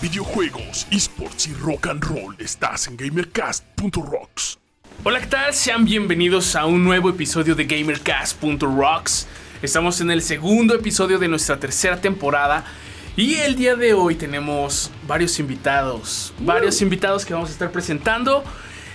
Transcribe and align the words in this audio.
videojuegos, 0.00 0.86
esports 0.90 1.46
y 1.48 1.54
rock 1.54 1.88
and 1.88 2.02
roll 2.02 2.34
estás 2.38 2.86
en 2.86 2.96
gamercast.rocks. 2.96 4.58
Hola, 5.04 5.20
¿qué 5.20 5.26
tal? 5.26 5.52
Sean 5.52 5.84
bienvenidos 5.84 6.56
a 6.56 6.64
un 6.64 6.82
nuevo 6.84 7.10
episodio 7.10 7.54
de 7.54 7.64
GamerCast.rocks. 7.64 9.26
Estamos 9.60 10.00
en 10.00 10.10
el 10.10 10.22
segundo 10.22 10.74
episodio 10.74 11.18
de 11.18 11.28
nuestra 11.28 11.58
tercera 11.58 12.00
temporada 12.00 12.64
y 13.14 13.34
el 13.34 13.56
día 13.56 13.76
de 13.76 13.92
hoy 13.92 14.14
tenemos 14.14 14.90
varios 15.06 15.38
invitados, 15.38 16.32
varios 16.40 16.80
invitados 16.80 17.26
que 17.26 17.34
vamos 17.34 17.50
a 17.50 17.52
estar 17.52 17.70
presentando. 17.70 18.42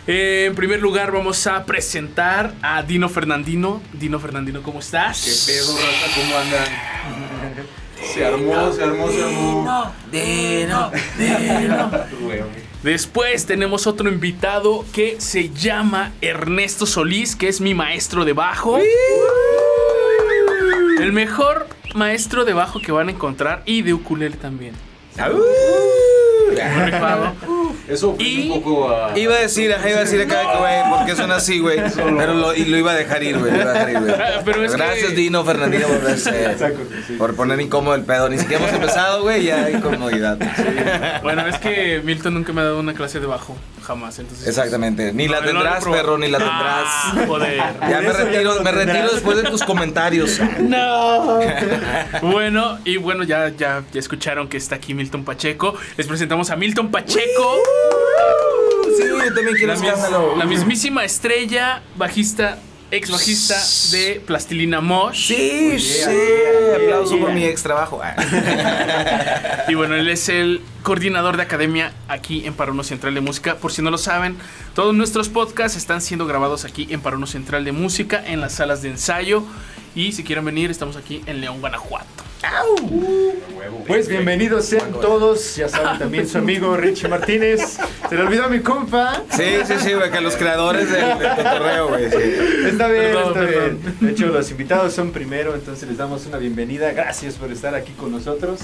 Eh, 0.07 0.45
en 0.47 0.55
primer 0.55 0.81
lugar 0.81 1.11
vamos 1.11 1.45
a 1.45 1.65
presentar 1.65 2.53
a 2.63 2.81
Dino 2.81 3.09
Fernandino. 3.09 3.81
Dino 3.93 4.19
Fernandino, 4.19 4.63
¿cómo 4.63 4.79
estás? 4.79 5.23
¿Qué 5.23 5.53
pedo, 5.53 5.75
raza? 5.75 6.15
¿Cómo 6.15 6.37
andan? 6.37 7.24
Se 8.13 8.25
armó, 8.25 8.71
se 8.71 8.83
armó, 8.83 9.09
se 9.09 9.23
armó. 9.23 9.91
Dino, 10.11 10.91
Dino. 11.17 11.91
Después 12.83 13.45
tenemos 13.45 13.87
otro 13.87 14.09
invitado 14.09 14.85
que 14.93 15.19
se 15.19 15.49
llama 15.49 16.11
Ernesto 16.21 16.85
Solís, 16.85 17.35
que 17.35 17.47
es 17.47 17.59
mi 17.59 17.73
maestro 17.73 18.25
de 18.25 18.33
bajo. 18.33 18.77
El 20.99 21.11
mejor 21.11 21.67
maestro 21.95 22.45
de 22.45 22.53
bajo 22.53 22.79
que 22.79 22.91
van 22.91 23.09
a 23.09 23.11
encontrar 23.11 23.63
y 23.65 23.81
de 23.81 23.93
ukulele 23.93 24.37
también. 24.37 24.75
Muy 25.17 26.55
rifado. 26.85 27.33
Eso 27.87 28.15
fue 28.15 28.23
Y- 28.23 28.49
un 28.49 28.61
poco 28.61 28.89
a... 28.95 29.17
Iba 29.17 29.35
a 29.35 29.39
decir, 29.39 29.73
ajá, 29.73 29.89
iba 29.89 29.99
a 29.99 30.03
decir 30.03 30.21
acá, 30.21 30.41
que, 30.51 30.57
güey, 30.57 30.75
porque 30.97 31.15
son 31.15 31.31
así, 31.31 31.59
güey. 31.59 31.79
Pero 31.95 32.33
lo, 32.33 32.53
y 32.55 32.65
lo 32.65 32.77
iba 32.77 32.91
a 32.91 32.95
dejar 32.95 33.23
ir, 33.23 33.37
güey. 33.37 33.51
lo 33.51 33.57
iba 33.61 33.69
a 33.71 33.73
dejar 33.73 33.89
ir, 33.91 33.99
güey. 33.99 34.11
Ah, 34.13 34.41
pero 34.43 34.63
es 34.65 34.73
Gracias, 34.73 35.09
que- 35.09 35.15
Dino 35.15 35.43
Fernandino, 35.43 35.87
por, 35.87 36.09
Exacto, 36.11 36.79
sí. 37.07 37.13
por 37.13 37.35
poner 37.35 37.59
incómodo 37.61 37.95
el 37.95 38.03
pedo. 38.03 38.29
Ni 38.29 38.37
siquiera 38.37 38.63
hemos 38.63 38.75
empezado, 38.75 39.21
güey, 39.23 39.43
ya 39.45 39.65
hay 39.65 39.75
incomodidad. 39.75 40.37
Bueno, 41.23 41.45
es 41.47 41.57
que 41.59 42.01
Milton 42.03 42.33
nunca 42.33 42.53
me 42.53 42.61
ha 42.61 42.65
dado 42.65 42.79
una 42.79 42.93
clase 42.93 43.19
de 43.19 43.25
bajo, 43.25 43.55
jamás. 43.85 44.17
Entonces, 44.19 44.47
Exactamente. 44.47 45.13
Ni 45.13 45.27
la 45.27 45.41
No, 45.41 45.53
no 45.53 45.59
tendrás, 45.61 45.83
perro, 45.85 46.17
ni 46.17 46.27
la 46.29 46.39
Ah, 46.41 47.11
tendrás. 47.13 47.27
joder. 47.27 47.57
Ya 47.89 48.01
me 48.01 48.13
retiro, 48.13 48.55
no 48.55 48.61
me 48.61 48.71
retiro 48.71 49.09
después 49.11 49.37
de 49.37 49.43
tus 49.49 49.63
comentarios. 49.63 50.39
No. 50.59 51.39
bueno, 52.21 52.79
y 52.85 52.97
bueno, 52.97 53.23
ya, 53.23 53.49
ya, 53.49 53.83
ya 53.91 53.99
escucharon 53.99 54.47
que 54.47 54.57
está 54.57 54.75
aquí 54.75 54.93
Milton 54.93 55.23
Pacheco. 55.23 55.75
Les 55.97 56.07
presentamos 56.07 56.49
a 56.49 56.55
Milton 56.55 56.89
Pacheco. 56.91 57.59
Sí, 58.97 59.03
yo 59.07 59.33
también 59.33 59.55
quiero 59.57 59.73
La, 59.73 59.79
mis- 59.79 60.37
la 60.37 60.45
mismísima 60.45 61.03
estrella, 61.03 61.81
bajista, 61.97 62.59
ex 62.91 63.09
bajista 63.11 63.55
de 63.91 64.21
Plastilina 64.25 64.79
Mosh. 64.81 65.27
Sí, 65.27 65.79
sí. 65.79 66.01
Aplauso 66.75 67.17
por 67.19 67.31
mi 67.31 67.43
ex 67.45 67.63
trabajo. 67.63 67.99
Ah. 68.03 68.15
Y 69.67 69.73
bueno, 69.73 69.95
él 69.95 70.07
es 70.09 70.29
el 70.29 70.61
coordinador 70.83 71.37
de 71.37 71.43
academia 71.43 71.91
aquí 72.07 72.45
en 72.45 72.53
Paruno 72.53 72.83
Central 72.83 73.15
de 73.15 73.21
Música. 73.21 73.55
Por 73.55 73.71
si 73.71 73.81
no 73.81 73.89
lo 73.89 73.97
saben, 73.97 74.37
todos 74.75 74.93
nuestros 74.93 75.27
podcasts 75.27 75.75
están 75.75 76.01
siendo 76.01 76.27
grabados 76.27 76.65
aquí 76.65 76.85
en 76.91 77.01
Paruno 77.01 77.25
Central 77.25 77.65
de 77.65 77.71
Música, 77.71 78.23
en 78.27 78.41
las 78.41 78.53
salas 78.53 78.83
de 78.83 78.89
ensayo. 78.89 79.43
Y 79.95 80.11
si 80.11 80.23
quieren 80.23 80.43
venir, 80.43 80.69
estamos 80.71 80.97
aquí 80.97 81.23
en 81.25 81.39
León, 81.41 81.61
Guanajuato. 81.61 82.05
Pues 83.87 84.07
bienvenidos 84.07 84.65
sean 84.65 84.91
todos, 84.91 85.55
ya 85.55 85.67
saben 85.69 85.97
también 85.97 86.27
su 86.27 86.37
amigo 86.37 86.75
Richie 86.75 87.07
Martínez. 87.07 87.77
Se 88.09 88.15
le 88.15 88.21
olvidó 88.21 88.45
a 88.45 88.49
mi 88.49 88.59
compa. 88.59 89.23
Sí, 89.31 89.43
sí, 89.65 89.73
sí, 89.79 89.93
güey, 89.93 90.11
que 90.11 90.21
los 90.21 90.35
creadores 90.35 90.91
del, 90.91 91.17
del 91.17 91.29
cotorreo, 91.35 91.87
güey. 91.87 92.09
sí. 92.11 92.17
Está 92.67 92.87
bien, 92.89 93.03
Perdón, 93.05 93.27
está 93.29 93.39
perdón. 93.39 93.79
bien. 93.81 93.97
De 94.01 94.11
hecho, 94.11 94.27
los 94.27 94.51
invitados 94.51 94.93
son 94.93 95.11
primero, 95.11 95.55
entonces 95.55 95.87
les 95.87 95.97
damos 95.97 96.25
una 96.27 96.37
bienvenida. 96.37 96.91
Gracias 96.91 97.35
por 97.35 97.51
estar 97.51 97.73
aquí 97.73 97.93
con 97.93 98.11
nosotros. 98.11 98.59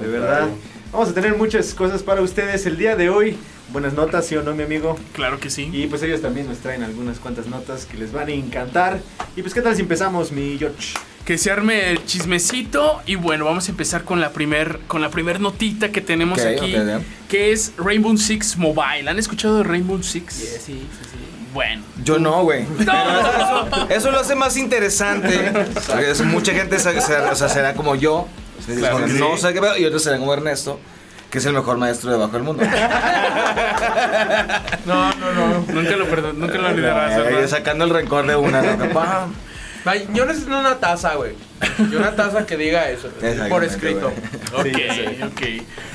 De 0.00 0.06
verdad. 0.08 0.48
Vamos 0.92 1.08
a 1.08 1.14
tener 1.14 1.36
muchas 1.36 1.74
cosas 1.74 2.02
para 2.02 2.20
ustedes 2.20 2.64
el 2.66 2.76
día 2.76 2.94
de 2.96 3.10
hoy. 3.10 3.36
Buenas 3.72 3.94
notas, 3.94 4.26
¿sí 4.26 4.36
o 4.36 4.42
no, 4.42 4.54
mi 4.54 4.62
amigo? 4.62 4.96
Claro 5.12 5.40
que 5.40 5.50
sí. 5.50 5.68
Y 5.72 5.86
pues 5.88 6.02
ellos 6.02 6.22
también 6.22 6.46
nos 6.48 6.58
traen 6.58 6.82
algunas 6.84 7.18
cuantas 7.18 7.46
notas 7.46 7.84
que 7.84 7.96
les 7.98 8.12
van 8.12 8.28
a 8.28 8.32
encantar. 8.32 9.00
Y 9.34 9.42
pues, 9.42 9.54
¿qué 9.54 9.60
tal 9.60 9.74
si 9.74 9.82
empezamos, 9.82 10.30
mi 10.32 10.56
George? 10.58 10.94
Que 11.24 11.36
se 11.36 11.50
arme 11.50 11.90
el 11.90 12.04
chismecito. 12.06 13.00
Y 13.06 13.16
bueno, 13.16 13.44
vamos 13.44 13.66
a 13.68 13.72
empezar 13.72 14.04
con 14.04 14.20
la 14.20 14.30
primer, 14.30 14.78
con 14.86 15.02
la 15.02 15.10
primer 15.10 15.40
notita 15.40 15.90
que 15.90 16.00
tenemos 16.00 16.40
aquí. 16.40 16.74
Que 17.28 17.50
es 17.52 17.72
Rainbow 17.76 18.16
Six 18.16 18.56
Mobile. 18.56 19.10
¿Han 19.10 19.18
escuchado 19.18 19.58
de 19.58 19.64
Rainbow 19.64 20.00
Six? 20.02 20.32
Sí, 20.32 20.46
sí, 20.46 20.58
sí. 20.64 21.18
Bueno. 21.52 21.82
Yo 22.04 22.18
no, 22.20 22.44
güey. 22.44 22.62
Eso, 22.80 23.86
eso 23.90 24.10
lo 24.12 24.20
hace 24.20 24.34
más 24.36 24.56
interesante. 24.56 25.52
Porque 25.86 26.14
mucha 26.24 26.52
gente 26.52 26.78
se- 26.78 27.00
se- 27.00 27.16
o 27.16 27.34
sea, 27.34 27.48
será 27.48 27.74
como 27.74 27.94
yo. 27.96 28.28
Claro 28.78 29.00
no 29.06 29.36
sí. 29.36 29.42
sé 29.42 29.52
qué 29.52 29.60
pedo, 29.60 29.76
y 29.78 29.84
otros 29.84 30.02
serán 30.02 30.20
como 30.20 30.32
Ernesto, 30.34 30.78
que 31.30 31.38
es 31.38 31.46
el 31.46 31.52
mejor 31.54 31.76
maestro 31.78 32.10
de 32.10 32.18
bajo 32.18 32.32
del 32.32 32.42
mundo. 32.42 32.62
No, 34.86 35.12
no, 35.14 35.32
no. 35.32 35.64
nunca 35.72 35.96
lo 35.96 36.06
perdón, 36.06 36.38
nunca 36.40 36.58
lo 36.58 36.68
olvidarás. 36.68 37.12
Ay, 37.14 37.22
¿verdad? 37.34 37.48
sacando 37.48 37.84
el 37.84 37.90
rencor 37.90 38.26
de 38.26 38.36
una. 38.36 38.62
¿no? 38.62 38.88
Pam. 38.94 39.32
Ay, 39.84 40.08
Yo 40.12 40.26
necesito 40.26 40.58
una 40.58 40.76
taza, 40.78 41.14
güey. 41.14 41.32
Y 41.78 41.94
una 41.94 42.14
taza 42.16 42.44
que 42.44 42.56
diga 42.56 42.88
eso, 42.90 43.08
por 43.48 43.62
escrito. 43.64 44.12
güey. 44.52 44.74
Ok, 44.74 45.22
ok. 45.32 45.40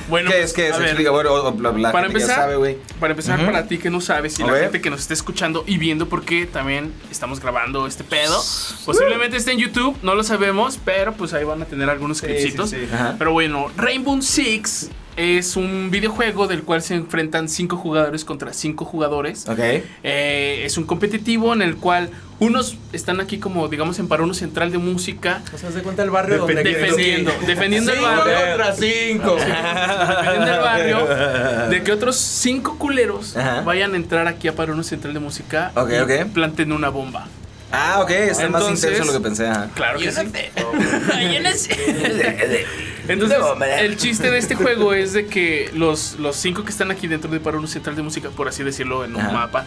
Bueno, 0.09 0.29
¿Qué 0.29 0.37
pues, 0.37 0.45
es? 0.49 0.53
¿Qué 0.53 0.67
es? 0.69 0.73
a 0.75 0.77
ver, 0.77 0.87
Explica, 0.87 1.11
bueno, 1.11 1.51
la, 1.59 1.71
la 1.71 1.91
para 1.91 2.05
gente 2.07 2.19
que 2.19 2.25
ya 2.25 2.25
empezar, 2.25 2.35
sabe, 2.35 2.55
güey. 2.55 2.77
para 2.99 3.11
empezar 3.11 3.37
Ujú. 3.39 3.45
para 3.51 3.67
ti 3.67 3.77
que 3.77 3.89
no 3.89 3.99
sabes 4.01 4.37
y 4.39 4.43
A 4.43 4.47
la 4.47 4.51
ver. 4.53 4.63
gente 4.63 4.81
que 4.81 4.89
nos 4.89 5.01
está 5.01 5.13
escuchando 5.13 5.63
y 5.67 5.77
viendo 5.77 6.07
porque 6.09 6.45
también 6.45 6.93
estamos 7.11 7.39
grabando 7.41 7.85
este 7.85 8.03
pedo, 8.03 8.41
posiblemente 8.85 9.37
esté 9.37 9.51
en 9.51 9.59
YouTube, 9.59 9.97
no 10.03 10.15
lo 10.15 10.23
sabemos, 10.23 10.79
pero 10.83 11.13
pues 11.13 11.33
ahí 11.33 11.43
van 11.43 11.61
a 11.61 11.65
tener 11.65 11.89
algunos 11.89 12.17
Sí, 12.19 12.25
clipsitos. 12.27 12.69
sí, 12.71 12.77
sí. 12.87 12.89
Ajá. 12.93 13.15
Pero 13.19 13.31
bueno, 13.33 13.69
Rainbow 13.77 14.21
Six 14.21 14.89
es 15.17 15.55
un 15.55 15.89
videojuego 15.91 16.47
del 16.47 16.63
cual 16.63 16.81
se 16.81 16.95
enfrentan 16.95 17.49
cinco 17.49 17.77
jugadores 17.77 18.23
contra 18.25 18.53
cinco 18.53 18.85
jugadores. 18.85 19.47
Ok. 19.47 19.59
Eh, 20.03 20.63
es 20.65 20.77
un 20.77 20.85
competitivo 20.85 21.53
en 21.53 21.61
el 21.61 21.75
cual 21.77 22.09
unos 22.39 22.75
están 22.91 23.19
aquí 23.21 23.37
como 23.37 23.67
digamos 23.67 23.99
en 23.99 24.07
para 24.07 24.23
uno 24.23 24.33
central 24.33 24.71
de 24.71 24.79
música 24.79 25.43
O 25.53 25.57
sea, 25.59 25.69
se 25.71 25.83
cuenta 25.83 26.01
el 26.01 26.09
barrio 26.09 26.39
donde 26.39 26.63
defendiendo, 26.63 27.31
defendiendo 27.45 27.93
el 27.93 28.01
barrio. 28.01 28.33
contra 28.47 28.73
cinco. 28.75 29.35
Dependiendo 29.35 30.45
del 30.51 30.59
barrio, 30.59 31.67
de 31.69 31.83
que 31.83 31.91
otros 31.91 32.15
cinco 32.15 32.79
culeros 32.79 33.37
Ajá. 33.37 33.61
vayan 33.61 33.93
a 33.93 33.97
entrar 33.97 34.27
aquí 34.27 34.47
a 34.47 34.55
Paruno 34.55 34.81
Central 34.83 35.13
de 35.13 35.19
Música 35.19 35.71
Ok, 35.75 35.91
y 35.91 35.99
ok. 35.99 36.11
planten 36.33 36.71
una 36.71 36.89
bomba. 36.89 37.27
Ah, 37.71 37.99
ok, 38.01 38.09
está 38.09 38.49
más 38.49 38.61
Entonces- 38.63 38.89
intenso 38.91 39.11
de 39.11 39.13
lo 39.17 39.19
que 39.23 39.23
pensé. 39.29 39.47
Ajá. 39.47 39.69
Claro 39.75 39.99
que 39.99 40.11
sí. 40.11 40.21
te- 40.25 40.51
Ahí 41.13 41.35
en 41.35 41.45
ese- 41.45 41.69
Entonces, 43.07 43.37
el 43.79 43.97
chiste 43.97 44.29
de 44.31 44.37
este 44.37 44.55
juego 44.55 44.93
es 44.93 45.13
de 45.13 45.25
que 45.27 45.69
los, 45.73 46.17
los 46.19 46.35
cinco 46.35 46.63
que 46.63 46.69
están 46.69 46.91
aquí 46.91 47.07
dentro 47.07 47.29
de 47.31 47.39
Paruno 47.39 47.67
Central 47.67 47.95
de 47.95 48.01
Música, 48.01 48.29
por 48.29 48.47
así 48.47 48.63
decirlo, 48.63 49.03
en 49.05 49.15
un 49.15 49.21
Ajá. 49.21 49.31
mapa, 49.31 49.65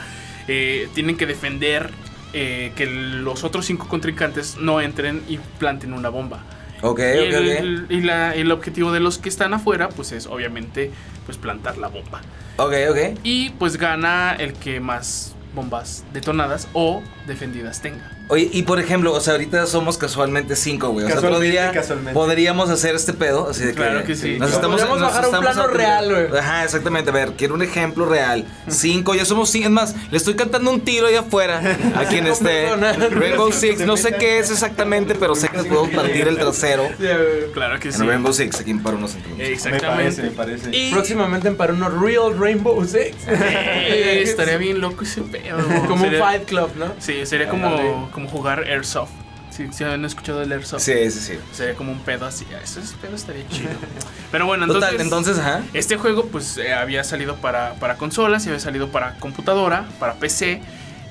eh, 0.48 0.88
tienen 0.94 1.16
que 1.16 1.26
defender 1.26 1.90
eh, 2.32 2.72
que 2.76 2.86
los 2.86 3.44
otros 3.44 3.64
cinco 3.66 3.86
contrincantes 3.88 4.56
no 4.58 4.80
entren 4.80 5.22
y 5.28 5.38
planten 5.58 5.92
una 5.92 6.08
bomba. 6.08 6.42
Ok, 6.82 6.98
y 7.00 7.18
ok, 7.18 7.34
ok. 7.34 7.46
el, 7.60 7.86
y 7.88 8.00
la- 8.02 8.34
el 8.34 8.50
objetivo 8.50 8.92
de 8.92 9.00
los 9.00 9.18
que 9.18 9.28
están 9.28 9.54
afuera, 9.54 9.88
pues 9.88 10.12
es 10.12 10.26
obviamente 10.26 10.90
pues 11.26 11.38
plantar 11.38 11.78
la 11.78 11.88
bomba. 11.88 12.20
Ok, 12.56 12.74
ok. 12.90 13.18
Y 13.22 13.50
pues 13.50 13.76
gana 13.78 14.34
el 14.38 14.52
que 14.52 14.80
más 14.80 15.34
bombas 15.54 16.04
detonadas 16.12 16.68
o 16.72 17.02
defendidas 17.26 17.80
tenga. 17.80 18.10
Oye, 18.28 18.48
y 18.52 18.62
por 18.62 18.80
ejemplo, 18.80 19.12
o 19.12 19.20
sea, 19.20 19.34
ahorita 19.34 19.66
somos 19.66 19.98
casualmente 19.98 20.56
cinco, 20.56 20.88
güey. 20.90 21.04
O 21.04 21.08
sea, 21.08 21.18
otro 21.18 21.30
Casualmente, 21.30 22.02
día 22.02 22.12
podríamos 22.14 22.70
hacer 22.70 22.94
este 22.94 23.12
pedo. 23.12 23.50
Así 23.50 23.62
de 23.64 23.70
que 23.72 23.74
Claro 23.76 24.02
que 24.04 24.14
sí. 24.16 24.38
Nos 24.38 24.50
estamos, 24.52 24.80
Podríamos 24.80 25.00
nos 25.00 25.08
bajar 25.10 25.24
a 25.24 25.28
un 25.28 25.40
plano 25.40 25.66
real, 25.66 26.10
güey. 26.28 26.38
Ajá, 26.40 26.64
exactamente. 26.64 27.10
A 27.10 27.12
ver, 27.12 27.32
quiero 27.36 27.54
un 27.54 27.62
ejemplo 27.62 28.06
real. 28.06 28.46
Cinco, 28.68 29.14
ya 29.14 29.24
somos 29.26 29.50
cinco. 29.50 29.66
Es 29.66 29.70
más, 29.72 29.94
le 30.10 30.16
estoy 30.16 30.34
cantando 30.34 30.70
un 30.70 30.80
tiro 30.80 31.06
allá 31.06 31.20
afuera 31.20 31.60
a 31.96 32.04
quien 32.08 32.26
esté. 32.26 32.74
Rainbow 33.10 33.52
Six, 33.52 33.80
no 33.86 33.96
sé 33.98 34.14
qué 34.14 34.38
es 34.38 34.50
exactamente, 34.50 35.14
pero 35.14 35.34
sé 35.34 35.48
que 35.48 35.58
nos 35.58 35.66
podemos 35.66 35.90
partir 35.90 36.26
el 36.28 36.38
trasero. 36.38 36.88
Claro 37.54 37.78
que 37.78 37.92
sí. 37.92 38.00
En 38.00 38.08
Rainbow 38.08 38.32
Six, 38.32 38.60
aquí 38.60 38.70
en 38.70 38.82
para 38.82 38.96
unos 38.96 39.12
centímetros. 39.12 39.46
Me 39.48 39.52
Exactamente. 39.54 39.94
parece, 39.96 40.22
me 40.22 40.30
parece. 40.30 40.70
Y 40.76 40.90
Próximamente 40.92 41.50
para 41.52 41.72
unos 41.72 42.00
Real 42.00 42.36
Rainbow 42.38 42.82
Six. 42.84 43.14
eh, 43.28 44.20
estaría 44.24 44.56
bien 44.56 44.80
loco 44.80 45.04
ese 45.04 45.22
pedo. 45.22 45.58
Como 45.86 46.04
un 46.06 46.14
Fight 46.14 46.44
Club, 46.46 46.70
¿no? 46.76 46.86
Sí, 46.98 47.24
sería 47.26 47.48
como, 47.48 48.10
como 48.14 48.28
jugar 48.30 48.60
Airsoft. 48.60 49.10
Si 49.50 49.70
si 49.72 49.84
han 49.84 50.04
escuchado 50.04 50.42
el 50.42 50.50
Airsoft. 50.50 50.80
Sí, 50.82 51.10
sí, 51.12 51.20
sí. 51.20 51.32
Sería 51.52 51.74
como 51.76 51.92
un 51.92 52.00
pedo 52.00 52.26
así. 52.26 52.44
Ese 52.62 52.80
pedo 53.00 53.14
estaría 53.14 53.46
chido. 53.48 53.68
Pero 54.32 54.46
bueno, 54.46 54.66
Total, 54.66 55.00
entonces. 55.00 55.36
entonces, 55.36 55.38
ajá. 55.38 55.62
Este 55.74 55.96
juego 55.96 56.24
pues 56.26 56.56
eh, 56.56 56.72
había 56.74 57.04
salido 57.04 57.36
para, 57.36 57.74
para 57.74 57.96
consolas 57.96 58.44
y 58.46 58.48
había 58.48 58.58
salido 58.60 58.88
para 58.88 59.16
computadora, 59.18 59.84
para 60.00 60.14
PC. 60.14 60.60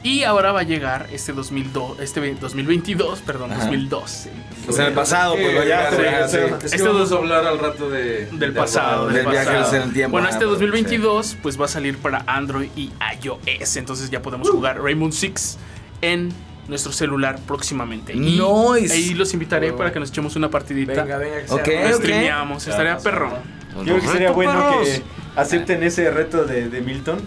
Y 0.06 0.24
ahora 0.24 0.52
va 0.52 0.60
a 0.60 0.64
llegar 0.64 1.08
este 1.14 1.32
2002, 1.32 2.02
este 2.02 2.20
ve- 2.20 2.36
2022, 2.38 3.22
perdón, 3.22 3.54
Ajá. 3.54 3.62
2002. 3.62 4.26
O 4.68 4.72
sea, 4.74 4.84
en 4.84 4.90
el 4.90 4.94
pasado, 4.94 5.36
pues, 5.36 5.56
va 5.56 5.62
a 5.62 5.64
llegar, 5.64 6.30
sí, 6.30 6.38
sí. 6.60 6.66
Este 6.76 6.84
vamos 6.84 7.10
a 7.10 7.16
hablar 7.16 7.46
al 7.48 7.58
rato 7.58 7.90
de... 7.90 8.26
Del 8.26 8.38
de 8.40 8.52
pasado, 8.52 9.06
del 9.06 9.16
Del 9.24 9.28
viaje 9.32 9.46
pasado. 9.54 9.76
en 9.78 9.82
el 9.84 9.94
tiempo, 9.94 10.12
Bueno, 10.12 10.28
ajá, 10.28 10.36
este 10.36 10.46
pero, 10.46 10.52
2022 10.52 11.38
pues 11.42 11.58
va 11.62 11.64
a 11.64 11.68
salir 11.70 11.98
para 11.98 12.22
Android 12.28 12.68
y 12.76 12.92
iOS. 13.24 13.78
Entonces 13.78 14.10
ya 14.10 14.22
podemos 14.22 14.50
jugar 14.50 14.82
Rainbow 14.82 15.10
Six 15.14 15.58
en 16.02 16.34
nuestro 16.68 16.92
celular 16.92 17.40
próximamente. 17.48 18.14
Y 18.14 18.20
Nice. 18.40 18.94
ahí 18.94 19.14
los 19.14 19.34
invitaré 19.34 19.74
para 19.74 19.92
que 19.92 20.00
nos 20.00 20.10
echemos 20.10 20.36
una 20.36 20.50
partidita. 20.50 21.04
Venga, 21.04 21.18
venga. 21.18 21.46
que 21.46 21.52
Ok, 21.54 21.66
sea. 21.66 21.82
Lo 21.90 21.96
ok. 21.96 22.02
streameamos, 22.02 22.68
estaría 22.68 22.98
perro. 22.98 23.32
Yo 23.78 23.84
creo 23.84 24.00
que 24.02 24.08
sería 24.08 24.32
bueno 24.32 24.82
que 24.84 25.02
acepten 25.36 25.84
ese 25.84 26.10
reto 26.12 26.46
de, 26.46 26.70
de 26.70 26.82
Milton. 26.82 27.20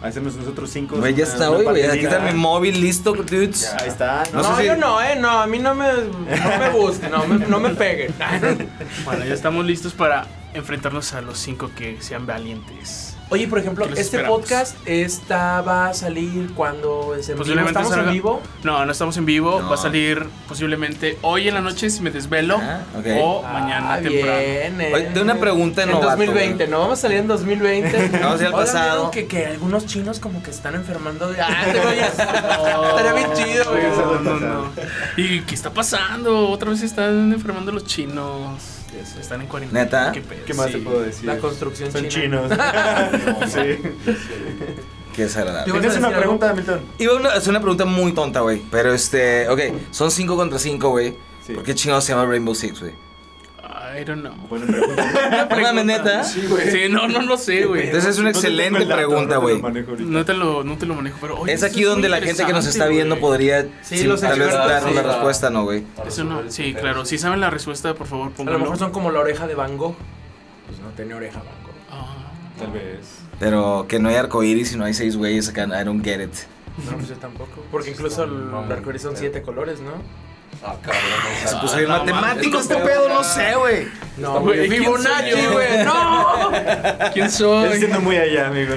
Hacemos 0.00 0.36
nosotros 0.36 0.70
cinco. 0.70 0.96
Güey, 0.96 1.12
ya 1.14 1.24
está, 1.24 1.48
güey, 1.48 1.64
güey. 1.64 1.84
Aquí 1.86 2.04
está 2.04 2.20
mi 2.20 2.32
móvil 2.32 2.80
listo, 2.80 3.12
dudes. 3.14 3.74
Ahí 3.80 3.88
está. 3.88 4.22
No 4.32 4.42
No, 4.42 4.54
sé 4.54 4.62
si- 4.62 4.68
yo 4.68 4.76
no, 4.76 5.02
eh, 5.02 5.16
no, 5.18 5.28
a 5.40 5.46
mí 5.48 5.58
no 5.58 5.74
me, 5.74 5.88
no 5.92 6.58
me 6.60 6.70
busquen, 6.70 7.10
no 7.10 7.26
me, 7.26 7.44
no 7.46 7.58
me 7.58 7.70
peguen. 7.70 8.14
Bueno, 9.04 9.24
ya 9.24 9.34
estamos 9.34 9.66
listos 9.66 9.94
para 9.94 10.26
enfrentarnos 10.54 11.14
a 11.14 11.20
los 11.20 11.36
cinco 11.38 11.70
que 11.76 12.00
sean 12.00 12.26
valientes. 12.26 13.07
Oye, 13.30 13.46
por 13.46 13.58
ejemplo, 13.58 13.84
¿Qué 13.84 13.90
les 13.90 13.98
este 14.00 14.16
esperamos? 14.16 14.40
podcast 14.40 14.76
esta 14.86 15.60
va 15.60 15.88
a 15.88 15.94
salir 15.94 16.50
cuando 16.54 17.14
es 17.14 17.28
en 17.28 17.34
vivo. 17.34 17.38
Posiblemente 17.38 17.70
¿Estamos 17.78 17.92
salga- 17.92 18.06
en 18.08 18.12
vivo? 18.14 18.40
No, 18.62 18.86
no 18.86 18.92
estamos 18.92 19.16
en 19.18 19.26
vivo. 19.26 19.60
No. 19.60 19.68
Va 19.68 19.74
a 19.74 19.78
salir 19.78 20.26
posiblemente 20.48 21.18
hoy 21.20 21.46
en 21.48 21.52
la 21.54 21.60
noche 21.60 21.90
si 21.90 22.00
me 22.00 22.10
desvelo 22.10 22.56
Ah, 22.58 22.80
o 23.20 23.42
mañana 23.42 23.94
Ah, 23.94 24.00
temprano. 24.00 24.38
bien, 24.38 24.80
eh. 24.80 24.92
Oye, 24.94 25.04
tengo 25.06 25.22
una 25.22 25.38
pregunta 25.38 25.82
de 25.82 25.88
En 25.88 25.90
novato, 25.92 26.08
2020, 26.10 26.54
güey. 26.64 26.68
¿no? 26.70 26.80
Vamos 26.80 26.98
a 26.98 27.02
salir 27.02 27.18
en 27.18 27.26
2020. 27.28 28.08
Vamos 28.22 28.38
a 28.38 28.42
ir 28.42 28.46
al 28.46 28.52
pasado. 28.52 28.94
¿vieron 28.94 29.10
Que, 29.10 29.26
que 29.26 29.46
algunos 29.46 29.84
chinos 29.84 30.20
como 30.20 30.42
que 30.42 30.50
están 30.50 30.74
enfermando 30.74 31.30
de... 31.30 31.40
Ah, 31.42 31.64
te 31.70 31.80
voy 31.80 31.98
a... 31.98 32.06
Estaría 32.88 33.12
bien 33.12 33.32
chido, 33.34 33.64
güey. 33.70 33.82
No, 33.82 34.20
no, 34.20 34.40
no. 34.40 34.70
¿Y 35.18 35.40
qué 35.42 35.54
está 35.54 35.70
pasando? 35.70 36.48
Otra 36.48 36.70
vez 36.70 36.82
están 36.82 37.30
enfermando 37.32 37.72
los 37.72 37.84
chinos. 37.84 38.54
Están 39.20 39.42
en 39.42 39.46
cuarentena. 39.46 39.84
¿Neta? 39.84 40.12
¿Qué, 40.12 40.54
más 40.54 40.66
Sí. 40.66 40.72
te 40.72 40.78
puedo 40.78 41.00
decir? 41.00 41.24
La 41.26 41.38
construcción 41.38 41.92
Son 41.92 42.08
china. 42.08 42.48
chinos. 42.48 42.52
sí. 43.52 43.78
Qué 45.14 45.22
desagradable. 45.24 45.72
¿Tienes 45.72 45.96
una 45.96 46.10
pregunta, 46.16 46.54
Milton? 46.54 46.80
Iba 46.98 47.30
a 47.30 47.34
hacer 47.34 47.50
una 47.50 47.60
pregunta 47.60 47.84
muy 47.84 48.12
tonta, 48.12 48.40
güey. 48.40 48.62
Pero 48.70 48.92
este, 48.92 49.48
ok, 49.48 49.60
son 49.90 50.10
5 50.10 50.36
contra 50.36 50.58
5, 50.58 50.88
güey. 50.90 51.16
Sí. 51.46 51.54
¿Por 51.54 51.62
qué 51.64 51.74
chingados 51.74 52.04
se 52.04 52.12
llama 52.12 52.26
Rainbow 52.26 52.54
Six, 52.54 52.80
güey? 52.80 52.92
I 53.96 54.04
don't 54.04 54.20
know. 54.22 54.34
Buena 54.48 54.66
pregunta. 54.66 55.48
No 55.50 55.60
mames, 55.62 55.84
neta. 55.84 56.24
Sí, 56.24 56.42
no, 56.90 57.08
no 57.08 57.22
lo 57.22 57.36
sé, 57.38 57.64
güey. 57.66 57.86
Entonces 57.86 58.10
es 58.10 58.18
una 58.18 58.30
No 58.32 58.36
excelente 58.38 58.84
pregunta, 58.86 59.36
no 59.36 59.46
te 59.46 59.52
lo 59.54 59.60
güey. 59.86 60.04
No 60.04 60.24
te 60.24 60.34
lo, 60.34 60.64
no 60.64 60.76
te 60.78 60.86
lo 60.86 60.94
manejo, 60.94 61.18
pero 61.20 61.38
oye, 61.40 61.52
Es 61.52 61.62
aquí 61.62 61.82
donde 61.82 62.08
la 62.08 62.20
gente 62.20 62.44
que 62.44 62.52
nos 62.52 62.66
está 62.66 62.86
viendo 62.86 63.16
güey. 63.16 63.20
podría 63.22 63.62
Sí, 63.82 63.98
sí, 63.98 64.08
tal 64.20 64.38
vez 64.38 64.52
darnos 64.52 64.90
sí. 64.90 64.94
la 64.96 65.02
respuesta, 65.02 65.50
¿no, 65.50 65.64
güey? 65.64 65.84
Eso 66.06 66.24
no, 66.24 66.42
sí, 66.50 66.74
claro. 66.74 67.04
Si 67.04 67.18
saben 67.18 67.40
la 67.40 67.50
respuesta, 67.50 67.94
por 67.94 68.06
favor, 68.06 68.26
A 68.26 68.30
lo 68.30 68.34
pónganlo. 68.36 68.58
mejor 68.60 68.78
son 68.78 68.90
como 68.92 69.10
la 69.10 69.20
oreja 69.20 69.46
de 69.46 69.54
Van 69.54 69.76
Gogh. 69.76 69.96
Pues 70.66 70.80
no 70.80 70.88
tiene 70.90 71.14
oreja 71.14 71.38
Van 71.38 71.62
Gogh. 71.64 71.74
Ah. 71.90 72.30
Tal 72.58 72.72
vez. 72.72 73.20
Pero 73.38 73.86
que 73.88 73.98
no 73.98 74.08
hay 74.08 74.16
arcoíris 74.16 74.72
y 74.72 74.76
no 74.76 74.84
hay 74.84 74.94
seis 74.94 75.16
güeyes 75.16 75.48
acá, 75.48 75.64
I 75.64 75.84
don't 75.84 76.04
get 76.04 76.20
it. 76.20 76.34
No, 76.86 76.96
pues 76.96 77.08
yo 77.08 77.16
tampoco. 77.16 77.64
Porque 77.70 77.90
incluso 77.90 78.24
el 78.24 78.52
arcoíris 78.72 79.02
son 79.02 79.16
siete 79.16 79.42
colores, 79.42 79.80
¿no? 79.80 79.92
Ah, 80.64 80.74
cabrón. 80.82 81.02
Se 81.46 81.54
no, 81.54 81.60
puso 81.60 81.72
no, 81.74 81.78
bien 81.78 81.88
mames, 81.88 82.14
matemático 82.14 82.58
esto 82.58 82.74
este 82.74 82.84
pedo, 82.86 83.08
no 83.08 83.22
sé, 83.24 83.54
güey. 83.54 83.88
No, 84.16 84.40
güey, 84.40 84.68
güey. 84.68 85.84
¡No! 85.84 86.50
¿Quién 87.12 87.30
soy? 87.30 87.78
siendo 87.78 88.00
muy 88.00 88.16
allá, 88.16 88.48
amigo. 88.48 88.74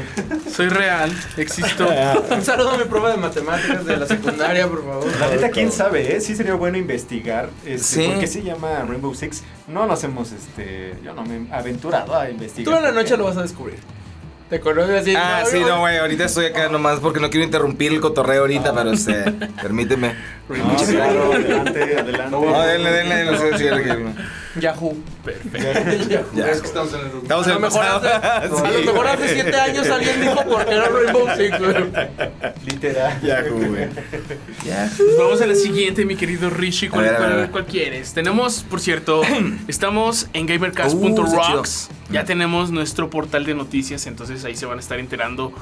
Soy 0.55 0.69
real, 0.69 1.11
existo. 1.37 1.87
Un 2.29 2.41
saludo 2.43 2.71
a 2.71 2.77
mi 2.77 2.83
prueba 2.83 3.09
de 3.09 3.17
matemáticas 3.17 3.85
de 3.85 3.97
la 3.97 4.05
secundaria, 4.05 4.67
por 4.67 4.85
favor. 4.85 5.07
La 5.19 5.29
neta, 5.29 5.49
quién 5.49 5.71
sabe, 5.71 6.15
¿eh? 6.15 6.21
Sí 6.21 6.35
sería 6.35 6.53
bueno 6.53 6.77
investigar 6.77 7.49
este, 7.65 8.03
Sí. 8.03 8.07
por 8.07 8.19
qué 8.19 8.27
se 8.27 8.43
llama 8.43 8.85
Rainbow 8.87 9.15
Six. 9.15 9.43
No 9.67 9.87
nos 9.87 10.03
hemos, 10.03 10.31
este, 10.31 10.95
yo 11.03 11.13
no 11.13 11.23
me 11.23 11.47
he 11.49 11.53
aventurado 11.53 12.15
a 12.15 12.29
investigar. 12.29 12.71
Tú 12.71 12.77
en 12.77 12.83
la 12.83 12.91
noche 12.91 13.17
lo 13.17 13.23
vas 13.25 13.37
a 13.37 13.41
descubrir. 13.41 13.79
Te 14.51 14.59
conoces 14.59 15.03
así. 15.03 15.15
Ah, 15.15 15.43
sí, 15.49 15.61
no, 15.61 15.79
güey, 15.79 15.97
ahorita 15.97 16.25
estoy 16.25 16.47
acá 16.47 16.67
nomás 16.67 16.99
porque 16.99 17.21
no 17.21 17.29
quiero 17.29 17.45
interrumpir 17.45 17.93
el 17.93 18.01
cotorreo 18.01 18.41
ahorita, 18.41 18.75
pero 18.75 18.91
este, 18.91 19.31
permíteme. 19.61 20.13
No, 20.49 20.75
claro, 20.75 21.31
adelante, 21.31 21.81
adelante. 21.97 22.31
No, 22.31 22.61
denle, 22.61 22.91
denle, 22.91 23.31
no 23.31 23.37
sé 23.37 23.57
si 23.57 23.63
Yahoo. 24.59 24.95
Perfecto. 25.23 25.57
Ya. 26.35 26.47
Es 26.51 26.61
que 26.61 26.67
estamos 26.67 26.93
en 26.93 26.99
el 27.01 27.05
Estamos 27.21 27.47
A 27.47 27.49
en 27.49 27.55
lo 27.55 27.59
mejor 27.61 27.85
hace, 27.85 28.07
Sí, 28.07 28.63
a 28.65 28.71
lo 28.71 28.79
mejor 28.91 29.07
hace 29.07 29.33
siete 29.33 29.55
años 29.59 29.87
alguien 29.89 30.21
dijo 30.21 30.43
por 30.45 30.65
qué 30.65 30.71
era 30.73 30.87
Rainbow 30.89 31.27
Six, 31.37 31.59
güey. 31.59 31.91
Literal. 32.65 33.21
Yahoo, 33.21 33.57
güey. 33.69 33.87
Pues 33.89 35.17
vamos 35.17 35.41
a 35.41 35.45
la 35.47 35.55
siguiente, 35.55 36.05
mi 36.05 36.15
querido 36.15 36.49
Rishi. 36.49 36.89
¿Cuál, 36.89 37.05
A 37.05 37.11
ver, 37.11 37.15
a 37.15 37.19
cuál- 37.19 37.31
a 37.33 37.65
quieres? 37.65 38.13
Tenemos, 38.13 38.63
por 38.69 38.79
cierto, 38.81 39.21
estamos 39.67 40.27
en 40.33 40.45
Uh, 40.45 40.47
gamercast.rocks. 40.47 41.89
está 41.89 41.95
ya 42.09 42.25
tenemos 42.25 42.71
nuestro 42.71 43.09
portal 43.09 43.45
de 43.45 43.53
noticias, 43.55 44.05
entonces 44.07 44.43
ahí 44.43 44.55
se 44.55 44.65
van 44.65 44.77
a 44.77 44.81
estar 44.81 44.99
enterando 44.99 45.53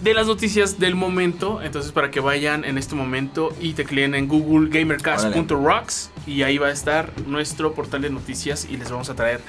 de 0.00 0.14
las 0.14 0.26
noticias 0.26 0.78
del 0.78 0.94
momento. 0.94 1.60
Entonces, 1.62 1.92
para 1.92 2.10
que 2.10 2.20
vayan 2.20 2.64
en 2.64 2.78
este 2.78 2.94
momento 2.94 3.54
y 3.60 3.74
tecleen 3.74 4.14
en 4.14 4.28
Google 4.28 4.68
gamercast.rocks 4.70 6.10
y 6.26 6.42
ahí 6.42 6.58
va 6.58 6.68
a 6.68 6.72
estar 6.72 7.12
nuestro 7.26 7.74
portal 7.74 8.02
de 8.02 8.10
noticias 8.10 8.66
y 8.70 8.76
les 8.76 8.90
vamos 8.90 9.10
a 9.10 9.14
traer 9.14 9.40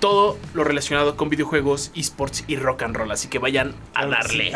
todo 0.00 0.38
lo 0.54 0.64
relacionado 0.64 1.16
con 1.16 1.28
videojuegos, 1.28 1.92
esports 1.94 2.44
y 2.48 2.56
rock 2.56 2.82
and 2.82 2.96
roll. 2.96 3.10
Así 3.12 3.28
que 3.28 3.38
vayan 3.38 3.74
a 3.94 4.06
darle. 4.06 4.52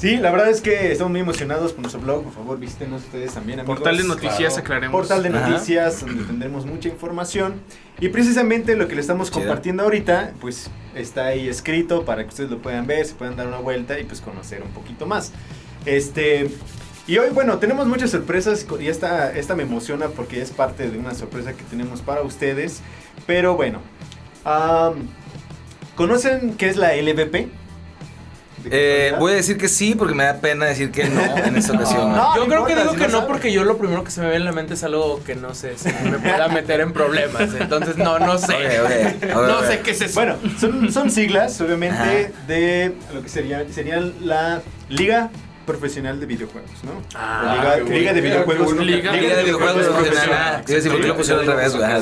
Sí, 0.00 0.16
la 0.16 0.30
verdad 0.30 0.48
es 0.48 0.62
que 0.62 0.92
estamos 0.92 1.10
muy 1.10 1.20
emocionados 1.20 1.72
por 1.74 1.82
nuestro 1.82 2.00
blog. 2.00 2.24
Por 2.24 2.32
favor, 2.32 2.58
visítenos 2.58 3.02
ustedes 3.02 3.34
también, 3.34 3.60
amigos. 3.60 3.76
Portal 3.76 3.98
de 3.98 4.04
noticias, 4.04 4.54
claro. 4.54 4.60
aclaremos. 4.60 4.92
Portal 4.98 5.22
de 5.22 5.28
Ajá. 5.28 5.48
noticias, 5.50 6.00
donde 6.00 6.24
tendremos 6.24 6.64
mucha 6.64 6.88
información. 6.88 7.60
Y 8.00 8.08
precisamente 8.08 8.76
lo 8.76 8.88
que 8.88 8.94
le 8.94 9.02
estamos 9.02 9.30
compartiendo 9.30 9.82
ahorita, 9.82 10.32
pues 10.40 10.70
está 10.94 11.26
ahí 11.26 11.50
escrito 11.50 12.06
para 12.06 12.22
que 12.22 12.30
ustedes 12.30 12.50
lo 12.50 12.62
puedan 12.62 12.86
ver, 12.86 13.04
se 13.04 13.14
puedan 13.14 13.36
dar 13.36 13.46
una 13.46 13.58
vuelta 13.58 14.00
y 14.00 14.04
pues 14.04 14.22
conocer 14.22 14.62
un 14.62 14.70
poquito 14.70 15.04
más. 15.04 15.32
Este. 15.84 16.50
Y 17.06 17.18
hoy, 17.18 17.28
bueno, 17.34 17.58
tenemos 17.58 17.86
muchas 17.86 18.10
sorpresas 18.10 18.66
y 18.80 18.86
esta, 18.86 19.36
esta 19.36 19.54
me 19.54 19.64
emociona 19.64 20.08
porque 20.08 20.40
es 20.40 20.50
parte 20.50 20.88
de 20.88 20.96
una 20.98 21.14
sorpresa 21.14 21.52
que 21.52 21.64
tenemos 21.64 22.00
para 22.00 22.22
ustedes. 22.22 22.80
Pero 23.26 23.54
bueno, 23.54 23.80
¿conocen 25.94 26.54
qué 26.56 26.70
es 26.70 26.78
la 26.78 26.94
LVP? 26.94 27.48
¿De 28.64 28.70
Eh, 28.72 29.14
voy 29.18 29.32
a 29.32 29.34
decir 29.36 29.56
que 29.56 29.68
sí 29.68 29.94
porque 29.94 30.14
me 30.14 30.24
da 30.24 30.40
pena 30.40 30.66
decir 30.66 30.90
que 30.90 31.04
no 31.04 31.20
en 31.36 31.56
esta 31.56 31.72
ocasión. 31.76 32.12
No, 32.12 32.34
Yo 32.36 32.42
no 32.42 32.46
creo 32.46 32.66
que 32.66 32.76
digo 32.76 32.90
si 32.92 32.96
que 32.98 33.04
no 33.06 33.10
sabe. 33.18 33.26
porque 33.26 33.52
yo 33.52 33.64
lo 33.64 33.78
primero 33.78 34.04
que 34.04 34.10
se 34.10 34.20
me 34.20 34.28
ve 34.28 34.36
en 34.36 34.44
la 34.44 34.52
mente 34.52 34.74
es 34.74 34.84
algo 34.84 35.22
que 35.24 35.34
no 35.34 35.54
sé 35.54 35.76
si 35.78 35.88
me 36.08 36.18
pueda 36.18 36.48
meter 36.48 36.80
en 36.80 36.92
problemas. 36.92 37.48
Entonces, 37.58 37.96
no, 37.96 38.18
no 38.18 38.38
sé. 38.38 39.18
No 39.34 39.62
sé 39.62 39.80
qué 39.80 39.90
es 39.92 40.00
eso. 40.02 40.14
Bueno, 40.14 40.36
son, 40.58 40.92
son 40.92 41.10
siglas, 41.10 41.60
obviamente, 41.60 41.96
Ajá. 41.96 42.46
de 42.46 42.94
lo 43.14 43.22
que 43.22 43.28
sería, 43.28 43.64
sería 43.72 44.00
la 44.20 44.60
Liga 44.88 45.30
Profesional 45.66 46.18
de 46.18 46.26
Videojuegos, 46.26 46.70
¿no? 46.84 46.92
Ah, 47.14 47.76
Liga. 47.78 47.96
Liga 47.98 48.12
de 48.12 48.20
Videojuegos. 48.20 48.66
bueno. 48.66 48.82
Liga 48.82 49.12
Liga 49.12 49.36
de 49.36 49.44
videojuegos 49.44 49.86
profesional. 49.86 50.28
Ah, 50.56 50.62
Quiero 50.64 50.82
decir, 50.82 50.90
¿por 50.92 51.00
qué 51.00 51.06
lo 51.08 51.16
pusieron 51.16 51.44
sí, 51.46 51.52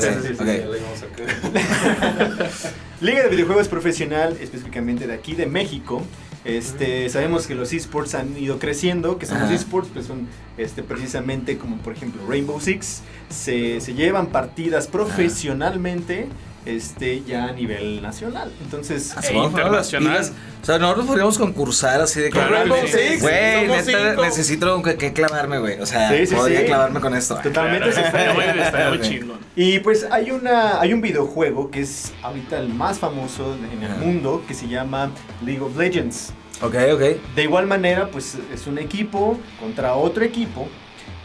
Sí, 0.00 0.08
sí, 0.22 0.28
sí, 0.28 0.34
ok. 0.34 0.46
Ya 0.46 0.52
le 0.52 0.78
íbamos 0.78 1.02
a 1.02 1.06
caer. 1.16 2.48
Liga 3.00 3.22
de 3.24 3.28
Videojuegos 3.28 3.68
Profesional, 3.68 4.36
específicamente 4.40 5.06
de 5.06 5.14
aquí 5.14 5.34
de 5.34 5.46
México. 5.46 6.02
Este, 6.44 7.08
sabemos 7.08 7.46
que 7.46 7.54
los 7.54 7.72
esports 7.72 8.14
han 8.14 8.36
ido 8.38 8.58
creciendo, 8.58 9.18
que 9.18 9.26
son 9.26 9.40
los 9.40 9.50
esports, 9.50 9.90
pues 9.92 10.06
son 10.06 10.28
este, 10.56 10.82
precisamente 10.82 11.58
como 11.58 11.78
por 11.78 11.92
ejemplo 11.92 12.22
Rainbow 12.28 12.60
Six, 12.60 13.02
se, 13.28 13.80
se 13.80 13.94
llevan 13.94 14.28
partidas 14.28 14.86
profesionalmente 14.86 16.28
este, 16.76 17.22
ya 17.24 17.44
a 17.46 17.52
nivel 17.52 18.02
nacional. 18.02 18.52
Entonces, 18.62 19.12
E 19.12 19.32
las 19.34 19.46
internacional. 19.46 20.12
pilas. 20.12 20.32
O 20.62 20.66
sea, 20.66 20.78
nosotros 20.78 21.06
podríamos 21.06 21.38
concursar 21.38 22.00
así 22.00 22.20
de 22.20 22.26
que. 22.26 22.32
Claro, 22.32 22.50
Rainbow 22.54 22.78
sí. 22.86 23.18
Güey, 23.20 23.68
neta, 23.68 24.16
necesito 24.22 24.82
que, 24.82 24.96
que 24.96 25.12
clavarme, 25.12 25.58
güey. 25.58 25.80
O 25.80 25.86
sea, 25.86 26.10
Sí, 26.10 26.26
sí, 26.26 26.34
podría 26.34 26.60
sí. 26.60 26.66
clavarme 26.66 27.00
con 27.00 27.14
esto. 27.14 27.36
totalmente 27.36 27.92
se 27.92 28.00
Estaría 28.00 28.90
muy, 28.90 29.00
chingón. 29.02 29.38
Y 29.56 29.78
pues 29.80 30.06
hay 30.10 30.30
una 30.30 30.80
hay 30.80 30.92
un 30.92 31.00
videojuego 31.00 31.70
que 31.70 31.80
es 31.80 32.12
ahorita 32.22 32.58
el 32.58 32.68
más 32.68 32.98
famoso 32.98 33.56
en 33.72 33.82
el 33.82 33.96
mundo 33.96 34.42
que 34.46 34.54
se 34.54 34.68
llama 34.68 35.10
League 35.44 35.60
of 35.62 35.76
Legends. 35.76 36.32
Ok, 36.60 36.74
ok. 36.92 37.00
De 37.36 37.42
igual 37.44 37.66
manera, 37.66 38.08
pues 38.10 38.36
es 38.52 38.66
un 38.66 38.78
equipo 38.78 39.38
contra 39.60 39.94
otro 39.94 40.24
equipo 40.24 40.68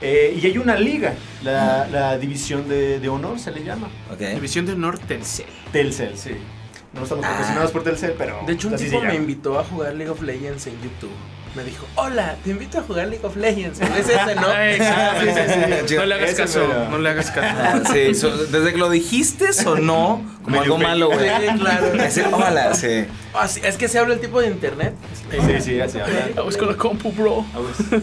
eh, 0.03 0.39
y 0.39 0.45
hay 0.45 0.57
una 0.57 0.75
liga, 0.75 1.15
la, 1.43 1.87
la 1.87 2.17
división 2.17 2.67
de, 2.69 2.99
de 2.99 3.09
honor 3.09 3.39
se 3.39 3.51
le 3.51 3.63
llama. 3.63 3.87
Ok. 4.11 4.19
División 4.19 4.65
de 4.65 4.73
honor 4.73 4.99
Telcel. 4.99 5.47
Telcel, 5.71 6.17
sí. 6.17 6.31
No 6.93 7.03
estamos 7.03 7.25
patrocinados 7.25 7.71
por 7.71 7.83
Telcel, 7.83 8.13
pero 8.17 8.41
De 8.45 8.53
hecho, 8.53 8.67
un 8.67 8.75
tipo 8.75 9.01
me 9.01 9.15
invitó 9.15 9.57
a 9.59 9.63
jugar 9.63 9.95
League 9.95 10.11
of 10.11 10.21
Legends 10.21 10.67
en 10.67 10.75
YouTube. 10.75 11.09
Me 11.55 11.63
dijo, 11.63 11.85
hola, 11.95 12.35
te 12.43 12.49
invito 12.49 12.79
a 12.79 12.81
jugar 12.81 13.07
League 13.09 13.23
of 13.23 13.35
Legends. 13.35 13.79
Es 13.79 14.09
ese, 14.09 14.35
¿no? 14.35 14.47
Sí, 15.83 15.87
sí, 15.87 15.95
No 15.95 16.05
le 16.05 16.15
hagas 16.15 16.33
caso, 16.33 16.67
no 16.89 16.97
le 16.97 17.09
hagas 17.09 17.29
caso. 17.29 17.55
Ah, 17.61 17.81
sí, 17.93 18.15
so- 18.19 18.35
desde 18.45 18.71
que 18.71 18.77
lo 18.79 18.89
dijiste 18.89 19.53
sonó 19.53 20.23
como 20.43 20.57
Medio 20.59 20.73
algo 20.73 20.77
malo, 20.79 21.07
güey. 21.11 21.29
Sí, 21.29 21.59
claro. 21.59 21.93
Ese, 22.03 22.25
hola, 22.25 22.73
sí. 22.73 23.05
Ah, 23.35 23.47
sí, 23.47 23.61
es 23.63 23.77
que 23.77 23.87
se 23.87 23.99
habla 23.99 24.15
el 24.15 24.19
tipo 24.19 24.41
de 24.41 24.47
internet. 24.47 24.95
Sí, 25.29 25.61
sí, 25.61 25.79
así 25.79 25.99
habla. 25.99 26.27
Vamos 26.35 26.57
con 26.57 26.67
la 26.69 26.75
compu, 26.75 27.11
bro. 27.11 27.45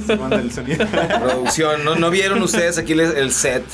Se 0.07 0.17
manda 0.17 0.37
el 0.37 0.53
sonido. 0.53 0.87
Producción, 0.87 1.85
¿no, 1.85 1.97
no 1.97 2.11
vieron 2.11 2.41
ustedes 2.43 2.79
aquí 2.79 2.93
el 2.93 3.33
set? 3.33 3.65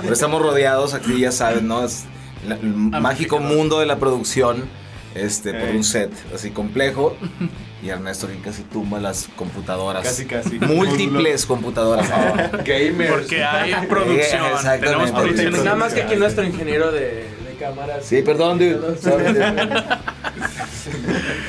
Pero 0.00 0.12
estamos 0.14 0.40
rodeados 0.40 0.94
aquí, 0.94 1.20
ya 1.20 1.30
saben, 1.30 1.68
¿no? 1.68 1.84
Es 1.84 2.04
la- 2.48 2.54
el 2.56 2.68
mágico 2.74 3.38
mundo 3.38 3.80
de 3.80 3.86
la 3.86 3.98
producción, 3.98 4.64
este, 5.14 5.52
por 5.52 5.68
un 5.70 5.84
set 5.84 6.10
así 6.34 6.50
complejo. 6.50 7.16
Y 7.82 7.88
Ernesto 7.88 8.26
que 8.28 8.36
casi 8.38 8.62
tumba 8.62 9.00
las 9.00 9.28
computadoras. 9.36 10.04
Casi, 10.04 10.26
casi. 10.26 10.58
Múltiples 10.58 11.46
computadoras. 11.46 12.10
Gamers. 12.64 13.10
Porque 13.10 13.42
hay 13.42 13.86
producción. 13.86 14.44
Exactamente. 14.52 14.86
Tenemos 14.86 15.10
producción. 15.12 15.64
Nada 15.64 15.76
más 15.76 15.94
que 15.94 16.02
aquí 16.02 16.16
nuestro 16.16 16.44
ingeniero 16.44 16.92
de, 16.92 17.00
de 17.00 17.56
cámaras. 17.58 18.04
Sí, 18.04 18.20
perdón, 18.22 18.58
dude. 18.58 18.98
Sorry, 19.00 19.24
dude. 19.32 19.42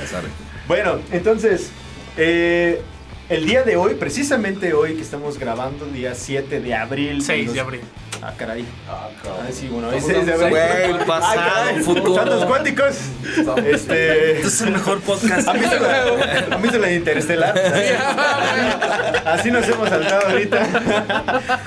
Sorry. 0.09 0.27
Bueno, 0.67 0.99
entonces, 1.11 1.69
eh, 2.15 2.81
el 3.31 3.45
día 3.45 3.63
de 3.63 3.77
hoy, 3.77 3.95
precisamente 3.95 4.73
hoy 4.73 4.95
que 4.95 5.01
estamos 5.01 5.37
grabando, 5.39 5.85
día 5.85 6.13
7 6.15 6.59
de 6.59 6.75
abril. 6.75 7.21
6 7.23 7.45
nos- 7.45 7.53
de 7.55 7.59
abril. 7.61 7.81
Ah, 8.23 8.33
caray. 8.37 8.63
Ah, 8.87 9.09
cabrón. 9.23 9.45
Ah, 9.47 9.51
sí, 9.51 9.67
bueno, 9.67 9.87
hoy 9.87 9.95
Estamos 9.97 10.25
6 10.25 10.27
de 10.27 10.33
abril. 10.33 10.49
Güey, 10.93 11.05
pasado, 11.07 11.41
Ah, 11.43 11.53
caray, 11.65 11.81
futuro. 11.83 12.13
Saltos 12.15 12.45
cuánticos. 12.45 12.95
Este. 13.65 14.31
Este 14.35 14.47
es 14.47 14.61
el 14.61 14.71
mejor 14.71 14.99
podcast. 15.01 15.47
¿Han 15.47 15.59
visto 15.59 15.79
la, 15.79 16.55
¿han 16.55 16.61
visto 16.61 16.77
la 16.77 16.87
de 16.87 16.95
Interestelar? 16.95 17.57
Así 19.25 19.49
nos 19.49 19.67
hemos 19.67 19.89
saltado 19.89 20.27
ahorita. 20.27 20.65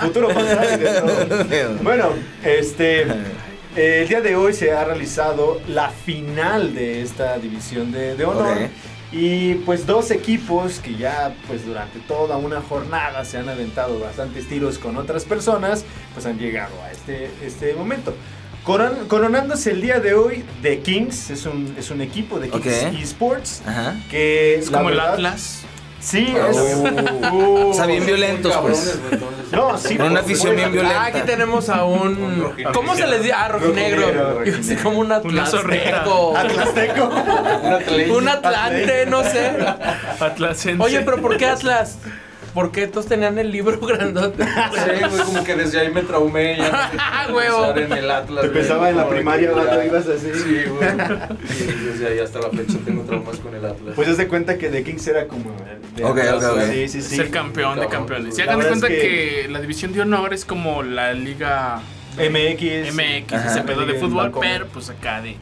Futuro 0.00 0.28
pasado 0.28 0.74
y 0.74 0.76
de 0.78 1.00
todo. 1.00 1.74
Bueno, 1.82 2.10
este. 2.44 3.02
eh, 3.02 4.02
el 4.02 4.08
día 4.08 4.20
de 4.20 4.36
hoy 4.36 4.52
se 4.52 4.72
ha 4.72 4.84
realizado 4.84 5.60
la 5.66 5.88
final 5.90 6.72
de 6.74 7.02
esta 7.02 7.36
división 7.38 7.90
de, 7.90 8.14
de 8.14 8.24
honor. 8.24 8.52
Ok. 8.58 8.70
Y 9.16 9.54
pues 9.64 9.86
dos 9.86 10.10
equipos 10.10 10.80
que 10.80 10.96
ya 10.96 11.32
pues 11.46 11.64
durante 11.64 12.00
toda 12.00 12.36
una 12.36 12.60
jornada 12.60 13.24
se 13.24 13.38
han 13.38 13.48
aventado 13.48 14.00
bastantes 14.00 14.48
tiros 14.48 14.78
con 14.78 14.96
otras 14.96 15.24
personas, 15.24 15.84
pues 16.14 16.26
han 16.26 16.36
llegado 16.38 16.74
a 16.82 16.90
este, 16.90 17.30
este 17.44 17.74
momento. 17.74 18.12
Coron- 18.64 19.06
coronándose 19.06 19.70
el 19.70 19.82
día 19.82 20.00
de 20.00 20.14
hoy 20.14 20.44
The 20.62 20.80
Kings, 20.80 21.30
es 21.30 21.46
un, 21.46 21.76
es 21.78 21.90
un 21.92 22.00
equipo 22.00 22.40
de 22.40 22.48
Kings 22.48 22.66
Ok. 22.86 22.94
Esports 23.00 23.62
Ajá. 23.66 23.94
que 24.10 24.56
Es 24.56 24.70
la 24.70 24.78
como 24.78 24.90
el 24.90 24.96
verdad- 24.96 25.12
Atlas. 25.14 25.60
Sí, 26.04 26.34
Oh. 26.36 26.46
es. 26.50 26.56
O 27.70 27.72
sea, 27.74 27.86
bien 27.86 28.04
violentos, 28.04 28.52
Cabrones, 28.52 28.98
pues. 29.08 29.20
No, 29.52 29.78
sí. 29.78 29.96
Con 29.96 30.10
una 30.10 30.20
afición 30.20 30.54
bien 30.56 30.70
violenta. 30.72 31.02
Ah, 31.02 31.06
aquí 31.06 31.20
tenemos 31.24 31.68
a 31.70 31.84
Un. 31.84 32.52
¿Cómo 32.74 32.94
se 32.94 33.06
les 33.06 33.22
dice? 33.22 33.32
Ah, 33.34 33.48
rojinegro. 33.48 34.40
Decir 34.44 34.82
como 34.82 34.98
un 34.98 35.10
atlasteco. 35.12 36.36
Atlasteco. 36.36 37.10
Un 38.16 38.28
atlante, 38.28 39.06
no 39.06 39.22
sé. 39.22 39.52
Atlasense. 40.20 40.82
Oye, 40.82 41.00
pero 41.00 41.20
¿por 41.22 41.36
qué 41.36 41.46
Atlas? 41.46 41.98
¿Por 42.54 42.70
qué 42.70 42.86
todos 42.86 43.06
tenían 43.06 43.36
el 43.38 43.50
libro 43.50 43.78
grandote? 43.86 44.44
Sí, 44.44 45.04
güey, 45.10 45.22
como 45.24 45.42
que 45.44 45.56
desde 45.56 45.80
ahí 45.80 45.90
me 45.92 46.02
traumé 46.02 46.56
ya. 46.56 46.90
Ah, 46.98 47.26
no 47.28 47.34
huevo. 47.36 47.74
pensar 47.74 47.78
en 47.80 47.92
el 48.04 48.10
Atlas. 48.10 48.42
Te 48.42 48.48
pensaba 48.50 48.90
en 48.90 48.96
la 48.96 49.08
primaria, 49.08 49.50
ya- 49.52 49.84
ibas 49.84 50.06
así. 50.06 50.28
Sí, 50.32 50.62
güey. 50.68 50.88
Y 51.60 51.84
desde 51.84 52.06
ahí 52.08 52.18
hasta 52.20 52.38
la 52.38 52.50
fecha 52.50 52.78
tengo 52.84 53.02
traumas 53.02 53.36
con 53.38 53.54
el 53.54 53.64
Atlas. 53.64 53.94
Pues 53.96 54.08
haz 54.08 54.16
de 54.18 54.28
cuenta 54.28 54.56
que 54.56 54.68
The 54.68 54.84
Kings 54.84 55.06
era 55.08 55.26
como. 55.26 55.50
el 55.68 55.96
de 55.96 56.04
Ok, 56.04 56.18
Atlas, 56.18 56.44
ok, 56.44 56.58
ok. 56.58 56.70
Sí, 56.72 56.88
sí, 56.88 57.02
sí. 57.02 57.16
Ser 57.16 57.30
campeón 57.30 57.80
de 57.80 57.88
campeones. 57.88 58.34
Y 58.38 58.38
la 58.38 58.44
hagan 58.44 58.58
de 58.60 58.64
verdad 58.64 58.80
cuenta 58.80 58.96
es 58.96 59.02
que... 59.02 59.42
que- 59.42 59.48
la 59.48 59.60
división 59.60 59.92
de 59.92 60.00
honor 60.02 60.32
es 60.32 60.44
como 60.44 60.82
la 60.84 61.12
liga 61.12 61.80
MX. 62.16 62.94
MX, 62.94 63.32
ese 63.46 63.62
pedo 63.62 63.84
de 63.84 63.94
fútbol, 63.94 64.32
pero 64.40 64.66
pues 64.68 64.88
acá 64.90 65.20
de. 65.20 65.36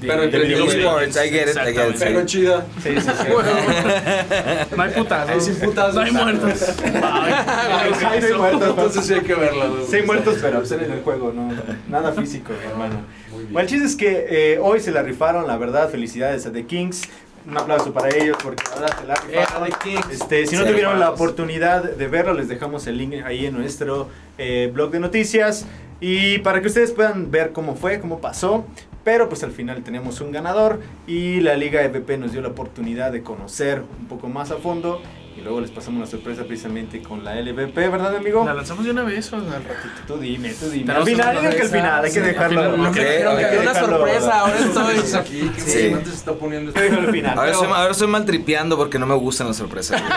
De 0.00 0.06
Pero 0.06 0.20
de 0.20 0.24
entre 0.26 0.44
videojuegos. 0.44 1.02
esports, 1.02 1.16
I 1.16 1.30
get 1.30 1.48
it, 1.48 1.56
I 1.56 1.72
get 1.72 1.90
it. 1.90 1.98
Pero 1.98 2.26
chida. 2.26 2.66
Sí, 2.82 2.90
sí, 3.00 3.00
sí. 3.00 4.76
No 4.76 4.82
hay 4.82 4.90
putazos. 4.92 5.30
Ahí 5.30 5.40
sí 5.40 5.52
putazos. 5.64 5.94
No 5.94 6.00
hay 6.02 6.12
muertos. 6.12 6.74
Ay, 6.84 7.90
no 8.20 8.26
hay 8.26 8.34
muertos. 8.34 8.68
Entonces 8.68 9.06
sí 9.06 9.14
hay 9.14 9.20
que 9.22 9.34
güey. 9.34 9.50
Sí, 9.88 9.96
hay 9.96 10.02
muertos, 10.02 10.38
pero 10.40 10.64
ser 10.64 10.82
en 10.84 10.92
el 10.92 11.02
juego, 11.02 11.32
no. 11.34 11.50
Nada 11.88 12.12
físico, 12.12 12.52
hermano. 12.68 13.02
Muy 13.30 13.40
bien. 13.40 13.52
Bueno, 13.52 13.60
el 13.60 13.68
chiste 13.68 13.86
es 13.86 13.96
que 13.96 14.26
eh, 14.28 14.58
hoy 14.62 14.80
se 14.80 14.92
la 14.92 15.02
rifaron, 15.02 15.46
la 15.46 15.56
verdad, 15.56 15.90
felicidades 15.90 16.46
a 16.46 16.52
The 16.52 16.64
Kings. 16.66 17.02
Un 17.48 17.56
aplauso 17.56 17.92
para 17.92 18.14
ellos 18.14 18.36
porque 18.42 18.62
la 18.70 18.80
verdad 18.80 18.98
se 19.00 19.06
la 19.06 19.14
rifaron. 19.14 19.66
Eh, 19.66 19.70
The 19.70 19.88
Kings. 19.90 20.10
Este, 20.12 20.46
si 20.46 20.56
no 20.56 20.64
tuvieron 20.64 21.00
la 21.00 21.10
oportunidad 21.10 21.82
de 21.82 22.06
verlo, 22.08 22.34
les 22.34 22.48
dejamos 22.48 22.86
el 22.86 22.98
link 22.98 23.14
ahí 23.24 23.46
en 23.46 23.56
nuestro 23.56 24.08
eh, 24.36 24.70
blog 24.72 24.90
de 24.90 25.00
noticias. 25.00 25.66
Y 26.00 26.38
para 26.38 26.60
que 26.60 26.68
ustedes 26.68 26.92
puedan 26.92 27.30
ver 27.30 27.52
cómo 27.52 27.74
fue, 27.74 27.98
cómo 28.00 28.20
pasó. 28.20 28.64
Pero 29.08 29.26
pues 29.30 29.42
al 29.42 29.52
final 29.52 29.82
tenemos 29.82 30.20
un 30.20 30.32
ganador 30.32 30.80
y 31.06 31.40
la 31.40 31.54
Liga 31.56 31.80
EVP 31.82 32.18
nos 32.18 32.32
dio 32.32 32.42
la 32.42 32.48
oportunidad 32.48 33.10
de 33.10 33.22
conocer 33.22 33.82
un 34.00 34.06
poco 34.06 34.28
más 34.28 34.50
a 34.50 34.56
fondo. 34.56 35.00
Y 35.34 35.40
luego 35.40 35.62
les 35.62 35.70
pasamos 35.70 35.98
la 36.00 36.06
sorpresa 36.06 36.44
precisamente 36.44 37.00
con 37.00 37.24
la 37.24 37.34
LVP, 37.40 37.74
¿verdad 37.88 38.14
amigo? 38.14 38.44
¿La 38.44 38.52
lanzamos 38.52 38.84
de 38.84 38.90
una 38.90 39.04
vez 39.04 39.32
o 39.32 39.36
al 39.36 39.46
ratito? 39.46 39.88
Tú 40.06 40.18
dime, 40.18 40.50
tú 40.50 40.68
dime. 40.68 40.92
Al 40.92 41.04
final, 41.06 41.30
una 41.30 41.40
digan 41.40 41.56
que 41.56 41.62
al 41.62 41.68
final, 41.70 42.04
hay 42.04 42.12
que 42.12 42.20
dejarlo. 42.20 42.60
final, 42.60 42.76
no 42.82 42.88
Ok, 42.90 42.94
Creo 42.96 43.36
que 43.38 43.44
había 43.46 43.60
una 43.62 43.74
sorpresa, 43.74 44.40
ahora 44.40 44.58
estoy. 44.58 44.94
Estamos 44.96 45.14
aquí, 45.14 45.50
que 45.54 45.60
Sí. 45.62 45.90
antes 45.94 46.08
se 46.10 46.14
está 46.16 46.34
poniendo 46.34 46.70
que 46.74 46.80
dejarlo 46.82 47.10
final. 47.10 47.38
Ahora 47.38 47.50
estoy, 47.52 47.66
ahora 47.68 47.90
estoy 47.92 48.08
maltripeando 48.08 48.76
porque 48.76 48.98
no 48.98 49.06
me 49.06 49.14
gustan 49.14 49.46
las 49.46 49.56
sorpresas. 49.56 50.02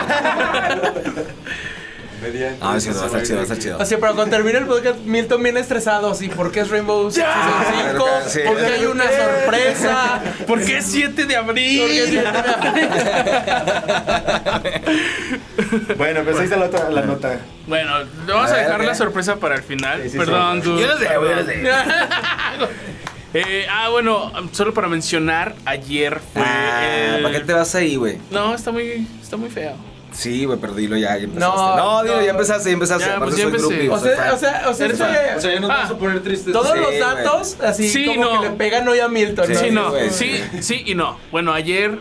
media. 2.22 2.56
Ah, 2.60 2.78
sí, 2.80 2.88
va 2.90 3.02
a 3.02 3.06
estar 3.06 3.22
chido, 3.22 3.36
va 3.36 3.40
a 3.40 3.44
estar 3.44 3.58
chido. 3.58 3.80
Así, 3.80 3.96
pero 4.00 4.14
cuando 4.14 4.36
termine 4.36 4.58
el 4.58 4.66
podcast, 4.66 4.98
Milton 5.00 5.42
viene 5.42 5.60
estresado. 5.60 6.14
¿Sí? 6.14 6.28
¿Por 6.28 6.50
qué 6.52 6.60
es 6.60 6.70
Rainbow 6.70 7.10
Six 7.10 7.24
Season 7.24 7.64
5? 7.92 8.06
Sí. 8.28 8.40
¿Por 8.46 8.56
qué 8.58 8.66
hay 8.66 8.84
una 8.86 9.04
sorpresa? 9.04 10.20
¿Por 10.46 10.64
qué 10.64 10.82
7 10.82 11.24
de 11.26 11.36
abril? 11.36 11.80
¿Por 11.80 11.90
qué 11.90 12.06
siempre- 12.06 12.42
Bueno, 15.96 16.20
pues 16.24 16.36
ahí 16.38 16.44
está 16.44 16.56
la, 16.56 16.66
otra, 16.66 16.90
la 16.90 17.02
nota. 17.02 17.38
Bueno, 17.66 17.90
vamos 18.26 18.50
a 18.50 18.56
dejar 18.56 18.84
la 18.84 18.94
sorpresa 18.94 19.36
para 19.36 19.56
el 19.56 19.62
final. 19.62 20.02
Sí, 20.02 20.10
sí, 20.10 20.18
Perdón, 20.18 20.62
sí. 20.62 20.68
dude. 20.68 20.82
Yo 20.82 20.88
no 20.88 20.98
sé, 20.98 21.08
yo 21.14 21.36
no 21.36 21.44
sé. 21.46 21.62
Eh, 23.34 23.64
ah, 23.70 23.88
bueno, 23.88 24.30
solo 24.52 24.74
para 24.74 24.88
mencionar, 24.88 25.54
ayer 25.64 26.20
fue 26.34 26.42
Ah, 26.44 27.14
el- 27.16 27.22
¿Para 27.22 27.38
qué 27.38 27.44
te 27.46 27.54
vas 27.54 27.74
ahí, 27.74 27.96
güey? 27.96 28.18
No, 28.30 28.54
está 28.54 28.70
muy, 28.72 29.08
está 29.22 29.38
muy 29.38 29.48
feo. 29.48 29.72
Sí, 30.12 30.44
güey, 30.44 30.58
pero 30.60 30.74
dilo 30.74 30.96
ya, 30.96 31.16
ya 31.16 31.24
empezaste. 31.24 31.40
No, 31.56 31.76
No, 31.76 32.02
dilo, 32.02 32.16
no. 32.16 32.22
ya 32.24 32.30
empezaste, 32.30 32.68
ya 32.68 32.72
empezaste. 32.74 33.04
Ya, 33.06 33.18
pues 33.18 33.30
ya 33.36 33.42
soy 33.42 33.46
empecé. 33.50 33.66
groupie, 33.66 33.90
O 33.90 33.98
sea, 33.98 34.16
fan. 34.16 34.34
o 34.34 34.38
sea, 34.38 34.64
o 34.68 34.74
sea, 34.74 34.86
Eres 34.86 34.96
eso 35.00 35.04
fan. 35.06 35.14
de- 35.14 35.36
O 35.36 35.40
sea, 35.40 35.54
ya 35.54 35.60
nos 35.60 35.70
Ah. 35.70 35.74
vamos 35.74 35.90
a 35.90 35.98
poner 35.98 36.22
tristes. 36.22 36.52
todos 36.52 36.72
Sí, 36.72 36.78
los 36.78 36.98
datos, 36.98 37.56
así 37.62 37.88
Sí, 37.88 38.04
como 38.06 38.24
no. 38.24 38.40
que 38.42 38.48
le 38.50 38.54
pegan 38.56 38.86
hoy 38.88 38.98
a 39.00 39.08
Milton. 39.08 39.46
Sí, 39.46 39.52
¿no? 39.54 39.60
Sí, 39.60 39.70
no, 39.70 39.90
güey. 39.90 40.10
sí, 40.10 40.42
sí 40.60 40.82
y 40.86 40.94
no. 40.94 41.18
Bueno, 41.30 41.52
ayer 41.52 41.98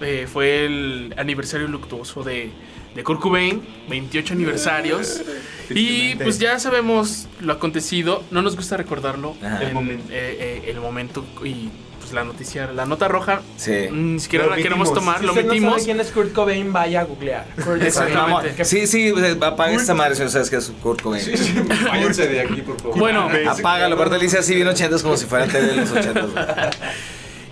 eh, 0.00 0.28
fue 0.32 0.64
el 0.66 1.14
aniversario 1.16 1.66
luctuoso 1.68 2.22
de, 2.22 2.50
de 2.94 3.02
Kurt 3.04 3.20
Cobain, 3.20 3.62
28 3.88 4.34
aniversarios. 4.34 5.22
Y 5.70 6.14
pues 6.16 6.38
ya 6.38 6.58
sabemos 6.58 7.28
lo 7.40 7.52
acontecido, 7.52 8.22
no 8.30 8.40
nos 8.42 8.56
gusta 8.56 8.76
recordarlo. 8.76 9.36
Ajá. 9.42 9.60
en, 9.62 9.68
El 9.68 9.74
momento. 9.74 10.04
eh, 10.12 10.62
eh, 10.64 10.70
el 10.70 10.80
momento 10.80 11.24
y 11.44 11.68
pues 12.08 12.14
la 12.14 12.24
noticia, 12.24 12.72
la 12.72 12.86
nota 12.86 13.06
roja, 13.06 13.42
Sí. 13.56 13.88
ni 13.92 14.18
siquiera 14.18 14.46
Lo 14.46 14.50
la 14.52 14.56
queremos 14.56 14.92
tomar, 14.94 15.18
Si 15.20 15.26
lo 15.26 15.34
no 15.34 15.42
metimos. 15.42 15.72
sabe 15.74 15.84
quién 15.84 16.00
es 16.00 16.10
Kurt 16.10 16.32
Cobain, 16.32 16.72
vaya 16.72 17.00
a 17.00 17.04
googlear. 17.04 17.44
Exactamente. 17.82 18.64
Sí, 18.64 18.86
sí, 18.86 19.10
güey, 19.10 19.32
apaga 19.40 19.72
esta 19.72 19.92
madre 19.94 20.14
si 20.14 20.22
no 20.22 20.30
sabes 20.30 20.48
que 20.48 20.56
es 20.56 20.72
Kurt 20.82 21.02
Cobain. 21.02 21.22
Sí, 21.22 21.36
sí, 21.36 21.54
váyanse 21.86 22.26
de 22.28 22.40
aquí, 22.40 22.62
por 22.62 22.80
favor. 22.80 22.98
Bueno, 22.98 23.28
Apágalo, 23.48 23.94
aparte 23.94 24.16
le 24.16 24.24
dice 24.24 24.38
así 24.38 24.54
bien 24.54 24.68
ochentas 24.68 25.02
como 25.02 25.16
si 25.16 25.26
fuera 25.26 25.46
tele 25.46 25.68
de 25.68 25.76
los 25.76 25.90
ochentas. 25.90 26.26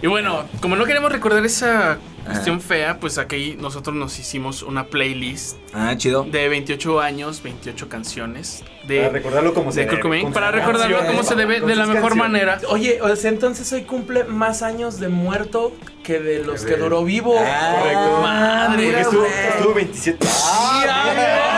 Y 0.03 0.09
bueno, 0.09 0.45
como 0.61 0.77
no 0.77 0.85
queremos 0.85 1.11
recordar 1.11 1.45
esa 1.47 1.97
cuestión 2.27 2.61
fea, 2.61 2.99
pues 3.01 3.19
aquí 3.19 3.57
nosotros 3.59 3.95
nos 3.97 4.19
hicimos 4.19 4.63
una 4.63 4.87
playlist 4.87 5.57
Ah, 5.73 5.95
chido. 5.97 6.25
de 6.25 6.49
28 6.49 7.01
años, 7.01 7.43
28 7.43 7.89
canciones 7.89 8.63
Para 8.83 8.89
de, 8.89 9.09
recordarlo 9.11 9.53
como 9.55 9.73
se 9.73 9.81
de 9.81 9.87
debe, 9.97 10.23
con 10.23 10.33
para 10.33 10.51
recordarlo 10.51 11.07
como 11.07 11.23
se 11.23 11.35
debe 11.35 11.61
de 11.61 11.75
la 11.77 11.87
mejor 11.87 12.11
canciones. 12.11 12.17
manera. 12.17 12.59
Oye, 12.69 13.01
o 13.03 13.15
sea, 13.17 13.31
entonces 13.31 13.73
hoy 13.73 13.83
cumple 13.83 14.25
más 14.25 14.63
años 14.63 15.01
de 15.01 15.09
muerto 15.09 15.73
que 16.03 16.21
de 16.21 16.45
los 16.45 16.65
Que 16.65 16.77
duró 16.77 17.03
vivo. 17.05 17.35
Ah, 17.39 17.77
Correcto. 17.81 18.21
Madre, 18.23 18.85
Porque 18.87 19.01
estuvo, 19.01 19.27
estuvo 19.27 19.75
27. 19.75 20.27
Ah, 20.45 21.56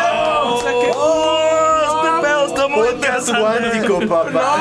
cuántico, 3.00 4.00
papá. 4.09 4.59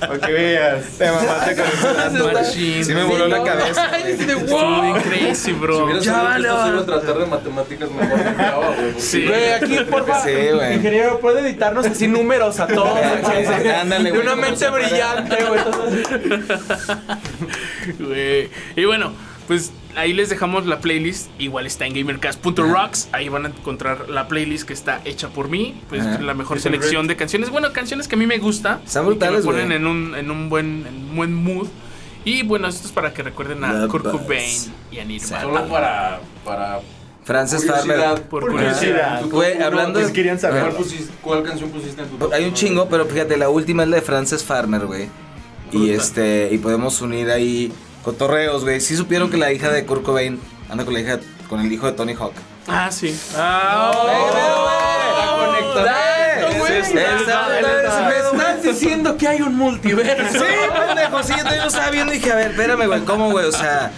Para 0.00 0.18
que 0.26 0.32
veas. 0.32 0.84
Te 0.98 1.10
mamaste 1.10 1.56
con. 1.56 2.32
Machín. 2.32 2.84
Sí 2.84 2.94
me 2.94 3.04
voló 3.04 3.26
la 3.28 3.38
no, 3.38 3.44
cabeza, 3.44 3.88
de, 3.88 4.12
Estuvo 4.12 4.94
crazy, 5.02 5.34
Si 5.34 5.52
bro. 5.52 5.84
hubieras 5.84 6.04
Ya 6.04 6.14
que 6.14 6.20
vale, 6.24 6.48
esto 6.48 6.62
se 6.62 6.68
iba 6.68 6.76
a 6.76 6.80
va. 6.80 6.86
tratar 6.86 7.18
de 7.18 7.26
matemáticas, 7.26 7.90
mejor 7.90 8.18
me 8.18 8.34
quedaba, 8.36 8.66
güey. 8.66 8.76
porque- 8.76 9.00
Sí. 9.00 9.26
Güey, 9.26 9.52
aquí, 9.52 9.78
por 9.90 10.06
favor, 10.06 10.22
Sí, 10.24 10.34
güey. 10.54 10.74
ingeniero, 10.76 11.20
¿puede 11.20 11.40
editarnos 11.40 11.86
así 11.86 12.08
números 12.08 12.60
a 12.60 12.66
todos? 12.66 12.98
Ándale, 13.80 14.04
De 14.04 14.10
güey, 14.10 14.22
una 14.22 14.30
como 14.32 14.42
mente 14.42 14.68
brillante, 14.68 15.36
güey. 15.44 15.60
Güey. 17.98 18.50
Y 18.76 18.84
bueno, 18.84 19.12
pues 19.46 19.72
ahí 19.94 20.12
les 20.12 20.28
dejamos 20.28 20.66
la 20.66 20.80
playlist. 20.80 21.28
Igual 21.38 21.66
está 21.66 21.86
en 21.86 21.94
gamercast.rocks. 21.94 23.08
Ahí 23.12 23.28
van 23.28 23.46
a 23.46 23.48
encontrar 23.48 24.08
la 24.08 24.28
playlist 24.28 24.66
que 24.66 24.72
está 24.72 25.00
hecha 25.04 25.28
por 25.28 25.48
mí. 25.48 25.80
Pues 25.88 26.02
Ajá. 26.06 26.18
la 26.20 26.34
mejor 26.34 26.60
selección 26.60 27.06
de 27.06 27.16
canciones. 27.16 27.50
Bueno, 27.50 27.72
canciones 27.72 28.08
que 28.08 28.14
a 28.14 28.18
mí 28.18 28.26
me 28.26 28.38
gusta. 28.38 28.80
Están 28.84 29.06
brutales, 29.06 29.44
me 29.44 29.52
ponen 29.52 29.72
en 29.72 29.86
un, 29.86 30.14
en 30.14 30.30
un 30.30 30.48
buen, 30.48 30.86
en 30.86 30.94
un 31.10 31.16
buen 31.16 31.34
mood. 31.34 31.68
Y 32.24 32.42
bueno, 32.42 32.66
esto 32.66 32.86
es 32.88 32.92
para 32.92 33.14
que 33.14 33.22
recuerden 33.22 33.62
a 33.64 33.86
Kurt 33.88 34.04
Buzz. 34.10 34.20
Cobain 34.22 34.74
y 34.90 34.98
a 34.98 35.04
Nirvana. 35.04 35.42
Solo 35.42 35.68
para, 35.68 36.20
para 36.44 36.80
Frances. 37.24 37.64
Farmer. 37.64 38.22
Por 38.22 38.40
Por 38.40 38.50
curiosidad. 38.50 39.20
curiosidad. 39.20 39.20
¿Tú- 39.20 39.30
Güey, 39.30 39.58
tú- 39.58 39.64
hablando 39.64 40.00
Pues 40.00 40.12
querían 40.12 40.38
saber. 40.40 40.62
¿Cuál, 40.62 40.74
pusiste- 40.76 41.12
cuál 41.22 41.42
canción 41.44 41.70
pusiste 41.70 42.02
en 42.02 42.08
tu 42.08 42.32
Hay 42.32 42.44
un 42.44 42.52
chingo, 42.54 42.88
pero 42.88 43.06
fíjate, 43.06 43.36
la 43.36 43.48
última 43.48 43.84
es 43.84 43.88
la 43.90 43.96
de 43.96 44.02
Frances 44.02 44.42
Farmer, 44.42 44.86
güey. 44.86 45.08
Y 45.72 45.90
este, 45.90 46.48
y 46.52 46.58
podemos 46.58 47.00
unir 47.00 47.30
ahí 47.30 47.72
cotorreos, 48.06 48.62
güey. 48.62 48.80
Sí 48.80 48.96
supieron 48.96 49.30
que 49.30 49.36
la 49.36 49.52
hija 49.52 49.68
de 49.68 49.84
Kurt 49.84 50.04
Cobain 50.04 50.40
anda 50.70 50.84
con 50.84 50.94
la 50.94 51.00
hija, 51.00 51.18
con 51.48 51.58
el 51.58 51.70
hijo 51.72 51.86
de 51.86 51.92
Tony 51.92 52.14
Hawk. 52.14 52.34
Ah, 52.68 52.88
sí. 52.92 53.18
Ah, 53.36 53.92
estás 56.86 58.45
diciendo 58.70 59.16
que 59.16 59.28
hay 59.28 59.40
un 59.42 59.54
multiverso. 59.56 60.38
Sí, 60.38 60.44
pendejo, 60.86 61.22
sí, 61.22 61.32
yo 61.36 61.56
lo 61.62 61.68
estaba 61.68 61.90
viendo 61.90 62.12
y 62.12 62.16
dije, 62.18 62.32
a 62.32 62.36
ver, 62.36 62.50
espérame, 62.52 62.86
güey, 62.86 63.00
¿cómo, 63.04 63.30
güey? 63.30 63.46
O 63.46 63.52
sea, 63.52 63.92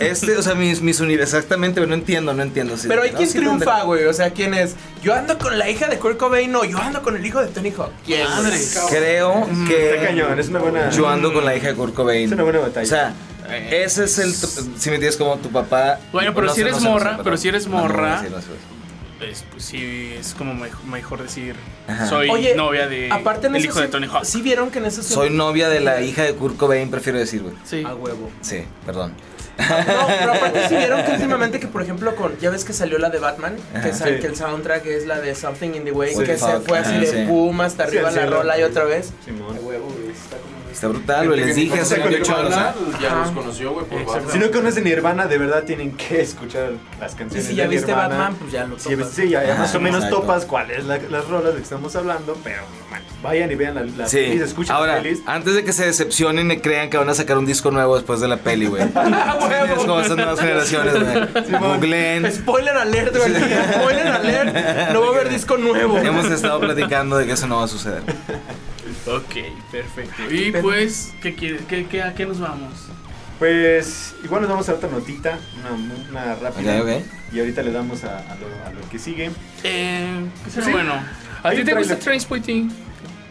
este, 0.00 0.36
o 0.36 0.42
sea, 0.42 0.54
mis, 0.54 0.80
mis 0.82 1.00
universos, 1.00 1.34
exactamente, 1.34 1.80
güey, 1.80 1.88
no 1.88 1.94
entiendo, 1.94 2.32
no 2.34 2.42
entiendo. 2.42 2.76
sí. 2.76 2.88
Pero 2.88 3.02
hay 3.02 3.10
No, 3.12 3.16
quien 3.18 3.28
sí, 3.28 3.38
triunfa, 3.38 3.82
güey. 3.82 4.04
O 4.04 4.12
sea, 4.12 4.30
¿quién 4.30 4.54
es? 4.54 4.74
Yo 5.02 5.14
ando 5.14 5.38
con 5.38 5.58
la 5.58 5.68
hija 5.70 5.88
de 5.88 5.98
Kurt 5.98 6.16
Cobain, 6.18 6.50
no, 6.50 6.64
yo 6.64 6.78
ando 6.78 7.02
con 7.02 7.16
el 7.16 7.24
hijo 7.24 7.40
de 7.40 7.48
Tony 7.48 7.70
Hawk. 7.70 7.90
¿Quién? 8.04 8.28
Madre. 8.28 8.58
Creo 8.90 9.46
que 9.68 9.94
Está 9.94 10.06
cañón, 10.06 10.38
es 10.38 10.48
una 10.48 10.58
buena. 10.60 10.90
yo 10.90 11.08
ando 11.08 11.32
con 11.32 11.44
la 11.44 11.54
hija 11.56 11.68
de 11.68 11.74
Kurt 11.74 11.94
Cobain. 11.94 12.26
Es 12.26 12.32
una 12.32 12.42
buena 12.42 12.58
batalla. 12.60 12.82
O 12.84 12.86
sea, 12.86 13.14
ese 13.70 14.04
es 14.04 14.18
el, 14.18 14.32
si 14.34 14.88
me 14.90 14.96
entiendes, 14.96 15.16
como 15.16 15.36
tu 15.36 15.50
papá. 15.50 15.98
Bueno, 16.12 16.32
pero 16.34 16.46
no 16.46 16.54
si 16.54 16.62
eres 16.62 16.74
no 16.76 16.80
no 16.80 16.90
morra, 16.90 17.18
pero 17.22 17.36
si 17.36 17.48
eres 17.48 17.66
morra, 17.66 18.22
pues, 19.50 19.64
sí, 19.64 20.14
es 20.18 20.34
como 20.34 20.54
mej- 20.54 20.82
mejor 20.84 21.22
decir, 21.22 21.54
Ajá. 21.86 22.06
soy 22.08 22.28
Oye, 22.30 22.54
novia 22.54 22.86
de 22.88 23.10
aparte 23.10 23.46
en 23.46 23.56
el 23.56 23.64
hijo 23.64 23.80
de 23.80 23.88
Tony 23.88 24.06
Hawk. 24.06 24.24
Sí 24.24 24.42
vieron 24.42 24.70
que 24.70 24.78
en 24.78 24.86
eso 24.86 25.02
Soy 25.02 25.30
novia 25.30 25.68
de 25.68 25.80
la 25.80 26.00
hija 26.00 26.22
de 26.22 26.34
Kurt 26.34 26.56
Cobain, 26.56 26.90
prefiero 26.90 27.18
decir, 27.18 27.42
güey. 27.42 27.54
Sí. 27.64 27.82
A 27.86 27.94
huevo. 27.94 28.30
Sí, 28.40 28.64
perdón. 28.86 29.12
No, 29.56 29.64
pero 30.18 30.32
aparte 30.32 30.68
sí 30.68 30.74
vieron 30.74 31.04
que 31.04 31.12
últimamente 31.16 31.60
que 31.60 31.68
por 31.68 31.80
ejemplo 31.82 32.16
con 32.16 32.36
ya 32.40 32.50
ves 32.50 32.64
que 32.64 32.72
salió 32.72 32.98
la 32.98 33.08
de 33.10 33.20
Batman, 33.20 33.56
que, 33.72 33.78
Ajá. 33.78 33.94
sal- 33.94 34.14
Sí. 34.16 34.20
que 34.20 34.26
el 34.26 34.34
soundtrack 34.36 34.84
es 34.86 35.06
la 35.06 35.20
de 35.20 35.32
Something 35.36 35.74
in 35.74 35.84
the 35.84 35.92
Way, 35.92 36.14
Sí. 36.16 36.24
que 36.24 36.36
se 36.36 36.60
fue 36.60 36.78
así 36.78 36.90
ajá, 36.90 36.98
de 37.00 37.06
sí. 37.06 37.24
boom 37.26 37.60
hasta 37.60 37.84
arriba 37.84 38.10
la 38.10 38.26
rola 38.26 38.58
y 38.58 38.62
otra 38.64 38.82
vez. 38.84 39.12
Simón. 39.24 39.56
A 39.56 39.60
huevo, 39.60 39.86
güey, 39.86 40.10
está 40.10 40.36
como 40.38 40.53
Está 40.74 40.88
brutal, 40.88 41.28
güey. 41.28 41.40
Les 41.40 41.56
dije 41.56 41.80
hace 41.80 41.94
Gente 41.96 42.10
que 42.10 42.18
mucho, 42.18 42.36
o 42.36 42.50
sea, 42.50 42.74
Ya 43.00 43.14
los 43.14 43.30
conoció, 43.30 43.72
güey, 43.72 43.86
por. 43.86 44.04
Batman. 44.04 44.32
Si 44.32 44.38
no 44.38 44.50
conocen 44.50 44.84
Nirvana, 44.84 45.26
de 45.26 45.38
verdad 45.38 45.62
tienen 45.62 45.92
que 45.92 46.20
escuchar 46.20 46.72
las 47.00 47.12
Sí, 47.12 47.18
canciones 47.18 47.46
si 47.46 47.54
ya 47.54 47.62
de 47.64 47.68
viste 47.70 47.86
Nirvana. 47.86 48.08
Batman, 48.08 48.34
pues 48.34 48.52
ya 48.52 48.66
lo 48.66 48.78
Sí, 48.78 48.90
topas. 48.96 49.10
sí, 49.12 49.28
ya, 49.28 49.44
ya 49.44 49.52
Ajá, 49.52 49.62
más 49.62 49.74
o 49.74 49.80
menos 49.80 49.98
exacto. 50.04 50.20
topas 50.20 50.44
cuáles 50.44 50.84
la- 50.84 50.98
las 50.98 51.28
rolas 51.28 51.52
de 51.52 51.58
que 51.58 51.62
estamos 51.62 51.94
hablando, 51.96 52.36
pero 52.42 52.62
no 52.62 52.90
manches, 52.90 53.12
vayan 53.22 53.50
y 53.50 53.54
vean 53.54 53.74
la, 53.76 53.82
la 53.84 54.08
Sí. 54.08 54.18
escuchen 54.18 54.74
Ahora, 54.74 54.96
la 54.96 55.00
playlist. 55.00 55.28
antes 55.28 55.54
de 55.54 55.64
que 55.64 55.72
se 55.72 55.86
decepcionen 55.86 56.50
y 56.50 56.58
crean 56.58 56.90
que 56.90 56.96
van 56.98 57.08
a 57.08 57.14
sacar 57.14 57.38
un 57.38 57.46
disco 57.46 57.70
nuevo 57.70 57.94
después 57.94 58.20
de 58.20 58.28
la 58.28 58.38
peli, 58.38 58.66
güey. 58.66 58.82
¡A 58.94 59.38
Es 59.74 59.84
como 59.84 60.00
esas 60.00 60.16
nuevas 60.16 60.40
generaciones, 60.40 60.94
güey. 60.94 61.60
Googleen. 61.60 62.32
Spoiler 62.32 62.76
alert, 62.76 63.16
güey. 63.16 63.30
Spoiler 63.74 64.06
alert. 64.08 64.92
No 64.92 65.00
va 65.00 65.06
a 65.06 65.10
haber 65.10 65.28
disco 65.30 65.56
nuevo. 65.56 65.98
Hemos 65.98 66.26
estado 66.26 66.58
platicando 66.60 67.16
de 67.16 67.26
que 67.26 67.32
eso 67.32 67.46
no 67.46 67.58
va 67.58 67.64
a 67.64 67.68
suceder. 67.68 68.02
Ok, 69.06 69.34
perfecto. 69.70 70.22
Y 70.30 70.50
Pero- 70.50 70.62
pues, 70.62 71.12
¿qué 71.22 71.34
quieres? 71.34 71.62
¿Qué, 71.68 71.86
qué, 71.86 72.02
¿A 72.02 72.14
qué 72.14 72.24
nos 72.26 72.40
vamos? 72.40 72.72
Pues 73.38 74.14
igual 74.24 74.42
nos 74.42 74.50
vamos 74.50 74.68
a 74.68 74.74
otra 74.74 74.88
notita, 74.88 75.38
una, 75.60 75.72
una 76.10 76.34
rápida. 76.36 76.82
Y 77.32 77.40
ahorita 77.40 77.62
le 77.62 77.72
damos 77.72 78.04
a, 78.04 78.18
a 78.18 78.36
lo, 78.36 78.46
a 78.66 78.70
lo 78.72 78.88
que 78.88 78.98
sigue. 78.98 79.30
Eh, 79.64 80.20
¿qué 80.44 80.50
será 80.50 80.66
Sí. 80.66 80.72
bueno? 80.72 80.92
¿A 81.42 81.48
Hay 81.48 81.56
ti 81.58 81.64
te 81.64 81.74
gusta. 81.74 81.98
Trainspotting? 81.98 82.70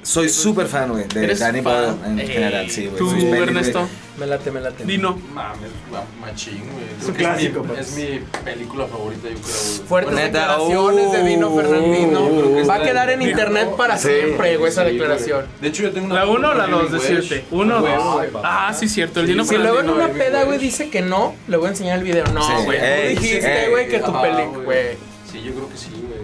Soy 0.03 0.27
súper 0.27 0.67
fan, 0.67 0.89
güey, 0.91 1.07
de 1.07 1.23
¿Eres 1.23 1.39
Danny? 1.39 1.61
Boyle 1.61 1.93
en 2.05 2.17
general, 2.27 2.69
sí, 2.69 2.87
güey. 2.87 2.97
¿Tú, 2.97 3.09
güey. 3.09 3.41
Ernesto? 3.43 3.87
Me 4.19 4.27
late, 4.27 4.51
me 4.51 4.59
late. 4.59 4.83
Dino. 4.83 5.17
Mames, 5.33 5.71
ma- 5.91 6.03
machín, 6.21 6.59
güey. 6.71 6.85
Es 7.01 7.07
un 7.07 7.13
Creo 7.13 7.15
que 7.15 7.23
clásico, 7.23 7.61
mi- 7.61 7.67
pues. 7.69 7.79
Es 7.79 7.95
mi 7.95 8.19
película 8.43 8.85
favorita, 8.87 9.29
yo 9.29 9.35
creo, 9.35 9.43
güey. 9.45 9.87
Fuertes 9.87 10.13
Neta, 10.13 10.39
declaraciones 10.39 11.11
de 11.13 11.23
Dino 11.23 11.49
uh, 11.49 11.55
Fernandino. 11.55 12.27
creo 12.29 12.55
que 12.55 12.63
Va 12.63 12.75
a 12.75 12.81
quedar 12.83 13.09
en 13.11 13.21
internet 13.21 13.69
para 13.77 13.97
Sí. 13.97 14.09
siempre, 14.09 14.57
güey, 14.57 14.71
esa 14.71 14.83
sí, 14.85 14.91
declaración. 14.91 15.39
güey. 15.45 15.61
De 15.61 15.67
hecho, 15.69 15.83
yo 15.83 15.91
tengo 15.93 16.05
una. 16.07 16.15
¿La 16.15 16.27
1 16.27 16.49
o 16.49 16.53
la 16.53 16.63
foto 16.65 16.77
2? 16.77 16.81
con 16.89 16.91
Billy 16.99 17.15
Decirte. 17.15 17.35
Welsh. 17.35 17.61
¿Uno 17.63 17.77
o 17.77 17.81
Güey, 17.81 17.95
dos? 17.95 18.13
güey, 18.13 18.29
Ah, 18.43 18.73
sí, 18.77 18.89
cierto. 18.89 19.19
El 19.21 19.27
Dino 19.27 19.45
Si 19.45 19.55
luego 19.57 19.79
en 19.79 19.85
Fernandino. 19.85 20.05
una 20.13 20.13
peda, 20.25 20.43
güey, 20.43 20.59
dice 20.59 20.89
que 20.89 21.01
no, 21.01 21.33
le 21.47 21.55
voy 21.57 21.67
a 21.67 21.69
enseñar 21.69 21.97
el 21.99 22.03
video. 22.03 22.25
Sí, 22.25 22.33
No, 22.33 22.63
güey. 22.65 22.77
ey, 22.81 23.15
Tú 23.15 23.21
dijiste, 23.21 23.63
ey, 23.65 23.69
güey, 23.71 23.87
que 23.87 23.99
tu 23.99 24.11
Ajá, 24.11 24.21
peli, 24.21 24.43
güey. 24.65 24.97
Sí, 25.31 25.41
yo 25.41 25.53
creo 25.53 25.69
que 25.69 25.77
sí, 25.77 25.89
güey. 25.91 26.19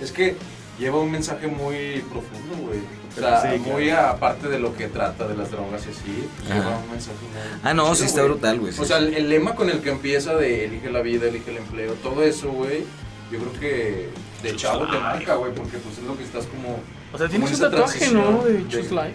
Es 0.00 0.10
que 0.10 0.36
lleva 0.78 0.98
un 1.00 1.10
mensaje 1.10 1.46
muy 1.46 2.04
profundo, 2.10 2.56
güey. 2.66 2.80
O 3.16 3.20
sea, 3.20 3.42
Sí, 3.42 3.58
muy 3.60 3.90
aparte 3.90 4.48
de 4.48 4.58
lo 4.58 4.74
que 4.74 4.88
trata 4.88 5.28
de 5.28 5.36
las 5.36 5.50
drogas 5.52 5.84
y 5.86 5.90
así, 5.90 6.28
Ajá. 6.50 6.54
lleva 6.54 6.78
un 6.78 6.90
mensaje 6.90 7.16
muy. 7.22 7.60
Ah, 7.62 7.72
no, 7.74 7.94
sí 7.94 8.04
está 8.04 8.22
brutal, 8.24 8.58
güey. 8.58 8.72
sí, 8.72 8.80
O 8.82 8.84
sea, 8.84 8.98
el, 8.98 9.14
el 9.14 9.28
lema 9.28 9.54
con 9.54 9.70
el 9.70 9.80
que 9.80 9.90
empieza 9.90 10.34
de 10.34 10.64
elige 10.64 10.90
la 10.90 11.00
vida, 11.00 11.28
elige 11.28 11.50
el 11.52 11.58
empleo, 11.58 11.92
todo 12.02 12.24
eso, 12.24 12.50
güey, 12.50 12.84
yo 13.30 13.38
creo 13.38 13.52
que 13.60 14.08
de 14.42 14.56
chavo 14.56 14.86
te 14.90 14.98
marca, 14.98 15.36
güey, 15.36 15.52
porque 15.54 15.78
pues 15.78 15.98
es 15.98 16.04
lo 16.04 16.16
que 16.18 16.24
estás 16.24 16.44
como... 16.46 16.78
O 17.12 17.18
sea, 17.18 17.28
tienes 17.28 17.48
en 17.50 17.54
un 17.64 17.70
tatuaje, 17.70 18.10
¿no? 18.10 18.42
De 18.42 18.52
de- 18.54 18.68
Choose 18.68 18.90
Life. 18.90 19.14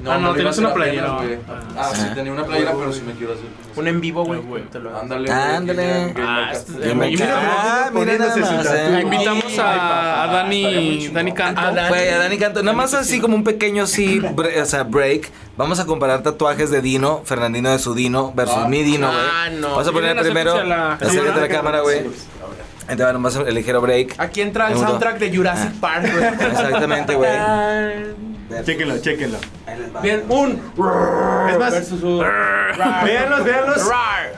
No, 0.00 0.12
Ah, 0.12 0.18
no, 0.18 0.28
a 0.28 0.32
una 0.32 0.74
playera. 0.74 1.14
apenas, 1.14 1.26
güey. 1.26 1.38
Ah. 1.48 1.60
Ah, 1.76 1.90
sí, 1.92 2.06
tenía 2.14 2.32
una 2.32 2.44
playera, 2.44 2.72
pero 2.72 2.92
sí 2.92 3.02
me 3.04 3.12
quiero 3.14 3.32
hacer. 3.32 3.46
Un 3.74 3.88
en 3.88 4.00
vivo, 4.00 4.24
güey. 4.24 4.38
Ah, 4.40 4.44
güey. 4.46 4.62
Ándale, 5.02 5.30
Ándale. 5.32 6.12
güey, 6.12 6.24
Ah, 6.26 6.50
este- 6.52 6.94
me- 6.94 7.06
mira, 7.08 7.26
Ah, 7.34 7.90
mira 7.92 8.16
nada 8.18 8.36
más, 8.36 8.66
eh. 8.66 9.00
Invitamos 9.02 9.58
a, 9.58 10.28
Dani. 10.32 11.08
Dani 11.08 11.32
Canto. 11.32 11.60
A 11.60 11.72
Dani. 11.72 11.88
Güey, 11.88 12.08
a 12.10 12.18
Dani 12.18 12.38
Canto, 12.38 12.62
nada 12.62 12.76
más 12.76 12.94
así 12.94 13.18
como 13.20 13.34
un 13.34 13.42
pequeño 13.42 13.82
así, 13.84 14.20
bre- 14.20 14.62
o 14.62 14.66
sea, 14.66 14.84
break. 14.84 15.30
Vamos 15.56 15.80
a 15.80 15.86
comparar 15.86 16.22
tatuajes 16.22 16.70
de 16.70 16.80
Dino, 16.80 17.22
Fernandino 17.24 17.70
de 17.70 17.80
su 17.80 17.92
Dino 17.94 18.32
versus 18.36 18.56
Ah. 18.56 18.68
mi 18.68 18.84
Dino, 18.84 19.08
güey. 19.08 19.20
Ah, 19.20 19.48
no. 19.50 19.70
Vamos 19.70 19.88
a 19.88 19.92
poner 19.92 20.16
primero, 20.20 20.52
acércate 20.54 21.30
a 21.32 21.36
la 21.40 21.48
cámara. 21.48 21.80
güey. 21.80 22.02
Ahí 22.86 22.96
te 22.96 23.02
va 23.04 23.12
nomás 23.12 23.34
el 23.36 23.52
ligero 23.54 23.80
break. 23.82 24.14
Aquí 24.18 24.40
entra 24.42 24.70
el 24.70 24.78
soundtrack 24.78 25.18
de 25.18 25.36
Jurassic 25.36 25.72
Ah. 25.74 25.80
Park, 25.80 26.08
güey. 26.12 26.24
Exactamente, 26.52 27.14
güey. 27.16 28.37
Chéquenlo, 28.64 28.98
chéquenlo. 28.98 29.38
Bien, 30.02 30.24
un. 30.28 30.52
Es 31.50 31.58
más, 31.58 31.90
véanlos, 33.04 33.44
véanlos. 33.44 33.90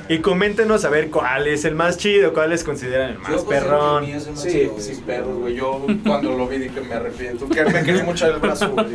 Y 0.09 0.18
coméntenos 0.18 0.85
a 0.85 0.88
ver 0.90 1.11
cuál 1.11 1.46
es 1.46 1.64
el 1.64 1.75
más 1.77 1.96
chido, 1.96 2.33
cuáles 2.33 2.64
consideran 2.64 3.11
el 3.11 3.18
más 3.18 3.42
perrón. 3.42 4.07
Sí, 4.35 4.68
sí, 4.79 5.03
perros, 5.07 5.38
güey. 5.38 5.55
Yo 5.55 5.87
cuando 6.05 6.37
lo 6.37 6.49
vi 6.49 6.59
dije, 6.59 6.81
me 6.81 6.94
arrepiento. 6.94 7.49
Que 7.49 7.64
me 7.64 7.83
quería 7.85 8.03
mucho 8.05 8.27
el 8.27 8.38
brazo, 8.40 8.70
güey. 8.70 8.87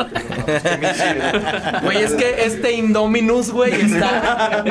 Güey, 1.83 1.97
es 2.03 2.13
que 2.13 2.45
este 2.45 2.73
Indominus, 2.73 3.51
güey, 3.51 3.73
está. 3.73 4.63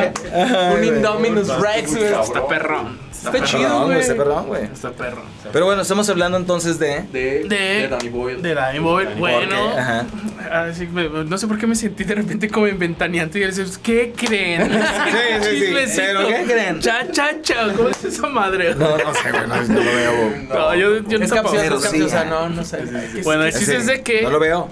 un 0.77 0.85
Indominus 0.85 1.49
Rex, 1.59 1.97
güey. 1.97 2.13
Está 2.13 2.47
perrón. 2.47 2.99
Está 3.13 3.43
chido, 3.43 3.87
güey. 3.87 4.01
está 4.01 4.15
perdón, 4.17 4.47
güey. 4.49 4.65
Está 4.65 4.91
perrón. 4.91 5.25
Pero 5.51 5.65
bueno, 5.65 5.81
estamos 5.83 6.07
hablando 6.11 6.37
entonces 6.37 6.79
de... 6.79 7.05
De, 7.11 7.45
De- 7.45 7.49
de 7.49 7.89
Danny 7.89 8.09
Boyle. 8.11 8.43
De 8.43 8.55
Danny 8.55 8.79
Boyle. 8.81 9.15
Bueno. 9.15 9.57
Porque, 9.67 9.79
ajá. 9.81 10.05
Ah, 10.51 10.71
sí, 10.75 10.87
me- 10.87 11.09
no 11.09 11.39
sé 11.39 11.47
por 11.47 11.59
qué 11.59 11.67
me 11.67 11.75
sentí 11.75 12.05
de 12.05 12.15
repente 12.15 12.49
como 12.49 12.67
inventaneante 12.69 13.39
y 13.39 13.43
decir, 13.43 13.67
¿qué 13.83 14.13
creen? 14.17 14.71
sí, 15.43 15.49
sí. 15.51 15.61
Chismecito. 15.61 16.03
¿Pero 16.07 16.27
qué 16.29 16.45
creen? 16.45 16.81
Cha, 16.81 17.11
cha, 17.11 17.41
cha. 17.43 17.73
¿Cómo 17.77 17.89
es 17.89 18.05
esa 18.05 18.29
madre? 18.29 18.75
No, 18.75 18.97
no 18.99 19.15
sé, 19.15 19.31
güey, 19.31 19.47
no, 19.47 19.63
no 19.63 19.75
lo 19.81 19.85
veo. 19.85 20.13
güey. 20.31 20.43
No, 20.49 20.75
yo, 20.75 21.09
yo 21.09 21.19
Es 21.19 21.31
tampoco. 21.31 21.55
capcioso, 21.57 21.77
es 21.77 21.83
sí, 21.83 21.99
capcioso. 22.01 22.19
ah. 22.19 22.25
No, 22.25 22.49
no 22.49 22.65
sé. 22.65 22.83
Bueno, 23.25 23.45
el 23.45 23.53
Sí, 23.53 23.59
chiste 23.61 23.77
es 23.77 23.87
de 23.87 24.03
que 24.03 24.23
No 24.23 24.31
lo 24.31 24.41
veo. 24.41 24.69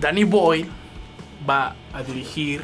Danny 0.00 0.24
Boyle 0.24 0.66
va 1.48 1.74
a 1.92 2.02
dirigir 2.02 2.62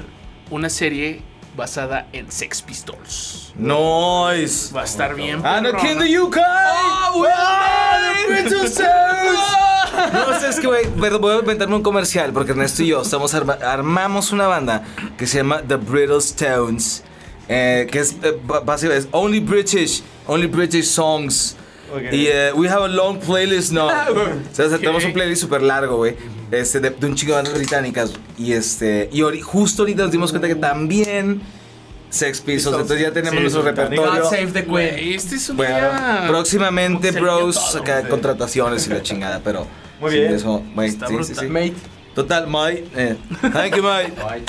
una 0.50 0.68
serie 0.68 1.22
basada 1.56 2.06
en 2.12 2.30
Sex 2.30 2.62
Pistols. 2.62 3.52
Nice. 3.56 4.72
Va 4.74 4.82
a 4.82 4.84
estar 4.84 5.14
bien. 5.14 5.44
Anakin 5.44 5.98
the. 5.98 6.40
¡Ah, 6.44 7.98
the 8.28 8.34
Princess 8.34 8.74
Tales! 8.74 9.38
No 10.12 10.38
sé, 10.38 10.48
es 10.48 10.60
que, 10.60 10.66
güey, 10.66 10.86
pero 11.00 11.18
voy 11.18 11.34
a 11.36 11.38
inventarme 11.38 11.74
un 11.76 11.82
comercial 11.82 12.32
porque 12.32 12.52
Ernesto 12.52 12.82
y 12.82 12.88
yo 12.88 13.02
estamos 13.02 13.34
arma- 13.34 13.58
armamos 13.62 14.30
una 14.32 14.46
banda 14.46 14.82
que 15.16 15.26
se 15.26 15.38
llama 15.38 15.62
The 15.66 15.76
Brittle 15.76 16.18
Stones. 16.18 17.02
eh, 17.48 17.86
que 17.90 18.00
es 18.00 18.16
eh, 18.22 18.36
básicamente 18.64 19.06
es 19.06 19.08
Only 19.12 19.40
British, 19.40 20.02
Only 20.26 20.48
British 20.48 20.86
Songs. 20.86 21.56
Ok. 21.94 22.12
Y 22.12 22.26
eh, 22.26 22.52
we 22.54 22.68
have 22.68 22.82
a 22.84 22.88
long 22.88 23.18
playlist 23.20 23.72
now. 23.72 23.88
O 24.50 24.54
sea, 24.54 24.68
tenemos 24.78 25.04
un 25.04 25.12
playlist 25.12 25.42
súper 25.42 25.62
largo, 25.62 25.96
güey. 25.98 26.16
Este, 26.50 26.80
de, 26.80 26.90
de 26.90 27.06
un 27.06 27.14
chingo 27.14 27.32
de 27.32 27.42
bandas 27.42 27.54
británicas. 27.58 28.12
Y 28.38 28.52
este. 28.52 29.08
Y 29.12 29.20
ori- 29.20 29.40
justo 29.42 29.82
ahorita 29.82 30.02
nos 30.02 30.12
dimos 30.12 30.30
cuenta 30.30 30.46
que 30.48 30.54
también 30.54 31.40
Sex 32.10 32.40
Pistols. 32.40 32.76
Entonces 32.80 33.00
ya 33.00 33.12
tenemos 33.12 33.34
Sí, 33.36 33.40
nuestro 33.40 33.62
sí, 33.62 33.68
repertorio. 33.68 34.22
God 34.22 34.30
save 34.30 34.46
the 34.52 34.64
Queen. 34.64 35.14
Este 35.14 35.34
es 35.36 35.48
un 35.50 35.56
Bueno, 35.56 35.74
día... 35.76 36.24
próximamente, 36.28 37.10
bros, 37.10 37.54
todo, 37.72 37.82
acá 37.82 37.98
güey. 38.00 38.10
contrataciones 38.10 38.86
y 38.86 38.90
la 38.90 39.02
chingada, 39.02 39.40
pero. 39.42 39.66
Muy 40.00 40.10
sí, 40.12 40.18
bien. 40.18 40.34
Eso, 40.34 40.62
güey, 40.74 40.88
Está 40.88 41.08
sí, 41.08 41.12
sí, 41.14 41.16
brutal. 41.32 41.44
sí. 41.46 41.50
Mate. 41.52 41.74
Total, 42.14 42.46
Mike. 42.46 42.86
Eh, 42.96 43.16
thank 43.52 43.76
you, 43.76 43.82
Mike. 43.82 44.12
Ay, 44.26 44.42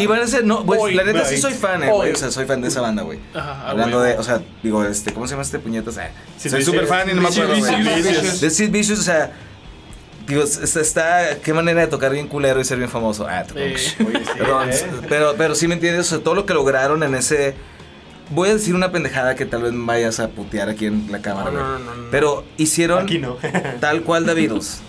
Y 0.00 0.06
van 0.06 0.20
a 0.20 0.26
ser, 0.28 0.44
no, 0.44 0.64
pues, 0.64 0.78
Hoy, 0.80 0.94
la 0.94 1.02
neta 1.02 1.24
sí 1.24 1.36
Mike. 1.36 1.40
soy 1.42 1.54
fan, 1.54 1.82
eh, 1.82 1.90
güey. 1.90 2.12
O 2.12 2.16
sea, 2.16 2.30
soy 2.30 2.44
fan 2.44 2.60
de 2.60 2.68
esa 2.68 2.80
banda, 2.82 3.02
güey. 3.02 3.18
Hablando 3.34 3.96
huevo. 3.98 4.08
de, 4.12 4.18
o 4.18 4.22
sea, 4.22 4.40
digo, 4.62 4.84
este, 4.84 5.12
¿cómo 5.12 5.26
se 5.26 5.32
llama 5.32 5.42
este 5.42 5.58
puñetas? 5.58 5.96
Eh, 5.96 6.10
soy 6.48 6.62
súper 6.62 6.86
fan 6.86 7.10
y 7.10 7.14
no 7.14 7.22
me 7.22 7.28
acuerdo. 7.28 7.54
De 7.54 8.50
Sid 8.50 8.70
Vicious, 8.70 9.00
o 9.00 9.02
sea, 9.02 9.32
digo, 10.34 10.42
está, 10.44 10.80
está- 10.80 11.38
qué 11.42 11.52
manera 11.54 11.80
de 11.82 11.86
tocar 11.86 12.12
bien 12.12 12.26
culero 12.28 12.60
y 12.60 12.64
ser 12.64 12.78
bien 12.78 12.90
famoso. 12.90 13.26
Ah, 13.28 13.44
te- 13.44 13.52
Eh, 13.60 13.66
Oye, 13.74 13.78
sí, 13.78 13.94
Perdón, 14.38 14.70
¿eh? 14.70 14.86
pero, 15.08 15.34
pero 15.36 15.54
sí 15.54 15.68
me 15.68 15.74
entiendes, 15.74 16.06
o 16.06 16.16
sea, 16.16 16.18
todo 16.24 16.34
lo 16.34 16.46
que 16.46 16.54
lograron 16.54 17.02
en 17.02 17.14
ese... 17.14 17.54
Voy 18.32 18.48
a 18.48 18.54
decir 18.54 18.74
una 18.76 18.92
pendejada 18.92 19.34
que 19.34 19.44
tal 19.44 19.62
vez 19.62 19.72
me 19.72 19.84
vayas 19.84 20.20
a 20.20 20.28
putear 20.28 20.68
aquí 20.68 20.86
en 20.86 21.10
la 21.10 21.20
cámara, 21.20 21.50
No, 21.50 21.78
no, 21.80 21.94
no. 21.96 22.10
Pero 22.12 22.44
hicieron 22.58 23.02
Aquí 23.02 23.18
no. 23.18 23.36
tal 23.80 24.02
cual 24.02 24.24
The 24.24 24.34
Beatles. 24.34 24.80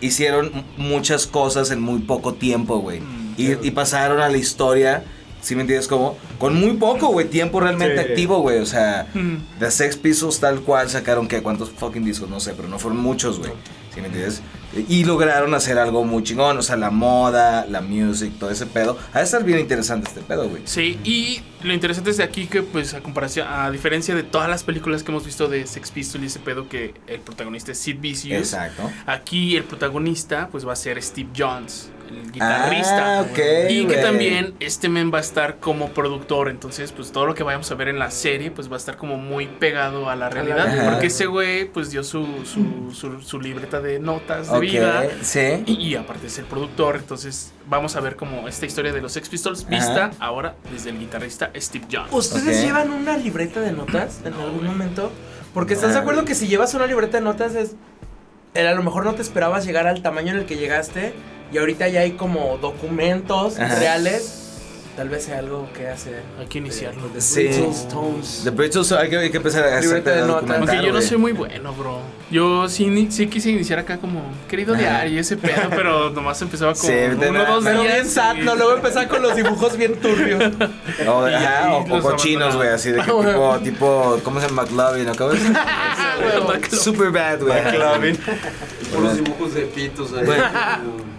Hicieron 0.00 0.52
muchas 0.76 1.26
cosas 1.26 1.70
en 1.70 1.80
muy 1.80 2.00
poco 2.00 2.34
tiempo, 2.34 2.78
güey. 2.78 3.00
Mm, 3.00 3.34
y, 3.38 3.66
y 3.66 3.70
pasaron 3.72 4.20
a 4.20 4.28
la 4.28 4.36
historia, 4.36 5.02
¿sí 5.40 5.54
me 5.56 5.62
entiendes? 5.62 5.88
Como 5.88 6.16
con 6.38 6.54
muy 6.54 6.74
poco, 6.74 7.08
güey, 7.08 7.26
tiempo 7.28 7.60
realmente 7.60 7.94
Sí. 8.04 8.08
activo, 8.10 8.40
güey. 8.40 8.58
O 8.58 8.66
sea, 8.66 9.08
Mm. 9.14 9.36
The 9.58 9.70
Sex 9.70 9.96
Pistols 9.96 10.38
tal 10.38 10.60
cual 10.60 10.88
sacaron 10.90 11.26
que 11.26 11.42
cuántos 11.42 11.70
fucking 11.70 12.04
discos, 12.04 12.28
no 12.28 12.40
sé, 12.40 12.52
pero 12.54 12.68
no 12.68 12.78
fueron 12.78 13.00
muchos, 13.00 13.38
güey. 13.38 13.52
¿Sí 13.96 14.00
me 14.02 14.06
entiendes? 14.08 14.42
Y 14.88 15.04
lograron 15.04 15.54
hacer 15.54 15.78
algo 15.78 16.04
muy 16.04 16.22
chingón, 16.22 16.58
o 16.58 16.62
sea, 16.62 16.76
la 16.76 16.90
moda, 16.90 17.64
la 17.66 17.80
music, 17.80 18.34
todo 18.38 18.50
ese 18.50 18.66
pedo. 18.66 18.98
Ha 19.14 19.18
de 19.20 19.24
estar 19.24 19.42
bien 19.42 19.58
interesante 19.58 20.08
este 20.08 20.20
pedo, 20.20 20.48
güey. 20.48 20.62
Sí, 20.66 20.98
y 21.02 21.40
lo 21.62 21.72
interesante 21.72 22.10
es 22.10 22.18
de 22.18 22.24
aquí 22.24 22.46
que, 22.46 22.62
pues, 22.62 22.92
a 22.92 23.00
comparación, 23.00 23.46
a 23.48 23.70
diferencia 23.70 24.14
de 24.14 24.22
todas 24.22 24.50
las 24.50 24.64
películas 24.64 25.02
que 25.02 25.12
hemos 25.12 25.24
visto 25.24 25.48
de 25.48 25.66
Sex 25.66 25.90
Pistols 25.90 26.24
y 26.24 26.26
ese 26.26 26.40
pedo, 26.40 26.68
que 26.68 26.94
el 27.06 27.20
protagonista 27.20 27.72
es 27.72 27.78
Sid 27.78 28.00
Vicious. 28.00 28.38
Exacto. 28.38 28.90
Aquí 29.06 29.56
el 29.56 29.64
protagonista, 29.64 30.48
pues, 30.52 30.68
va 30.68 30.74
a 30.74 30.76
ser 30.76 31.02
Steve 31.02 31.30
Jones, 31.34 31.90
el 32.10 32.30
guitarrista. 32.30 33.20
Ah, 33.20 33.22
ok, 33.22 33.38
y 33.70 33.86
que 33.86 33.96
también 33.96 34.54
este 34.60 34.90
men 34.90 35.10
va 35.12 35.18
a 35.18 35.22
estar 35.22 35.58
como 35.58 35.88
productor. 35.90 36.50
Entonces, 36.50 36.92
pues, 36.92 37.12
todo 37.12 37.24
lo 37.24 37.34
que 37.34 37.42
vayamos 37.42 37.70
a 37.70 37.74
ver 37.76 37.88
en 37.88 37.98
la 37.98 38.10
serie, 38.10 38.50
pues, 38.50 38.70
va 38.70 38.74
a 38.74 38.78
estar 38.78 38.98
como 38.98 39.16
muy 39.16 39.46
pegado 39.46 40.10
a 40.10 40.16
la 40.16 40.28
realidad. 40.28 40.66
Ajá. 40.66 40.90
Porque 40.90 41.06
ese 41.06 41.26
güey, 41.26 41.64
pues, 41.64 41.90
dio 41.90 42.04
su, 42.04 42.26
su, 42.44 42.92
su, 42.94 43.22
su 43.22 43.40
libreta 43.40 43.80
de 43.86 43.98
notas 43.98 44.50
de 44.50 44.60
vida. 44.60 45.04
sí. 45.22 45.62
Y, 45.66 45.74
y 45.74 45.94
aparte 45.94 46.26
es 46.26 46.38
el 46.38 46.44
productor, 46.44 46.96
entonces 46.96 47.52
vamos 47.68 47.96
a 47.96 48.00
ver 48.00 48.16
como 48.16 48.48
esta 48.48 48.66
historia 48.66 48.92
de 48.92 49.00
los 49.00 49.12
Sex 49.12 49.28
Pistols 49.28 49.66
vista 49.68 50.10
ahora 50.18 50.54
desde 50.72 50.90
el 50.90 50.98
guitarrista 50.98 51.50
Steve 51.56 51.86
Jones. 51.90 52.12
¿Ustedes 52.12 52.62
llevan 52.62 52.90
una 52.90 53.16
libreta 53.16 53.60
de 53.60 53.72
notas 53.72 54.20
en 54.24 54.34
algún 54.34 54.64
momento? 54.66 55.10
Porque 55.54 55.74
estás 55.74 55.94
de 55.94 56.00
acuerdo 56.00 56.24
que 56.24 56.34
si 56.34 56.46
llevas 56.48 56.74
una 56.74 56.86
libreta 56.86 57.18
de 57.18 57.24
notas 57.24 57.54
es... 57.54 57.74
A 58.54 58.72
lo 58.74 58.82
mejor 58.82 59.04
no 59.04 59.14
te 59.14 59.22
esperabas 59.22 59.66
llegar 59.66 59.86
al 59.86 60.02
tamaño 60.02 60.32
en 60.32 60.38
el 60.38 60.46
que 60.46 60.56
llegaste 60.56 61.14
y 61.52 61.58
ahorita 61.58 61.88
ya 61.88 62.00
hay 62.00 62.12
como 62.12 62.58
documentos 62.58 63.58
Ajá. 63.58 63.78
reales. 63.78 64.45
Tal 64.96 65.10
vez 65.10 65.24
sea 65.24 65.40
algo 65.40 65.68
que 65.74 65.88
hace... 65.88 66.22
Hay 66.40 66.46
que 66.46 66.56
iniciarlo. 66.56 67.02
The 67.08 67.20
Sí. 67.20 67.42
Brittle 67.48 67.68
Stones. 67.70 68.40
The 68.44 68.50
Britles, 68.50 68.92
hay 68.92 69.10
que, 69.10 69.18
hay 69.18 69.30
que 69.30 69.36
empezar 69.36 69.64
a 69.64 69.76
hacer 69.78 70.02
de 70.02 70.20
documentar, 70.22 70.56
Aunque 70.58 70.86
yo 70.86 70.90
no 70.92 71.02
soy 71.02 71.18
muy 71.18 71.32
bueno, 71.32 71.74
bro. 71.74 71.98
Yo 72.30 72.66
sí, 72.70 72.86
ni- 72.86 73.10
sí 73.12 73.26
quise 73.26 73.50
iniciar 73.50 73.78
acá 73.78 73.98
como 73.98 74.22
querido 74.48 74.72
Ajá. 74.72 74.82
diario 74.82 75.12
y 75.16 75.18
ese 75.18 75.36
pedo, 75.36 75.68
pero 75.68 76.08
nomás 76.14 76.40
empezaba 76.40 76.72
como 76.72 76.84
Sí, 76.88 76.94
de 76.94 77.14
uno 77.14 77.32
nada. 77.32 77.50
dos 77.50 77.64
Pero 77.64 77.82
días. 77.82 77.92
bien 77.94 78.06
sad, 78.08 78.36
¿no? 78.36 78.54
Luego 78.56 78.74
empezar 78.76 79.06
con 79.06 79.20
los 79.20 79.36
dibujos 79.36 79.76
bien 79.76 79.96
turbios. 80.00 80.42
O, 81.06 81.28
Y- 81.28 81.34
ajá, 81.34 81.68
y 81.68 81.72
o- 81.72 81.78
o 81.84 81.88
los 81.88 82.02
cochinos, 82.02 82.56
güey, 82.56 82.70
así 82.70 82.90
de 82.90 82.96
que 82.98 83.04
tipo, 83.12 83.58
tipo, 83.62 84.20
¿cómo 84.24 84.40
se 84.40 84.48
llama? 84.48 84.62
McLovin, 84.62 85.04
¿no? 85.04 85.14
¿Cómo 85.14 85.32
es? 85.32 85.42
Super 86.82 87.10
bad, 87.10 87.40
güey. 87.42 87.62
McLovin. 87.62 88.18
Puros 88.94 89.16
dibujos 89.16 89.54
de 89.54 89.62
pitos 89.66 90.12
ahí. 90.14 90.24
Bueno. 90.24 91.15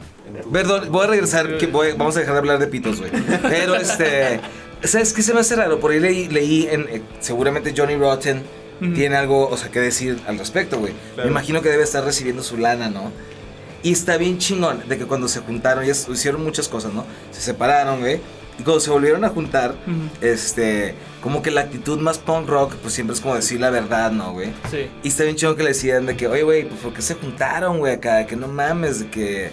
Perdón, 0.51 0.87
voy 0.91 1.05
a 1.05 1.07
regresar, 1.07 1.57
que 1.57 1.67
voy- 1.67 1.93
vamos 1.93 2.15
a 2.17 2.19
dejar 2.19 2.33
de 2.35 2.39
hablar 2.39 2.59
de 2.59 2.67
pitos, 2.67 2.99
güey. 2.99 3.11
Pero 3.41 3.75
este, 3.77 4.39
¿sabes 4.83 5.13
qué 5.13 5.21
se 5.21 5.33
me 5.33 5.39
hace 5.41 5.55
raro? 5.55 5.79
Por 5.79 5.91
ahí 5.91 5.99
leí, 5.99 6.27
leí 6.29 6.67
en, 6.69 6.81
eh, 6.89 7.01
seguramente 7.19 7.73
Johnny 7.75 7.95
Rotten 7.95 8.43
tiene 8.93 9.15
algo, 9.15 9.49
o 9.49 9.57
sea, 9.57 9.69
que 9.71 9.79
decir 9.79 10.19
al 10.27 10.37
respecto, 10.37 10.77
güey. 10.79 10.93
Claro. 11.15 11.27
Me 11.29 11.31
imagino 11.31 11.61
que 11.63 11.69
debe 11.69 11.83
estar 11.83 12.03
recibiendo 12.03 12.43
su 12.43 12.57
lana, 12.57 12.89
¿no? 12.89 13.11
Y 13.81 13.91
está 13.91 14.17
bien 14.17 14.37
chingón 14.37 14.83
de 14.87 14.97
que 14.97 15.05
cuando 15.05 15.27
se 15.27 15.39
juntaron, 15.39 15.83
ya 15.85 15.93
hicieron 15.93 16.43
muchas 16.43 16.67
cosas, 16.67 16.93
¿no? 16.93 17.03
Se 17.31 17.41
separaron, 17.41 17.99
güey. 18.01 18.19
Y 18.59 18.63
cuando 18.63 18.79
se 18.79 18.89
volvieron 18.91 19.23
a 19.23 19.29
juntar, 19.29 19.75
este, 20.21 20.95
como 21.21 21.41
que 21.41 21.51
la 21.51 21.61
actitud 21.61 21.99
más 21.99 22.17
punk 22.17 22.47
rock, 22.47 22.73
pues 22.81 22.93
siempre 22.93 23.15
es 23.15 23.21
como 23.21 23.35
decir 23.35 23.59
la 23.59 23.69
verdad, 23.69 24.11
¿no, 24.11 24.33
güey? 24.33 24.49
Sí. 24.71 24.87
Y 25.03 25.07
está 25.09 25.23
bien 25.23 25.35
chido 25.35 25.55
que 25.55 25.63
le 25.63 25.69
decían 25.69 26.05
de 26.05 26.15
que, 26.17 26.27
oye, 26.27 26.43
güey, 26.43 26.67
pues 26.67 26.79
¿por 26.81 26.93
qué 26.93 27.01
se 27.01 27.13
juntaron, 27.15 27.79
güey, 27.79 27.93
acá? 27.93 28.25
Que 28.25 28.35
no 28.35 28.47
mames, 28.47 28.99
de 28.99 29.09
que, 29.09 29.51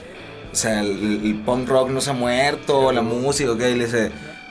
o 0.55 0.57
sea, 0.57 0.81
el, 0.81 1.21
el 1.25 1.43
punk 1.45 1.69
rock 1.69 1.91
no 1.91 2.01
se 2.01 2.11
ha 2.11 2.13
muerto, 2.15 2.91
la 2.93 3.03
música, 3.03 3.51
ok, 3.53 3.61
y 3.61 3.75
le 3.75 3.85
dice, 3.87 4.11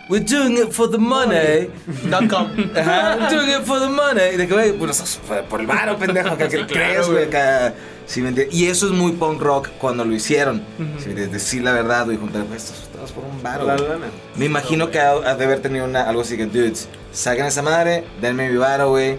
we're 0.09 0.23
doing 0.23 0.57
it 0.57 0.71
for 0.71 0.89
the 0.91 0.97
money. 0.97 1.69
Dot 2.09 2.27
com. 2.29 2.47
Ajá, 2.77 3.17
we're 3.19 3.35
doing 3.35 3.49
it 3.59 3.65
for 3.65 3.79
the 3.79 3.87
money. 3.87 4.33
Y 4.33 4.37
de 4.37 4.47
que, 4.47 4.53
güey, 4.53 4.73
pues 4.73 5.19
por- 5.49 5.61
el 5.61 5.67
varo, 5.67 5.97
pendejo, 5.97 6.37
que 6.37 6.47
Claro, 6.49 6.67
crees, 6.67 7.07
güey, 7.07 7.23
acá. 7.25 7.73
¿Sí 8.05 8.21
me 8.21 8.29
entiendes? 8.29 8.53
Y 8.53 8.67
eso 8.67 8.87
es 8.87 8.91
muy 8.91 9.13
punk 9.13 9.41
rock 9.41 9.69
cuando 9.79 10.03
lo 10.03 10.13
hicieron. 10.13 10.57
Ujú. 10.57 10.99
¿Sí 10.99 11.05
me 11.05 11.11
entiendes? 11.11 11.31
Decir 11.31 11.63
la 11.63 11.71
verdad, 11.71 12.03
güey, 12.05 12.17
juntar, 12.17 12.43
pues 12.43 12.63
esto 12.65 12.99
es 13.05 13.11
por 13.13 13.23
un 13.23 13.41
varo. 13.41 13.65
La 13.65 13.77
güey". 13.77 13.87
lana. 13.87 14.07
Me 14.35 14.43
imagino 14.45 14.91
que 14.91 14.99
ha, 14.99 15.11
ha 15.11 15.35
de 15.35 15.45
haber 15.45 15.61
tenido 15.61 15.85
una, 15.85 16.03
algo 16.03 16.21
así 16.21 16.35
que, 16.35 16.45
dudes, 16.47 16.89
saquen 17.13 17.45
esa 17.45 17.61
madre, 17.61 18.03
denme 18.21 18.49
mi 18.49 18.57
varo, 18.57 18.89
güey. 18.89 19.17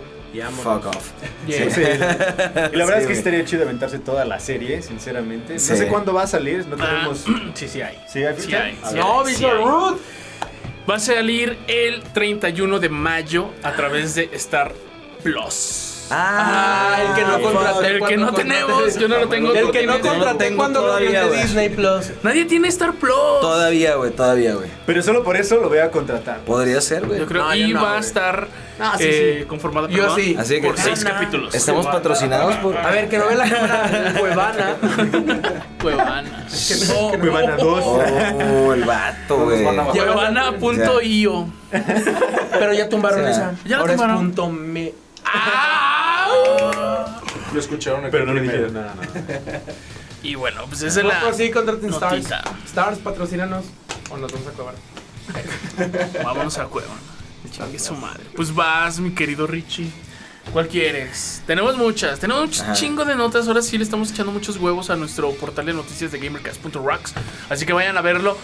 Fuck 0.63 0.87
off. 0.87 1.11
Yeah. 1.47 1.71
Sí. 1.71 1.81
Y 1.81 2.77
la 2.77 2.85
verdad 2.87 2.97
Sí, 2.97 3.03
es 3.03 3.07
que 3.07 3.13
estaría 3.13 3.45
chido 3.45 3.63
aventarse 3.65 3.99
toda 3.99 4.25
la 4.25 4.41
serie, 4.41 4.83
sinceramente. 4.83 5.59
Sí. 5.59 5.71
No 5.73 5.77
sé 5.79 5.87
cuándo 5.89 6.13
va 6.13 6.23
a 6.23 6.27
salir, 6.27 6.67
no 6.67 6.77
Ah, 6.79 6.87
tenemos. 6.87 7.25
sí, 7.55 7.69
sí 7.69 7.83
hay. 7.83 7.99
¿Sí 8.09 8.25
hay 8.25 8.35
Sí 8.39 8.55
hay, 8.55 8.79
sí. 8.89 8.97
No, 8.97 9.25
hay. 9.25 9.35
Ruth. 9.65 9.99
Va 10.89 10.97
a 10.97 11.01
salir 11.01 11.57
el 11.67 12.03
31 12.03 12.79
de 12.79 12.89
mayo 12.91 13.51
a 13.63 13.73
través 13.73 14.15
de 14.17 14.29
Star 14.35 14.73
Plus. 15.23 15.94
Ah, 16.11 16.99
el 17.01 17.15
que 17.15 17.23
no 17.25 17.41
contraté. 17.41 17.87
El 17.89 18.05
que 18.05 18.17
no 18.17 18.33
tenemos, 18.35 18.97
yo 18.97 19.09
no 19.09 19.19
lo 19.19 19.29
tengo. 19.29 19.53
El 19.55 19.71
que 19.71 19.87
no 19.87 20.01
contraté 20.01 20.55
cuando 20.55 20.81
todavía, 20.81 21.23
contraté. 21.23 21.43
Disney 21.47 21.69
Plus. 21.71 22.11
Nadie 22.23 22.45
tiene 22.45 22.69
Star 22.69 22.93
Plus. 22.93 23.15
Todavía, 23.41 23.95
güey, 23.97 24.11
todavía, 24.11 24.55
güey. 24.55 24.69
Pero 24.87 25.03
solo 25.03 25.25
por 25.25 25.37
eso 25.37 25.57
lo 25.57 25.69
voy 25.69 25.79
a 25.79 25.91
contratar. 25.91 26.41
Podría 26.41 26.81
ser, 26.81 27.07
güey. 27.07 27.21
Yo 27.21 27.27
creo 27.27 27.43
no, 27.43 27.83
va 27.83 27.97
a 27.97 28.01
estar 28.01 28.49
Ah, 28.79 28.97
eh, 28.99 29.39
sí. 29.41 29.45
conformada 29.47 29.89
Yo 29.89 30.15
sí. 30.17 30.35
Así 30.39 30.61
que- 30.61 30.67
por 30.67 30.77
seis 30.77 31.05
Ah, 31.07 31.11
capítulos. 31.13 31.55
Estamos 31.55 31.87
patrocinados 31.87 32.57
por. 32.57 32.77
A 32.77 32.91
ver, 32.91 33.09
que 33.09 33.19
no 33.19 33.27
ve 33.29 33.37
la 33.37 33.49
cámara. 33.49 34.15
Cuevana. 34.19 34.77
Cuevana. 35.81 36.47
Cuevana 37.21 37.57
2. 37.57 37.85
Oh, 37.85 38.73
el 38.75 38.85
vato, 38.85 39.39
güey. 39.45 39.63
Cuevana.io. 39.63 41.49
Pero 42.59 42.73
ya 42.75 42.89
tumbaron 42.89 43.27
esa. 43.27 43.53
ya 43.65 43.77
la 43.77 43.81
Ahora 43.83 43.93
tumbaron. 43.95 44.17
es 44.17 44.23
punto 44.23 44.51
me. 44.51 44.93
Lo 47.55 47.61
escucharon 47.61 48.01
aquí 48.01 48.11
Pero 48.11 48.27
no 48.27 48.35
le 48.35 48.43
dijeron 48.43 48.75
nada, 48.75 48.95
nada. 48.95 49.63
Y 50.23 50.35
bueno, 50.35 50.63
pues 50.69 50.83
esa 50.83 51.01
es 51.01 51.07
la 51.07 51.21
pues 51.21 51.37
sí, 51.37 51.51
contraten 51.51 51.91
Stars. 51.91 52.27
Stars, 52.67 52.99
patrocínanos. 52.99 53.67
O 54.11 54.17
nos 54.17 54.33
vamos 54.33 54.49
a 54.49 54.51
acabar. 54.51 54.75
Vámonos 56.25 56.59
a 56.59 56.65
Cuevana. 56.65 57.01
Chingue 57.51 57.79
su 57.79 57.95
madre. 57.95 58.25
Pues 58.35 58.55
vas, 58.55 58.99
mi 59.01 59.15
querido 59.15 59.47
Richie. 59.47 59.91
¿Cuál 60.53 60.69
quieres? 60.69 61.43
Tenemos 61.47 61.77
muchas, 61.77 62.21
tenemos 62.21 62.61
un 62.61 62.75
chingo 62.75 63.05
de 63.05 63.15
notas. 63.17 63.49
Ahora 63.49 63.63
sí 63.63 63.79
le 63.79 63.85
estamos 63.85 64.11
echando 64.11 64.33
muchos 64.33 64.57
huevos 64.57 64.91
a 64.91 64.97
nuestro 64.97 65.31
portal 65.33 65.67
de 65.67 65.75
noticias 65.75 66.13
de 66.13 66.19
gamercast.rocks. 66.19 67.15
Así 67.49 67.67
que 67.67 67.73
vayan 67.73 67.97
a 67.97 68.01
verlo. 68.01 68.37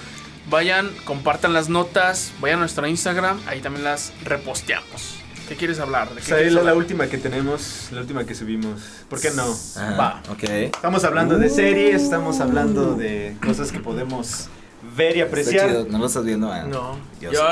Vayan, 0.49 0.91
compartan 1.05 1.53
las 1.53 1.69
notas. 1.69 2.33
Vayan 2.41 2.59
a 2.59 2.61
nuestro 2.61 2.87
Instagram. 2.87 3.41
Ahí 3.47 3.61
también 3.61 3.85
las 3.85 4.13
reposteamos. 4.25 5.20
¿Qué 5.51 5.57
quieres 5.57 5.81
hablar? 5.81 6.09
¿De 6.11 6.15
qué 6.15 6.21
O 6.21 6.25
sea, 6.25 6.37
quieres 6.37 6.47
es 6.47 6.55
la, 6.55 6.63
la 6.63 6.71
hablar? 6.71 6.77
última 6.85 7.07
que 7.09 7.19
tenemos, 7.19 7.89
la 7.91 8.01
última 8.03 8.25
que 8.25 8.37
subimos. 8.37 8.81
¿Por 9.09 9.21
qué 9.21 9.33
no? 9.33 9.53
Ajá, 9.77 9.97
Va. 9.97 10.23
Ok. 10.31 10.45
Estamos 10.45 11.03
hablando 11.03 11.39
de 11.39 11.49
series, 11.51 12.03
estamos 12.03 12.39
hablando 12.39 12.95
de 12.95 13.35
cosas 13.45 13.73
que 13.73 13.81
podemos 13.81 14.49
ver 14.97 15.17
y 15.17 15.21
Está 15.21 15.29
apreciar. 15.33 15.69
chido, 15.69 15.87
no 15.91 15.99
lo 15.99 16.07
estás 16.07 16.25
viendo, 16.25 16.53
ah. 16.53 16.63
No. 16.69 16.97
Yo 17.21 17.33
Yo, 17.33 17.43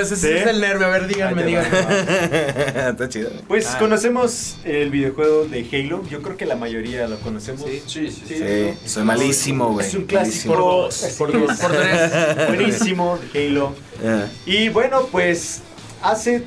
ese, 0.00 0.16
¿Sí? 0.16 0.28
es 0.28 0.46
el 0.46 0.62
nervio. 0.62 0.86
A 0.86 0.90
ver, 0.90 1.06
díganme, 1.06 1.44
díganme. 1.44 1.68
Está 2.88 3.08
chido. 3.10 3.30
Pues 3.46 3.66
Ah. 3.66 3.78
conocemos 3.78 4.56
el 4.64 4.90
videojuego 4.90 5.44
de 5.44 5.68
Halo. 5.70 6.02
Yo 6.08 6.22
creo 6.22 6.38
que 6.38 6.46
la 6.46 6.56
mayoría 6.56 7.06
lo 7.06 7.18
conocemos. 7.20 7.62
Sí. 7.66 7.82
Sí, 7.86 8.10
sí, 8.10 8.22
sí. 8.28 8.34
Sí, 8.38 8.88
soy 8.88 9.04
malísimo, 9.04 9.72
güey. 9.72 9.86
Es 9.86 9.92
un 9.94 10.04
clásico. 10.06 10.54
Por 10.54 10.62
dos. 10.62 11.04
Por 11.18 11.32
dos. 11.32 11.58
Por 11.58 11.70
tres. 11.72 12.10
Buenísimo 12.48 13.18
Halo. 13.34 13.74
Ajá. 14.02 14.26
Y 14.46 14.70
bueno, 14.70 15.06
pues 15.12 15.60
hace 16.02 16.44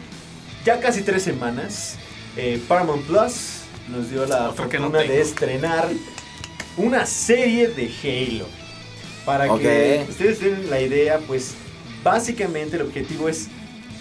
ya 0.66 0.80
casi 0.80 1.04
tres 1.04 1.24
semanas, 1.24 1.96
eh, 2.36 2.60
Paramount 2.68 3.04
Plus 3.06 3.62
nos 3.88 4.10
dio 4.10 4.26
la 4.26 4.50
Otro 4.50 4.64
fortuna 4.64 4.90
no 4.90 4.98
de 4.98 5.22
estrenar 5.22 5.88
una 6.76 7.06
serie 7.06 7.68
de 7.68 7.90
Halo. 8.04 8.48
Para 9.26 9.46
que 9.58 10.06
ustedes 10.10 10.40
tengan 10.40 10.70
la 10.70 10.82
idea, 10.82 11.20
pues 11.20 11.54
básicamente 12.04 12.76
el 12.76 12.84
objetivo 12.84 13.30
es 13.30 13.48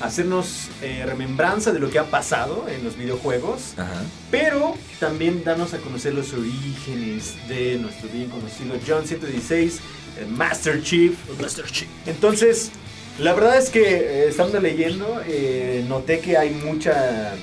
hacernos 0.00 0.68
eh, 0.82 1.04
remembranza 1.06 1.72
de 1.72 1.78
lo 1.78 1.88
que 1.90 1.98
ha 1.98 2.04
pasado 2.10 2.66
en 2.68 2.82
los 2.82 2.96
videojuegos, 2.96 3.74
Ajá. 3.76 4.02
pero 4.30 4.74
también 5.00 5.44
darnos 5.44 5.72
a 5.72 5.78
conocer 5.78 6.14
los 6.14 6.32
orígenes 6.32 7.36
de 7.48 7.78
nuestro 7.78 8.08
bien 8.08 8.28
conocido 8.28 8.74
John 8.86 9.06
116, 9.06 9.80
el 10.20 10.26
Master 10.28 10.82
Chief, 10.82 11.14
Blaster 11.38 11.64
Chief. 11.70 11.88
entonces, 12.06 12.70
la 13.18 13.32
verdad 13.32 13.58
es 13.58 13.70
que 13.70 13.82
eh, 13.82 14.28
estando 14.28 14.60
leyendo, 14.60 15.20
eh, 15.26 15.84
noté 15.88 16.20
que 16.20 16.36
hay 16.36 16.50
mucha, 16.50 17.34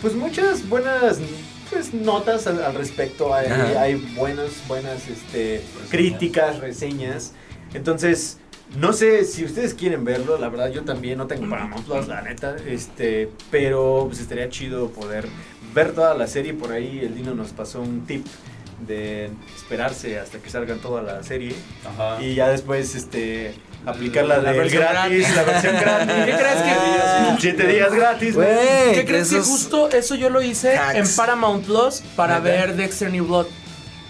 pues 0.00 0.14
muchas 0.14 0.68
buenas 0.68 1.18
pues, 1.70 1.92
notas 1.92 2.46
al, 2.46 2.62
al 2.62 2.74
respecto. 2.74 3.34
Hay, 3.34 3.94
buenas, 4.16 4.50
buenas 4.68 5.08
este, 5.08 5.62
críticas, 5.90 6.60
reseñas. 6.60 7.32
Entonces, 7.74 8.38
no 8.76 8.92
sé 8.92 9.24
si 9.24 9.44
ustedes 9.44 9.74
quieren 9.74 10.04
verlo. 10.04 10.38
La 10.38 10.48
verdad, 10.48 10.70
yo 10.70 10.84
también 10.84 11.18
no 11.18 11.26
tengo 11.26 11.48
Paramount 11.50 11.84
Plus, 11.84 12.06
la 12.06 12.22
neta. 12.22 12.56
Este, 12.66 13.28
pero 13.50 14.04
pues 14.06 14.20
estaría 14.20 14.48
chido 14.50 14.90
poder 14.90 15.26
ver 15.74 15.92
toda 15.94 16.14
la 16.14 16.26
serie. 16.28 16.54
Por 16.54 16.72
ahí 16.72 17.00
el 17.02 17.14
Dino 17.16 17.34
nos 17.34 17.50
pasó 17.50 17.80
un 17.80 18.06
tip 18.06 18.24
de 18.86 19.30
esperarse 19.56 20.18
hasta 20.18 20.38
que 20.38 20.50
salgan 20.50 20.80
toda 20.80 21.02
la 21.02 21.22
serie 21.22 21.54
Ajá. 21.84 22.20
y 22.20 22.34
ya 22.34 22.48
después 22.48 22.96
este 22.96 23.54
aplicar 23.86 24.24
la, 24.24 24.38
versión 24.38 24.82
gratis, 24.82 25.26
gratis. 25.28 25.36
la 25.36 25.42
versión 25.42 25.76
gratis. 25.80 26.14
¿Qué 26.24 26.32
crees 26.32 26.62
que- 26.62 27.40
Siete 27.40 27.66
días 27.66 27.92
gratis, 27.92 28.34
güey. 28.34 28.92
¿Qué 28.94 29.04
crees 29.06 29.30
que 29.30 29.40
justo 29.40 29.88
eso 29.90 30.14
yo 30.14 30.30
lo 30.30 30.42
hice 30.42 30.76
hacks. 30.76 30.96
en 30.96 31.16
Paramount 31.16 31.64
Plus 31.64 32.02
para 32.16 32.38
ver 32.40 32.74
Dexter 32.76 33.10
New 33.10 33.26
Blood? 33.26 33.46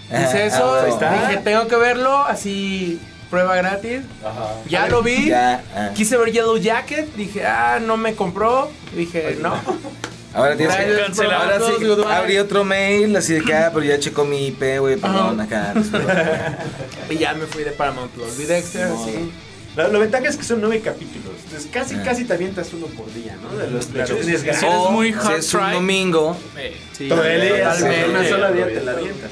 Dice 0.09 0.43
Ah, 0.43 0.45
eso, 0.45 0.85
está. 0.87 1.13
dije, 1.27 1.37
tengo 1.43 1.67
que 1.67 1.75
verlo, 1.75 2.17
así, 2.25 2.99
prueba 3.31 3.55
gratis. 3.55 4.01
Ajá. 4.23 4.49
Ya 4.69 4.87
lo 4.87 5.01
vi. 5.01 5.29
Ya, 5.29 5.63
ah. 5.75 5.89
Quise 5.95 6.17
ver 6.17 6.31
Yellow 6.31 6.57
Jacket, 6.57 7.13
dije, 7.15 7.45
ah, 7.45 7.79
no 7.81 7.97
me 7.97 8.13
compró. 8.13 8.69
Dije, 8.95 9.37
no. 9.41 9.55
Ahora 10.35 10.55
tienes 10.55 10.75
que 10.75 10.97
cancelar. 10.97 11.41
Ahora 11.53 11.59
sí, 11.65 11.83
goodbye. 11.85 12.13
abrí 12.13 12.37
otro 12.37 12.63
mail, 12.63 13.15
así 13.15 13.33
de 13.33 13.41
que, 13.41 13.53
ah, 13.55 13.71
pero 13.73 13.85
ya 13.85 13.97
checó 13.99 14.25
mi 14.25 14.47
IP, 14.47 14.77
güey, 14.79 14.97
perdón, 14.97 15.39
acá. 15.41 15.73
Y 17.09 17.17
ya 17.17 17.33
me 17.33 17.45
fui 17.45 17.63
de 17.63 17.71
Paramount 17.71 18.11
Plus. 18.11 18.37
Vi 18.37 18.45
Dexter, 18.45 18.87
No. 18.89 19.01
así. 19.01 19.31
La, 19.75 19.87
la 19.87 19.99
ventaja 19.99 20.27
es 20.27 20.37
que 20.37 20.43
son 20.43 20.61
nueve 20.61 20.81
capítulos. 20.81 21.33
Entonces 21.45 21.69
casi, 21.71 21.95
Ah. 21.95 22.03
casi 22.05 22.25
te 22.25 22.33
avientas 22.33 22.71
uno 22.73 22.85
por 22.87 23.11
día, 23.13 23.35
¿no? 23.41 23.57
De 23.57 23.69
los 23.71 23.87
de 23.87 23.93
Claro. 23.93 24.13
hecho, 24.15 24.23
tienes 24.23 24.41
Si 24.41 24.47
eres 24.49 24.89
muy 24.91 25.11
si 25.13 25.17
hard 25.19 25.39
es 25.39 25.53
un 25.53 25.59
try. 25.61 25.73
domingo, 25.73 26.37
Eh, 26.57 26.77
Sí, 26.95 27.07
Todo 27.09 27.23
el 27.23 27.41
día, 27.41 27.73
totalmente. 27.73 28.09
una 28.09 28.29
sola 28.29 28.51
día 28.51 28.67
te 28.67 28.81
la 28.83 28.91
avientas. 28.91 29.31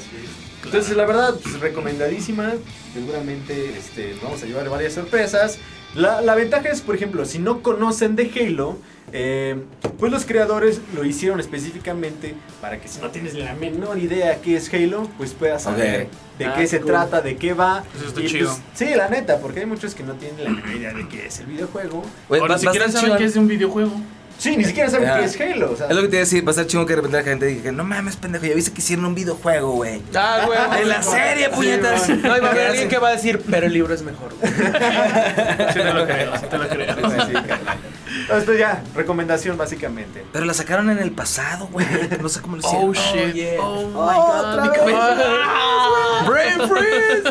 Entonces, 0.64 0.96
la 0.96 1.06
verdad, 1.06 1.34
pues, 1.42 1.60
recomendadísima. 1.60 2.52
Seguramente 2.94 3.74
este, 3.78 4.14
vamos 4.22 4.42
a 4.42 4.46
llevar 4.46 4.68
varias 4.68 4.94
sorpresas. 4.94 5.58
La, 5.94 6.20
la 6.22 6.34
ventaja 6.34 6.68
es, 6.70 6.80
por 6.80 6.94
ejemplo, 6.94 7.24
si 7.24 7.38
no 7.38 7.62
conocen 7.62 8.16
de 8.16 8.30
Halo, 8.34 8.78
eh, 9.12 9.56
pues 9.98 10.10
los 10.10 10.24
creadores 10.24 10.80
lo 10.94 11.04
hicieron 11.04 11.38
específicamente 11.40 12.34
para 12.60 12.80
que 12.80 12.88
si 12.88 13.00
no 13.00 13.10
tienes 13.10 13.34
la 13.34 13.54
menor 13.54 13.98
idea 13.98 14.36
qué 14.40 14.56
es 14.56 14.72
Halo, 14.72 15.08
pues 15.18 15.32
puedas 15.32 15.62
saber 15.64 16.04
Ok. 16.04 16.38
de 16.38 16.44
Ah, 16.46 16.54
qué 16.56 16.66
se 16.66 16.78
cool. 16.78 16.86
trata, 16.88 17.20
de 17.20 17.36
qué 17.36 17.52
va. 17.54 17.84
Eso 17.96 18.08
está 18.08 18.20
Y, 18.20 18.26
chido. 18.26 18.48
pues, 18.50 18.60
sí, 18.74 18.94
la 18.96 19.08
neta, 19.08 19.38
porque 19.38 19.60
hay 19.60 19.66
muchos 19.66 19.94
que 19.94 20.02
no 20.02 20.14
tienen 20.14 20.42
la 20.44 20.50
menor 20.50 20.70
idea 20.76 20.92
de 20.92 21.06
qué 21.08 21.26
es 21.26 21.38
el 21.40 21.46
videojuego. 21.46 22.02
o 22.28 22.38
va, 22.38 22.48
ni 22.48 22.58
siquiera 22.58 22.86
saben 22.88 23.00
chingón. 23.02 23.18
que 23.18 23.24
es 23.24 23.34
de 23.34 23.40
un 23.40 23.48
videojuego. 23.48 23.92
Sí, 24.38 24.56
ni 24.56 24.64
siquiera 24.64 24.90
saben 24.90 25.08
Ajá. 25.08 25.20
qué 25.20 25.24
es 25.26 25.40
Halo. 25.40 25.70
O 25.72 25.76
sea, 25.76 25.86
Es 25.86 25.94
lo 25.94 26.02
que 26.02 26.08
te 26.08 26.16
iba 26.16 26.22
a 26.22 26.24
decir, 26.24 26.44
va 26.44 26.48
a 26.48 26.50
estar 26.50 26.66
chingón 26.66 26.86
que 26.86 26.92
de 26.94 26.96
repente 26.96 27.16
la 27.18 27.22
gente 27.22 27.46
diga 27.46 27.62
que 27.62 27.72
no 27.72 27.84
mames, 27.84 28.16
pendejo, 28.16 28.44
ya 28.46 28.54
viste 28.54 28.72
que 28.72 28.80
hicieron 28.80 29.04
un 29.04 29.14
videojuego, 29.14 29.70
güey. 29.72 30.02
Ah, 30.16 30.40
güey. 30.46 30.58
En 30.82 30.88
la 30.88 31.00
serie, 31.02 31.48
puñetas. 31.50 32.08
No, 32.08 32.36
y 32.36 32.40
va 32.40 32.48
a 32.48 32.50
haber 32.50 32.66
alguien 32.68 32.88
que 32.88 32.98
va 32.98 33.10
a 33.10 33.12
decir, 33.12 33.40
pero 33.48 33.66
el 33.66 33.72
libro 33.72 33.94
es 33.94 34.02
mejor. 34.02 34.34
güey". 34.40 34.52
Sí 35.72 35.78
te 35.78 35.94
lo 35.94 36.06
creo, 36.06 36.36
sí 36.38 36.46
te 36.50 36.58
lo 36.58 36.68
creo. 36.68 36.96
Sí, 37.10 37.32
Entonces, 38.20 38.58
ya, 38.58 38.82
recomendación 38.94 39.56
básicamente. 39.56 40.24
Pero 40.32 40.44
la 40.44 40.54
sacaron 40.54 40.90
en 40.90 40.98
el 40.98 41.12
pasado, 41.12 41.66
güey. 41.72 41.86
No 42.20 42.28
sé 42.28 42.40
cómo 42.40 42.56
lo 42.56 42.60
hicieron. 42.62 42.88
Oh 42.90 42.92
shit. 42.94 43.34
yeah. 43.34 43.60
Oh 43.60 43.86
my 43.86 43.92
god. 43.94 44.62
mi 44.62 44.68
cabeza. 44.76 45.16
Ah, 45.44 46.24
Brain 46.28 46.68
freeze. 46.68 47.22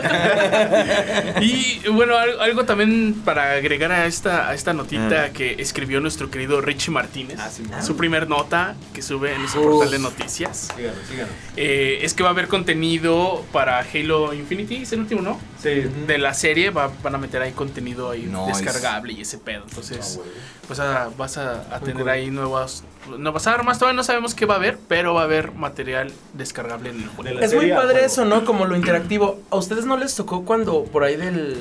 y 1.42 1.88
bueno, 1.90 2.18
algo, 2.18 2.42
algo 2.42 2.66
también 2.66 3.14
para 3.26 3.54
agregar 3.54 3.92
a 3.92 4.06
esta, 4.06 4.50
a 4.50 4.54
esta 4.54 4.74
notita 4.74 5.26
Ah. 5.26 5.30
que 5.34 5.56
escribió 5.60 6.00
nuestro 6.00 6.30
querido 6.30 6.62
Richie 6.62 6.92
Martínez. 6.92 7.38
Ah, 7.40 7.50
sí, 7.50 7.64
su 7.82 7.96
primer 7.98 8.28
nota 8.30 8.76
que 8.94 9.02
sube 9.02 9.34
en 9.34 9.42
ese 9.46 9.58
Uf. 9.60 9.66
portal 9.66 9.92
de 9.92 10.00
noticias. 10.00 10.70
Síganos, 10.76 10.98
síganos. 11.10 11.32
eh, 11.58 12.00
es 12.02 12.14
que 12.14 12.24
va 12.24 12.30
a 12.30 12.32
haber 12.32 12.48
contenido 12.48 13.46
para 13.52 13.80
Halo 13.80 14.34
Infinity, 14.34 14.78
es 14.84 14.92
el 14.94 15.00
último, 15.02 15.22
¿no? 15.22 15.40
Sí. 15.62 15.70
De 16.08 16.18
la 16.18 16.34
serie 16.34 16.70
va- 16.72 16.92
van 17.04 17.16
a 17.16 17.18
meter 17.18 17.42
ahí 17.42 17.52
contenido 17.52 18.10
ahí 18.12 18.30
descargable 18.48 19.14
y 19.14 19.22
ese 19.22 19.38
pedo. 19.38 19.64
Entonces, 19.68 20.18
Ah, 20.20 20.24
güey. 20.24 20.30
Pues 20.72 20.80
a- 20.80 21.10
vas 21.18 21.38
a, 21.38 21.64
a 21.76 21.80
tener 21.82 21.98
cool. 22.04 22.10
ahí 22.10 22.32
nuevas, 22.32 22.86
nuevas 23.18 23.46
armas. 23.46 23.78
Todavía 23.78 23.98
no 23.98 24.04
sabemos 24.04 24.34
qué 24.34 24.46
va 24.46 24.54
a 24.54 24.58
haber, 24.58 24.78
pero 24.88 25.14
va 25.14 25.22
a 25.22 25.24
haber 25.26 25.52
material 25.52 26.14
descargable 26.34 26.92
en 26.92 27.02
el 27.04 27.10
juego. 27.10 27.40
Es 27.40 27.54
muy 27.54 27.70
padre 27.72 27.92
juego. 27.96 28.06
eso, 28.06 28.24
¿no? 28.26 28.46
Como 28.46 28.66
lo 28.66 28.78
interactivo. 28.78 29.40
¿A 29.50 29.58
ustedes 29.58 29.86
no 29.86 29.98
les 29.98 30.16
tocó 30.16 30.46
cuando 30.46 30.86
por 30.86 31.04
ahí 31.04 31.18
del, 31.18 31.58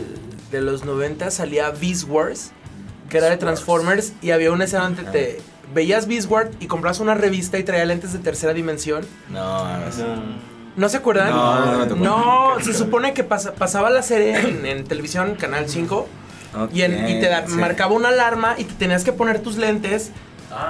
de 0.53 0.61
los 0.61 0.85
90 0.85 1.31
salía 1.33 1.71
Beast 1.71 2.05
Wars? 2.09 2.53
Que 3.09 3.19
era 3.19 3.29
de 3.29 3.37
Transformers 3.37 4.13
y 4.23 4.31
había 4.31 4.53
una 4.53 4.63
escena 4.65 4.85
donde 4.85 5.03
te 5.03 5.41
veías 5.75 6.07
Beast 6.07 6.31
Wars 6.31 6.51
y 6.61 6.69
compras 6.69 7.01
una 7.01 7.15
revista 7.15 7.59
y 7.59 7.65
traía 7.65 7.85
lentes 7.85 8.13
de 8.13 8.21
tercera 8.21 8.53
dimensión. 8.53 9.05
No, 9.31 9.77
no 9.79 9.91
sé. 9.91 10.03
No. 10.05 10.51
¿No 10.77 10.89
se 10.89 10.99
acuerdan? 10.99 11.31
No, 11.31 11.79
no 11.79 11.89
tocó. 11.89 12.01
No, 12.05 12.61
se 12.63 12.73
supone 12.73 13.13
que 13.13 13.25
pasa- 13.25 13.53
pasaba 13.55 13.91
la 13.91 14.03
serie 14.03 14.39
en, 14.39 14.65
en 14.65 14.85
televisión, 14.85 15.35
Canal 15.35 15.69
5, 15.69 16.09
y, 16.73 16.83
en- 16.83 17.09
y 17.09 17.21
te 17.21 17.29
da- 17.29 17.41
Ok, 17.41 17.49
sí. 17.51 17.57
marcaba 17.57 17.93
una 17.95 18.09
alarma 18.09 18.55
y 18.59 18.65
te 18.65 18.75
tenías 18.75 19.05
que 19.05 19.13
poner 19.13 19.41
tus 19.41 19.57
lentes 19.57 20.11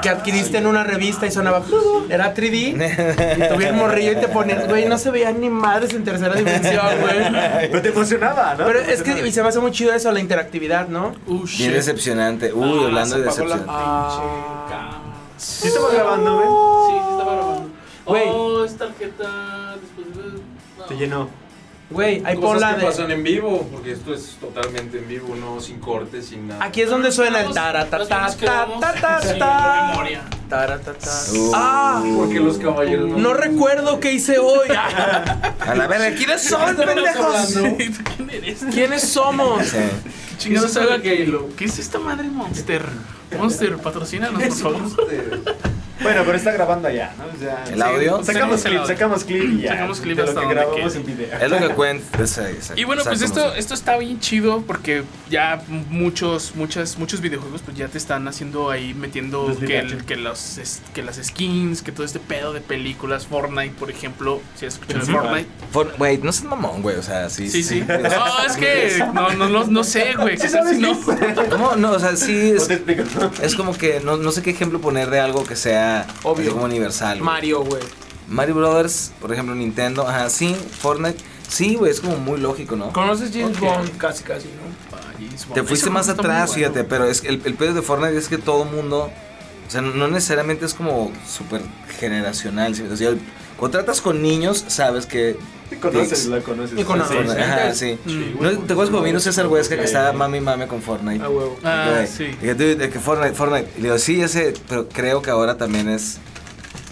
que 0.03 0.11
adquiriste 0.11 0.59
en 0.59 0.67
una 0.67 0.85
revista 0.85 1.27
y 1.27 1.31
sonaba. 1.31 1.63
Era 2.11 2.35
3D. 2.35 2.75
Y 2.75 3.49
tuviera 3.55 3.71
el 3.71 3.77
morrillo 3.77 4.13
y 4.13 4.17
te 4.17 4.29
ponías, 4.29 4.69
güey, 4.69 4.87
no 4.87 4.99
se 4.99 5.11
veían 5.11 5.41
ni 5.41 5.49
madres 5.49 5.95
en 5.95 6.05
tercera 6.05 6.35
dimensión, 6.35 6.85
güey. 7.01 7.17
Pero 7.71 7.81
te 7.83 7.89
emocionaba, 7.89 8.55
¿no? 8.57 8.67
Pero 8.67 8.81
es 8.81 9.03
que 9.03 9.27
y 9.27 9.33
se 9.33 9.43
me 9.43 9.49
hace 9.49 9.59
muy 9.59 9.71
chido 9.71 9.95
eso, 9.95 10.13
la 10.13 10.21
interactividad, 10.21 10.89
¿no? 10.89 11.15
Uh, 11.27 11.45
Bien 11.57 11.73
decepcionante. 11.73 12.53
Uy, 12.53 12.79
Ah, 12.83 12.87
hablando 12.89 13.17
de 13.17 13.23
decepción. 13.23 13.59
pinche 13.59 13.67
cámara. 13.73 14.99
¿Sí 15.39 15.69
estaba 15.69 15.91
grabando, 15.95 16.35
güey? 16.35 16.47
Sí, 16.47 16.93
sí 16.93 17.11
estaba 17.13 17.35
grabando. 17.35 17.71
Oh, 18.05 18.65
es 18.65 18.77
tarjeta. 18.77 19.77
Después 19.81 20.17
de... 20.17 20.33
no. 20.79 20.85
Te 20.85 20.95
llenó. 20.97 21.29
Güey, 21.91 22.23
ahí 22.25 22.37
pon 22.37 22.55
Cosas 22.55 22.61
la 22.61 22.75
que 22.77 22.81
de. 22.81 22.87
pasan 22.87 23.11
en 23.11 23.23
vivo, 23.25 23.69
porque 23.73 23.91
esto 23.93 24.15
es 24.15 24.37
totalmente 24.41 24.99
en 24.99 25.09
vivo, 25.09 25.35
no 25.35 25.61
sin 25.61 25.81
cortes, 25.81 26.27
sin 26.27 26.47
nada. 26.47 26.65
Aquí 26.65 26.83
es 26.83 26.89
donde 26.89 27.11
suena 27.11 27.41
el 27.41 27.47
Las 27.47 27.55
tara 27.55 27.87
ta 27.91 27.99
las 27.99 28.09
ta 28.09 28.23
veces 28.23 28.37
que 28.37 28.47
ta 28.47 28.53
vamos, 28.65 28.81
ta 28.81 28.93
ta 28.95 29.21
sí, 29.21 29.29
de 29.29 29.35
ta. 29.35 29.89
memoria. 29.91 30.23
Tara 30.49 30.81
ta 30.81 30.95
ta. 30.95 31.11
Uh. 31.35 31.53
Ah, 31.53 32.03
Porque 32.17 32.39
los 32.39 32.59
caballeros 32.59 33.11
no 33.11 33.35
recuerdo 33.35 33.99
qué 33.99 34.13
hice 34.13 34.39
hoy. 34.39 34.69
A 35.61 35.75
la 35.75 35.89
verga, 35.89 36.17
¿quiénes 36.17 36.43
son, 36.43 36.77
pendejos? 36.77 37.49
Sí, 37.49 37.91
¿tú 37.91 38.05
¿Quién 38.17 38.31
eres? 38.31 38.65
¿Quiénes 38.73 39.03
somos? 39.03 39.63
Chingados. 40.39 40.79
¿Qué 41.03 41.65
es 41.65 41.79
esta 41.79 41.99
madre 41.99 42.29
Monster? 42.29 42.85
Monster, 43.37 43.77
patrocínanos, 43.79 44.43
por 44.43 44.53
favor. 44.53 44.91
Bueno, 46.03 46.23
pero 46.25 46.37
está 46.37 46.53
grabando 46.53 46.89
allá, 46.89 47.13
¿no? 47.19 47.25
O 47.27 47.39
sea, 47.39 47.65
¿El 47.71 47.83
audio? 47.83 48.25
Sacamos 48.25 48.65
el 48.65 48.73
clip, 48.73 48.85
sacamos 48.87 49.25
clip 49.25 49.45
y 49.53 49.61
ya. 49.63 49.73
Sacamos 49.73 50.01
clip 50.01 50.17
de 50.17 50.23
hasta 50.23 50.41
lo 50.43 50.49
que 50.49 50.55
grabamos 50.55 50.93
quede. 50.93 51.01
en 51.01 51.07
video. 51.07 51.39
Es 51.41 51.51
lo 51.51 51.59
que 51.59 51.69
cuenta. 51.75 52.27
sí, 52.27 52.41
Y 52.77 52.85
bueno, 52.85 53.03
pues 53.05 53.23
esto, 53.23 53.55
esto 53.55 53.75
está 53.75 53.97
bien 53.99 54.19
chido 54.21 54.63
porque 54.67 55.03
ya 55.29 55.63
muchos, 55.91 56.55
muchas, 56.57 56.99
muchos 56.99 57.21
videojuegos 57.21 57.63
pues 57.63 57.77
ya 57.77 57.89
te 57.89 57.99
están 57.99 58.27
haciendo 58.29 58.71
ahí 58.71 58.95
metiendo 58.95 59.49
Los 59.49 59.59
que, 59.59 59.79
el- 59.79 60.05
que, 60.05 60.17
los, 60.17 60.59
es- 60.59 60.81
que 60.95 61.03
las 61.03 61.17
skins, 61.17 61.83
que 61.83 61.93
todo 61.93 62.05
este 62.07 62.19
pedo 62.19 62.53
de 62.53 62.61
películas, 62.61 63.27
Fortnite, 63.27 63.75
por 63.79 63.91
ejemplo, 63.91 64.41
si 64.57 64.67
has 64.67 64.75
escuchado 64.75 65.05
de 65.05 65.13
Ujú. 65.13 65.21
Fortnite. 65.23 65.49
For- 65.73 65.95
Güey, 65.99 66.19
no 66.19 66.33
seas 66.33 66.45
mamón, 66.49 66.83
güey. 66.83 66.97
O 66.97 67.03
sea, 67.03 67.29
sí. 67.31 67.49
Sí, 67.51 67.63
sí. 67.63 67.85
No, 67.87 68.45
es 68.47 68.57
que 68.57 69.05
no, 69.13 69.31
no, 69.35 69.49
no, 69.49 69.65
no 69.67 69.85
sé, 69.85 70.15
güey. 70.15 70.37
¿qué 70.39 70.49
tal 70.49 70.69
si 70.75 70.81
no? 70.81 70.99
¿Cómo? 71.51 71.77
No, 71.77 71.93
o 71.93 71.99
sea, 71.99 72.17
sí. 72.17 72.55
¿Cómo 72.57 73.31
Es, 73.35 73.41
es 73.43 73.55
como 73.55 73.77
que 73.77 74.01
no, 74.01 74.17
no 74.17 74.33
sé 74.33 74.43
qué 74.43 74.51
ejemplo 74.51 74.81
poner 74.81 75.11
de 75.11 75.21
algo 75.21 75.45
que 75.45 75.57
sea 75.57 75.90
Obvio. 76.23 76.45
así 76.45 76.53
como 76.53 76.65
universal. 76.65 77.21
Mario, 77.21 77.65
güey. 77.65 77.83
Mario 78.29 78.55
Brothers, 78.55 79.13
por 79.21 79.33
ejemplo, 79.33 79.55
Nintendo. 79.55 80.07
Ajá, 80.07 80.31
sí. 80.31 80.55
Fortnite. 80.55 81.19
Sí, 81.49 81.75
güey, 81.75 81.91
es 81.91 82.01
como 82.01 82.17
muy 82.17 82.39
lógico, 82.39 82.77
¿no? 82.77 82.93
¿Conoces 82.93 83.31
James. 83.33 83.59
Bond? 83.59 83.97
Casi, 83.99 84.23
casi, 84.23 84.47
¿no? 84.49 85.55
Te 85.55 85.63
fuiste 85.65 85.91
más 85.91 86.09
atrás, 86.09 86.51
bueno. 86.51 86.53
fíjate, 86.55 86.85
pero 86.85 87.05
es 87.07 87.21
que 87.21 87.29
el, 87.29 87.43
el 87.45 87.55
pedo 87.55 87.75
de 87.75 87.83
Fortnite 87.83 88.17
es 88.17 88.29
que 88.29 88.39
todo 88.39 88.65
mundo, 88.65 89.11
o 89.67 89.71
sea, 89.71 89.81
no 89.81 90.09
necesariamente 90.09 90.65
es 90.65 90.75
como 90.75 91.11
súper 91.27 91.63
generacional. 91.99 92.75
¿sí? 92.75 92.83
O 92.83 92.97
sea, 92.97 93.15
cuando 93.57 93.79
tratas 93.79 94.01
con 94.01 94.23
niños, 94.23 94.65
sabes 94.69 95.07
que... 95.07 95.37
Conoces, 95.81 96.27
la 96.27 96.41
conoces. 96.41 96.79
Y 96.79 96.85
conoces. 96.85 97.17
Sí, 97.17 97.35
sí. 97.35 97.41
Ajá, 97.41 97.75
sí. 97.75 97.99
Mm. 98.05 98.43
¿No, 98.43 98.51
¿Te 98.51 98.73
acuerdas 98.73 98.91
cuando 98.91 99.03
vino 99.03 99.21
César 99.21 99.47
Huesca 99.47 99.77
que 99.77 99.83
Sí. 99.83 99.87
estaba 99.89 100.13
mami 100.13 100.39
y 100.39 100.41
mame 100.41 100.67
con 100.67 100.83
Fortnite? 100.83 101.25
A 101.25 101.29
huevo. 101.29 101.59
Ah, 101.65 101.91
Güey, 101.95 102.07
sí. 102.07 102.25
Dije, 102.27 102.55
dude, 102.55 102.75
de 102.77 102.91
que 102.91 102.99
Fortnite, 102.99 103.35
Fortnite. 103.35 103.71
Y 103.77 103.81
le 103.83 103.89
digo, 103.89 103.99
sí, 103.99 104.21
ese, 104.21 104.55
pero 104.69 104.89
creo 104.89 105.23
que 105.23 105.31
ahora 105.31 105.57
también 105.57 105.89
es 105.89 106.19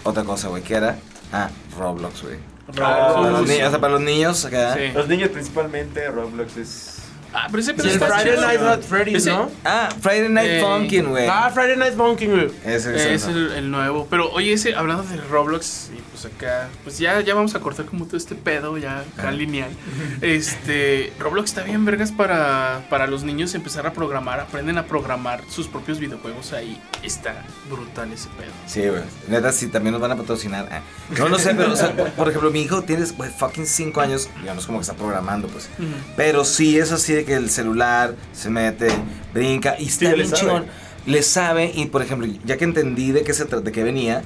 otra 0.05 0.25
cosa, 0.25 0.49
güey. 0.49 0.63
¿Qué 0.63 0.75
era? 0.75 0.97
Ah, 1.33 1.51
Roblox, 1.79 2.23
güey. 2.23 2.37
Ah, 2.81 3.13
Para 3.15 3.31
los 3.31 3.47
sí. 3.47 3.53
niños, 3.55 3.67
o 3.69 3.71
sea, 3.71 3.81
para 3.81 3.93
los 3.95 4.03
niños 4.03 4.45
acá. 4.45 4.75
Sí. 4.75 4.81
Los 4.95 5.09
niños 5.09 5.31
principalmente, 5.31 6.07
Roblox 6.11 6.57
es... 6.57 6.95
Ah, 7.33 7.47
pero 7.51 7.61
ese 7.63 7.73
está 7.73 8.07
Friday 8.07 8.25
chido. 8.37 8.41
Night 8.47 8.61
at 8.63 8.81
Freddy's, 8.81 9.27
¿no? 9.27 9.51
Ah, 9.65 9.91
Friday 10.01 10.31
Night 10.31 10.49
Eh, 10.51 10.61
Funkin', 10.63 11.07
güey. 11.11 11.27
Ah, 11.29 11.51
Friday 11.53 11.77
Night 11.77 11.95
Funkin', 11.95 12.31
güey. 12.31 12.51
Ese 12.65 12.91
Eh, 12.91 13.15
es 13.15 13.23
Es 13.23 13.29
el, 13.29 13.53
el 13.53 13.71
nuevo. 13.71 14.07
Pero 14.09 14.31
oye, 14.33 14.55
ese, 14.55 14.75
hablando 14.75 15.03
de 15.03 15.19
Roblox, 15.31 15.91
y 15.95 16.01
pues 16.21 16.35
acá, 16.35 16.69
pues 16.85 16.99
ya, 16.99 17.21
ya 17.21 17.35
vamos 17.35 17.55
a 17.55 17.61
cortar 17.61 17.87
como 17.87 18.05
todo 18.07 18.17
este 18.17 18.35
pedo, 18.35 18.77
ya 18.79 18.99
acá 19.01 19.29
Ah. 19.29 19.31
lineal. 19.31 19.71
Este, 20.21 21.13
Roblox 21.19 21.51
está 21.51 21.63
bien, 21.63 21.85
vergas, 21.85 22.13
para, 22.13 22.85
para 22.91 23.07
los 23.07 23.23
niños 23.25 23.55
empezar 23.55 23.87
a 23.87 23.93
programar, 23.93 24.41
aprenden 24.41 24.79
a 24.79 24.87
programar 24.87 25.43
sus 25.49 25.67
propios 25.69 25.99
videojuegos 25.99 26.53
ahí. 26.53 26.81
Está 27.03 27.45
brutal 27.71 28.13
ese 28.13 28.29
pedo. 28.39 28.51
Sí, 28.67 28.83
güey. 28.89 29.03
Neta, 29.29 29.53
sí, 29.53 29.69
también 29.69 29.93
nos 29.93 30.01
van 30.01 30.13
a 30.13 30.17
patrocinar. 30.17 30.69
Ah. 30.71 30.81
No, 31.17 31.29
no 31.29 31.39
sé, 31.39 31.55
pero, 31.55 31.73
o 31.73 31.77
sea, 31.77 31.95
por 31.95 32.29
ejemplo, 32.29 32.51
mi 32.51 32.63
hijo 32.63 32.83
tiene, 32.83 33.05
güey, 33.17 33.31
fucking 33.31 33.67
5 33.67 34.01
años. 34.01 34.29
Ya 34.45 34.55
no 34.55 34.61
es 34.61 34.67
como 34.67 34.79
que 34.79 34.83
está 34.83 34.95
programando, 34.95 35.49
pues. 35.49 35.69
Pero 36.17 36.45
sí 36.45 36.79
es 36.79 36.91
así 36.93 37.13
de 37.15 37.25
que 37.25 37.35
el 37.35 37.51
celular 37.51 38.15
se 38.33 38.51
mete, 38.51 38.89
brinca 39.33 39.77
y 39.79 39.87
está 39.87 40.07
le 40.11 40.15
bien 40.15 40.29
sabe. 40.29 40.41
chingón. 40.41 40.67
Le 41.07 41.23
sabe 41.23 41.73
y, 41.75 41.87
por 41.87 42.03
ejemplo, 42.03 42.29
ya 42.45 42.59
que 42.59 42.65
entendí 42.65 43.13
de 43.13 43.23
qué 43.23 43.33
se 43.33 43.45
de 43.47 43.73
qué 43.73 43.83
venía, 43.83 44.23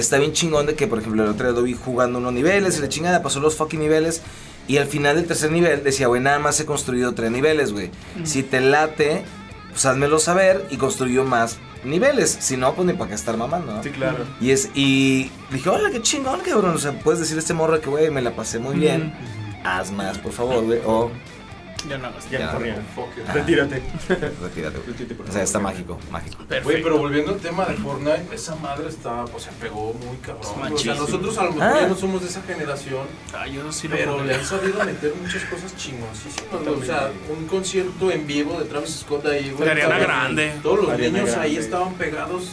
está 0.00 0.18
bien 0.18 0.32
chingón 0.32 0.66
de 0.66 0.74
que, 0.74 0.86
por 0.86 0.98
ejemplo, 0.98 1.24
el 1.24 1.30
otro 1.30 1.46
día 1.46 1.56
lo 1.56 1.62
vi 1.62 1.74
jugando 1.74 2.18
unos 2.18 2.32
niveles 2.32 2.78
y 2.78 2.80
la 2.80 2.88
chingada 2.88 3.22
pasó 3.22 3.40
los 3.40 3.56
fucking 3.56 3.80
niveles. 3.80 4.22
Y 4.68 4.78
al 4.78 4.86
final 4.86 5.16
del 5.16 5.26
tercer 5.26 5.52
nivel 5.52 5.84
decía, 5.84 6.08
güey, 6.08 6.20
nada 6.20 6.38
más 6.38 6.58
he 6.60 6.66
construido 6.66 7.14
tres 7.14 7.30
niveles, 7.30 7.72
güey. 7.72 7.90
Si 8.24 8.42
te 8.42 8.60
late, 8.60 9.24
pues 9.70 9.86
házmelo 9.86 10.18
saber 10.18 10.66
y 10.70 10.76
construyo 10.76 11.24
más 11.24 11.58
niveles. 11.84 12.36
Si 12.40 12.56
no, 12.56 12.74
pues 12.74 12.86
ni 12.86 12.92
para 12.92 13.08
qué 13.08 13.14
estar 13.14 13.36
mamando, 13.36 13.72
¿no? 13.72 13.82
Sí, 13.82 13.90
claro. 13.90 14.24
Y 14.40 14.50
es, 14.50 14.70
y 14.74 15.30
dije, 15.50 15.68
hola, 15.68 15.90
qué 15.90 16.02
chingón, 16.02 16.40
cabrón. 16.40 16.74
O 16.74 16.78
sea, 16.78 16.98
puedes 16.98 17.20
decir 17.20 17.36
a 17.36 17.40
este 17.40 17.54
morro 17.54 17.80
que, 17.80 17.88
güey, 17.88 18.10
me 18.10 18.22
la 18.22 18.34
pasé 18.34 18.58
muy 18.58 18.76
bien. 18.76 19.14
Haz 19.64 19.92
más, 19.92 20.18
por 20.18 20.32
favor, 20.32 20.64
güey. 20.64 20.80
O 20.84 21.10
Ya 21.88 21.98
no 21.98 22.08
hagas. 22.08 22.28
Ya, 22.30 22.38
Ya. 22.38 23.32
Retírate. 23.32 23.82
retírate, 24.42 24.78
güey. 24.78 25.28
O 25.28 25.32
sea, 25.32 25.42
está 25.42 25.58
mágico, 25.58 25.98
mágico. 26.10 26.38
Perfecto. 26.44 26.64
Güey, 26.70 26.82
pero 26.82 26.98
volviendo 26.98 27.32
al 27.32 27.38
tema 27.38 27.64
de 27.66 27.74
Fortnite, 27.74 28.34
esa 28.34 28.56
madre 28.56 28.88
está, 28.88 29.24
pues 29.26 29.44
se 29.44 29.50
pegó 29.52 29.92
muy 29.94 30.16
cabrón. 30.18 30.72
O 30.72 30.78
sea, 30.78 30.94
nosotros 30.94 31.38
a 31.38 31.44
lo 31.44 31.52
mejor 31.52 31.72
Ah. 31.76 31.80
ya 31.82 31.88
no 31.88 31.94
somos 31.96 32.22
de 32.22 32.28
esa 32.28 32.42
generación, 32.42 33.06
Ah, 33.34 33.46
yo 33.46 33.70
sí 33.72 33.88
lo 33.88 33.96
pero 33.96 34.24
le 34.24 34.34
han 34.34 34.44
sabido 34.44 34.82
meter 34.84 35.14
muchas 35.20 35.44
cosas 35.44 35.76
chingoncísimas. 35.76 36.50
güey. 36.64 36.68
O 36.80 36.84
sea, 36.84 37.10
un 37.28 37.46
concierto 37.46 38.10
en 38.10 38.26
vivo 38.26 38.58
de 38.58 38.64
Travis 38.66 38.90
Scott 39.00 39.26
ahí, 39.26 39.50
güey. 39.50 39.68
Ariana 39.68 39.94
Todos- 39.96 40.06
Grande. 40.06 40.52
Todos 40.62 40.78
los 40.80 40.90
Ariana 40.90 41.18
niños 41.18 41.36
ahí 41.36 41.56
estaban 41.56 41.94
pegados 41.94 42.50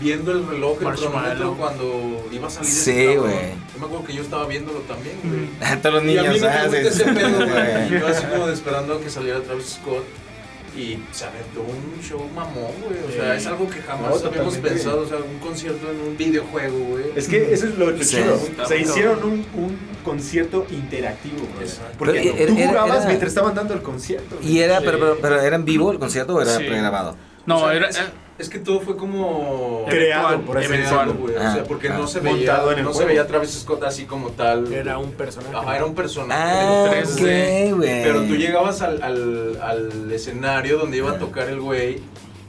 viendo 0.00 0.32
el 0.32 0.46
reloj, 0.46 0.78
el 0.82 0.94
cronómetro 0.94 1.54
cuando 1.56 2.26
iba 2.32 2.46
a 2.46 2.50
salir 2.50 2.70
Sí, 2.70 3.16
güey. 3.16 3.34
Yo 3.74 3.78
me 3.80 3.86
acuerdo 3.86 4.04
que 4.04 4.14
yo 4.14 4.22
estaba 4.22 4.46
viéndolo 4.46 4.80
también, 4.80 5.16
güey. 5.24 5.80
Todos 5.82 5.94
los 5.96 6.04
Y 6.04 6.18
a 6.18 6.22
mí 6.22 6.28
niños, 6.28 6.42
ah, 6.50 6.66
me 6.70 6.82
gusta 6.82 6.94
sí. 6.94 7.02
ese 7.02 7.12
pedo, 7.12 7.36
güey. 7.36 7.48
Y 7.48 7.88
Güey. 7.88 8.00
yo 8.00 8.06
así 8.08 8.26
como 8.26 8.48
esperando 8.48 8.94
a 8.94 9.00
que 9.00 9.10
saliera 9.10 9.40
Travis 9.40 9.78
Scott. 9.80 10.04
Y 10.76 10.96
se 11.10 11.24
aventó 11.24 11.62
un 11.62 12.00
show 12.04 12.20
mamón, 12.36 12.70
güey. 12.84 12.98
O 13.08 13.10
sea, 13.10 13.32
Sí. 13.34 13.38
es 13.40 13.46
algo 13.48 13.68
que 13.68 13.80
jamás 13.80 14.22
No, 14.22 14.28
habíamos 14.28 14.56
pensado. 14.58 15.00
O 15.00 15.06
sea, 15.08 15.16
un 15.16 15.38
concierto 15.40 15.90
en 15.90 15.98
un 16.08 16.16
videojuego, 16.16 16.78
güey. 16.90 17.04
Es 17.16 17.26
que 17.26 17.52
eso 17.52 17.66
es 17.66 17.76
lo, 17.78 17.90
lo 17.90 17.98
Sí. 18.04 18.16
chido. 18.16 18.34
Está 18.36 18.62
O 18.62 18.66
sea, 18.66 18.76
muy 18.78 18.86
hicieron 18.86 19.22
un, 19.24 19.32
un 19.54 19.78
concierto 20.04 20.66
interactivo, 20.70 21.38
güey. 21.54 21.62
Exacto. 21.66 21.94
Porque 21.98 22.20
Pero 22.20 22.36
era- 22.36 22.46
tú 22.46 22.58
era- 22.58 22.68
jugabas 22.68 22.96
era- 22.98 23.06
mientras 23.06 23.28
estaban 23.30 23.54
dando 23.56 23.74
el 23.74 23.82
concierto. 23.82 24.36
güey. 24.36 24.52
Y 24.52 24.60
era, 24.60 24.78
Sí. 24.78 24.84
pero, 24.86 24.98
pero, 25.00 25.18
pero, 25.20 25.40
¿era 25.40 25.56
en 25.56 25.64
vivo 25.64 25.90
el 25.90 25.98
concierto 25.98 26.34
o 26.36 26.40
era 26.42 26.56
Sí. 26.56 26.62
pregrabado? 26.64 27.16
No, 27.46 27.56
O 27.56 27.68
sea, 27.70 27.74
era. 27.76 27.88
Es, 28.38 28.48
que 28.48 28.58
todo 28.58 28.80
fue 28.80 28.96
como 28.96 29.84
Creado, 29.88 30.40
por 30.42 30.58
así 30.58 30.66
eventual, 30.66 31.06
decirlo. 31.08 31.14
güey. 31.26 31.36
O 31.36 31.40
Ah, 31.40 31.54
sea, 31.54 31.64
porque 31.64 31.88
ah. 31.88 31.98
no 31.98 32.06
se 32.06 32.20
veía, 32.20 32.36
Montado 32.52 32.72
en 32.72 32.78
el 32.78 32.84
no 32.84 32.94
se 32.94 33.04
veía 33.04 33.22
a 33.22 33.26
Travis 33.26 33.50
Scott 33.50 33.82
así 33.84 34.04
como 34.04 34.30
tal. 34.30 34.72
Era 34.72 34.98
un 34.98 35.12
personaje. 35.12 35.56
Ajá, 35.56 35.76
era 35.76 35.84
un 35.84 35.94
personaje. 35.94 36.40
Ah, 36.44 36.90
en 36.94 37.04
3D. 37.04 37.72
ok, 37.72 37.76
güey. 37.78 38.02
Pero 38.02 38.22
tú 38.22 38.36
llegabas 38.36 38.82
al, 38.82 39.02
al, 39.02 39.60
al 39.60 40.12
escenario 40.12 40.78
donde 40.78 40.96
iba 40.98 41.10
a 41.10 41.18
tocar 41.18 41.48
el 41.48 41.60
güey 41.60 42.00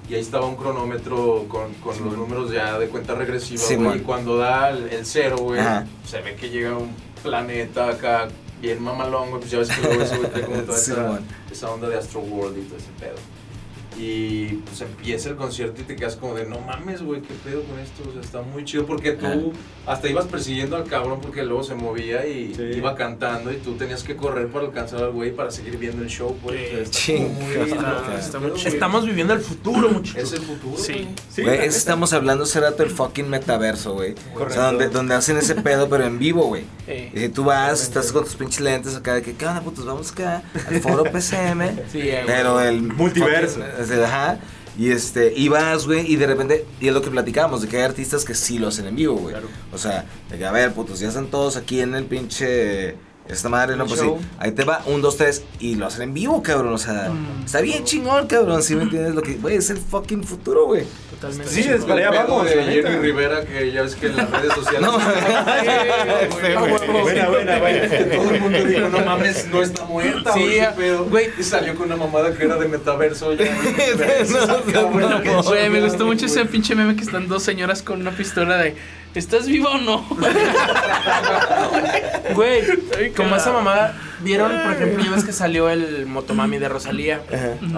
y 0.10 0.16
ahí 0.16 0.22
estaba 0.22 0.46
un 0.48 0.56
cronómetro 0.56 1.46
con, 1.48 1.74
con 1.76 2.04
los 2.04 2.18
números 2.18 2.52
ya 2.52 2.80
de 2.80 2.88
cuenta 2.88 3.14
regresiva, 3.16 3.62
Sí, 3.62 3.76
güey. 3.76 3.88
man. 3.90 3.98
y 3.98 4.02
cuando 4.02 4.38
da 4.38 4.70
el, 4.72 4.90
el 4.90 5.06
cero, 5.06 5.38
güey, 5.40 5.60
Ajá. 5.60 5.86
se 6.06 6.22
ve 6.22 6.36
que 6.36 6.50
llega 6.50 6.76
un 6.76 6.96
planeta 7.22 7.90
acá 7.90 8.28
bien 8.62 8.82
mamalón, 8.82 9.30
güey. 9.30 9.40
Pues 9.42 9.52
ya 9.52 9.60
ves 9.60 9.70
que 9.70 9.82
luego 9.82 10.02
ese 10.04 10.18
güey 10.18 10.30
trae 10.32 10.44
como 10.46 10.58
toda 10.62 10.78
Sí, 10.78 10.92
esa, 10.92 11.04
man. 11.04 11.20
esa 11.52 11.70
onda 11.72 11.90
de 11.90 11.98
Astro 11.98 12.22
World 12.22 12.58
y 12.58 12.62
todo 12.62 12.78
ese 12.78 12.88
pedo. 13.00 13.16
Y 14.02 14.46
pues 14.66 14.80
empieza 14.80 15.30
el 15.30 15.36
concierto 15.36 15.82
y 15.82 15.84
te 15.84 15.96
quedas 15.98 16.16
como 16.16 16.34
de 16.34 16.46
no 16.46 16.60
mames, 16.62 17.02
güey, 17.02 17.22
qué 17.22 17.34
pedo 17.44 17.62
con 17.64 17.78
esto. 17.80 18.04
O 18.08 18.14
sea, 18.14 18.22
está 18.22 18.42
muy 18.42 18.64
chido 18.64 18.86
porque 18.86 19.12
tú 19.12 19.52
hasta 19.86 20.08
ibas 20.08 20.26
persiguiendo 20.26 20.78
al 20.78 20.86
cabrón 20.86 21.20
porque 21.22 21.44
luego 21.44 21.64
se 21.64 21.76
movía 21.76 22.26
y 22.26 22.54
Sí. 22.56 22.64
iba 22.78 22.96
cantando 22.96 23.52
y 23.52 23.58
tú 23.58 23.74
tenías 23.76 24.04
que 24.04 24.16
correr 24.16 24.48
para 24.48 24.68
alcanzar 24.68 25.04
al 25.04 25.12
güey 25.12 25.36
para 25.36 25.52
seguir 25.52 25.78
viendo 25.78 26.02
el 26.02 26.10
show, 26.10 26.38
pues. 26.42 26.88
O 26.90 26.94
sea, 26.94 28.18
está 28.20 28.40
muy- 28.40 28.52
güey. 28.52 28.68
Estamos 28.68 29.06
viviendo 29.06 29.34
el 29.34 29.42
futuro, 29.42 29.90
muchachos. 29.90 30.24
Es 30.32 30.40
el 30.40 30.46
futuro. 30.46 30.78
Sí. 30.78 30.94
güey. 30.94 31.08
Sí, 31.30 31.42
Güey, 31.42 31.58
neta. 31.58 31.66
estamos 31.66 32.14
hablando 32.14 32.46
hace 32.46 32.60
rato 32.62 32.84
del 32.84 32.92
fucking 32.92 33.30
metaverso, 33.30 33.94
güey. 33.96 34.14
O 34.32 34.34
Correcto. 34.34 34.54
sea, 34.54 34.64
donde, 34.72 34.88
donde 34.90 35.16
hacen 35.16 35.36
ese 35.38 35.56
pedo, 35.56 35.90
pero 35.90 36.06
en 36.06 36.20
vivo, 36.20 36.46
güey. 36.48 36.64
eh, 36.88 37.12
Y 37.14 37.30
tú 37.30 37.44
vas, 37.44 37.82
estás 37.84 38.12
con 38.12 38.24
tus 38.24 38.36
pinches 38.36 38.62
lentes 38.62 38.96
acá, 38.96 39.16
de 39.16 39.22
que, 39.22 39.34
¿qué 39.36 39.46
onda, 39.46 39.62
putos? 39.62 39.86
Vamos 39.86 40.12
acá 40.12 40.42
al 40.68 40.80
foro 40.82 41.04
PCM. 41.04 41.70
Sí, 41.92 42.00
güey. 42.02 42.26
pero 42.26 42.60
el. 42.62 42.82
Multiverso. 42.82 43.60
fucking- 43.60 43.89
Ajá. 43.92 44.40
Y 44.78 44.92
este, 44.92 45.34
y 45.36 45.50
vas, 45.50 45.86
güey, 45.86 46.10
y 46.10 46.16
de 46.16 46.26
repente, 46.26 46.66
y 46.80 46.88
es 46.88 46.94
lo 46.94 47.02
que 47.02 47.10
platicábamos, 47.10 47.62
de 47.62 47.68
que 47.68 47.78
hay 47.78 47.84
artistas 47.84 48.24
que 48.24 48.34
sí 48.34 48.60
lo 48.60 48.70
hacen 48.70 48.86
en 48.86 48.96
vivo, 48.96 49.16
güey. 49.16 49.36
O 49.74 49.78
sea, 49.78 50.06
de 50.30 50.38
que, 50.38 50.46
a 50.46 50.52
ver, 50.52 50.72
putos, 50.74 51.00
ya 51.00 51.10
están 51.10 51.28
todos 51.28 51.58
aquí 51.58 51.82
en 51.82 51.96
el 51.96 52.06
pinche. 52.06 52.96
Esta 53.30 53.48
madre, 53.48 53.76
no, 53.78 53.86
pues 53.86 54.00
sí. 54.00 54.08
Ahí 54.40 54.52
te 54.54 54.64
va, 54.64 54.82
un, 54.88 55.04
dos, 55.04 55.18
tres, 55.18 55.44
y 55.60 55.76
lo 55.76 55.86
hacen 55.86 56.02
en 56.02 56.14
vivo, 56.16 56.42
cabrón. 56.42 56.74
O 56.74 56.78
sea, 56.80 57.10
Mm. 57.12 57.46
está 57.46 57.62
bien 57.62 57.84
chingón, 57.84 58.26
cabrón. 58.26 58.64
¿Sí 58.64 58.76
me 58.76 58.82
entiendes? 58.84 59.14
Lo 59.14 59.22
que, 59.22 59.36
güey, 59.36 59.56
es 59.58 59.70
el 59.70 59.78
fucking 59.78 60.24
futuro, 60.24 60.66
güey. 60.66 60.84
Totalmente. 61.12 61.54
Sí, 61.54 61.62
es 61.62 61.86
para 61.86 62.10
allá 62.10 62.24
vamos, 62.24 62.46
de. 62.46 62.64
Jenny 62.64 62.98
Rivera 62.98 63.46
que 63.46 63.72
ya 63.72 63.84
ves 63.84 63.96
que 63.96 64.08
en 64.08 64.18
las 64.18 64.32
redes 64.32 64.54
sociales. 64.54 64.82
No, 64.82 64.94
güey. 64.94 66.56
Buena, 67.04 67.30
buena, 67.30 67.60
buena. 67.60 68.16
Todo 68.16 68.32
el 68.34 68.42
mundo 68.42 68.66
dijo, 68.66 68.90
no 68.90 69.00
mames, 69.06 69.48
no 69.52 69.62
está 69.62 69.86
muerta, 69.86 70.34
Sí, 70.34 70.58
güey, 70.76 70.96
güey. 71.10 71.30
Y 71.38 71.44
salió 71.44 71.76
con 71.76 71.86
una 71.86 71.98
mamada 71.98 72.34
que 72.34 72.46
era 72.46 72.56
de 72.58 72.68
metaverso. 72.68 73.34
Ya, 73.34 73.46
No, 74.74 74.90
no, 75.00 75.20
no. 75.20 75.40
Oye, 75.42 75.70
me 75.70 75.82
gustó 75.82 76.06
mucho 76.06 76.26
ese 76.26 76.46
pinche 76.46 76.76
meme 76.76 76.96
que 76.96 77.04
están 77.04 77.28
dos 77.28 77.44
señoras 77.44 77.82
con 77.82 78.02
una 78.02 78.12
pistola 78.12 78.58
de 78.58 78.76
¿Estás 79.16 79.48
viva 79.48 79.72
o 79.72 79.78
no? 79.80 80.06
Güey, 82.36 82.62
como 83.16 83.36
esa 83.36 83.52
mamada, 83.52 83.98
vieron, 84.22 84.52
por 84.64 84.74
ejemplo, 84.74 85.04
ya 85.04 85.12
ves 85.12 85.24
que 85.24 85.34
salió 85.34 85.70
el 85.70 86.06
Motomami 86.06 86.58
de 86.60 86.70
Rosalía. 86.70 87.22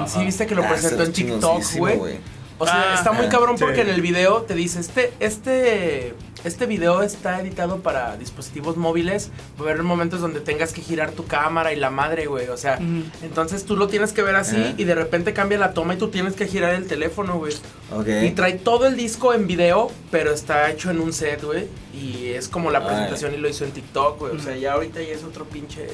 Sí, 0.08 0.26
viste 0.26 0.46
que 0.46 0.56
lo 0.56 0.64
Ah, 0.64 0.70
presentó 0.70 1.04
en 1.04 1.14
TikTok, 1.14 1.64
güey. 1.78 2.20
O 2.62 2.66
sea, 2.66 2.92
Ah. 2.92 2.96
está 2.96 3.12
muy 3.12 3.28
cabrón 3.28 3.58
Sí. 3.58 3.64
porque 3.64 3.82
en 3.82 3.90
el 3.90 4.02
video 4.02 4.44
te 4.44 4.54
dice, 4.54 4.80
este, 4.80 5.12
este, 5.20 6.14
este 6.44 6.66
video 6.68 7.02
está 7.02 7.40
editado 7.42 7.80
para 7.80 8.18
dispositivos 8.18 8.78
móviles. 8.78 9.32
Va 9.60 9.66
a 9.68 9.70
haber 9.72 9.84
momentos 9.84 10.22
donde 10.22 10.40
tengas 10.42 10.72
que 10.74 10.82
girar 10.82 11.12
tu 11.12 11.26
cámara 11.26 11.74
y 11.74 11.76
la 11.78 11.90
madre, 11.90 12.28
güey. 12.28 12.48
O 12.50 12.58
sea, 12.58 12.80
entonces 13.24 13.66
tú 13.66 13.76
lo 13.76 13.88
tienes 13.88 14.14
que 14.14 14.22
ver 14.22 14.36
así 14.36 14.76
y 14.78 14.84
de 14.84 14.94
repente 14.96 15.34
cambia 15.34 15.58
la 15.58 15.74
toma 15.74 15.96
y 15.96 15.98
tú 15.98 16.10
tienes 16.10 16.34
que 16.36 16.48
girar 16.48 16.74
el 16.76 16.86
teléfono, 16.88 17.38
güey. 17.38 17.54
Ok. 17.96 18.08
Y 18.24 18.32
trae 18.32 18.54
todo 18.54 18.86
el 18.88 18.96
disco 18.96 19.34
en 19.34 19.48
video, 19.48 19.92
pero 20.12 20.32
está 20.32 20.70
hecho 20.70 20.92
en 20.92 21.00
un 21.00 21.14
set, 21.14 21.44
güey. 21.44 21.68
Y 21.94 22.28
es 22.30 22.48
como 22.48 22.70
la 22.72 22.80
Ay. 22.80 22.86
presentación 22.86 23.34
y 23.34 23.38
lo 23.38 23.50
hizo 23.50 23.66
en 23.66 23.72
TikTok, 23.72 24.20
güey. 24.20 24.36
O 24.36 24.40
sea, 24.40 24.56
ya 24.56 24.74
ahorita 24.74 25.02
ya 25.02 25.14
es 25.14 25.24
otro 25.24 25.46
pinche... 25.46 25.88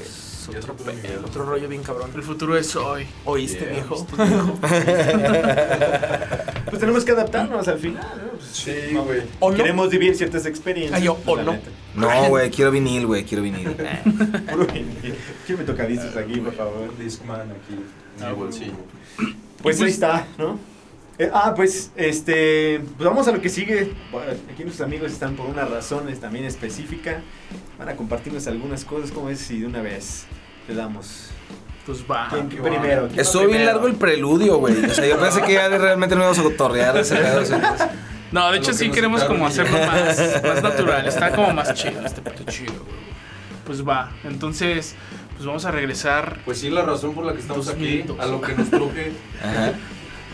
Es 0.56 0.64
Otro, 1.24 1.44
rollo 1.44 1.68
bien 1.68 1.82
cabrón. 1.82 2.10
El 2.14 2.22
futuro 2.22 2.56
es 2.56 2.74
hoy. 2.76 3.06
¿Oíste, 3.24 3.58
Yeah. 3.64 3.72
viejo? 3.72 4.06
Pues 6.68 6.80
tenemos 6.80 7.04
que 7.04 7.12
adaptarnos 7.12 7.66
al 7.66 7.78
final, 7.78 8.04
¿no? 8.22 8.30
Pues, 8.32 8.44
Sí, 8.52 8.72
güey. 8.94 9.56
Queremos 9.56 9.88
vivir 9.90 10.14
ciertas 10.14 10.44
experiencias. 10.46 11.00
Ah, 11.00 11.02
yo, 11.02 11.18
¿o 11.26 11.36
no? 11.36 11.52
neta. 11.52 11.70
No, 11.94 12.28
güey, 12.28 12.50
quiero 12.50 12.70
vinil, 12.70 13.06
güey, 13.06 13.24
quiero 13.24 13.42
vinil. 13.42 13.70
Puro 14.50 14.66
vinil. 14.66 15.14
¿Quién 15.46 15.58
me 15.58 15.64
toca 15.64 15.86
discos 15.86 16.14
aquí, 16.16 16.38
por 16.40 16.52
favor? 16.54 16.96
Discman 16.98 17.40
aquí 17.50 17.74
en 18.18 18.22
Ah, 18.24 18.30
mi 18.30 18.36
bolsillo. 18.36 18.72
Pues 19.62 19.80
ahí 19.80 19.88
está, 19.88 20.26
¿no? 20.36 20.58
Eh, 21.18 21.30
ah, 21.32 21.52
pues, 21.56 21.90
este, 21.96 22.80
pues 22.96 23.08
vamos 23.08 23.26
a 23.26 23.32
lo 23.32 23.40
que 23.40 23.48
sigue. 23.48 23.92
Bueno, 24.12 24.30
aquí 24.52 24.62
nuestros 24.62 24.86
amigos 24.86 25.10
están 25.10 25.34
por 25.36 25.46
una 25.46 25.64
razón 25.64 26.08
es 26.10 26.20
también 26.20 26.44
específica. 26.44 27.22
Van 27.78 27.88
a 27.88 27.96
compartirnos 27.96 28.46
algunas 28.46 28.84
cosas, 28.84 29.10
como 29.10 29.30
es 29.30 29.40
si 29.40 29.60
de 29.60 29.66
una 29.66 29.80
vez 29.82 30.26
le 30.68 30.74
damos. 30.74 31.30
Pues 31.86 32.04
va. 32.08 32.28
¿Quién 32.30 32.48
primero? 32.48 33.08
¿Quién 33.08 33.20
Estuvo 33.20 33.46
bien 33.46 33.64
largo 33.64 33.86
el 33.86 33.94
preludio, 33.94 34.58
güey. 34.58 34.84
O 34.84 34.94
sea, 34.94 35.06
yo 35.06 35.18
pensé 35.18 35.40
que 35.42 35.54
ya 35.54 35.68
realmente 35.68 36.14
no 36.14 36.20
íbamos 36.20 36.38
a 36.38 36.42
cotorrear 36.42 36.96
ese 36.98 37.16
pedo. 37.16 37.42
No, 38.30 38.50
de 38.52 38.58
hecho 38.58 38.72
que 38.72 38.76
sí 38.76 38.90
queremos 38.90 39.24
como 39.24 39.46
hacerlo 39.46 39.78
más, 39.78 40.18
más 40.42 40.62
natural. 40.62 41.08
Está 41.08 41.32
como 41.32 41.52
más 41.54 41.72
chido 41.72 42.04
este 42.04 42.20
puto 42.20 42.44
chido, 42.50 42.74
güey. 42.74 43.08
Pues 43.64 43.86
va. 43.86 44.12
Entonces, 44.24 44.94
pues 45.34 45.46
vamos 45.46 45.64
a 45.64 45.70
regresar. 45.70 46.40
Pues 46.44 46.58
sí, 46.58 46.68
la 46.68 46.82
razón 46.82 47.14
por 47.14 47.24
la 47.24 47.32
que 47.32 47.40
estamos 47.40 47.68
aquí, 47.68 48.04
a 48.18 48.26
lo 48.26 48.40
que 48.42 48.54
nos 48.54 48.68
truje, 48.68 49.12
Ajá. 49.42 49.72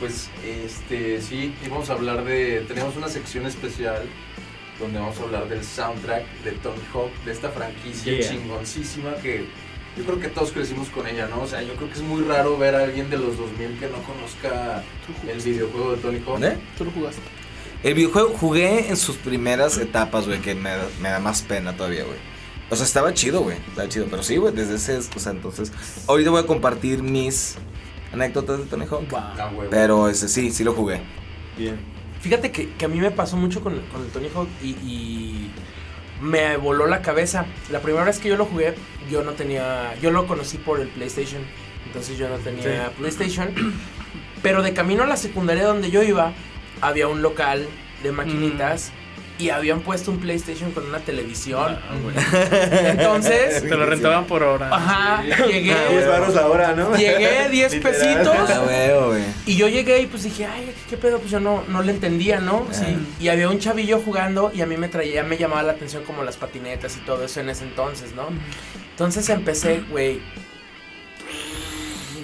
pues 0.00 0.28
este, 0.44 1.20
sí, 1.22 1.54
íbamos 1.64 1.88
a 1.90 1.92
hablar 1.92 2.24
de, 2.24 2.64
tenemos 2.66 2.96
una 2.96 3.08
sección 3.08 3.46
especial 3.46 4.02
donde 4.80 4.98
vamos 4.98 5.18
a 5.20 5.22
hablar 5.22 5.48
del 5.48 5.62
soundtrack 5.64 6.24
de 6.42 6.52
Tony 6.52 6.82
Hawk, 6.92 7.12
de 7.24 7.32
esta 7.32 7.50
franquicia 7.50 8.12
Yeah. 8.12 8.28
chingoncísima 8.28 9.14
que 9.22 9.46
yo 9.96 10.04
creo 10.04 10.18
que 10.20 10.28
todos 10.28 10.52
crecimos 10.52 10.88
con 10.88 11.06
ella, 11.06 11.28
¿no? 11.28 11.42
O 11.42 11.46
sea, 11.46 11.62
yo 11.62 11.74
creo 11.74 11.88
que 11.88 11.94
es 11.94 12.02
muy 12.02 12.22
raro 12.22 12.56
ver 12.58 12.74
a 12.74 12.84
alguien 12.84 13.10
de 13.10 13.16
los 13.18 13.36
2000 13.38 13.78
que 13.78 13.86
no 13.88 13.98
conozca 14.02 14.82
el 15.30 15.40
videojuego 15.40 15.92
de 15.92 15.96
Tony 15.98 16.16
Hawk. 16.18 16.26
¿Dónde? 16.40 16.58
Tú 16.76 16.84
lo 16.84 16.90
jugaste. 16.90 17.22
El 17.82 17.94
videojuego 17.94 18.30
jugué 18.38 18.88
en 18.88 18.96
sus 18.96 19.16
primeras 19.16 19.76
etapas, 19.78 20.26
güey, 20.26 20.40
que 20.40 20.54
me, 20.54 20.70
da- 20.70 20.88
me 21.02 21.10
da 21.10 21.18
más 21.20 21.42
pena 21.42 21.76
todavía, 21.76 22.04
güey. 22.04 22.16
O 22.70 22.76
sea, 22.76 22.86
estaba 22.86 23.12
chido, 23.12 23.42
güey. 23.42 23.58
Estaba 23.68 23.88
chido. 23.88 24.06
Pero 24.10 24.22
sí, 24.22 24.36
güey, 24.38 24.54
desde 24.54 24.76
ese. 24.76 24.96
O 25.14 25.20
sea, 25.20 25.32
entonces. 25.32 25.70
Ahorita 26.08 26.30
voy 26.30 26.40
a 26.42 26.46
compartir 26.46 27.02
mis 27.02 27.56
anécdotas 28.12 28.58
de 28.58 28.64
Tony 28.64 28.86
Hawk. 28.90 29.12
Va. 29.14 29.34
Ah. 29.38 29.50
Pero 29.70 30.08
ese 30.08 30.28
sí, 30.30 30.50
sí 30.50 30.64
lo 30.64 30.72
jugué. 30.72 31.02
Bien. 31.58 31.78
Fíjate 32.22 32.50
que, 32.50 32.70
que 32.72 32.84
a 32.86 32.88
mí 32.88 32.98
me 32.98 33.10
pasó 33.10 33.36
mucho 33.36 33.60
con, 33.60 33.78
con 33.92 34.00
el 34.02 34.08
Tony 34.08 34.28
Hawk 34.34 34.48
y, 34.62 34.68
y 34.70 35.50
me 36.20 36.56
voló 36.56 36.86
la 36.86 37.02
cabeza. 37.02 37.46
La 37.70 37.80
primera 37.80 38.04
vez 38.04 38.18
que 38.18 38.28
yo 38.28 38.36
lo 38.36 38.46
jugué, 38.46 38.74
yo 39.10 39.24
no 39.24 39.32
tenía. 39.32 39.94
Yo 40.00 40.10
lo 40.10 40.26
conocí 40.26 40.58
por 40.58 40.80
el 40.80 40.88
PlayStation. 40.88 41.42
Entonces 41.86 42.18
yo 42.18 42.28
no 42.28 42.36
tenía 42.38 42.90
PlayStation. 42.98 43.52
Pero 44.42 44.62
de 44.62 44.74
camino 44.74 45.04
a 45.04 45.06
la 45.06 45.16
secundaria 45.16 45.64
donde 45.64 45.90
yo 45.90 46.02
iba, 46.02 46.32
había 46.80 47.08
un 47.08 47.22
local 47.22 47.66
de 48.02 48.12
maquinitas. 48.12 48.92
Y 49.38 49.48
habían 49.50 49.80
puesto 49.80 50.10
un 50.12 50.18
PlayStation 50.18 50.70
con 50.72 50.86
una 50.86 51.00
televisión. 51.00 51.76
Ah, 51.82 51.94
güey. 52.02 52.14
Entonces, 52.90 53.62
Te 53.62 53.68
lo 53.74 53.84
rentaban 53.86 54.26
por 54.26 54.42
hora. 54.42 54.68
ajá, 54.74 55.18
Ah, 55.18 55.22
10 55.24 55.48
llegué, 55.48 56.06
baros 56.06 56.34
la 56.34 56.46
hora, 56.46 56.72
¿no? 56.74 56.94
llegué 56.96 57.48
10 57.50 57.72
Literal. 57.74 57.92
pesitos. 57.96 58.50
A 58.50 58.62
huevo, 58.62 59.06
güey. 59.08 59.22
Y 59.46 59.56
yo 59.56 59.68
llegué 59.68 60.00
y 60.02 60.06
pues 60.06 60.22
dije, 60.22 60.46
ay, 60.46 60.66
¿qué, 60.66 60.90
qué 60.90 60.96
pedo? 60.96 61.18
Pues 61.18 61.30
yo 61.30 61.40
no, 61.40 61.64
no 61.68 61.82
le 61.82 61.92
entendía, 61.92 62.38
¿no? 62.40 62.66
Sí. 62.70 62.84
Y 63.20 63.28
había 63.28 63.48
un 63.48 63.58
chavillo 63.58 64.00
jugando 64.04 64.52
y 64.54 64.60
a 64.60 64.66
mí 64.66 64.76
me 64.76 64.88
traía, 64.88 65.22
me 65.24 65.36
llamaba 65.36 65.62
la 65.62 65.72
atención 65.72 66.04
como 66.04 66.22
las 66.22 66.36
patinetas 66.36 66.96
y 66.96 67.00
todo 67.00 67.24
eso 67.24 67.40
en 67.40 67.48
ese 67.50 67.64
entonces, 67.64 68.14
¿no? 68.14 68.28
Entonces 68.90 69.28
empecé, 69.28 69.82
güey. 69.90 70.20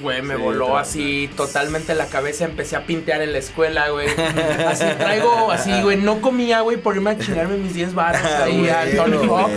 Güey, 0.01 0.22
me 0.22 0.36
Sí, 0.36 0.40
voló 0.42 0.76
así 0.78 1.30
totalmente 1.36 1.94
la 1.94 2.07
cabeza. 2.07 2.44
Empecé 2.44 2.76
a 2.76 2.86
pintear 2.86 3.22
en 3.22 3.32
la 3.32 3.38
escuela, 3.38 3.88
güey. 3.90 4.09
Así 4.66 4.84
traigo, 4.98 5.51
así, 5.51 5.82
güey. 5.82 5.96
No 5.98 6.20
comía, 6.20 6.61
güey, 6.61 6.76
por 6.78 6.96
irme 6.96 7.11
a 7.11 7.18
chingarme 7.18 7.57
mis 7.57 7.74
10 7.74 7.94
baros 7.94 8.22
ahí 8.22 8.59
Güey, 8.59 8.70
al 8.70 8.96
Tony 8.96 9.16
Hawk. 9.28 9.51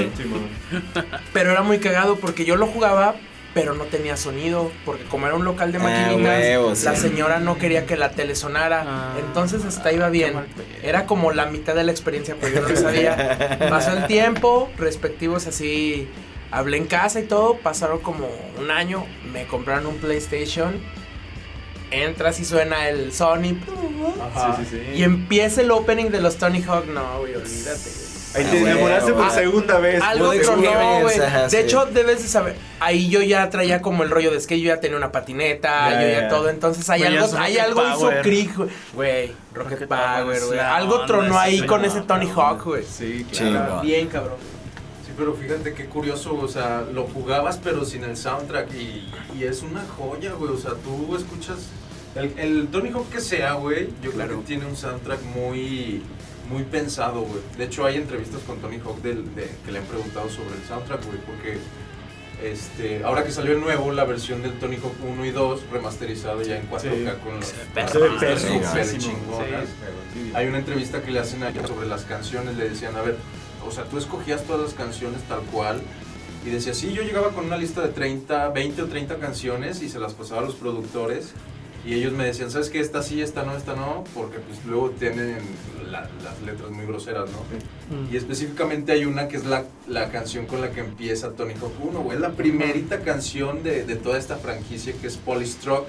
Pero 1.34 1.52
era 1.52 1.62
muy 1.62 1.80
cagado 1.80 2.18
porque 2.18 2.46
yo 2.46 2.56
lo 2.56 2.68
jugaba, 2.68 3.16
pero 3.54 3.74
no 3.74 3.86
tenía 3.86 4.18
sonido. 4.18 4.72
Porque 4.86 5.04
como 5.06 5.28
era 5.28 5.36
un 5.36 5.46
local 5.46 5.72
de 5.72 5.78
Ah, 5.78 5.82
maquinitas, 5.82 6.40
huevo, 6.40 6.76
sí. 6.76 6.86
la 6.86 6.96
señora 6.96 7.40
no 7.40 7.58
quería 7.58 7.86
que 7.86 7.96
la 7.98 8.12
tele 8.12 8.36
sonara. 8.36 8.84
Ah. 8.88 9.14
Entonces 9.20 9.64
hasta 9.66 9.92
iba 9.94 10.10
bien. 10.10 10.34
Era 10.82 11.06
como 11.06 11.32
la 11.32 11.46
mitad 11.46 11.76
de 11.76 11.84
la 11.84 11.92
experiencia, 11.92 12.36
pero 12.40 12.56
yo 12.56 12.62
no 12.62 12.70
lo 12.70 12.76
sabía. 12.76 13.58
Pasó 13.70 13.92
el 13.94 14.08
tiempo, 14.08 14.70
respectivos 14.78 15.48
así. 15.48 16.08
Hablé 16.54 16.78
en 16.78 16.86
casa 16.86 17.20
y 17.20 17.24
todo, 17.24 17.58
pasaron 17.58 18.00
como 18.00 18.28
un 18.60 18.70
año, 18.70 19.06
me 19.32 19.46
compraron 19.48 19.88
un 19.88 19.98
PlayStation. 19.98 20.80
Entras 21.90 22.40
y 22.40 22.46
suena 22.46 22.90
el 22.90 23.12
Sony. 23.12 23.56
Ajá. 24.36 24.56
Sí, 24.58 24.66
sí, 24.70 24.78
sí. 24.94 24.98
Y 25.00 25.04
empieza 25.04 25.62
el 25.62 25.72
opening 25.72 26.06
de 26.12 26.22
los 26.22 26.38
Tony 26.38 26.62
Hawk. 26.64 26.86
No, 26.88 27.20
güey, 27.20 27.36
olvídate. 27.36 27.90
güey. 27.90 28.14
Ahí 28.36 28.46
te 28.46 28.58
Ah, 28.58 28.72
enamoraste 28.72 29.12
güey. 29.12 29.24
por 29.24 29.32
Ah, 29.32 29.36
segunda 29.36 29.78
vez. 29.80 30.02
Algo 30.02 30.32
tronó, 30.42 31.02
güey. 31.02 31.20
De 31.52 31.60
hecho, 31.60 31.86
debes 31.86 32.24
de 32.24 32.28
saber. 32.28 32.56
Ahí 32.80 33.10
yo 33.10 33.22
ya 33.22 33.48
traía 33.52 33.82
como 33.84 34.02
el 34.04 34.10
rollo 34.10 34.32
de 34.32 34.38
es 34.38 34.48
que 34.48 34.60
yo 34.60 34.68
ya 34.74 34.80
tenía 34.80 34.98
una 34.98 35.12
patineta, 35.12 36.02
yo 36.02 36.08
ya 36.08 36.30
todo. 36.30 36.50
Entonces 36.50 36.90
hay 36.90 37.04
algo, 37.04 37.28
hay 37.38 37.58
algo 37.58 37.82
click, 38.24 38.56
güey. 38.58 38.70
Güey, 38.94 39.32
Rocket, 39.54 39.82
Rocket 39.82 39.88
Power, 39.88 40.24
Power, 40.24 40.42
güey. 40.46 40.58
la 40.58 40.76
Algo 40.76 41.06
tronó 41.06 41.38
ahí 41.38 41.64
con 41.66 41.82
no, 41.82 41.88
ese 41.88 42.02
Tony 42.02 42.28
Hawk, 42.36 42.64
güey. 42.64 42.84
Sí, 42.84 43.24
claro. 43.32 43.76
güey. 43.76 43.86
Bien, 43.88 44.08
cabrón. 44.08 44.38
Pero 45.18 45.34
fíjate 45.36 45.74
qué 45.74 45.86
curioso, 45.86 46.36
o 46.36 46.48
sea, 46.48 46.82
lo 46.92 47.04
jugabas 47.04 47.60
pero 47.64 47.86
sin 47.86 48.04
el 48.04 48.18
soundtrack 48.18 48.74
y, 48.74 49.12
y 49.38 49.44
es 49.44 49.62
una 49.62 49.84
joya, 49.98 50.34
güey, 50.34 50.52
o 50.52 50.58
sea, 50.58 50.72
tú 50.84 51.16
escuchas 51.16 51.58
el, 52.16 52.34
el 52.40 52.68
Tony 52.70 52.90
Hawk 52.90 53.10
que 53.10 53.22
sea, 53.22 53.54
güey, 53.54 53.90
yo 54.02 54.12
creo 54.12 54.40
que 54.40 54.46
tiene 54.46 54.66
un 54.66 54.76
soundtrack 54.76 55.22
muy 55.36 56.02
muy 56.50 56.64
pensado, 56.64 57.22
güey. 57.22 57.40
De 57.58 57.64
hecho, 57.66 57.86
hay 57.86 57.96
entrevistas 57.96 58.42
con 58.46 58.58
Tony 58.60 58.78
Hawk 58.84 59.02
del, 59.02 59.34
de- 59.34 59.50
que 59.66 59.72
le 59.72 59.80
han 59.80 59.86
preguntado 59.86 60.30
sobre 60.30 60.56
el 60.56 60.64
soundtrack, 60.68 61.06
güey, 61.06 61.18
porque 61.20 61.58
este, 62.44 63.04
ahora 63.04 63.24
que 63.24 63.32
salió 63.32 63.54
el 63.54 63.62
nuevo, 63.62 63.92
la 63.92 64.04
versión 64.04 64.42
del 64.42 64.54
Tony 64.60 64.76
Hawk 64.76 64.94
1 65.08 65.26
y 65.26 65.32
2 65.32 65.62
remasterizado 65.72 66.42
ya 66.42 66.58
en 66.58 66.70
4K 66.70 66.82
Sí. 66.82 67.20
con 67.24 67.36
los 67.40 67.54
perrísimo. 67.74 68.64
súper 68.66 68.86
Sí. 68.86 68.98
chingonas. 68.98 69.70
Hay 70.34 70.48
una 70.48 70.58
entrevista 70.58 71.02
que 71.02 71.12
le 71.12 71.20
hacen 71.20 71.44
allá 71.44 71.66
sobre 71.66 71.88
las 71.88 72.04
canciones, 72.04 72.58
le 72.58 72.70
decían, 72.70 72.96
a 72.98 73.02
ver, 73.02 73.16
o 73.68 73.72
sea, 73.72 73.86
tú 73.86 73.98
escogías 73.98 74.44
todas 74.44 74.62
las 74.62 74.74
canciones 74.74 75.22
tal 75.28 75.40
cual 75.52 75.82
y 76.46 76.50
decía, 76.50 76.74
sí, 76.74 76.92
yo 76.94 77.04
llegaba 77.04 77.30
con 77.30 77.46
una 77.46 77.58
lista 77.58 77.82
de 77.82 77.90
30, 77.90 78.50
20 78.50 78.82
o 78.82 78.88
30 78.88 79.18
canciones 79.18 79.82
y 79.82 79.90
se 79.90 80.00
las 80.00 80.14
pasaba 80.14 80.42
a 80.42 80.44
los 80.46 80.56
productores 80.56 81.32
y 81.86 81.94
ellos 81.96 82.14
me 82.14 82.26
decían, 82.26 82.50
¿sabes 82.50 82.70
qué? 82.70 82.80
Esta 82.80 83.04
sí, 83.04 83.22
esta 83.22 83.44
no, 83.44 83.56
esta 83.58 83.76
no, 83.76 84.04
porque 84.14 84.40
pues 84.40 84.64
luego 84.66 84.92
tienen 84.92 85.38
la- 85.90 86.10
las 86.24 86.42
letras 86.46 86.70
muy 86.72 86.86
groseras, 86.86 87.30
¿no? 87.30 87.40
Mm. 87.98 88.14
Y 88.14 88.16
específicamente 88.18 88.94
hay 88.94 89.04
una 89.06 89.28
que 89.28 89.36
es 89.38 89.46
la, 89.46 89.66
la 89.88 90.10
canción 90.10 90.46
con 90.46 90.62
la 90.62 90.72
que 90.72 90.80
empieza 90.80 91.32
Tony 91.32 91.54
Hawk 91.62 91.74
1, 91.84 92.00
güey. 92.00 92.16
Es 92.16 92.22
la 92.22 92.32
primerita 92.32 93.02
canción 93.02 93.64
de, 93.64 93.84
de 93.84 93.96
toda 93.98 94.18
esta 94.18 94.38
franquicia 94.38 94.94
que 95.02 95.08
es 95.08 95.18
Polystruck 95.18 95.86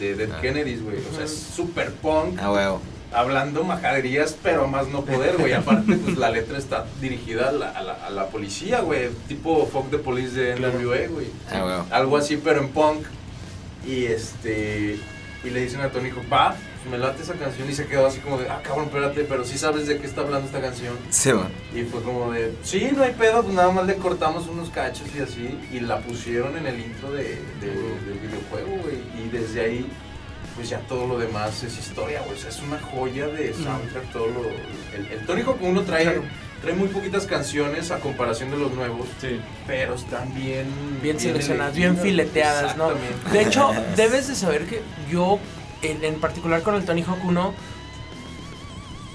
de 0.00 0.14
Dead 0.14 0.30
Ah. 0.32 0.40
Kennedys, 0.40 0.82
güey. 0.82 0.96
O 1.12 1.14
sea, 1.14 1.24
es 1.26 1.32
super 1.36 1.92
punk, 1.92 2.38
A 2.40 2.50
huevo. 2.52 2.80
Hablando 3.16 3.64
majaderías, 3.64 4.36
pero 4.42 4.64
a 4.64 4.66
más 4.66 4.88
no 4.88 5.04
poder, 5.04 5.36
güey. 5.38 5.52
Aparte, 5.52 5.94
pues 5.96 6.16
la 6.16 6.30
letra 6.30 6.58
está 6.58 6.86
dirigida 7.00 7.48
a 7.48 7.52
la, 7.52 7.70
a 7.70 7.82
la, 7.82 7.92
a 8.06 8.10
la 8.10 8.26
policía, 8.28 8.80
güey. 8.80 9.08
Tipo 9.28 9.66
Fuck 9.66 9.90
the 9.90 9.98
Police 9.98 10.34
de 10.38 10.56
NWA, 10.56 11.08
güey. 11.08 11.26
A 11.52 11.64
huevo. 11.64 11.86
Algo 11.90 12.16
así, 12.16 12.36
pero 12.36 12.60
en 12.60 12.68
punk. 12.68 13.04
Y 13.86 14.06
este. 14.06 14.98
Y 15.44 15.50
le 15.50 15.60
dicen 15.60 15.80
a 15.80 15.90
Tony 15.90 16.10
Hawk, 16.10 16.24
va, 16.32 16.50
pues 16.50 16.90
me 16.90 16.98
late 16.98 17.22
esa 17.22 17.34
canción. 17.34 17.70
Y 17.70 17.72
se 17.74 17.86
quedó 17.86 18.06
así 18.06 18.18
como 18.18 18.36
de, 18.38 18.48
ah, 18.48 18.60
cabrón, 18.64 18.86
espérate, 18.86 19.22
pero 19.24 19.44
sí 19.44 19.56
sabes 19.58 19.86
de 19.86 19.98
qué 19.98 20.06
está 20.06 20.22
hablando 20.22 20.46
esta 20.46 20.60
canción. 20.60 20.94
Sí, 21.10 21.32
man. 21.32 21.48
Y 21.72 21.82
fue 21.82 22.02
como 22.02 22.32
de, 22.32 22.52
sí, 22.64 22.90
no 22.96 23.04
hay 23.04 23.12
pedo, 23.12 23.42
pues 23.44 23.54
nada 23.54 23.70
más 23.70 23.86
le 23.86 23.94
cortamos 23.94 24.48
unos 24.48 24.70
cachos 24.70 25.06
y 25.16 25.20
así. 25.20 25.56
Y 25.72 25.80
la 25.80 26.00
pusieron 26.00 26.56
en 26.56 26.66
el 26.66 26.80
intro 26.80 27.12
de, 27.12 27.22
de- 27.60 28.00
del 28.06 28.18
videojuego, 28.20 28.82
güey. 28.82 28.96
Y 29.24 29.28
desde 29.28 29.60
ahí, 29.60 29.86
pues 30.56 30.68
ya 30.70 30.78
todo 30.80 31.06
lo 31.06 31.18
demás 31.18 31.62
es 31.62 31.78
historia, 31.78 32.20
güey. 32.22 32.36
O 32.36 32.40
sea, 32.40 32.50
es 32.50 32.60
una 32.62 32.78
joya 32.80 33.26
de 33.28 33.52
soundtrack, 33.54 34.10
todo 34.12 34.26
lo... 34.26 34.40
El, 34.96 35.06
el 35.12 35.26
Tony 35.26 35.42
Hawk 35.42 35.58
1 35.62 35.82
trae, 35.82 36.02
Claro. 36.04 36.22
trae 36.62 36.74
muy 36.74 36.88
poquitas 36.88 37.26
canciones 37.26 37.90
a 37.90 38.00
comparación 38.00 38.50
de 38.50 38.56
los 38.58 38.72
nuevos. 38.72 39.06
Sí. 39.20 39.38
Pero 39.66 39.94
están 39.94 40.34
bien... 40.34 40.66
Bien 41.02 41.20
seleccionadas, 41.20 41.74
bien 41.74 41.96
fileteadas, 41.96 42.76
¿no? 42.76 42.88
De 43.32 43.42
hecho, 43.42 43.70
debes 43.96 44.28
de 44.28 44.34
saber 44.34 44.64
que 44.66 44.80
yo, 45.10 45.38
en, 45.82 46.02
en 46.04 46.14
particular 46.20 46.62
con 46.62 46.74
el 46.74 46.84
Tony 46.84 47.02
Hawk 47.02 47.22
1, 47.24 47.54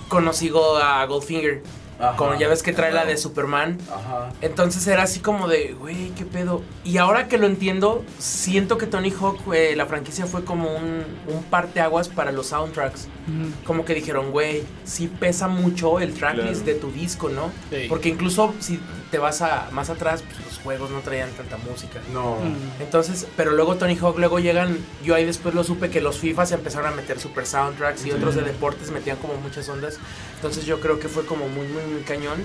conocí 0.07 0.51
a 0.81 1.05
Goldfinger. 1.05 1.63
Ajá. 2.01 2.15
Como 2.17 2.35
ya 2.35 2.47
ves 2.47 2.63
que 2.63 2.73
trae 2.73 2.91
la 2.91 3.05
de 3.05 3.15
Superman. 3.17 3.77
Ajá. 3.93 4.29
Entonces 4.41 4.85
era 4.87 5.03
así 5.03 5.19
como 5.19 5.47
de, 5.47 5.73
güey, 5.79 6.09
qué 6.17 6.25
pedo. 6.25 6.61
Y 6.83 6.97
ahora 6.97 7.27
que 7.27 7.37
lo 7.37 7.45
entiendo, 7.47 8.03
siento 8.17 8.77
que 8.77 8.87
Tony 8.87 9.11
Hawk, 9.11 9.39
eh, 9.53 9.75
la 9.75 9.85
franquicia 9.85 10.25
fue 10.25 10.43
como 10.43 10.73
un, 10.75 11.03
un 11.27 11.43
parteaguas 11.49 12.09
para 12.09 12.31
los 12.31 12.47
soundtracks. 12.47 13.07
Mm. 13.27 13.63
Como 13.65 13.85
que 13.85 13.93
dijeron, 13.93 14.31
güey, 14.31 14.63
sí 14.83 15.07
pesa 15.07 15.47
mucho 15.47 15.99
el 15.99 16.13
tracklist 16.13 16.63
Claro. 16.63 16.65
de 16.65 16.73
tu 16.75 16.91
disco, 16.91 17.29
¿no? 17.29 17.51
Sí. 17.69 17.85
Porque 17.87 18.09
incluso 18.09 18.53
si 18.59 18.79
te 19.11 19.17
vas 19.19 19.41
a 19.41 19.69
más 19.71 19.89
atrás, 19.89 20.23
pues 20.43 20.50
juegos 20.63 20.89
no 20.91 20.99
traían 20.99 21.29
tanta 21.31 21.57
música. 21.57 21.99
No. 22.13 22.35
Mm. 22.35 22.81
Entonces, 22.81 23.27
pero 23.35 23.51
luego 23.51 23.75
Tony 23.75 23.97
Hawk, 23.97 24.17
luego 24.17 24.39
llegan, 24.39 24.77
yo 25.03 25.15
ahí 25.15 25.25
después 25.25 25.55
lo 25.55 25.63
supe 25.63 25.89
que 25.89 26.01
los 26.01 26.19
FIFAs 26.19 26.51
empezaron 26.51 26.91
a 26.91 26.95
meter 26.95 27.19
super 27.19 27.45
soundtracks 27.45 28.05
y 28.05 28.11
otros 28.11 28.35
de 28.35 28.41
deportes 28.41 28.91
metían 28.91 29.17
como 29.17 29.35
muchas 29.35 29.67
ondas. 29.69 29.97
Entonces 30.35 30.65
yo 30.65 30.79
creo 30.79 30.99
que 30.99 31.07
fue 31.07 31.25
como 31.25 31.47
muy, 31.47 31.67
muy, 31.67 31.83
muy 31.83 32.01
cañón. 32.01 32.43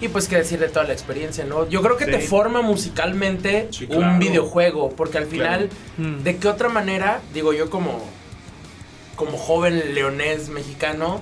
Y 0.00 0.06
pues 0.08 0.28
qué 0.28 0.36
decir 0.36 0.60
de 0.60 0.68
toda 0.68 0.84
la 0.86 0.92
experiencia, 0.92 1.44
¿no? 1.44 1.68
Yo 1.68 1.82
creo 1.82 1.96
que 1.96 2.06
te 2.06 2.20
forma 2.20 2.62
musicalmente 2.62 3.66
Sí, 3.72 3.88
un 3.90 4.20
videojuego, 4.20 4.90
porque 4.90 5.18
al 5.18 5.26
final, 5.26 5.70
Mm. 5.96 6.18
¿de 6.22 6.36
qué 6.36 6.46
otra 6.46 6.68
manera, 6.68 7.20
digo 7.34 7.52
yo 7.52 7.68
como, 7.68 8.04
como 9.16 9.36
joven 9.36 9.94
leonés 9.94 10.50
mexicano, 10.50 11.20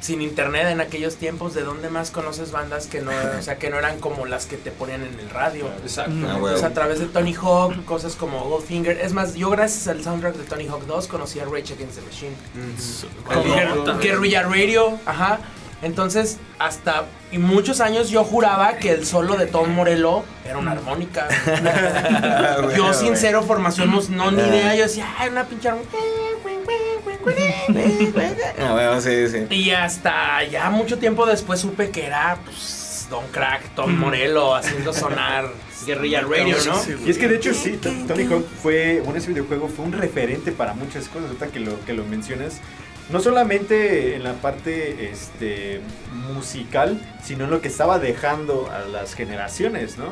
sin 0.00 0.22
internet 0.22 0.66
en 0.68 0.80
aquellos 0.80 1.16
tiempos, 1.16 1.54
¿de 1.54 1.62
dónde 1.62 1.88
más 1.88 2.10
conoces 2.10 2.52
bandas 2.52 2.86
que 2.86 3.00
no, 3.00 3.10
o 3.38 3.42
sea, 3.42 3.58
que 3.58 3.70
no 3.70 3.78
eran 3.78 3.98
como 3.98 4.26
las 4.26 4.46
que 4.46 4.56
te 4.56 4.70
ponían 4.70 5.02
en 5.02 5.18
el 5.18 5.30
radio? 5.30 5.66
Exacto. 5.82 6.12
Ah, 6.28 6.36
Pues 6.38 6.62
a 6.62 6.70
través 6.72 6.98
de 7.00 7.06
Tony 7.06 7.34
Hawk, 7.34 7.84
cosas 7.84 8.14
como 8.14 8.40
Goldfinger. 8.48 9.00
Es 9.00 9.12
más, 9.12 9.34
yo 9.34 9.50
gracias 9.50 9.88
al 9.88 10.02
soundtrack 10.02 10.34
de 10.36 10.44
Tony 10.44 10.66
Hawk 10.68 10.86
2 10.86 11.08
conocí 11.08 11.40
a 11.40 11.44
Rage 11.44 11.74
Against 11.74 11.98
the 11.98 12.02
Machine. 12.02 12.36
Como 13.24 13.98
Guerrilla 13.98 14.42
Radio, 14.42 14.98
ajá. 15.06 15.40
Entonces, 15.82 16.38
hasta 16.58 17.04
y 17.30 17.38
muchos 17.38 17.80
años 17.80 18.08
yo 18.08 18.24
juraba 18.24 18.76
que 18.78 18.92
el 18.92 19.04
solo 19.04 19.36
de 19.36 19.46
Tom 19.46 19.70
Morello 19.74 20.22
era 20.44 20.56
una 20.56 20.72
armónica. 20.72 21.28
yo 22.76 22.94
sin 22.94 23.16
cero 23.16 23.42
formación, 23.46 23.90
no, 23.90 24.00
no, 24.10 24.30
ni 24.30 24.42
idea. 24.42 24.74
Yo 24.74 24.84
decía, 24.84 25.06
ay, 25.18 25.28
una 25.28 25.44
pinche 25.44 25.68
armónica. 25.68 25.98
A 28.58 28.74
huevo, 28.74 29.00
sí, 29.00 29.28
sí. 29.28 29.46
Y 29.50 29.70
hasta 29.70 30.44
ya 30.44 30.70
mucho 30.70 30.98
tiempo 30.98 31.26
después 31.26 31.60
supe 31.60 31.90
que 31.90 32.06
era, 32.06 32.38
pues, 32.44 32.86
Don 33.10 33.26
Crack, 33.28 33.74
Tom 33.74 33.96
Morello 33.96 34.54
haciendo 34.54 34.92
sonar 34.92 35.50
Guerrilla 35.86 36.22
Radio, 36.22 36.56
¿no? 36.66 37.06
Y 37.06 37.10
es 37.10 37.18
que 37.18 37.28
de 37.28 37.36
hecho 37.36 37.54
sí, 37.54 37.78
Tony 37.80 38.24
Hawk 38.24 38.46
fue, 38.62 39.00
bueno, 39.04 39.18
ese 39.18 39.28
videojuego 39.28 39.68
fue 39.68 39.84
un 39.84 39.92
referente 39.92 40.50
para 40.52 40.74
muchas 40.74 41.08
cosas, 41.08 41.28
ahorita 41.28 41.48
que 41.48 41.60
lo, 41.60 41.84
que 41.84 41.92
lo 41.92 42.04
mencionas. 42.04 42.60
No 43.10 43.20
solamente 43.20 44.16
en 44.16 44.24
la 44.24 44.32
parte 44.34 45.10
este, 45.10 45.80
musical, 46.34 47.00
sino 47.22 47.44
en 47.44 47.50
lo 47.50 47.60
que 47.60 47.68
estaba 47.68 48.00
dejando 48.00 48.68
a 48.72 48.80
las 48.80 49.14
generaciones, 49.14 49.96
¿no? 49.96 50.06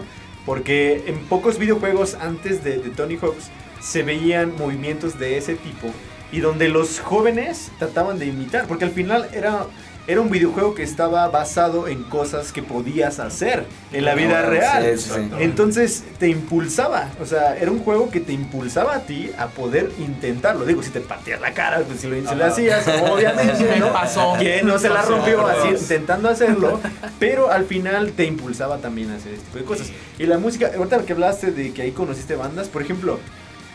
Porque 0.47 1.03
en 1.07 1.19
pocos 1.25 1.59
videojuegos 1.59 2.15
antes 2.15 2.63
de, 2.63 2.79
de 2.79 2.91
Tony 2.91 3.19
Hawk 3.21 3.35
se 3.81 4.05
veían 4.05 4.55
movimientos 4.57 5.19
de 5.19 5.39
ese 5.39 5.57
tipo 5.57 5.93
y 6.35 6.41
donde 6.41 6.69
los 6.69 6.99
jóvenes 6.99 7.71
trataban 7.79 8.19
de 8.19 8.27
imitar, 8.27 8.67
porque 8.67 8.85
al 8.85 8.91
final 8.91 9.29
era 9.33 9.67
era 10.07 10.21
un 10.21 10.31
videojuego 10.31 10.75
que 10.75 10.83
estaba 10.83 11.27
basado 11.29 11.89
en 11.89 12.03
cosas 12.03 12.53
que 12.53 12.63
podías 12.63 13.21
hacer 13.21 13.65
en 13.93 14.05
la 14.05 14.15
vida 14.15 14.43
real. 14.43 14.99
sí. 14.99 15.11
Entonces 15.39 16.05
te 16.19 16.29
impulsaba, 16.29 17.11
o 17.23 17.25
sea, 17.25 17.57
era 17.57 17.71
un 17.71 17.79
juego 17.79 18.11
que 18.11 18.21
te 18.21 18.33
impulsaba 18.33 18.97
a 18.97 19.01
ti 19.07 19.31
a 19.39 19.47
poder 19.47 19.91
intentarlo. 19.99 20.67
Digo, 20.67 20.83
si 20.83 20.91
te 20.91 21.01
partías 21.01 21.41
la 21.41 21.55
cara, 21.55 21.81
pues 21.87 22.01
si 22.01 22.09
lo, 22.09 22.17
si 22.17 22.35
lo 22.35 22.45
hacías, 22.45 22.87
obviamente, 22.87 23.65
Me 23.65 23.79
¿no? 23.79 23.93
pasó. 23.93 24.35
¿Quién 24.39 24.67
no 24.67 24.79
se 24.79 24.91
la 24.91 25.03
rompió 25.03 25.47
así 25.47 25.69
intentando 25.69 26.29
hacerlo? 26.29 26.81
Pero 27.19 27.51
al 27.51 27.65
final 27.65 28.13
te 28.13 28.25
impulsaba 28.27 28.79
también 28.79 29.11
a 29.11 29.17
hacer 29.17 29.33
este 29.33 29.47
tipo 29.47 29.59
de 29.59 29.65
cosas. 29.65 29.91
Y 30.19 30.27
la 30.27 30.37
música, 30.37 30.71
ahorita 30.77 31.07
que 31.07 31.15
hablaste 31.15 31.51
de 31.51 31.73
que 31.73 31.81
ahí 31.81 31.93
conociste 31.93 32.37
bandas, 32.37 32.69
por 32.69 32.83
ejemplo, 32.83 33.21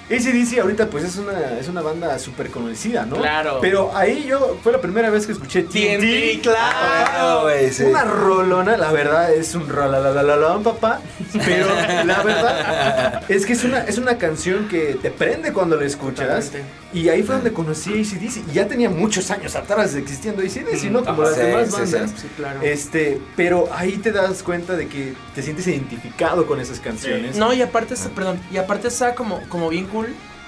ACDC 0.10 0.60
ahorita 0.60 0.89
pues 0.89 1.03
es 1.03 1.18
una, 1.18 1.60
es 1.60 1.68
una 1.68 1.82
banda 1.82 2.18
súper 2.18 2.49
conocida, 2.49 3.05
¿no? 3.05 3.18
Claro. 3.18 3.60
Pero 3.62 3.95
ahí 3.95 4.26
yo, 4.28 4.57
fue 4.64 4.72
la 4.72 4.82
primera 4.82 5.10
vez 5.12 5.28
que 5.28 5.34
escuché 5.34 5.64
TNT, 5.64 5.99
TNT. 5.99 6.41
claro. 6.41 6.78
Ah, 6.82 7.39
güey, 7.43 7.72
sí. 7.72 7.84
Una 7.84 8.03
rolona, 8.03 8.76
la 8.76 8.91
verdad 8.91 9.32
es 9.34 9.53
un 9.53 9.70
rolalalalón, 9.70 10.64
papá. 10.64 11.01
Pero 11.45 11.68
la 12.05 12.24
verdad 12.24 13.24
es 13.30 13.45
que 13.45 13.53
es 13.53 13.64
una, 13.64 13.80
es 13.82 13.97
una 13.99 14.18
canción 14.18 14.68
que 14.68 14.97
te 14.99 15.12
prende 15.12 15.53
cuando 15.53 15.76
la 15.76 15.86
escuchas. 15.86 16.45
Totalmente. 16.45 16.64
Y 16.91 17.10
ahí 17.10 17.22
fue 17.22 17.36
donde 17.36 17.53
conocí 17.53 17.91
ACDC. 17.91 18.49
Y 18.49 18.53
ya 18.53 18.68
tenía 18.68 18.89
muchos 18.89 19.30
años 19.30 19.55
atrás 19.55 19.93
existiendo 19.93 20.41
ACDC, 20.41 20.86
¿no? 20.86 21.05
Como 21.05 21.22
Ajá, 21.22 21.32
las 21.32 21.36
sí, 21.36 21.45
demás 21.45 21.68
sí, 21.68 21.72
bandas. 21.74 22.12
Sí, 22.20 22.28
claro. 22.36 22.62
Este, 22.64 23.22
pero 23.36 23.70
ahí 23.72 23.97
te 23.97 24.12
das 24.12 24.41
cuenta 24.41 24.76
de 24.76 24.88
que 24.88 25.14
te 25.36 25.43
sientes 25.43 25.68
identificado 25.68 26.47
con 26.47 26.60
esas 26.60 26.80
canciones. 26.80 27.38
No, 27.38 27.53
y 27.53 27.62
aparte, 27.62 27.93
perdón, 28.16 28.39
y 28.51 28.57
aparte 28.57 28.88
está 28.88 29.14
como, 29.14 29.39
como 29.49 29.70
bien 29.70 29.86
cool 29.86 29.99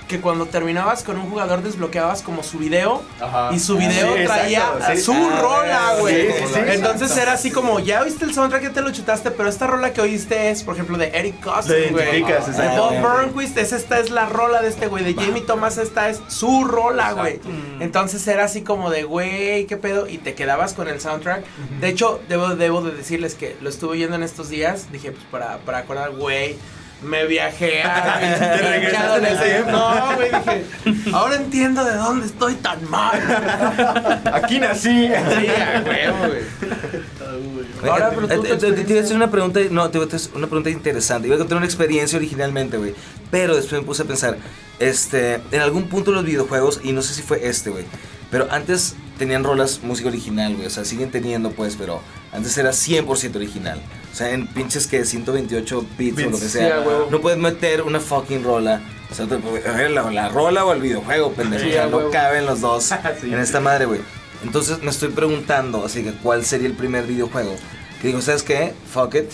que 0.08 0.20
cuando 0.20 0.46
terminabas 0.46 1.04
con 1.04 1.18
un 1.18 1.30
jugador 1.30 1.64
desbloqueabas 1.64 2.22
como 2.22 2.44
su 2.44 2.58
video 2.58 3.02
Ajá. 3.22 3.52
y 3.54 3.60
su 3.60 3.78
video 3.78 4.14
sí, 4.18 4.26
traía 4.26 4.66
exacto, 4.76 4.96
sí. 4.98 5.02
su 5.04 5.14
Ah, 5.14 5.40
rola, 5.42 5.96
güey. 6.02 6.28
sí, 6.34 6.38
sí. 6.54 6.60
Entonces 6.68 7.16
era 7.16 7.32
así 7.32 7.50
como, 7.50 7.80
ya 7.80 8.02
oíste 8.02 8.26
el 8.26 8.34
soundtrack, 8.34 8.62
ya 8.64 8.72
te 8.74 8.82
lo 8.82 8.92
chutaste, 8.92 9.32
pero 9.32 9.48
esta 9.48 9.68
rola 9.68 9.94
que 9.94 10.02
oíste 10.02 10.50
es, 10.50 10.64
por 10.66 10.74
ejemplo, 10.76 10.98
de 10.98 11.08
Eric 11.18 11.46
Lo 11.46 11.54
Costen, 11.54 11.94
güey. 11.94 12.24
De. 12.24 12.78
Bob 12.78 12.94
Burnquist, 13.00 13.58
es, 13.58 13.72
esta 13.72 14.00
es 14.00 14.10
la 14.10 14.26
rola 14.26 14.62
de 14.62 14.68
este 14.68 14.88
güey. 14.88 15.06
De 15.06 15.14
Jamie 15.14 15.44
Thomas, 15.44 15.78
esta 15.78 16.10
es 16.10 16.20
su 16.28 16.66
rola, 16.66 17.14
güey. 17.14 17.36
Exacto. 17.36 17.50
Entonces 17.80 18.28
era 18.28 18.44
así 18.44 18.64
como 18.64 18.90
de, 18.90 19.04
güey, 19.04 19.66
qué 19.66 19.78
pedo. 19.78 20.10
Y 20.10 20.18
te 20.18 20.34
quedabas 20.34 20.74
con 20.74 20.90
el 20.90 21.00
soundtrack. 21.00 21.46
De 21.80 21.88
hecho, 21.88 22.20
debo, 22.28 22.58
debo 22.58 22.82
de 22.82 22.92
decirles 22.92 23.36
que 23.36 23.56
lo 23.62 23.70
estuve 23.70 23.92
oyendo 23.92 24.18
en 24.18 24.24
estos 24.24 24.50
días. 24.50 24.92
Dije, 24.92 25.14
pues 25.14 25.24
para, 25.32 25.60
para 25.60 25.78
acordar, 25.78 26.12
güey. 26.12 26.58
Me 27.04 27.26
viajé 27.26 27.82
a 27.84 28.20
Te 28.40 28.58
regresaste 28.58 29.18
en 29.18 29.26
ese 29.26 29.44
tiempo. 29.56 29.72
No, 29.72 30.16
güey, 30.16 30.30
dije. 30.30 31.12
Ahora 31.14 31.36
entiendo 31.38 31.84
de 31.84 31.96
dónde 31.96 32.28
estoy 32.28 32.56
tan 32.56 32.88
mal. 32.90 34.22
Aquí 34.34 34.60
nací. 34.60 35.08
Sí, 35.08 35.12
a 35.14 35.84
huevo, 35.86 36.18
güey. 36.28 37.90
Ahora, 37.90 38.12
pero 38.14 38.28
tú, 38.28 38.44
tu 38.44 38.58
te- 38.84 38.92
iba 38.94 39.00
a 39.02 39.04
hacer 39.04 39.16
una 39.16 39.32
pregunta, 39.32 39.60
no, 39.72 39.90
te 39.90 39.98
iba 39.98 40.06
a 40.12 40.16
hacer 40.16 40.32
una 40.36 40.46
pregunta 40.48 40.70
interesante. 40.70 41.28
Iba 41.28 41.36
a 41.38 41.40
contar 41.40 41.58
una 41.58 41.66
experiencia 41.66 42.18
originalmente, 42.18 42.78
güey. 42.78 42.94
Pero 43.32 43.56
después 43.56 43.82
me 43.82 43.86
puse 43.88 44.04
a 44.04 44.06
pensar, 44.06 44.38
este, 44.80 45.42
en 45.52 45.62
algún 45.62 45.88
punto 45.90 46.12
los 46.12 46.24
videojuegos, 46.24 46.82
y 46.84 46.92
no 46.92 47.02
sé 47.02 47.14
si 47.16 47.24
fue 47.24 47.48
este, 47.48 47.72
güey. 47.72 47.86
Pero 48.30 48.48
antes 48.52 48.96
tenían 49.18 49.44
rolas 49.44 49.82
música 49.84 50.10
original, 50.10 50.54
güey. 50.56 50.68
O 50.68 50.70
sea, 50.70 50.86
siguen 50.86 51.10
teniendo, 51.10 51.52
pues, 51.52 51.76
pero 51.76 52.02
antes 52.32 52.56
era 52.58 52.70
100% 52.72 53.36
original. 53.36 53.82
O 54.12 54.16
sea, 54.16 54.32
en 54.32 54.46
pinches 54.48 54.88
que 54.88 55.06
128 55.06 55.86
bits, 55.98 56.24
o 56.26 56.30
lo 56.32 56.40
que 56.40 56.48
sea. 56.50 56.84
no 57.10 57.22
puedes 57.22 57.40
meter 57.40 57.82
una 57.84 58.00
fucking 58.00 58.44
rola. 58.44 58.82
O 59.10 59.14
sea, 59.16 59.26
ver, 59.26 59.92
la, 59.92 60.10
la 60.12 60.30
rola 60.30 60.64
o 60.66 60.74
el 60.74 60.82
videojuego, 60.82 61.34
pendejo. 61.34 61.64
Sí, 61.64 61.70
o 61.72 61.74
sea, 61.74 61.88
no 61.88 61.98
huevo. 61.98 62.12
caben 62.12 62.46
los 62.46 62.62
dos 62.62 62.84
Sí. 63.22 63.32
en 63.34 63.40
esta 63.40 63.60
madre, 63.60 63.86
güey. 63.86 64.02
Entonces 64.44 64.82
me 64.82 64.90
estoy 64.90 65.10
preguntando, 65.10 65.86
así 65.86 66.04
que, 66.04 66.12
¿cuál 66.14 66.44
sería 66.46 66.68
el 66.68 66.74
primer 66.74 67.06
videojuego? 67.06 67.56
Que 68.02 68.08
digo, 68.08 68.22
¿sabes 68.22 68.44
qué? 68.44 68.74
Fuck 68.92 69.16
it. 69.16 69.30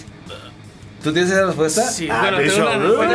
¿Tú 1.04 1.14
tienes 1.14 1.32
esa 1.32 1.46
respuesta? 1.46 1.84
Sí, 1.90 2.10
Ah, 2.12 2.32
bueno, 2.32 2.38
tengo 2.40 2.68
una, 2.68 2.78
bueno. 2.98 3.14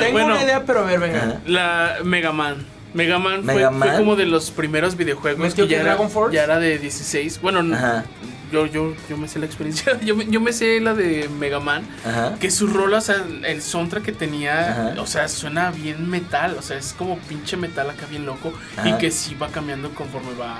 Tengo 0.00 0.24
una 0.24 0.42
idea, 0.42 0.64
pero 0.66 0.80
a 0.80 0.84
ver, 0.84 1.00
venga. 1.00 1.40
La 1.46 1.96
Mega 2.02 2.32
Man. 2.32 2.66
Mega 2.94 3.18
Man, 3.18 3.42
fue- 3.44 3.54
Mega 3.54 3.68
fue, 3.70 3.78
Man. 3.78 3.96
como 3.98 4.16
de 4.16 4.24
los 4.26 4.50
primeros 4.50 4.96
videojuegos 4.96 5.40
¿Metió 5.40 5.66
que 5.66 5.74
ya 5.74 5.80
era, 5.80 5.98
ya 6.32 6.44
era 6.44 6.58
de 6.58 6.78
16. 6.78 7.40
Bueno, 7.42 7.74
Ajá, 7.74 8.04
yo, 8.52 8.66
yo, 8.66 8.94
yo 9.10 9.16
me 9.16 9.26
sé 9.26 9.40
la 9.40 9.46
experiencia. 9.46 9.98
Yo, 10.04 10.14
me- 10.14 10.26
yo 10.26 10.40
me 10.40 10.52
sé 10.52 10.78
la 10.80 10.94
de 10.94 11.28
Mega 11.40 11.58
Man. 11.58 11.82
ajá. 12.06 12.36
Que 12.38 12.50
su 12.52 12.68
rola, 12.68 12.98
o 12.98 13.00
sea, 13.00 13.16
el 13.44 13.60
soundtrack 13.62 14.04
que 14.04 14.12
tenía, 14.12 14.70
Ajá. 14.92 15.00
o 15.02 15.06
sea, 15.08 15.26
suena 15.28 15.72
bien 15.72 16.08
metal. 16.08 16.54
O 16.58 16.62
sea, 16.62 16.78
es 16.78 16.92
como 16.96 17.18
pinche 17.18 17.56
metal 17.56 17.90
acá 17.90 18.06
bien 18.08 18.24
loco. 18.26 18.52
Y 18.84 18.92
que 18.94 19.10
sí 19.10 19.34
va 19.34 19.48
cambiando 19.48 19.90
conforme 19.92 20.32
va, 20.40 20.56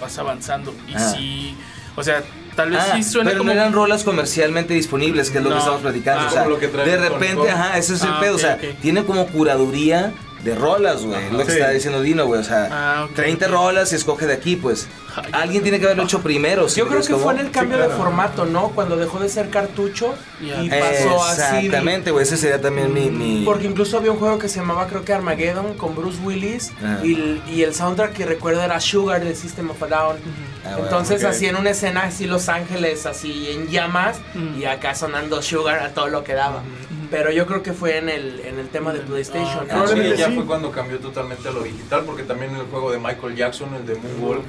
vas 0.00 0.18
avanzando. 0.18 0.74
Y 0.88 0.94
Ajá. 0.96 1.10
sí, 1.12 1.56
o 1.94 2.02
sea, 2.02 2.24
tal 2.56 2.70
vez 2.70 2.80
Ah, 2.82 2.96
sí 2.96 3.04
suena 3.04 3.30
pero 3.30 3.38
como. 3.42 3.52
no 3.54 3.60
eran 3.60 3.72
rolas 3.72 4.02
comercialmente 4.02 4.74
disponibles, 4.74 5.30
que 5.30 5.38
es 5.38 5.44
lo 5.44 5.50
No. 5.50 5.56
que 5.56 5.60
estamos 5.60 5.82
platicando. 5.82 6.22
Ah, 6.22 6.26
o 6.26 6.30
sea, 6.30 6.44
de 6.84 6.96
repente, 7.08 7.48
ajá, 7.50 7.78
ese 7.78 7.94
es 7.94 8.02
el 8.02 8.08
Ah, 8.10 8.18
pedo. 8.20 8.34
o 8.34 8.38
sea, 8.38 8.58
tiene 8.82 9.04
como 9.04 9.24
curaduría 9.28 10.12
de 10.42 10.54
rolas, 10.54 11.04
güey. 11.04 11.30
Lo 11.32 11.38
que 11.38 11.52
Sí. 11.52 11.58
está 11.58 11.70
diciendo 11.70 12.00
Dino, 12.02 12.26
güey. 12.26 12.40
O 12.40 12.44
sea, 12.44 12.68
Ah, 12.70 13.04
ok, 13.04 13.14
30 13.14 13.46
ok. 13.46 13.52
rolas 13.52 13.92
y 13.92 13.96
escoge 13.96 14.26
de 14.26 14.34
aquí, 14.34 14.56
pues. 14.56 14.86
Ay, 15.16 15.30
Alguien 15.32 15.62
tiene 15.62 15.78
que 15.80 15.86
haberlo 15.86 16.02
hecho 16.04 16.20
primero. 16.20 16.68
¿sí 16.68 16.78
Yo 16.78 16.86
creo 16.88 17.00
que 17.00 17.14
fue 17.16 17.32
en 17.32 17.40
el 17.40 17.50
cambio 17.50 17.78
de 17.78 17.86
claro. 17.86 17.98
formato, 18.02 18.44
¿no? 18.44 18.68
Cuando 18.70 18.96
dejó 18.96 19.18
de 19.18 19.30
ser 19.30 19.48
cartucho 19.48 20.14
y 20.40 20.68
pasó 20.68 21.24
a 21.24 21.34
CD. 21.34 21.58
Exactamente, 21.66 22.10
güey. 22.10 22.22
Ese 22.22 22.36
sería 22.36 22.60
también 22.60 22.92
mi. 22.92 23.08
mi... 23.10 23.44
Porque 23.44 23.66
incluso 23.66 23.96
había 23.96 24.12
un 24.12 24.18
juego 24.18 24.38
que 24.38 24.48
se 24.50 24.60
llamaba 24.60 24.86
creo 24.86 25.04
que 25.06 25.14
Armageddon 25.14 25.74
con 25.74 25.94
Bruce 25.96 26.18
Willis 26.22 26.70
y, 27.02 27.14
el- 27.14 27.42
y 27.50 27.62
el 27.62 27.74
soundtrack 27.74 28.12
que 28.12 28.26
recuerdo 28.26 28.62
era 28.62 28.78
Sugar 28.78 29.24
de 29.24 29.34
System 29.34 29.70
of 29.70 29.82
a 29.82 29.86
Down. 29.86 30.16
Ah, 30.64 30.68
bueno, 30.72 30.84
Entonces 30.84 31.24
así 31.24 31.46
en 31.46 31.56
una 31.56 31.70
escena 31.70 32.02
así 32.04 32.26
Los 32.26 32.48
Ángeles 32.50 33.06
así 33.06 33.48
en 33.50 33.68
llamas 33.68 34.18
y 34.58 34.64
acá 34.64 34.94
sonando 34.94 35.40
Sugar 35.40 35.78
a 35.80 35.88
todo 35.94 36.08
lo 36.08 36.22
que 36.24 36.34
daba. 36.34 36.62
Pero 37.10 37.30
yo 37.30 37.46
creo 37.46 37.62
que 37.62 37.72
fue 37.72 37.98
en 37.98 38.08
el, 38.08 38.40
en 38.40 38.58
el 38.58 38.68
tema 38.68 38.92
de 38.92 39.00
PlayStation. 39.00 39.66
Ah, 39.70 39.76
¿no? 39.76 39.88
Sí, 39.88 40.14
ya 40.16 40.26
sí. 40.28 40.34
fue 40.34 40.44
cuando 40.46 40.70
cambió 40.70 40.98
totalmente 40.98 41.48
a 41.48 41.52
lo 41.52 41.62
digital, 41.62 42.02
porque 42.04 42.22
también 42.22 42.54
el 42.56 42.62
juego 42.66 42.90
de 42.92 42.98
Michael 42.98 43.36
Jackson, 43.36 43.74
el 43.74 43.86
de 43.86 43.94
Moonwalk, 43.96 44.42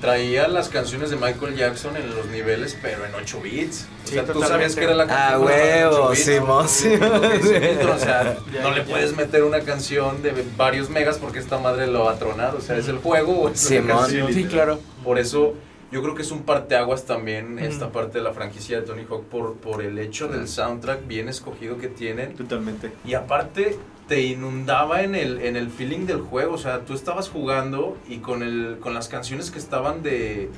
traía 0.00 0.48
las 0.48 0.68
canciones 0.68 1.10
de 1.10 1.16
Michael 1.16 1.54
Jackson 1.54 1.96
en 1.96 2.10
los 2.16 2.26
niveles, 2.26 2.76
pero 2.82 3.06
en 3.06 3.14
8 3.14 3.40
bits. 3.40 3.86
O 4.04 4.08
Sí, 4.08 4.14
sea, 4.14 4.22
tú 4.24 4.32
totalmente. 4.32 4.48
sabías 4.48 4.74
que 4.74 4.84
era 4.84 4.94
la 4.94 5.04
Ah, 5.04 5.06
canción. 5.06 5.40
en 5.42 5.46
huevo, 5.46 5.96
8 6.06 6.10
bits, 6.10 6.24
Simón, 6.24 6.68
sí. 6.68 6.88
Víctor, 6.88 7.90
O 7.90 7.98
sea, 7.98 8.36
Ya, 8.52 8.62
no 8.62 8.70
le 8.72 8.84
ya. 8.84 8.84
puedes 8.90 9.14
meter 9.16 9.44
una 9.44 9.60
canción 9.60 10.20
de 10.22 10.32
varios 10.56 10.90
megas 10.90 11.18
porque 11.18 11.38
esta 11.38 11.58
madre 11.58 11.86
lo 11.86 12.04
va 12.06 12.12
a 12.12 12.18
tronar. 12.18 12.56
O 12.56 12.60
sea, 12.60 12.76
es 12.78 12.88
el 12.88 12.98
juego 12.98 13.42
o 13.42 13.48
es 13.50 13.62
la 13.62 13.68
Simón. 13.68 13.96
canción. 13.98 14.32
Sí, 14.34 14.44
claro. 14.46 14.80
Por 15.04 15.20
eso 15.20 15.54
yo 15.92 16.02
creo 16.02 16.14
que 16.14 16.22
es 16.22 16.30
un 16.30 16.42
parteaguas 16.42 17.04
también 17.04 17.58
esta 17.58 17.92
parte 17.92 18.18
de 18.18 18.24
la 18.24 18.32
franquicia 18.32 18.80
de 18.80 18.86
Tony 18.86 19.04
Hawk 19.08 19.24
por, 19.26 19.56
por 19.56 19.82
el 19.82 19.98
hecho 19.98 20.26
del 20.26 20.48
soundtrack 20.48 21.06
bien 21.06 21.28
escogido 21.28 21.76
que 21.76 21.88
tienen. 21.88 22.34
Totalmente. 22.34 22.92
Y 23.04 23.12
aparte 23.12 23.76
te 24.08 24.22
inundaba 24.22 25.02
en 25.02 25.14
el, 25.14 25.42
en 25.42 25.54
el 25.54 25.70
feeling 25.70 26.06
del 26.06 26.22
juego, 26.22 26.54
o 26.54 26.58
sea, 26.58 26.80
tú 26.80 26.94
estabas 26.94 27.28
jugando 27.28 27.96
y 28.08 28.18
con, 28.18 28.42
el, 28.42 28.78
con 28.80 28.94
las 28.94 29.08
canciones 29.08 29.50
que 29.50 29.58
estaban 29.58 30.02
de, 30.02 30.50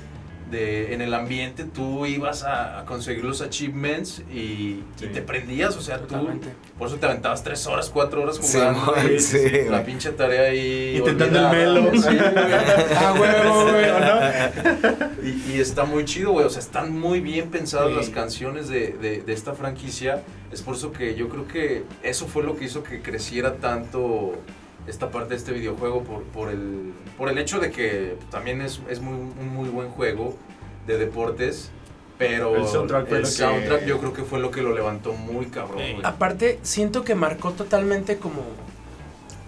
de 0.50 0.94
en 0.94 1.00
el 1.00 1.12
ambiente, 1.14 1.64
tú 1.64 2.06
ibas 2.06 2.42
a, 2.44 2.80
a 2.80 2.84
conseguir 2.84 3.24
los 3.24 3.40
achievements 3.40 4.20
y, 4.32 4.80
Sí. 4.96 5.04
y 5.04 5.06
te 5.08 5.22
prendías, 5.22 5.76
o 5.76 5.80
sea, 5.80 5.98
Totalmente. 5.98 6.48
tú, 6.48 6.78
por 6.78 6.88
eso 6.88 6.96
te 6.96 7.06
aventabas 7.06 7.42
tres 7.42 7.66
horas, 7.66 7.90
cuatro 7.90 8.22
horas 8.22 8.38
Sí, 8.42 8.58
jugando. 8.58 8.92
güey, 8.92 9.16
y 9.16 9.20
sí, 9.20 9.38
la 9.70 9.84
pinche 9.84 10.10
tarea 10.12 10.50
ahí. 10.50 10.96
Intentando 10.98 11.50
el 11.50 11.56
melo. 11.56 11.90
Ah, 12.96 13.14
huevo, 13.18 13.70
güey, 13.70 13.90
¿o 13.90 14.00
no? 14.00 15.26
Y, 15.26 15.52
y 15.56 15.60
está 15.60 15.84
muy 15.84 16.04
chido, 16.04 16.32
güey. 16.32 16.44
O 16.46 16.50
sea, 16.50 16.60
están 16.60 16.98
muy 16.98 17.20
bien 17.20 17.50
pensadas 17.50 17.88
Sí. 17.90 17.94
las 17.96 18.10
canciones 18.10 18.68
de, 18.68 18.88
de- 19.00 19.22
de 19.22 19.32
esta 19.32 19.54
franquicia. 19.54 20.22
Es 20.52 20.62
por 20.62 20.74
eso 20.76 20.92
que 20.92 21.14
yo 21.14 21.28
creo 21.28 21.48
que 21.48 21.84
eso 22.02 22.26
fue 22.26 22.42
lo 22.44 22.56
que 22.56 22.66
hizo 22.66 22.82
que 22.84 23.00
creciera 23.02 23.54
tanto 23.56 24.34
esta 24.86 25.10
parte 25.10 25.30
de 25.30 25.36
este 25.36 25.52
videojuego 25.52 26.02
por, 26.04 26.22
por, 26.24 26.50
el, 26.50 26.92
por 27.16 27.28
el 27.28 27.38
hecho 27.38 27.58
de 27.60 27.70
que 27.70 28.16
también 28.30 28.60
es, 28.60 28.80
es 28.90 29.00
muy, 29.00 29.14
un 29.14 29.48
muy 29.54 29.68
buen 29.68 29.88
juego 29.90 30.36
de 30.86 30.98
deportes. 30.98 31.70
Pero 32.16 32.54
El 32.54 33.26
soundtrack 33.26 33.76
el 33.76 33.80
que- 33.80 33.86
yo 33.88 33.98
creo 33.98 34.12
que 34.12 34.22
fue 34.22 34.38
lo 34.38 34.50
que 34.52 34.62
lo 34.62 34.72
levantó 34.72 35.12
muy 35.14 35.46
cabrón. 35.46 35.82
Aparte, 36.04 36.60
siento 36.62 37.02
que 37.02 37.14
marcó 37.16 37.50
totalmente 37.52 38.18
como. 38.18 38.42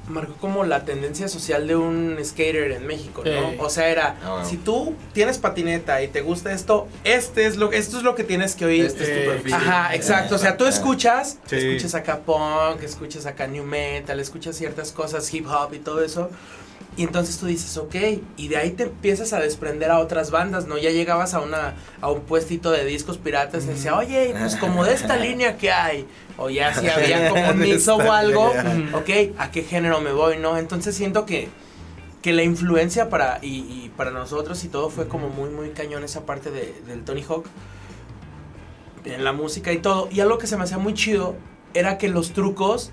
Marcó 0.09 0.35
como 0.35 0.65
la 0.65 0.85
tendencia 0.85 1.27
social 1.29 1.67
de 1.67 1.75
un 1.75 2.17
skater 2.25 2.71
en 2.73 2.87
México, 2.87 3.23
¿no? 3.25 3.63
O 3.63 3.69
sea, 3.69 3.89
era, 3.89 4.17
Ah, 4.23 4.45
si 4.49 4.57
tú 4.57 4.95
tienes 5.13 5.39
patineta 5.39 6.01
y 6.03 6.09
te 6.09 6.21
gusta 6.21 6.53
esto, 6.53 6.87
este 7.03 7.47
es 7.47 7.57
lo, 7.57 7.73
esto 7.73 7.97
es 7.97 8.03
lo 8.05 8.15
que 8.15 8.23
tienes 8.23 8.55
que 8.55 8.65
oír. 8.67 8.85
Este 8.85 9.03
es 9.03 9.09
tu 9.09 9.31
Eh, 9.31 9.35
perfil. 9.35 9.55
Ajá, 9.55 9.95
exacto. 9.95 10.37
O 10.37 10.39
sea, 10.39 10.57
tú 10.57 10.67
escuchas, 10.67 11.39
Sí. 11.47 11.57
escuchas 11.57 11.95
acá 11.97 12.21
punk, 12.21 12.83
escuchas 12.85 13.27
acá 13.27 13.47
new 13.49 13.65
metal, 13.65 14.21
escuchas 14.21 14.55
ciertas 14.57 14.93
cosas, 14.93 15.33
hip 15.35 15.47
hop 15.49 15.75
y 15.75 15.79
todo 15.81 16.05
eso. 16.05 16.31
Y 16.97 17.03
entonces 17.03 17.37
tú 17.39 17.45
dices, 17.47 17.77
ok, 17.77 17.95
y 18.39 18.49
de 18.49 18.57
ahí 18.57 18.71
te 18.71 18.85
empiezas 18.85 19.35
a 19.35 19.41
desprender 19.41 19.91
a 19.91 19.99
otras 19.99 20.31
bandas, 20.31 20.67
¿no? 20.67 20.79
Ya 20.79 20.91
llegabas 20.91 21.35
a 21.35 21.41
una 21.41 21.75
a 22.01 22.11
un 22.11 22.23
puestito 22.23 22.71
de 22.71 22.87
discos 22.87 23.19
piratas 23.19 23.65
y 23.65 23.69
decía, 23.69 23.95
oye, 23.97 24.35
pues 24.39 24.57
como 24.57 24.83
de 24.85 24.95
esta 24.95 25.17
línea 25.27 25.59
que 25.59 25.71
hay, 25.71 26.07
o 26.39 26.49
ya 26.49 26.73
si 26.73 26.89
había 26.89 27.29
como 27.29 27.51
un 27.51 27.59
De 27.59 27.67
mixo 27.67 27.97
o 27.97 28.13
algo, 28.13 28.53
línea. 28.55 28.97
ok, 28.97 29.11
¿a 29.39 29.51
qué 29.51 29.63
género 29.63 30.01
me 30.01 30.13
voy, 30.13 30.39
no? 30.39 30.57
Entonces 30.57 30.95
siento 30.97 31.27
que, 31.27 31.51
que 32.23 32.33
la 32.33 32.45
influencia 32.45 33.11
para, 33.11 33.41
y, 33.43 33.59
y 33.59 33.93
para 33.95 34.11
nosotros 34.11 34.65
y 34.65 34.69
todo 34.69 34.89
fue 34.89 35.07
como 35.07 35.29
muy, 35.29 35.51
muy 35.51 35.71
cañón 35.71 36.03
esa 36.03 36.25
parte 36.25 36.51
de, 36.51 36.81
del 36.87 37.05
Tony 37.05 37.23
Hawk. 37.29 37.47
En 39.05 39.23
la 39.23 39.33
música 39.33 39.73
y 39.73 39.79
todo. 39.79 40.09
Y 40.11 40.21
algo 40.21 40.39
que 40.39 40.47
se 40.49 40.57
me 40.57 40.65
hacía 40.65 40.79
muy 40.79 40.95
chido 40.95 41.37
era 41.75 41.97
que 41.99 42.09
los 42.09 42.33
trucos 42.33 42.91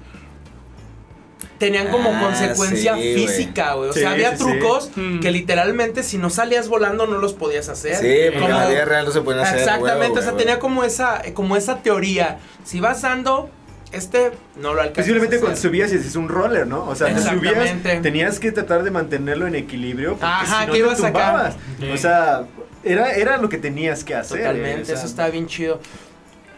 tenían 1.65 1.87
como 1.89 2.09
Ah, 2.11 2.21
consecuencia 2.21 2.95
sí, 2.95 3.13
física, 3.15 3.73
güey. 3.73 3.89
O 3.89 3.93
Sí, 3.93 4.01
sea, 4.01 4.11
había 4.11 4.35
sí, 4.37 4.43
trucos 4.43 4.89
Mm. 4.95 5.19
que 5.19 5.31
literalmente 5.31 6.03
si 6.03 6.17
no 6.17 6.29
salías 6.29 6.67
volando 6.67 7.07
no 7.07 7.17
los 7.17 7.33
podías 7.33 7.69
hacer. 7.69 7.95
Sí, 7.95 8.31
porque 8.37 8.49
la 8.53 8.67
vida 8.67 8.85
real 8.85 9.05
no 9.05 9.11
se 9.11 9.21
pueden 9.21 9.41
hacer. 9.41 9.59
Exactamente, 9.59 10.07
huevo, 10.13 10.19
o 10.19 10.23
sea, 10.23 10.35
tenía 10.37 10.59
como 10.59 10.83
esa, 10.83 11.21
como 11.33 11.55
esa 11.55 11.77
teoría. 11.81 12.39
Si 12.65 12.79
vas 12.79 13.01
dando, 13.01 13.49
este 13.91 14.31
no 14.55 14.73
lo 14.73 14.81
alcanzas. 14.81 15.03
Posiblemente 15.03 15.39
cuando 15.39 15.57
subías 15.57 15.91
y 15.93 15.95
es 15.95 16.15
un 16.15 16.27
roller, 16.27 16.67
¿no? 16.67 16.85
O 16.89 16.95
sea, 16.95 17.07
te 17.13 17.21
subías, 17.21 17.53
Exactamente. 17.55 17.99
tenías 18.01 18.39
que 18.39 18.51
tratar 18.51 18.83
de 18.83 18.91
mantenerlo 18.91 19.47
en 19.47 19.55
equilibrio 19.55 20.11
porque 20.11 20.25
Ajá, 20.25 20.61
si 20.61 20.67
no 20.67 20.73
que 20.73 20.79
te 20.79 20.85
ibas 20.85 20.97
tumbabas. 20.97 21.55
Sí. 21.79 21.89
O 21.91 21.97
sea, 21.97 22.43
era, 22.83 23.11
era 23.13 23.37
lo 23.37 23.49
que 23.49 23.57
tenías 23.57 24.03
que 24.03 24.15
hacer. 24.15 24.39
Totalmente, 24.39 24.81
o 24.81 24.85
sea, 24.85 24.95
eso 24.95 25.05
estaba 25.05 25.29
bien 25.29 25.47
chido. 25.47 25.79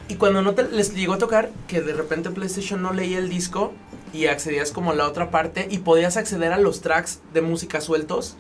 Y 0.08 0.16
cuando 0.16 0.42
no 0.44 0.54
te, 0.54 0.64
les 0.64 0.94
llegó 0.94 1.14
a 1.14 1.18
tocar 1.18 1.50
que 1.68 1.82
de 1.82 1.94
repente 1.94 2.30
PlayStation 2.30 2.82
no 2.82 2.94
leía 2.94 3.18
el 3.18 3.28
disco 3.28 3.74
y 4.16 4.28
accedías 4.28 4.72
como 4.72 4.92
a 4.92 4.96
la 4.96 5.08
otra 5.08 5.30
parte 5.30 5.68
y 5.70 5.80
podías 5.80 6.16
acceder 6.18 6.54
a 6.54 6.58
los 6.58 6.82
tracks 6.82 7.20
de 7.34 7.42
música 7.42 7.82
sueltos. 7.82 8.36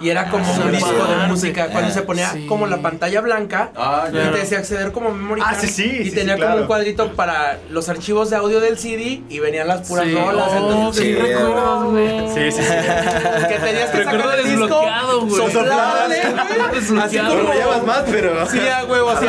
Y 0.00 0.10
era 0.10 0.28
como 0.28 0.44
Ah, 0.44 0.50
un 0.58 0.62
sí, 0.64 0.68
disco 0.76 0.90
de 1.06 1.26
música. 1.28 1.68
Cuando 1.68 1.90
se 1.94 2.02
ponía 2.02 2.28
Sí. 2.32 2.46
como 2.46 2.66
la 2.66 2.78
pantalla 2.82 3.20
blanca 3.20 3.70
Ah, 3.76 4.08
y 4.10 4.14
ya. 4.16 4.32
te 4.32 4.38
decía 4.38 4.58
acceder 4.58 4.90
como 4.90 5.12
memory 5.12 5.40
Ah, 5.40 5.50
card, 5.50 5.60
sí, 5.60 5.68
sí, 5.68 5.84
y 6.00 6.04
sí, 6.06 6.16
tenía 6.16 6.34
sí, 6.34 6.40
como 6.40 6.46
claro. 6.50 6.60
un 6.62 6.66
cuadrito 6.66 7.12
para 7.12 7.60
los 7.70 7.88
archivos 7.88 8.28
de 8.28 8.34
audio 8.36 8.58
del 8.58 8.76
CD 8.76 9.22
y 9.28 9.38
venían 9.38 9.68
las 9.68 9.86
puras 9.86 10.04
Sí. 10.06 10.14
rolas. 10.16 10.48
Oh, 10.50 10.56
entonces, 10.56 11.04
sí, 11.04 11.14
recuerdas, 11.14 11.84
güey. 11.84 12.28
Sí, 12.34 12.50
sí, 12.58 12.62
sí. 12.64 12.68
que 13.48 13.54
tenías 13.60 13.90
que 13.90 13.98
Recuerdo 13.98 14.22
sacar 14.24 14.38
el 14.40 14.44
disco, 14.46 14.60
desbloqueado, 14.66 15.20
güey. 15.26 15.42
así 17.04 17.18
como 17.18 17.42
Lo 17.44 17.86
más, 17.86 18.02
pero. 18.10 18.46
Sí, 18.50 18.58
a 18.68 18.84
huevo, 18.84 19.10
así 19.10 19.26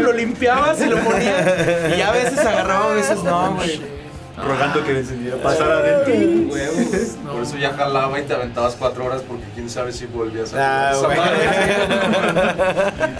lo 0.00 0.12
limpiabas 0.12 0.80
y 0.82 0.86
lo 0.86 0.98
ponías. 0.98 1.96
Y 1.96 2.00
a 2.02 2.10
veces 2.12 2.38
agarraba, 2.38 2.90
a 2.90 2.94
veces 2.94 3.22
no, 3.22 3.54
güey. 3.54 3.97
Rogando 4.44 4.84
que 4.84 4.92
me 4.92 4.98
encendiera. 5.00 5.36
Pasara 5.38 5.82
de 5.82 6.04
ti. 6.12 6.48
No. 7.24 7.32
Por 7.32 7.42
eso 7.42 7.56
ya 7.58 7.72
jalaba 7.74 8.18
y 8.20 8.22
te 8.24 8.34
aventabas 8.34 8.74
cuatro 8.76 9.04
horas 9.06 9.22
porque 9.26 9.44
quién 9.54 9.68
sabe 9.68 9.92
si 9.92 10.06
volvías 10.06 10.54
Ah, 10.54 10.92
a 10.92 11.08
madre. 11.08 11.48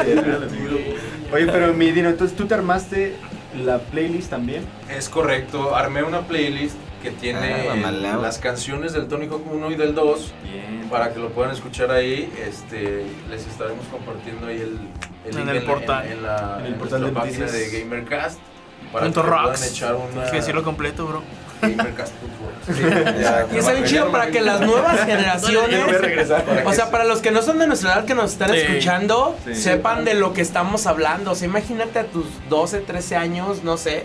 Oye, 1.32 1.46
pero 1.46 1.74
mi 1.74 1.90
Dino, 1.92 2.08
entonces 2.08 2.36
tú 2.36 2.46
te 2.46 2.54
armaste 2.54 3.16
la 3.64 3.78
playlist 3.78 4.30
también. 4.30 4.64
Es 4.90 5.08
correcto, 5.08 5.74
armé 5.74 6.02
una 6.02 6.20
playlist 6.22 6.76
que 7.02 7.10
tiene 7.10 7.68
Ah, 7.84 7.90
las 7.92 8.38
canciones 8.38 8.92
del 8.92 9.06
Tony 9.08 9.26
Hawk 9.26 9.42
1 9.52 9.70
y 9.70 9.74
del 9.76 9.94
2 9.94 10.32
Bien. 10.42 10.88
para 10.90 11.12
que 11.12 11.18
lo 11.20 11.28
puedan 11.30 11.52
escuchar 11.52 11.90
ahí. 11.90 12.32
Este, 12.46 13.04
les 13.30 13.46
estaremos 13.46 13.86
compartiendo 13.86 14.46
ahí 14.46 14.56
el, 14.56 14.78
En 15.30 15.36
link 15.36 15.48
el 15.50 15.56
en, 15.58 15.66
portal. 15.66 16.06
en, 16.06 16.12
en 16.12 16.22
la, 16.22 16.56
En 16.60 16.66
el 16.66 16.72
en 16.72 16.78
portal 16.78 17.04
de 17.04 17.10
página 17.12 17.46
de. 17.46 17.80
Gamercast 17.80 18.38
para 18.92 19.04
Punto 19.06 19.22
que 19.22 19.28
rocks. 19.28 19.66
echar 19.66 19.94
una 19.94 20.08
Tienes 20.12 20.30
que 20.30 20.36
decirlo 20.36 20.62
completo, 20.64 21.06
bro. 21.06 21.22
Sí, 22.68 22.82
Y 23.54 23.56
está 23.58 23.72
bien 23.72 23.84
chido 23.84 24.12
para 24.12 24.30
que 24.30 24.40
las 24.42 24.60
nuevas 24.60 25.00
generaciones. 25.06 25.80
O 26.66 26.72
sea, 26.72 26.90
para 26.90 27.04
los 27.04 27.20
que 27.20 27.30
no 27.30 27.40
son 27.42 27.58
de 27.58 27.66
nuestra 27.66 27.94
edad 27.94 28.04
que 28.04 28.14
nos 28.14 28.32
están 28.32 28.50
Sí. 28.50 28.58
escuchando, 28.58 29.36
Sí. 29.44 29.54
sepan 29.54 30.04
de 30.04 30.14
lo 30.14 30.32
que 30.34 30.42
estamos 30.42 30.86
hablando. 30.86 31.30
O 31.32 31.34
sea, 31.34 31.48
imagínate 31.48 31.98
a 31.98 32.04
tus 32.04 32.26
12, 32.50 32.80
13 32.80 33.16
años, 33.16 33.62
no 33.64 33.76
sé, 33.78 34.04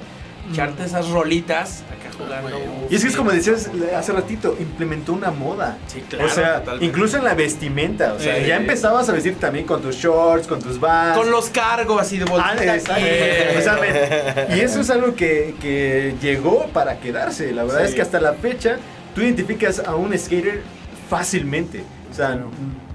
echarte 0.51 0.85
esas 0.85 1.09
rolitas 1.09 1.83
jugando. 2.25 2.87
Y 2.89 2.95
es 2.95 3.01
que 3.01 3.07
es 3.09 3.15
como 3.15 3.31
decías 3.31 3.69
hace 3.95 4.11
ratito, 4.11 4.55
implementó 4.59 5.13
una 5.13 5.31
moda. 5.31 5.77
Sí, 5.87 6.01
claro, 6.09 6.25
o 6.25 6.29
sea, 6.29 6.59
totalmente. 6.59 6.85
incluso 6.85 7.17
en 7.17 7.23
la 7.23 7.33
vestimenta. 7.33 8.13
O 8.13 8.19
sea, 8.19 8.37
Eh. 8.37 8.47
ya 8.47 8.57
empezabas 8.57 9.07
a 9.09 9.13
vestir 9.13 9.35
también 9.39 9.65
con 9.65 9.81
tus 9.81 9.95
shorts, 9.95 10.47
con 10.47 10.61
tus 10.61 10.79
vans. 10.79 11.17
Con 11.17 11.31
los 11.31 11.49
cargos 11.49 12.01
así 12.01 12.17
de 12.17 12.25
Ah, 12.25 12.29
bolsitas. 12.29 12.75
exacto. 12.77 13.03
Eh. 13.05 13.55
O 13.57 13.61
sea, 13.61 14.55
y 14.55 14.59
eso 14.59 14.81
es 14.81 14.89
algo 14.89 15.15
que, 15.15 15.55
que 15.61 16.15
llegó 16.21 16.67
para 16.67 16.99
quedarse. 16.99 17.51
La 17.53 17.63
verdad 17.63 17.81
Sí. 17.81 17.85
es 17.89 17.95
que 17.95 18.01
hasta 18.01 18.19
la 18.19 18.33
fecha 18.33 18.77
tú 19.15 19.21
identificas 19.21 19.79
a 19.79 19.95
un 19.95 20.17
skater 20.17 20.61
fácilmente. 21.09 21.83
O 22.11 22.15
sea, 22.15 22.39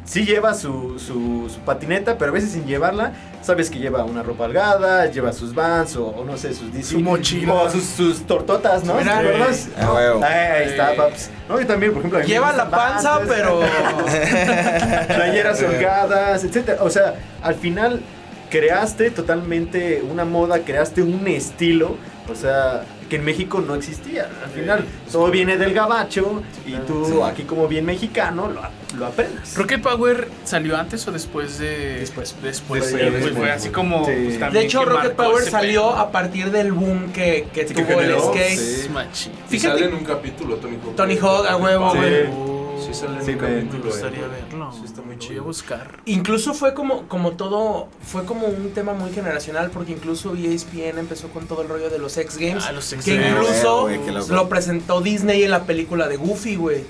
sí 0.09 0.25
lleva 0.25 0.55
su, 0.55 0.99
su, 0.99 1.51
su 1.53 1.61
patineta, 1.61 2.17
pero 2.17 2.31
a 2.31 2.35
veces 2.35 2.53
sin 2.53 2.65
llevarla, 2.65 3.13
sabes 3.43 3.69
que 3.69 3.79
lleva 3.79 4.05
una 4.05 4.23
ropa 4.23 4.45
holgada, 4.45 5.07
lleva 5.07 5.33
sus 5.35 5.55
vans 5.55 5.97
o, 5.97 6.07
o 6.07 6.25
no 6.25 6.39
sé, 6.39 6.55
sus 6.55 6.73
DC. 6.73 6.93
Su 6.93 7.01
mochila. 7.01 7.53
O 7.53 7.71
sus, 7.71 7.85
sus 7.85 8.27
tortotas, 8.27 8.85
¿no? 8.85 8.95
Mira, 8.95 9.21
¿Te 9.21 9.29
acuerdas? 9.29 9.69
Ah, 9.79 9.93
huevo. 9.93 10.25
Ahí, 10.25 10.33
ahí 10.33 10.69
está, 10.71 10.97
paps. 10.97 11.31
No, 11.47 11.61
yo 11.61 11.67
también, 11.67 11.93
por 11.93 12.01
ejemplo. 12.01 12.23
Lleva 12.23 12.53
la 12.55 12.71
panza, 12.71 13.21
pero. 13.29 13.61
playeras 15.09 15.63
holgadas, 15.63 16.43
etcétera. 16.43 16.83
O 16.83 16.89
sea, 16.89 17.15
al 17.43 17.55
final 17.55 18.01
creaste 18.49 19.11
totalmente 19.11 20.03
una 20.11 20.25
moda, 20.25 20.61
creaste 20.61 21.03
un 21.03 21.29
estilo, 21.29 21.97
o 22.31 22.35
sea, 22.35 22.85
que 23.09 23.17
en 23.17 23.25
México 23.25 23.61
no 23.61 23.75
existía. 23.75 24.29
Al 24.45 24.51
final, 24.51 24.85
todo 25.11 25.31
viene 25.31 25.57
del 25.57 25.73
gabacho 25.75 26.43
y 26.67 26.73
tú 26.87 27.05
Sí. 27.07 27.13
aquí 27.25 27.43
como 27.45 27.67
bien 27.69 27.85
mexicano 27.87 28.49
lo, 28.49 28.63
lo 28.99 29.07
aprendes. 29.07 29.57
Rocket 29.57 29.81
Power 29.83 30.29
salió 30.45 30.77
antes 30.77 31.07
o 31.09 31.13
después 31.13 31.59
de. 31.59 32.01
Después. 32.01 32.35
Después. 32.43 32.83
Después, 32.83 32.87
sí, 32.87 32.97
después. 32.97 33.23
pues 33.23 33.35
fue 33.37 33.51
así 33.51 33.69
como. 33.71 34.05
Sí. 34.05 34.37
pues, 34.39 34.53
De 34.53 34.61
hecho, 34.61 34.85
Rocket 34.85 35.13
Power 35.15 35.45
salió 35.45 35.91
a 35.97 36.11
partir 36.13 36.51
del 36.51 36.73
boom 36.73 37.13
que, 37.13 37.49
que 37.53 37.67
Sí, 37.67 37.75
que 37.75 37.83
tuvo 37.83 38.01
el 38.01 38.07
generó, 38.09 38.33
skate. 38.33 38.91
machín. 38.91 39.33
Y 39.49 39.51
Fíjate- 39.51 39.75
sale 39.79 39.87
en 39.91 39.95
un 39.95 40.05
capítulo 40.05 40.57
Tony 40.57 40.77
Hawk. 40.85 40.97
Tony 40.97 41.17
Hawk, 41.21 41.47
a 41.47 41.57
huevo, 41.57 41.93
Sí. 41.93 41.99
güey. 41.99 42.58
Sí 42.87 42.95
sale 42.95 43.25
Sí, 43.25 43.35
me- 43.35 43.43
Me 43.49 43.59
eh. 43.61 43.81
gustaría 43.83 44.27
verlo. 44.27 44.73
Sí, 44.73 44.83
está 44.85 45.03
muy 45.03 45.15
Lo 45.15 45.19
Voy 45.19 45.29
chido. 45.29 45.43
a 45.43 45.45
buscar. 45.45 46.01
Incluso 46.07 46.55
fue 46.55 46.75
como, 46.75 47.09
como 47.09 47.33
todo, 47.33 47.89
fue 48.03 48.25
como 48.25 48.47
un 48.47 48.71
tema 48.73 48.93
muy 48.95 49.13
generacional 49.13 49.71
porque 49.71 49.93
incluso 49.93 50.35
ESPN 50.35 50.99
empezó 50.99 51.29
con 51.29 51.47
todo 51.47 51.63
el 51.63 51.69
rollo 51.69 51.91
de 51.91 51.99
los 51.99 52.17
X 52.17 52.39
Games. 52.39 52.65
Ah, 52.67 52.73
los 52.73 52.93
X 52.93 53.05
que 53.05 53.17
Games. 53.17 53.31
incluso 53.31 53.89
lo 54.35 54.49
presentó 54.49 55.01
Disney 55.01 55.43
en 55.45 55.51
la 55.51 55.65
película 55.65 56.09
de 56.09 56.17
Goofy, 56.17 56.57
güey. 56.57 56.85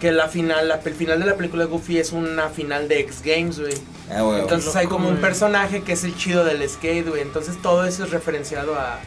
Que 0.00 0.12
la 0.12 0.28
final, 0.28 0.68
la, 0.68 0.76
el 0.84 0.94
final 0.94 1.18
de 1.20 1.26
la 1.26 1.36
película 1.36 1.64
de 1.64 1.70
Goofy 1.70 1.98
es 1.98 2.12
una 2.12 2.48
final 2.48 2.88
de 2.88 3.00
X 3.00 3.22
Games, 3.24 3.58
güey. 3.60 3.74
Ah, 4.10 4.24
huevo. 4.24 4.38
Entonces 4.38 4.74
hay 4.76 4.86
como 4.88 5.08
un 5.08 5.16
personaje 5.18 5.82
que 5.82 5.92
es 5.92 6.04
el 6.04 6.16
chido 6.16 6.44
del 6.44 6.68
skate, 6.68 7.08
güey. 7.08 7.22
Entonces 7.22 7.60
todo 7.62 7.84
eso 7.84 8.04
es 8.04 8.10
referenciado 8.10 8.74
a, 8.74 8.98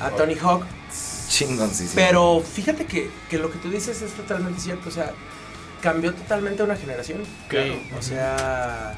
a 0.00 0.10
Tony 0.10 0.34
Hawk. 0.40 0.64
Chingoncísimo. 1.28 1.92
Pero 1.96 2.40
fíjate 2.40 2.86
que, 2.86 3.10
que 3.28 3.38
lo 3.38 3.50
que 3.50 3.58
tú 3.58 3.68
dices 3.70 4.00
es 4.00 4.12
totalmente 4.12 4.60
cierto. 4.60 4.88
O 4.88 4.92
sea, 4.92 5.12
cambió 5.92 6.12
totalmente 6.14 6.62
una 6.62 6.76
generación. 6.76 7.22
Claro. 7.48 7.74
O 7.98 8.02
sea, 8.02 8.94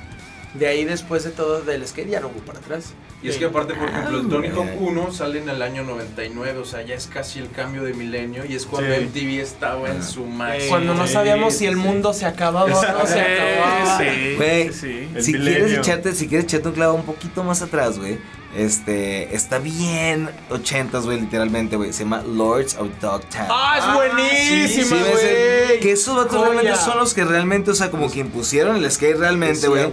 de 0.55 0.67
ahí 0.67 0.85
después 0.85 1.25
de 1.25 1.31
todo 1.31 1.61
del 1.61 1.87
skate 1.87 2.09
ya 2.11 2.21
no 2.21 2.29
hubo 2.29 2.41
para 2.41 2.59
atrás. 2.59 2.93
Y 3.21 3.29
es 3.29 3.37
que 3.37 3.47
aparte, 3.47 3.75
por 3.75 3.89
ejemplo, 3.89 4.21
el 4.21 4.29
Tony 4.29 4.47
Ah, 4.47 4.53
Hawk 4.55 4.65
mira. 4.81 5.03
1 5.03 5.13
sale 5.13 5.41
en 5.41 5.49
el 5.49 5.61
año 5.61 5.83
99, 5.83 6.59
o 6.61 6.65
sea, 6.65 6.83
ya 6.83 6.95
es 6.95 7.09
casi 7.09 7.41
el 7.41 7.51
cambio 7.51 7.83
de 7.83 7.93
milenio 7.93 8.45
y 8.47 8.55
es 8.55 8.65
cuando 8.65 8.95
Sí. 8.95 9.01
MTV 9.07 9.41
estaba 9.43 9.91
en 9.91 10.05
su 10.05 10.25
máximo. 10.25 10.69
Cuando 10.71 10.95
no 10.95 11.05
Sí, 11.07 11.15
sabíamos 11.15 11.55
si 11.55 11.67
el 11.67 11.75
sí. 11.75 11.81
mundo 11.81 12.13
se 12.13 12.27
acababa 12.27 12.65
o 12.67 12.69
no 12.69 12.81
se 13.07 13.13
Sí, 13.15 13.19
acababa. 13.19 13.99
sí, 13.99 14.35
Güey, 14.37 14.73
sí, 14.73 14.73
sí. 14.73 15.09
El 15.17 15.23
si 15.25 15.33
milenio. 15.33 15.59
quieres 15.65 15.79
echarte, 15.79 16.13
si 16.15 16.29
quieres 16.29 16.45
echarte 16.45 16.69
un 16.69 16.75
clavo 16.75 16.95
un 16.95 17.05
poquito 17.05 17.43
más 17.43 17.61
atrás, 17.61 17.99
güey. 17.99 18.19
Este, 18.59 19.37
está 19.37 19.61
bien 19.61 20.29
ochentas, 20.51 21.05
güey, 21.05 21.21
literalmente, 21.21 21.77
güey. 21.77 21.93
Se 21.93 22.03
llama 22.03 22.23
Lords 22.23 22.75
of 22.77 22.89
Dogtown. 23.01 23.47
¡Ah, 23.49 23.77
es 23.79 23.85
Ah, 23.85 23.95
buenísima, 23.95 24.97
güey! 25.13 25.79
que 25.79 25.93
esos 25.93 26.17
vatos 26.17 26.41
realmente 26.43 26.75
son 26.75 26.99
los 26.99 27.15
que 27.15 27.25
realmente, 27.25 27.71
o 27.71 27.75
sea, 27.75 27.89
como 27.93 28.11
que 28.11 28.19
impusieron 28.19 28.75
el 28.75 28.91
skate 28.91 29.17
realmente, 29.17 29.69
güey. 29.69 29.89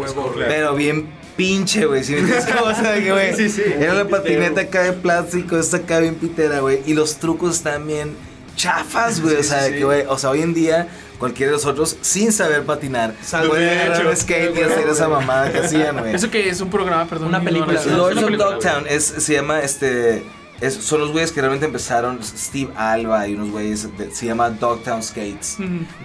pero 0.48 0.74
bien 0.74 1.08
pinche, 1.38 1.86
güey. 1.86 2.04
¿sí 2.04 2.16
me 2.16 2.22
o 2.34 2.76
sea, 2.76 2.96
que, 2.96 3.12
güey. 3.12 3.36
Sí, 3.36 3.50
sí, 3.50 3.62
sí. 3.64 3.74
Era 3.78 3.94
la 3.94 4.08
patineta 4.08 4.62
acá 4.62 4.82
de 4.82 4.94
plástico, 4.94 5.58
esta 5.58 5.78
acá 5.78 6.00
bien 6.00 6.16
pitera, 6.16 6.62
güey. 6.62 6.82
Y 6.88 6.96
los 6.96 7.18
trucos 7.18 7.58
están 7.58 7.86
bien 7.86 8.16
chafas, 8.56 9.22
güey. 9.22 9.36
o 9.36 9.44
sea, 9.44 9.66
sí, 9.66 9.74
que, 9.74 9.78
sí. 9.78 9.84
güey, 9.84 10.06
o 10.08 10.18
sea, 10.18 10.32
hoy 10.32 10.42
en 10.42 10.56
día. 10.56 10.88
Cualquiera 11.20 11.52
de 11.52 11.58
nosotros, 11.58 11.98
sin 12.02 12.32
saber 12.32 12.64
patinar, 12.66 13.14
hecho. 13.22 14.10
un 14.10 14.16
skate 14.18 14.58
y 14.58 14.62
hacer 14.62 14.88
esa 14.90 15.08
mamada 15.08 15.52
que 15.52 15.60
hacían, 15.60 15.98
güey. 16.00 16.14
Eso 16.16 16.30
que 16.30 16.50
es 16.50 16.60
un 16.62 16.70
programa, 16.70 17.06
perdón. 17.06 17.30
Una 17.30 17.42
película. 17.42 17.82
Lords 17.86 18.22
of 18.24 18.32
Dogtown 18.38 18.86
es, 18.90 19.04
se 19.06 19.34
llama 19.34 19.60
este. 19.62 20.24
es- 20.62 20.74
son 20.76 21.02
los 21.02 21.12
güeyes 21.12 21.32
que 21.34 21.42
realmente 21.42 21.66
empezaron. 21.66 22.20
Steve 22.24 22.72
Alba 22.78 23.28
y 23.28 23.36
unos 23.36 23.50
güeyes. 23.52 23.98
de- 23.98 24.10
se 24.14 24.26
llama 24.26 24.50
Dogtown 24.50 25.04
Skates. 25.04 25.58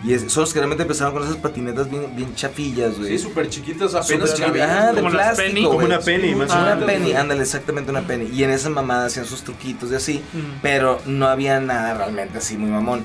Y 0.05 0.13
es- 0.15 0.31
son 0.33 0.43
los 0.43 0.53
que 0.53 0.59
realmente 0.59 0.83
empezaron 0.83 1.13
con 1.13 1.23
esas 1.23 1.37
patinetas 1.37 1.89
bien, 1.91 2.15
bien 2.17 2.35
chafillas, 2.35 2.99
güey. 2.99 3.11
Sí, 3.11 3.19
súper 3.19 3.49
chiquitas, 3.49 3.95
apenas 3.95 4.35
chavillas, 4.35 4.93
güey. 4.93 4.97
Como 5.03 5.11
plástico, 5.11 5.49
penny. 5.49 5.65
Como 5.65 5.79
una 5.79 5.99
penny, 6.01 6.35
más 6.35 6.51
o 6.51 6.55
Ah, 6.55 6.75
Una 6.77 6.87
penny, 6.87 7.13
ándale, 7.15 7.43
exactamente 7.43 7.91
una 7.91 8.03
penny. 8.07 8.27
Y 8.33 8.43
en 8.45 8.51
esa 8.51 8.71
mamada 8.71 9.07
hacían 9.07 9.25
sus 9.27 9.43
truquitos 9.43 9.91
y 9.93 9.95
así. 9.95 10.23
Mm. 10.33 10.39
Pero 10.63 11.01
no 11.07 11.27
había 11.29 11.61
nada 11.61 11.95
realmente 11.95 12.39
así 12.39 12.57
muy 12.57 12.71
mamón. 12.71 13.05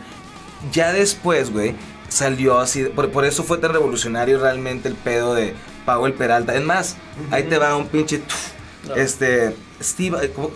Ya 0.72 0.92
después, 0.94 1.52
güey, 1.52 1.76
salió 2.10 2.60
así. 2.60 2.84
Por, 2.86 3.10
por 3.12 3.26
eso 3.26 3.44
fue 3.44 3.58
tan 3.58 3.74
revolucionario 3.74 4.40
realmente 4.40 4.88
el 4.88 4.96
pedo 4.96 5.34
de 5.34 5.54
el 6.06 6.14
Peralta. 6.14 6.56
Es 6.56 6.64
más, 6.64 6.96
ahí 7.32 7.44
te 7.44 7.58
va 7.58 7.76
un 7.76 7.88
pinche. 7.88 8.20
tuf, 8.20 8.52
Este, 8.96 9.56
Steve, 9.82 10.18
eh, 10.24 10.32
¿cómo, 10.34 10.50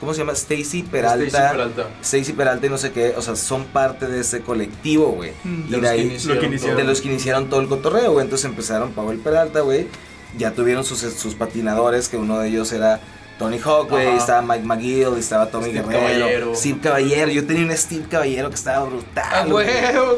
cómo 0.00 0.14
se 0.14 0.20
llama? 0.20 0.32
Stacy 0.32 0.82
Peralta. 0.82 1.24
Stacy 1.26 1.52
Peralta. 1.52 1.88
Stacy 2.02 2.32
Peralta 2.32 2.66
y 2.66 2.70
no 2.70 2.78
sé 2.78 2.92
qué, 2.92 3.14
o 3.16 3.22
sea, 3.22 3.36
son 3.36 3.64
parte 3.66 4.06
de 4.06 4.20
ese 4.20 4.40
colectivo, 4.40 5.08
güey. 5.12 5.32
Mm. 5.44 5.64
Y 5.68 5.70
De 5.70 5.76
de 5.76 5.80
los 5.80 5.82
que 5.82 5.88
ahí, 5.88 6.18
lo 6.68 6.76
de 6.76 6.84
los 6.84 7.00
que 7.00 7.08
iniciaron 7.08 7.48
todo 7.48 7.60
el 7.60 7.68
cotorreo, 7.68 8.12
güey. 8.12 8.24
Entonces 8.24 8.46
empezaron 8.46 8.92
Powell 8.92 9.18
Peralta, 9.18 9.60
güey. 9.60 9.88
Ya 10.36 10.52
tuvieron 10.52 10.84
sus, 10.84 10.98
sus 11.00 11.34
patinadores, 11.34 12.08
que 12.08 12.16
uno 12.16 12.40
de 12.40 12.48
ellos 12.48 12.72
era 12.72 13.00
Tony 13.38 13.58
Hawk, 13.58 13.90
güey. 13.90 14.16
Estaba 14.16 14.42
Mike 14.42 14.64
McGill, 14.64 15.18
estaba 15.18 15.46
Tommy 15.50 15.70
Steve 15.70 15.80
Guerrero. 15.82 16.00
Caballero. 16.00 16.54
Steve 16.54 16.80
Caballero. 16.80 17.30
Yo 17.30 17.46
tenía 17.46 17.64
un 17.64 17.76
Steve 17.76 18.06
Caballero 18.08 18.48
que 18.48 18.54
estaba 18.56 18.84
brutal. 18.86 19.24
Ah, 19.32 19.44
güey. 19.48 19.66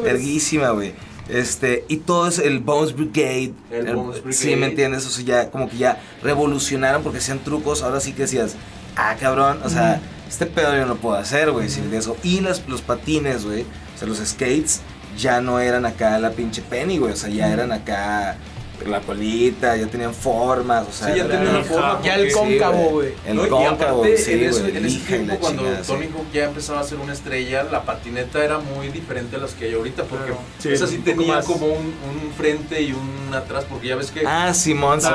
Verguísima, 0.03 0.69
güey. 0.69 0.93
Este, 1.29 1.83
y 1.89 1.97
todo 1.97 2.27
es 2.27 2.39
el 2.39 2.59
Bones 2.59 2.95
Brigade. 2.95 3.53
El 3.71 3.95
Bones 3.95 4.17
Sí, 4.29 4.45
Brigade. 4.45 4.55
¿me 4.57 4.65
entiendes? 4.67 5.05
O 5.05 5.09
sea, 5.09 5.25
ya 5.25 5.51
como 5.51 5.69
que 5.69 5.77
ya 5.77 6.01
revolucionaron 6.23 7.03
porque 7.03 7.17
hacían 7.19 7.39
trucos. 7.39 7.81
Ahora 7.83 7.99
sí 7.99 8.13
que 8.13 8.23
decías, 8.23 8.55
ah, 8.95 9.15
cabrón, 9.19 9.59
o 9.63 9.69
sea, 9.69 9.99
este 10.29 10.45
pedo 10.45 10.73
yo 10.73 10.81
no 10.81 10.87
lo 10.87 10.95
puedo 10.97 11.15
hacer, 11.15 11.51
güey, 11.51 11.69
sin 11.69 11.93
eso. 11.93 12.15
Y 12.23 12.39
los, 12.41 12.67
los 12.67 12.81
patines, 12.81 13.45
güey, 13.45 13.63
o 13.63 13.97
sea, 13.99 14.07
los 14.07 14.19
skates 14.19 14.81
ya 15.17 15.41
no 15.41 15.59
eran 15.59 15.85
acá 15.85 16.19
la 16.19 16.31
pinche 16.31 16.61
penny, 16.61 16.97
güey, 16.97 17.13
o 17.13 17.15
sea, 17.15 17.29
ya 17.29 17.51
eran 17.51 17.71
acá 17.71 18.37
la 18.85 18.99
colita, 19.01 19.75
ya 19.75 19.87
tenían 19.87 20.13
formas, 20.13 20.87
o 20.87 20.91
sea, 20.91 21.07
Sí, 21.13 21.17
ya 21.17 21.25
era- 21.25 21.35
tenía 21.37 21.49
una 21.51 21.63
forma. 21.63 21.99
Ya 22.03 22.15
el 22.15 22.31
cóncavo, 22.31 22.89
güey. 22.91 23.13
El 23.25 23.47
cóncavo, 23.47 24.03
sí, 24.05 24.31
en 24.33 24.43
ese, 24.43 24.77
en 24.77 24.87
tiempo, 25.05 25.33
la 25.33 25.39
cuando 25.39 25.63
chingada. 25.63 25.81
Tony 25.83 26.05
Hawk 26.05 26.31
ya 26.33 26.43
empezaba 26.45 26.79
a 26.79 26.83
ser 26.83 26.97
una 26.99 27.13
estrella, 27.13 27.63
la 27.63 27.83
patineta 27.83 28.43
era 28.43 28.59
muy 28.59 28.89
diferente 28.89 29.35
a 29.35 29.39
las 29.39 29.53
que 29.53 29.65
hay 29.65 29.73
ahorita, 29.73 30.03
porque. 30.03 30.33
Sí, 30.59 30.69
esa 30.69 30.87
sí 30.87 30.97
tenía 30.99 31.35
más. 31.35 31.45
como 31.45 31.65
un, 31.67 31.85
un 31.85 32.31
frente 32.37 32.81
y 32.81 32.91
un 32.93 33.17
atrás, 33.33 33.65
porque 33.69 33.87
ya 33.89 33.95
ves 33.95 34.09
que 34.11 34.23
Ah, 34.25 34.53
Simón, 34.53 35.01
sí, 35.01 35.07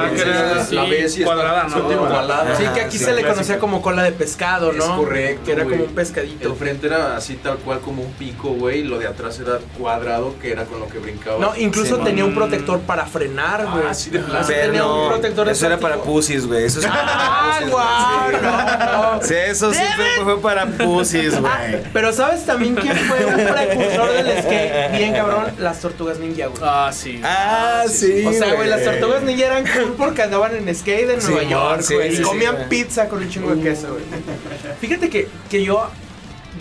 la 0.73 0.85
ves 0.85 1.19
y 1.19 1.23
cuadrada, 1.23 1.65
¿no? 1.69 2.57
Sí, 2.57 2.65
que 2.75 2.81
aquí 2.83 2.99
sí, 2.99 3.05
se 3.05 3.13
le 3.15 3.23
conocía 3.25 3.59
como 3.59 3.81
cola 3.83 4.03
de 4.03 4.13
pescado, 4.13 4.73
¿no? 4.73 4.85
Es 4.85 4.91
correcto, 4.91 5.45
Que 5.47 5.53
era 5.53 5.65
como 5.65 5.85
un 5.85 5.95
pescadito. 5.95 6.49
el 6.51 6.57
frente 6.57 6.87
era 6.87 7.17
así 7.17 7.37
tal 7.37 7.57
cual 7.59 7.81
como 7.81 8.03
un 8.03 8.13
pico, 8.13 8.51
güey, 8.51 8.81
y 8.81 8.85
lo 8.85 8.99
de 8.99 9.07
atrás 9.07 9.39
era 9.41 9.59
cuadrado, 9.79 10.35
que 10.41 10.53
era 10.53 10.65
con 10.65 10.81
lo 10.81 10.89
que 10.89 10.99
brincaba. 10.99 11.39
No, 11.39 11.57
incluso 11.57 11.99
tenía 11.99 12.25
un 12.25 12.35
protector 12.35 12.81
para 12.81 13.07
frenar, 13.07 13.52
güey. 13.61 13.85
Ah, 13.89 13.95
sí, 13.95 14.11
de 14.11 14.19
Pero 14.21 14.47
tenía 14.47 14.87
un 14.87 15.03
no, 15.03 15.09
protector 15.09 15.49
eso 15.49 15.67
era 15.67 15.79
para 15.79 15.97
pussies, 15.97 16.47
güey. 16.47 16.65
Eso 16.65 16.81
es 16.81 16.87
Ah, 16.91 17.61
guau, 17.69 18.33
no, 18.43 19.15
no. 19.19 19.23
Sí, 19.23 19.35
eso 19.35 19.73
siempre 19.73 20.07
fue 20.23 20.41
para 20.41 20.67
pussies, 20.67 21.39
güey. 21.41 21.53
Pero 21.93 22.13
¿sabes 22.13 22.45
también 22.45 22.75
quién 22.75 22.97
fue 22.97 23.25
un 23.25 23.35
precursor 23.35 24.13
del 24.13 24.43
skate? 24.43 24.93
Bien 24.93 25.13
cabrón, 25.15 25.47
las 25.59 25.81
tortugas 25.81 26.19
ninja, 26.19 26.47
güey. 26.47 26.63
Ah, 26.65 26.91
sí. 26.93 27.21
Ah, 27.25 27.85
sí. 27.89 28.25
O 28.27 28.33
sea, 28.33 28.55
güey, 28.55 28.69
las 28.69 28.83
tortugas 28.85 29.23
ninja 29.23 29.47
eran 29.47 29.65
cool 29.65 29.95
porque 29.97 30.23
andaban 30.23 30.55
en 30.57 30.75
skate 30.75 31.11
en 31.11 31.21
Sí, 31.21 31.31
Nueva 31.33 31.49
York, 31.49 31.85
güey. 31.91 32.09
sí, 32.09 32.15
y 32.15 32.17
sí, 32.17 32.23
comían 32.23 32.67
pizza 32.69 33.09
con 33.09 33.23
un 33.23 33.29
chingo 33.29 33.55
de 33.55 33.63
queso, 33.63 33.89
güey. 33.93 34.05
Fíjate 34.81 35.11
que, 35.11 35.29
que 35.51 35.65
yo, 35.65 35.89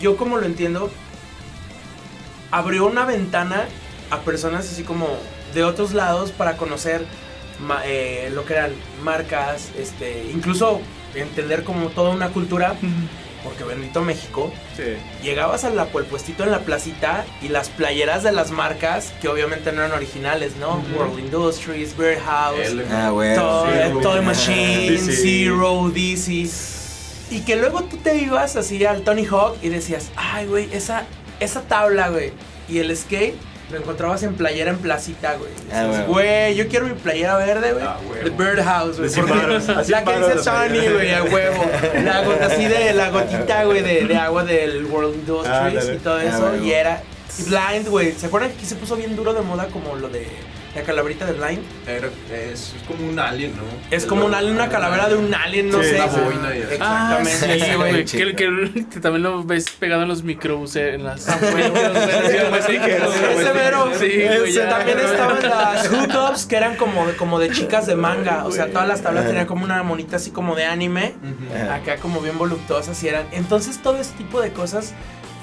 yo 0.02 0.18
como 0.18 0.38
lo 0.38 0.46
entiendo, 0.46 0.92
abrió 2.52 2.86
una 2.86 3.06
ventana 3.06 3.66
a 4.10 4.20
personas 4.20 4.70
así 4.70 4.84
como 4.84 5.08
de 5.54 5.64
otros 5.64 5.94
lados 5.94 6.32
para 6.32 6.58
conocer 6.58 7.06
ma- 7.60 7.82
eh, 7.86 8.30
lo 8.34 8.46
que 8.46 8.54
eran 8.54 8.72
marcas, 9.04 9.70
este, 9.78 10.26
incluso 10.34 10.82
entender 11.16 11.64
como 11.64 11.88
toda 11.90 12.10
una 12.12 12.30
cultura, 12.30 12.76
porque 13.44 13.64
bendito 13.64 14.02
México, 14.02 14.52
Sí. 14.78 14.84
llegabas 15.24 15.64
al 15.66 15.76
puestito 16.06 16.44
en 16.44 16.52
la 16.52 16.60
placita 16.60 17.26
y 17.42 17.48
las 17.50 17.70
playeras 17.70 18.24
de 18.24 18.32
las 18.32 18.52
marcas, 18.52 19.14
que 19.22 19.28
obviamente 19.28 19.72
no 19.72 19.82
eran 19.84 19.92
originales, 19.98 20.56
¿no? 20.58 20.84
World 20.98 21.20
Industries, 21.20 21.96
Warehouse. 21.98 22.74
Ah. 22.92 23.10
Toy, 23.10 23.70
Zero. 23.74 24.00
Toy 24.02 24.22
Machine, 24.22 24.92
DC. 24.92 25.12
Zero, 25.16 25.90
DC. 25.94 26.50
Y 27.32 27.42
que 27.42 27.56
luego 27.56 27.84
tú 27.84 27.98
te 27.98 28.18
ibas 28.18 28.56
así 28.58 28.84
al 28.86 29.02
Tony 29.04 29.26
Hawk 29.26 29.56
y 29.62 29.70
decías, 29.70 30.10
ay, 30.16 30.46
güey, 30.48 30.70
esa, 30.74 31.06
esa 31.40 31.62
tabla, 31.62 32.10
güey. 32.10 32.34
Y 32.70 32.80
el 32.80 32.96
skate 32.96 33.36
lo 33.72 33.78
encontrabas 33.78 34.22
en 34.24 34.36
playera 34.36 34.72
en 34.72 34.78
placita, 34.78 35.36
güey. 35.36 35.52
Ah, 35.72 35.84
Dices, 35.86 36.00
huevo. 36.02 36.14
güey, 36.14 36.56
yo 36.56 36.68
quiero 36.68 36.86
mi 36.88 36.94
playera 36.94 37.38
verde, 37.38 37.74
güey. 37.74 37.86
Ah, 37.86 37.98
de 38.24 38.30
Birdhouse, 38.30 38.98
güey. 38.98 39.10
La 39.90 40.04
que 40.04 40.12
dice 40.20 40.42
playera. 40.42 40.92
güey, 40.94 41.14
a 41.14 41.24
huevo. 41.24 41.66
La 42.04 42.24
gota 42.24 42.46
así 42.48 42.66
de 42.66 42.94
la 42.94 43.10
gotita, 43.10 43.64
güey, 43.66 43.82
de, 43.82 44.06
de 44.06 44.16
agua 44.18 44.44
del 44.44 44.86
World 44.86 45.16
Industries 45.16 45.56
Ándale. 45.56 45.94
y 45.94 45.98
todo 45.98 46.16
Ah, 46.18 46.24
eso. 46.26 46.56
y 46.64 46.72
era 46.72 47.02
y 47.40 47.44
Blind, 47.44 47.88
güey. 47.88 48.12
¿Se 48.12 48.26
acuerdan 48.26 48.52
que 48.52 48.58
aquí 48.58 48.66
se 48.66 48.76
puso 48.76 48.96
bien 48.98 49.16
duro 49.16 49.34
de 49.34 49.42
moda 49.42 49.68
como 49.68 49.96
lo 49.96 50.10
de 50.10 50.28
la 50.76 50.82
calaverita 50.84 51.26
de 51.26 51.34
Blind? 51.34 51.62
Era- 51.88 52.08
es, 52.34 52.74
es 52.76 52.84
como 52.88 53.08
un 53.10 53.20
alien, 53.20 53.52
¿no? 53.58 53.64
Es 53.96 54.06
como 54.06 54.26
un 54.26 54.34
alien, 54.34 54.54
una 54.56 54.70
calavera 54.70 55.10
de 55.10 55.16
un 55.16 55.34
alien, 55.34 55.70
no 55.70 55.82
Sí, 55.84 55.90
sé. 55.90 55.96
una 55.96 56.06
boina 56.06 56.56
y. 56.56 56.60
Exactamente, 56.60 57.32
Ah, 57.36 58.04
sí. 58.06 58.18
Que, 58.18 58.36
que- 58.36 58.86
que 58.90 59.00
también 59.02 59.24
lo 59.24 59.44
ves 59.44 59.70
pegado 59.72 60.04
en 60.04 60.08
los 60.08 60.24
microbuses, 60.24 60.96
en 60.96 61.04
las... 61.04 61.28
Ah. 61.28 61.38
Ese 62.22 63.54
mero. 63.54 63.92
Sí. 64.00 64.58
También 64.70 65.00
estaban 65.00 65.42
las 65.44 65.88
hookups 65.90 66.46
que 66.46 66.56
eran 66.56 66.76
como, 66.76 67.06
como 67.18 67.40
de 67.40 67.50
chicas 67.52 67.88
de 67.88 67.96
manga. 67.96 68.46
O 68.46 68.52
sea, 68.52 68.68
todas 68.68 68.88
las 68.88 69.02
tablas 69.02 69.26
tenían 69.28 69.46
como 69.46 69.64
una 69.66 69.82
monita 69.84 70.16
así 70.18 70.32
como 70.32 70.56
de 70.56 70.66
anime. 70.66 71.14
Acá 71.72 71.98
como 71.98 72.22
bien 72.22 72.38
voluptuosas 72.38 73.02
y 73.04 73.08
eran. 73.08 73.26
Entonces 73.32 73.82
todo 73.82 73.98
ese 74.00 74.14
tipo 74.14 74.42
de 74.42 74.52
cosas 74.52 74.94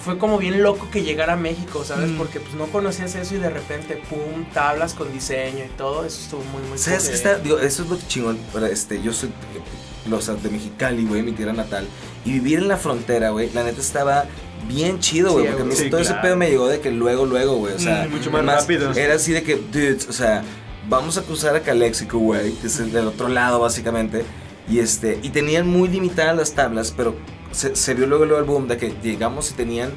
fue 0.05 0.19
como 0.19 0.39
bien 0.39 0.63
loco 0.63 0.89
que 0.91 1.03
llegara 1.03 1.35
a 1.35 1.37
México, 1.37 1.85
¿sabes? 1.85 2.11
Mm. 2.11 2.17
Porque 2.17 2.41
pues 2.41 2.55
no 2.55 2.67
conocías 2.67 3.15
eso 3.15 3.35
y 3.35 3.39
de 3.39 3.51
repente, 3.51 4.01
pum, 4.09 4.45
tablas 4.53 4.95
con 4.95 5.13
diseño 5.13 5.65
y 5.65 5.77
todo. 5.77 6.05
Eso 6.05 6.21
estuvo 6.21 6.43
muy, 6.45 6.63
muy 6.69 6.79
¿Sabes 6.79 7.09
qué 7.09 7.15
está? 7.15 7.39
Digo, 7.39 7.59
eso 7.59 7.83
es 7.83 7.89
lo 7.89 7.99
chingón. 8.09 8.39
Este, 8.71 9.03
yo 9.03 9.13
soy 9.13 9.29
eh, 9.29 10.13
o 10.13 10.21
sea, 10.21 10.35
de 10.35 10.49
Mexicali, 10.51 11.05
güey, 11.05 11.23
mi 11.23 11.33
tierra 11.33 11.53
natal. 11.53 11.87
Y 12.25 12.33
vivir 12.33 12.61
en 12.61 12.69
la 12.69 12.77
frontera, 12.77 13.31
güey, 13.31 13.51
la 13.53 13.65
neta 13.65 13.81
estaba 13.81 14.27
bien 14.67 14.99
chido, 15.01 15.33
güey. 15.33 15.45
Sí, 15.45 15.51
porque 15.51 15.63
a 15.63 15.67
mí 15.67 15.75
sí, 15.75 15.91
todo 15.91 16.01
ese 16.01 16.15
pedo 16.15 16.37
me 16.37 16.49
llegó 16.49 16.69
de 16.69 16.81
que 16.81 16.91
luego, 16.91 17.27
luego, 17.27 17.57
güey. 17.57 17.75
O 17.75 17.79
sea, 17.79 18.07
Mm, 18.07 18.11
mucho 18.11 18.31
más 18.31 18.45
rápido. 18.45 18.93
Era 18.93 19.15
así 19.15 19.33
de 19.33 19.43
que, 19.43 19.57
dudes, 19.57 20.09
o 20.09 20.13
sea, 20.13 20.43
vamos 20.89 21.19
a 21.19 21.23
cruzar 21.23 21.57
a 21.57 21.61
Calexico, 21.61 22.19
güey, 22.19 22.53
que 22.55 22.67
es 22.67 22.79
el 22.81 22.93
del 22.93 23.07
otro 23.07 23.29
lado, 23.29 23.61
básicamente. 23.61 24.25
Y 24.69 24.81
este, 24.81 25.19
y 25.23 25.31
tenían 25.31 25.67
muy 25.67 25.89
limitadas 25.89 26.37
las 26.37 26.53
tablas, 26.53 26.93
pero 26.95 27.15
se, 27.53 27.77
se 27.77 27.95
vio 27.95 28.07
luego, 28.07 28.25
luego 28.25 28.41
el 28.41 28.47
boom 28.47 28.69
de 28.69 28.77
que 28.77 28.95
llegamos 29.03 29.51
y 29.51 29.55
tenían. 29.55 29.93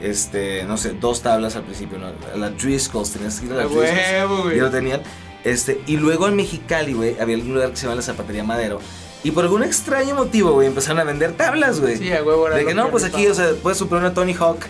Este, 0.00 0.64
no 0.64 0.76
sé, 0.76 0.92
dos 0.92 1.22
tablas 1.22 1.56
al 1.56 1.62
principio, 1.62 1.98
¿no? 1.98 2.12
La 2.38 2.50
Driscolls, 2.50 3.12
tenías 3.12 3.40
que 3.40 3.46
ir 3.46 3.52
a 3.52 3.56
la 3.56 3.64
Driscolls. 3.64 4.54
Y 4.54 4.60
lo 4.60 4.70
tenían. 4.70 5.02
Este, 5.42 5.80
y 5.86 5.96
luego 5.96 6.28
en 6.28 6.36
Mexicali, 6.36 6.92
güey, 6.92 7.18
había 7.18 7.36
un 7.36 7.54
lugar 7.54 7.70
que 7.70 7.76
se 7.76 7.84
llama 7.84 7.96
la 7.96 8.02
Zapatería 8.02 8.44
Madero. 8.44 8.80
Y 9.24 9.30
por 9.30 9.44
algún 9.44 9.64
extraño 9.64 10.14
motivo, 10.14 10.52
güey, 10.52 10.68
empezaron 10.68 11.00
a 11.00 11.04
vender 11.04 11.32
tablas, 11.32 11.80
güey. 11.80 11.96
Sí, 11.96 12.12
a 12.12 12.22
huevo 12.22 12.48
de 12.48 12.64
que 12.64 12.74
no, 12.74 12.90
pues 12.90 13.04
aquí, 13.04 13.26
o 13.26 13.34
sea, 13.34 13.52
puedes 13.62 13.78
comprar 13.78 14.00
una 14.00 14.12
Tony 14.12 14.34
Hawk. 14.34 14.60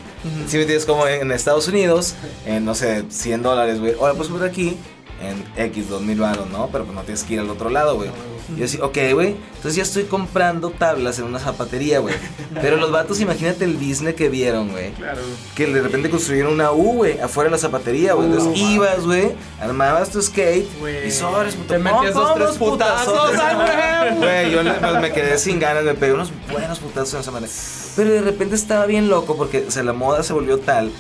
Si 0.47 0.57
me 0.57 0.62
entiendes, 0.62 0.87
como 0.87 1.07
en 1.07 1.30
Estados 1.32 1.68
Unidos, 1.68 2.14
en, 2.47 2.64
no 2.64 2.74
sé, 2.74 3.05
100 3.09 3.43
dólares, 3.43 3.80
güey. 3.80 3.95
Ahora 3.95 4.14
puedes 4.14 4.28
comprar 4.28 4.49
aquí 4.51 4.76
en 5.20 5.45
X, 5.62 5.89
2000 5.89 6.20
baros, 6.20 6.51
¿no? 6.51 6.68
Pero 6.70 6.84
pues 6.84 6.95
no 6.95 7.03
tienes 7.03 7.24
que 7.24 7.34
ir 7.34 7.41
al 7.41 7.51
otro 7.51 7.68
lado, 7.68 7.97
güey. 7.97 8.11
Y 8.55 8.61
yo 8.61 8.64
así, 8.64 8.78
ok, 8.80 8.97
güey. 9.14 9.34
Entonces 9.57 9.74
ya 9.74 9.82
estoy 9.82 10.05
comprando 10.05 10.70
tablas 10.70 11.18
en 11.18 11.24
una 11.24 11.38
zapatería, 11.38 11.99
güey. 11.99 12.14
Pero 12.61 12.76
los 12.76 12.92
vatos, 12.92 13.20
imagínate 13.20 13.64
el 13.64 13.74
business 13.76 14.14
que 14.14 14.28
vieron, 14.28 14.70
güey 14.70 14.92
Claro. 14.92 15.20
que 15.55 15.66
de 15.66 15.82
repente 15.82 16.11
construyeron 16.11 16.53
una 16.53 16.70
U, 16.70 16.94
güey, 16.94 17.18
afuera 17.20 17.49
de 17.49 17.53
la 17.53 17.59
zapatería, 17.59 18.12
güey. 18.14 18.28
Entonces 18.28 18.51
no, 18.51 18.70
ibas, 18.70 19.05
güey, 19.05 19.32
armabas 19.61 20.11
tu 20.11 20.22
skate 20.22 20.68
Güey. 20.78 21.09
y 21.09 21.11
sobres, 21.11 21.55
puto. 21.57 21.74
Te 21.74 21.78
metías 21.78 22.14
dos, 22.14 22.34
tres 22.34 22.51
putazos, 22.51 23.32
ah, 23.38 24.11
güey. 24.16 24.51
Yo 24.53 24.61
pues, 24.62 25.01
me 25.01 25.12
quedé 25.12 25.38
sin 25.38 25.59
ganas, 25.59 25.84
me 25.84 25.94
pegué 25.94 26.12
unos 26.12 26.30
buenos 26.51 26.78
putazos 26.78 27.14
en 27.14 27.20
esa 27.20 27.30
manera. 27.30 27.53
Pero 27.97 28.11
de 28.11 28.20
repente 28.20 28.55
estaba 28.55 28.86
bien 28.86 29.09
loco 29.09 29.36
porque, 29.36 29.64
o 29.66 29.70
sea, 29.70 29.82
la 29.82 29.92
moda 29.92 30.22
se 30.22 30.32
volvió 30.32 30.59
tal 30.59 30.92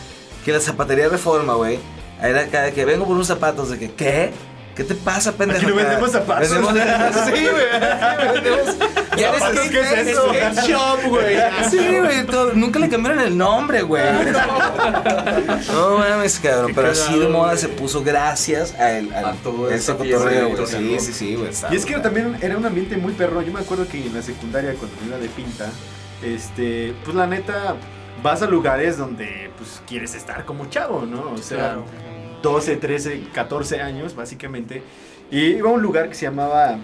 que 0.44 0.52
la 0.52 0.60
zapatería 0.60 1.08
Reforma, 1.08 1.54
güey, 1.54 1.78
era 2.22 2.46
cada 2.46 2.70
que 2.70 2.84
vengo 2.84 3.04
por 3.04 3.14
unos 3.14 3.26
zapatos 3.26 3.68
de 3.68 3.78
que, 3.78 3.92
¿qué? 3.92 4.30
¿Qué 4.76 4.84
te 4.84 4.94
pasa, 4.94 5.32
pendejo? 5.32 5.60
Aquí 5.62 5.70
no 5.70 5.74
vendemos 5.76 6.10
zapatos. 6.12 6.50
Vendemos, 6.50 6.74
sí, 7.24 7.30
güey. 7.30 8.32
vendemos- 8.34 8.76
Ya 9.16 9.28
eres 9.30 9.40
¿Zapatos? 9.40 9.68
¿Qué 9.70 9.80
es 9.80 9.92
eso? 10.08 10.26
Skate 10.34 10.68
shop, 10.68 10.98
güey. 11.08 11.36
Sí, 11.70 11.98
güey, 11.98 12.26
todo- 12.26 12.52
nunca 12.52 12.78
le 12.78 12.88
cambiaron 12.90 13.20
el 13.20 13.36
nombre, 13.38 13.80
güey. 13.82 14.04
No 15.72 15.98
mames, 15.98 16.38
cabrón, 16.40 16.72
pero 16.74 16.90
así 16.90 17.18
de 17.18 17.28
moda 17.28 17.52
güey. 17.52 17.58
se 17.58 17.68
puso 17.68 18.02
gracias 18.02 18.74
a, 18.74 18.92
el, 18.98 19.12
A 19.14 19.32
todo 19.42 19.70
ese 19.70 19.92
cotorreo, 19.96 20.50
güey. 20.50 20.66
Sí, 20.66 20.96
sí, 21.00 21.12
sí, 21.12 21.34
güey. 21.36 21.50
Y 21.70 21.76
es 21.76 21.86
que 21.86 21.94
también 21.98 22.36
era 22.42 22.56
un 22.56 22.66
ambiente 22.66 22.96
muy 22.96 23.12
perro. 23.14 23.42
Yo 23.42 23.52
me 23.52 23.60
acuerdo 23.60 23.86
que 23.88 24.04
en 24.04 24.14
la 24.14 24.22
secundaria, 24.22 24.74
cuando 24.74 24.96
me 25.00 25.06
iba 25.08 25.18
de 25.18 25.28
pinta, 25.28 25.70
este, 26.22 26.94
pues 27.04 27.16
la 27.16 27.26
neta, 27.26 27.76
vas 28.22 28.42
a 28.42 28.46
lugares 28.46 28.96
donde 28.98 29.50
pues 29.56 29.80
quieres 29.86 30.14
estar 30.14 30.44
como 30.44 30.66
chavo, 30.66 31.06
¿no? 31.06 31.32
O 31.32 31.38
sea, 31.38 31.56
Claro. 31.58 31.84
12, 32.46 32.76
13, 32.76 33.22
14 33.34 33.80
años, 33.80 34.14
básicamente. 34.14 34.80
Y 35.32 35.56
iba 35.56 35.68
a 35.68 35.72
un 35.72 35.82
lugar 35.82 36.08
que 36.08 36.14
se 36.14 36.26
llamaba 36.26 36.78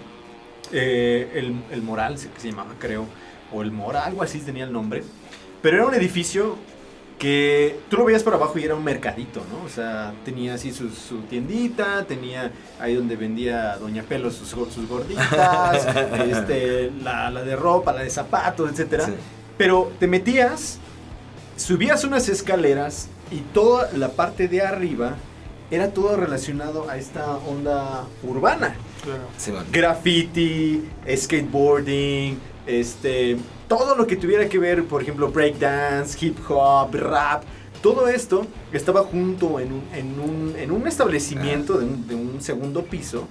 eh, 0.73 1.31
el, 1.35 1.63
el 1.71 1.81
Moral, 1.81 2.15
que 2.15 2.39
se 2.41 2.49
llamaba, 2.49 2.73
creo. 2.77 3.05
O 3.53 3.61
el 3.61 3.71
Mora, 3.71 4.03
algo 4.03 4.21
así 4.21 4.39
tenía 4.39 4.65
el 4.65 4.73
nombre. 4.73 5.03
Pero 5.61 5.77
era 5.77 5.85
un 5.85 5.93
edificio 5.93 6.57
que 7.17 7.79
tú 7.89 7.95
lo 7.95 8.03
veías 8.03 8.23
por 8.23 8.33
abajo 8.33 8.59
y 8.59 8.65
era 8.65 8.75
un 8.75 8.83
mercadito, 8.83 9.41
¿no? 9.49 9.63
O 9.65 9.69
sea, 9.69 10.13
tenía 10.25 10.55
así 10.55 10.73
su, 10.73 10.89
su 10.89 11.21
tiendita, 11.21 12.03
tenía 12.03 12.51
ahí 12.77 12.95
donde 12.95 13.15
vendía 13.15 13.77
Doña 13.77 14.03
Pelo 14.03 14.31
sus, 14.31 14.49
sus 14.49 14.89
gorditas, 14.89 15.87
este, 16.27 16.91
la, 17.01 17.29
la 17.29 17.41
de 17.43 17.55
ropa, 17.55 17.93
la 17.93 18.03
de 18.03 18.09
zapatos, 18.09 18.69
etcétera. 18.69 19.05
Sí. 19.05 19.13
Pero 19.57 19.93
te 19.97 20.07
metías, 20.07 20.79
subías 21.55 22.03
unas 22.03 22.27
escaleras 22.27 23.07
y 23.31 23.37
toda 23.53 23.89
la 23.93 24.09
parte 24.09 24.49
de 24.49 24.61
arriba 24.61 25.15
era 25.73 25.91
todo 25.91 26.15
relacionado 26.15 26.87
a 26.87 26.97
esta 26.97 27.37
onda 27.37 28.05
urbana. 28.21 28.75
Simón. 29.37 29.65
Graffiti, 29.71 30.83
skateboarding, 31.15 32.39
este, 32.67 33.37
todo 33.67 33.95
lo 33.95 34.05
que 34.05 34.15
tuviera 34.15 34.47
que 34.47 34.59
ver, 34.59 34.85
por 34.85 35.01
ejemplo, 35.01 35.29
breakdance, 35.29 36.23
hip 36.23 36.37
hop, 36.47 36.93
rap, 36.93 37.43
todo 37.81 38.07
esto 38.07 38.45
estaba 38.71 39.01
junto 39.01 39.59
en 39.59 39.73
un, 39.73 39.83
en 39.93 40.19
un, 40.19 40.55
en 40.57 40.71
un 40.71 40.87
establecimiento 40.87 41.79
de 41.79 41.85
un, 41.85 42.07
de 42.07 42.15
un 42.15 42.39
segundo 42.39 42.83
piso, 42.83 43.27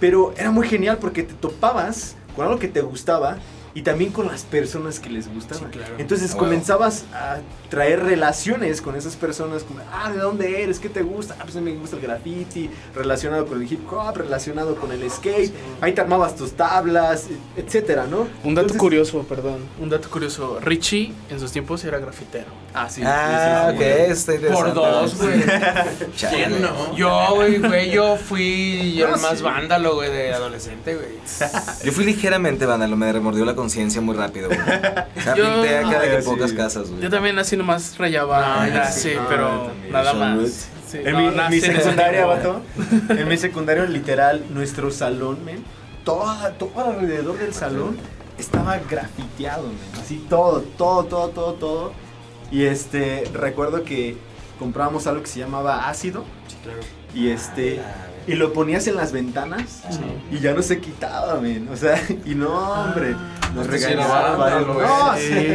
pero 0.00 0.32
era 0.38 0.50
muy 0.50 0.66
genial 0.66 0.96
porque 0.98 1.22
te 1.22 1.34
topabas 1.34 2.16
con 2.34 2.46
algo 2.46 2.58
que 2.58 2.68
te 2.68 2.80
gustaba 2.80 3.38
y 3.74 3.82
también 3.82 4.12
con 4.12 4.26
las 4.28 4.42
personas 4.44 5.00
que 5.00 5.10
les 5.10 5.32
gustaban. 5.32 5.64
Sí, 5.72 5.78
claro. 5.78 5.94
Entonces 5.98 6.32
Ah, 6.34 6.38
comenzabas 6.38 7.04
a 7.12 7.38
traer 7.68 8.02
relaciones 8.04 8.80
con 8.80 8.94
esas 8.94 9.16
personas, 9.16 9.64
como, 9.64 9.80
ah, 9.92 10.12
¿de 10.12 10.18
dónde 10.18 10.62
eres? 10.62 10.78
¿Qué 10.78 10.88
te 10.88 11.02
gusta? 11.02 11.34
Ah, 11.38 11.42
pues 11.44 11.56
a 11.56 11.60
mí 11.60 11.72
me 11.72 11.78
gusta 11.78 11.96
el 11.96 12.02
graffiti, 12.02 12.70
relacionado 12.94 13.46
con 13.46 13.60
el 13.60 13.72
hip 13.72 13.80
hop, 13.92 14.16
relacionado 14.16 14.76
con 14.76 14.92
el 14.92 15.10
skate, 15.10 15.52
ahí 15.80 15.92
te 15.92 16.00
armabas 16.00 16.36
tus 16.36 16.52
tablas, 16.52 17.26
etcétera, 17.56 18.06
¿no? 18.08 18.28
Un 18.44 18.54
dato 18.54 18.66
Entonces- 18.66 18.76
curioso, 18.78 19.22
perdón. 19.24 19.58
Un 19.80 19.90
dato 19.90 20.08
curioso. 20.08 20.58
Richie 20.60 21.12
en 21.30 21.40
sus 21.40 21.50
tiempos 21.50 21.84
era 21.84 21.98
grafitero. 21.98 22.46
Ah, 22.74 22.88
sí. 22.88 23.02
Ah, 23.04 23.72
sí. 23.76 24.32
Por 24.52 24.72
dos, 24.74 25.16
güey. 25.20 25.42
¿Quién 26.30 26.62
no? 26.62 26.96
Yo, 26.96 27.34
güey, 27.34 27.58
güey, 27.58 27.90
yo 27.90 28.16
fui 28.16 28.96
No, 29.00 29.14
el 29.16 29.20
más 29.20 29.38
sí. 29.38 29.42
vándalo, 29.44 29.94
güey, 29.96 30.10
de 30.10 30.32
adolescente, 30.32 30.94
güey. 30.94 31.08
Yo 31.84 31.92
fui 31.92 32.04
ligeramente 32.04 32.66
vándalo, 32.66 32.96
me 32.96 33.12
remordió 33.12 33.44
la 33.44 33.54
conciencia 33.64 34.00
muy 34.02 34.14
rápido, 34.14 34.48
güey. 34.48 34.60
Acá 34.60 35.34
de 36.00 36.08
que 36.10 36.16
Ah, 36.18 36.20
pocas 36.24 36.50
sí. 36.50 36.56
casas, 36.56 36.90
güey. 36.90 37.00
Yo 37.02 37.08
también 37.10 37.38
así 37.38 37.56
nomás 37.56 37.96
rayaba. 37.96 38.62
Ah, 38.62 38.68
ya 38.68 38.90
sí. 38.90 39.00
sé, 39.00 39.16
Ah, 39.18 39.26
pero 39.28 39.70
nada 39.90 40.12
más. 40.12 40.68
Sí, 40.86 40.98
En 41.02 41.12
no, 41.12 41.18
mi, 41.18 41.28
mi 41.30 41.34
en 41.36 41.52
ese 41.54 41.72
secundaria, 41.80 42.26
vato, 42.32 42.60
en 43.08 43.26
mi 43.26 43.36
secundario 43.38 43.86
literal, 43.86 44.44
nuestro 44.50 44.90
salón, 44.90 45.42
men, 45.44 45.64
todo, 46.04 46.36
todo 46.58 46.90
alrededor 46.90 47.38
del 47.38 47.54
salón 47.54 47.96
estaba 48.38 48.78
grafiteado, 48.78 49.62
men, 49.68 50.00
así 50.02 50.24
todo, 50.28 50.60
todo, 50.76 51.04
todo, 51.06 51.28
todo, 51.30 51.52
todo. 51.54 51.92
Y 52.52 52.64
este, 52.66 53.24
recuerdo 53.32 53.82
que 53.82 54.16
comprábamos 54.58 55.06
algo 55.06 55.22
que 55.22 55.28
se 55.28 55.40
llamaba 55.40 55.88
ácido 55.88 56.22
y 57.14 57.30
este, 57.30 57.80
y 58.26 58.34
lo 58.34 58.52
ponías 58.52 58.86
en 58.86 58.96
las 58.96 59.12
ventanas 59.12 59.82
y 60.30 60.38
ya 60.40 60.54
no 60.54 60.62
se 60.62 60.80
quitaba, 60.80 61.40
men, 61.40 61.68
o 61.72 61.76
sea, 61.76 62.00
y 62.24 62.34
no, 62.34 62.48
hombre, 62.48 63.14
nos 63.54 63.66
Este 63.66 63.78
sí 63.78 63.84
regañaban. 63.86 64.66
No, 64.66 65.16
sí, 65.16 65.46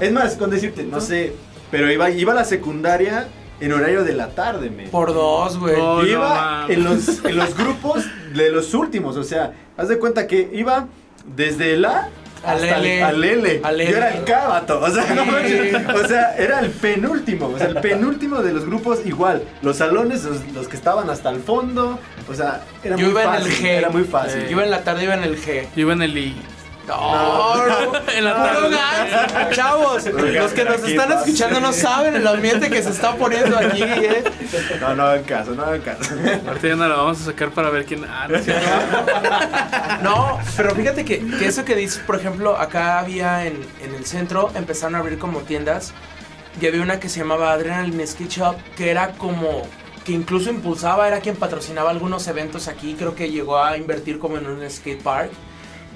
es 0.00 0.12
más, 0.12 0.34
con 0.36 0.50
decirte, 0.50 0.84
no 0.84 1.00
sé, 1.00 1.34
pero 1.70 1.90
iba, 1.90 2.10
iba 2.10 2.32
a 2.32 2.36
la 2.36 2.44
secundaria 2.44 3.28
en 3.60 3.72
horario 3.72 4.04
de 4.04 4.14
la 4.14 4.28
tarde, 4.28 4.70
men. 4.70 4.90
Por 4.90 5.12
dos, 5.12 5.58
güey. 5.58 5.76
No 5.76 6.04
iba 6.06 6.66
en, 6.68 6.84
los, 6.84 7.24
en 7.24 7.36
los 7.36 7.56
grupos 7.56 8.04
de 8.34 8.50
los 8.50 8.74
últimos, 8.74 9.16
o 9.16 9.24
sea, 9.24 9.52
haz 9.76 9.88
de 9.88 9.98
cuenta 9.98 10.26
que 10.26 10.50
iba 10.52 10.86
desde 11.36 11.74
el 11.74 11.84
A 11.84 12.08
Al 12.44 12.56
hasta 12.56 12.76
el- 12.78 12.86
L. 12.86 13.02
al 13.04 13.24
L. 13.24 13.60
Al 13.62 13.76
Yo 13.78 13.96
era 13.96 14.14
el 14.14 14.24
cábato, 14.24 14.80
o 14.80 14.90
sea, 14.90 15.04
no 15.14 15.24
Sí. 15.24 15.30
manches, 15.30 15.74
o 15.94 16.08
sea, 16.08 16.34
era 16.36 16.60
el 16.60 16.70
penúltimo, 16.70 17.48
o 17.48 17.58
sea, 17.58 17.66
el 17.68 17.76
penúltimo 17.80 18.42
de 18.42 18.52
los 18.54 18.64
grupos 18.64 19.00
igual, 19.04 19.42
los 19.62 19.76
salones, 19.76 20.24
los, 20.24 20.38
los 20.54 20.66
que 20.68 20.76
estaban 20.76 21.10
hasta 21.10 21.28
el 21.30 21.40
fondo, 21.40 21.98
o 22.28 22.34
sea, 22.34 22.62
era 22.82 22.96
Yo 22.96 23.02
muy 23.04 23.10
iba 23.10 23.36
en 23.36 23.42
el 23.42 23.50
G. 23.52 23.64
era 23.66 23.90
muy 23.90 24.04
fácil. 24.04 24.44
Yo 24.44 24.50
iba 24.52 24.64
en 24.64 24.70
la 24.70 24.82
tarde, 24.84 25.04
iba 25.04 25.14
en 25.14 25.24
el 25.24 25.36
G. 25.38 25.64
Yo 25.76 25.80
iba 25.82 25.92
en 25.92 26.02
el 26.02 26.16
I. 26.16 26.36
No, 26.96 27.66
no, 27.66 27.92
En 28.14 28.24
la 28.24 28.34
tarde. 28.34 28.70
gas. 28.70 29.50
Chavos, 29.56 30.04
los 30.06 30.52
que 30.52 30.64
nos 30.64 30.82
están 30.82 31.12
escuchando 31.12 31.60
no 31.60 31.72
saben 31.72 32.16
el 32.16 32.26
ambiente 32.26 32.68
que 32.70 32.82
se 32.82 32.90
está 32.90 33.14
poniendo 33.14 33.56
aquí, 33.56 33.82
eh. 33.82 34.24
No, 34.80 34.94
no 34.94 35.04
hagan 35.04 35.24
caso, 35.24 35.52
no 35.52 35.62
hagan 35.62 35.80
caso. 35.82 36.14
Ahorita 36.46 36.68
ya 36.68 36.76
no 36.76 36.88
la 36.88 36.96
vamos 36.96 37.20
a 37.20 37.24
sacar 37.26 37.50
para 37.50 37.70
ver 37.70 37.84
quién. 37.84 38.04
Ah, 38.04 38.26
no. 38.28 38.40
No, 40.10 40.38
pero 40.56 40.74
fíjate 40.74 41.04
que, 41.04 41.24
que 41.38 41.46
eso 41.46 41.64
que 41.64 41.76
dices, 41.76 42.02
por 42.06 42.16
ejemplo, 42.16 42.56
acá 42.58 42.98
había 42.98 43.46
en, 43.46 43.60
en 43.82 43.94
el 43.94 44.06
centro, 44.06 44.50
empezaron 44.54 44.94
a 44.94 44.98
abrir 44.98 45.18
como 45.18 45.40
tiendas 45.40 45.92
y 46.60 46.66
había 46.66 46.82
una 46.82 46.98
que 46.98 47.08
se 47.08 47.20
llamaba 47.20 47.52
Adrenaline 47.52 48.06
Skate 48.06 48.30
Shop, 48.30 48.56
que 48.76 48.90
era 48.90 49.12
como, 49.12 49.62
que 50.04 50.12
incluso 50.12 50.50
impulsaba, 50.50 51.06
era 51.06 51.20
quien 51.20 51.36
patrocinaba 51.36 51.90
algunos 51.90 52.26
eventos 52.28 52.66
aquí, 52.68 52.94
creo 52.98 53.14
que 53.14 53.30
llegó 53.30 53.62
a 53.62 53.76
invertir 53.76 54.18
como 54.18 54.38
en 54.38 54.46
un 54.46 54.68
skate 54.68 55.02
park 55.02 55.30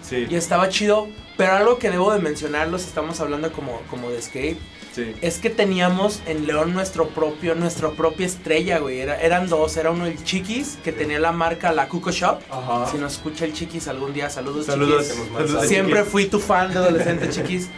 Sí, 0.07 0.26
y 0.28 0.34
estaba 0.34 0.68
chido, 0.68 1.09
pero 1.36 1.52
algo 1.52 1.78
que 1.78 1.90
debo 1.90 2.12
de 2.12 2.20
mencionarlos, 2.20 2.82
estamos 2.84 3.20
hablando 3.20 3.50
como, 3.52 3.80
como 3.88 4.11
de 4.11 4.20
skate, 4.20 4.59
sí. 4.94 5.14
es 5.22 5.38
que 5.38 5.48
teníamos 5.48 6.20
en 6.26 6.46
León 6.46 6.74
nuestro 6.74 7.09
propio, 7.09 7.55
nuestra 7.55 7.90
propia 7.90 8.26
estrella, 8.26 8.78
güey. 8.80 8.98
Era- 9.00 9.18
eran 9.20 9.48
dos, 9.48 9.76
era 9.78 9.90
uno 9.90 10.05
el 10.07 10.22
Chiquis, 10.22 10.76
que 10.84 10.92
tenía 10.92 11.18
la 11.18 11.32
marca 11.32 11.72
La 11.72 11.88
Cuco 11.88 12.11
Shop. 12.11 12.40
Ajá. 12.50 12.86
Si 12.90 12.98
nos 12.98 13.14
escucha 13.14 13.46
el 13.46 13.55
Chiquis 13.55 13.88
algún 13.88 14.12
día, 14.12 14.28
saludos, 14.28 14.66
Saludos. 14.66 15.09
Chiquis. 15.09 15.24
saludos, 15.32 15.66
Siempre 15.68 15.96
chiquis. 16.00 16.12
fui 16.12 16.26
tu 16.26 16.38
fan 16.38 16.70
de 16.72 16.78
adolescente, 16.80 17.28
Chiquis. 17.30 17.68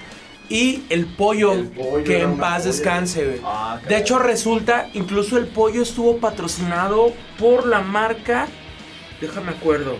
Y 0.49 0.83
el 0.91 1.07
pollo, 1.07 1.53
El 1.53 1.69
pollo 1.69 2.05
que 2.05 2.23
en 2.23 2.37
paz 2.39 2.65
descanse, 2.65 3.25
güey. 3.25 3.41
Ah, 3.45 3.81
De 3.89 3.97
hecho, 3.99 4.19
resulta, 4.19 4.89
incluso 4.95 5.39
el 5.39 5.47
pollo 5.47 5.83
estuvo 5.83 6.19
patrocinado 6.19 7.13
por 7.39 7.67
la 7.67 7.81
marca. 7.81 8.47
Déjame 9.21 9.51
acuerdo. 9.53 9.97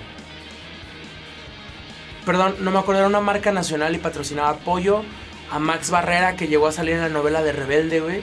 Perdón, 2.27 2.57
no 2.61 2.71
me 2.71 2.79
acuerdo, 2.79 3.01
era 3.01 3.09
una 3.09 3.21
marca 3.21 3.53
nacional 3.53 3.95
y 3.95 3.99
patrocinaba 3.99 4.59
Pollo, 4.59 5.03
a 5.51 5.59
Max 5.61 5.91
Barrera, 5.91 6.37
que 6.37 6.49
llegó 6.49 6.67
a 6.67 6.73
salir 6.73 6.95
en 6.95 7.01
la 7.03 7.09
novela 7.09 7.43
de 7.43 7.53
Rebelde, 7.53 8.01
güey. 8.01 8.21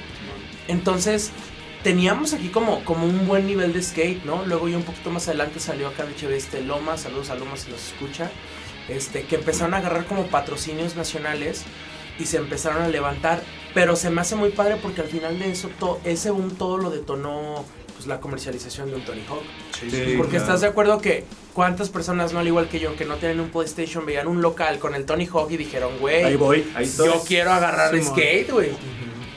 Entonces, 0.68 1.32
teníamos 1.84 2.34
aquí 2.34 2.50
como, 2.50 2.84
como 2.84 3.06
un 3.06 3.26
buen 3.28 3.48
nivel 3.48 3.72
de 3.74 3.82
skate, 3.82 4.24
¿no? 4.26 4.46
Luego 4.46 4.68
ya 4.68 4.78
un 4.78 4.84
poquito 4.84 5.10
más 5.10 5.28
adelante 5.30 5.60
salió 5.60 5.88
acá 5.88 6.04
de 6.06 6.38
este 6.38 6.62
Loma, 6.62 6.98
saludos 6.98 7.30
a 7.30 7.36
Loma 7.36 7.56
si 7.56 7.72
nos 7.72 7.88
escucha, 7.94 8.30
este, 8.90 9.24
que 9.24 9.36
empezaron 9.36 9.74
a 9.74 9.78
agarrar 9.78 10.06
como 10.06 10.28
patrocinios 10.28 10.96
nacionales 10.98 11.64
y 12.20 12.26
se 12.26 12.38
empezaron 12.38 12.82
a 12.84 12.90
levantar, 12.90 13.42
pero 13.74 13.96
se 13.96 14.10
me 14.10 14.22
hace 14.22 14.36
muy 14.36 14.50
padre 14.50 14.78
porque 14.82 15.02
al 15.02 15.08
final 15.08 15.40
de 15.40 15.50
eso, 15.52 15.70
to- 15.80 16.00
ese 16.04 16.30
boom 16.30 16.52
todo 16.56 16.78
lo 16.78 16.90
detonó 16.90 17.66
pues 18.04 18.08
la 18.08 18.20
comercialización 18.20 18.90
de 18.90 18.96
un 18.96 19.06
Tony 19.06 19.22
Hawk. 19.30 19.44
Sí, 19.80 19.90
Sí. 19.90 20.14
Porque 20.18 20.32
claro. 20.32 20.44
estás 20.46 20.62
de 20.62 20.68
acuerdo 20.68 21.00
que 21.00 21.24
cuántas 21.54 21.90
personas, 21.90 22.34
no 22.34 22.40
al 22.40 22.48
igual 22.48 22.68
que 22.68 22.80
yo, 22.80 22.96
que 22.98 23.06
no 23.06 23.16
tienen 23.16 23.40
un 23.40 23.50
PlayStation, 23.50 24.06
veían 24.06 24.28
un 24.28 24.42
local 24.42 24.80
con 24.80 24.94
el 24.94 25.06
Tony 25.06 25.26
Hawk 25.26 25.50
y 25.52 25.58
dijeron, 25.58 25.94
Ahí 25.94 26.00
güey, 26.00 26.36
voy, 26.36 26.72
ahí 26.76 26.84
estoy. 26.84 27.08
yo 27.10 27.24
quiero 27.26 27.52
agarrar 27.54 27.96
skate, 28.04 28.52
güey. 28.52 28.72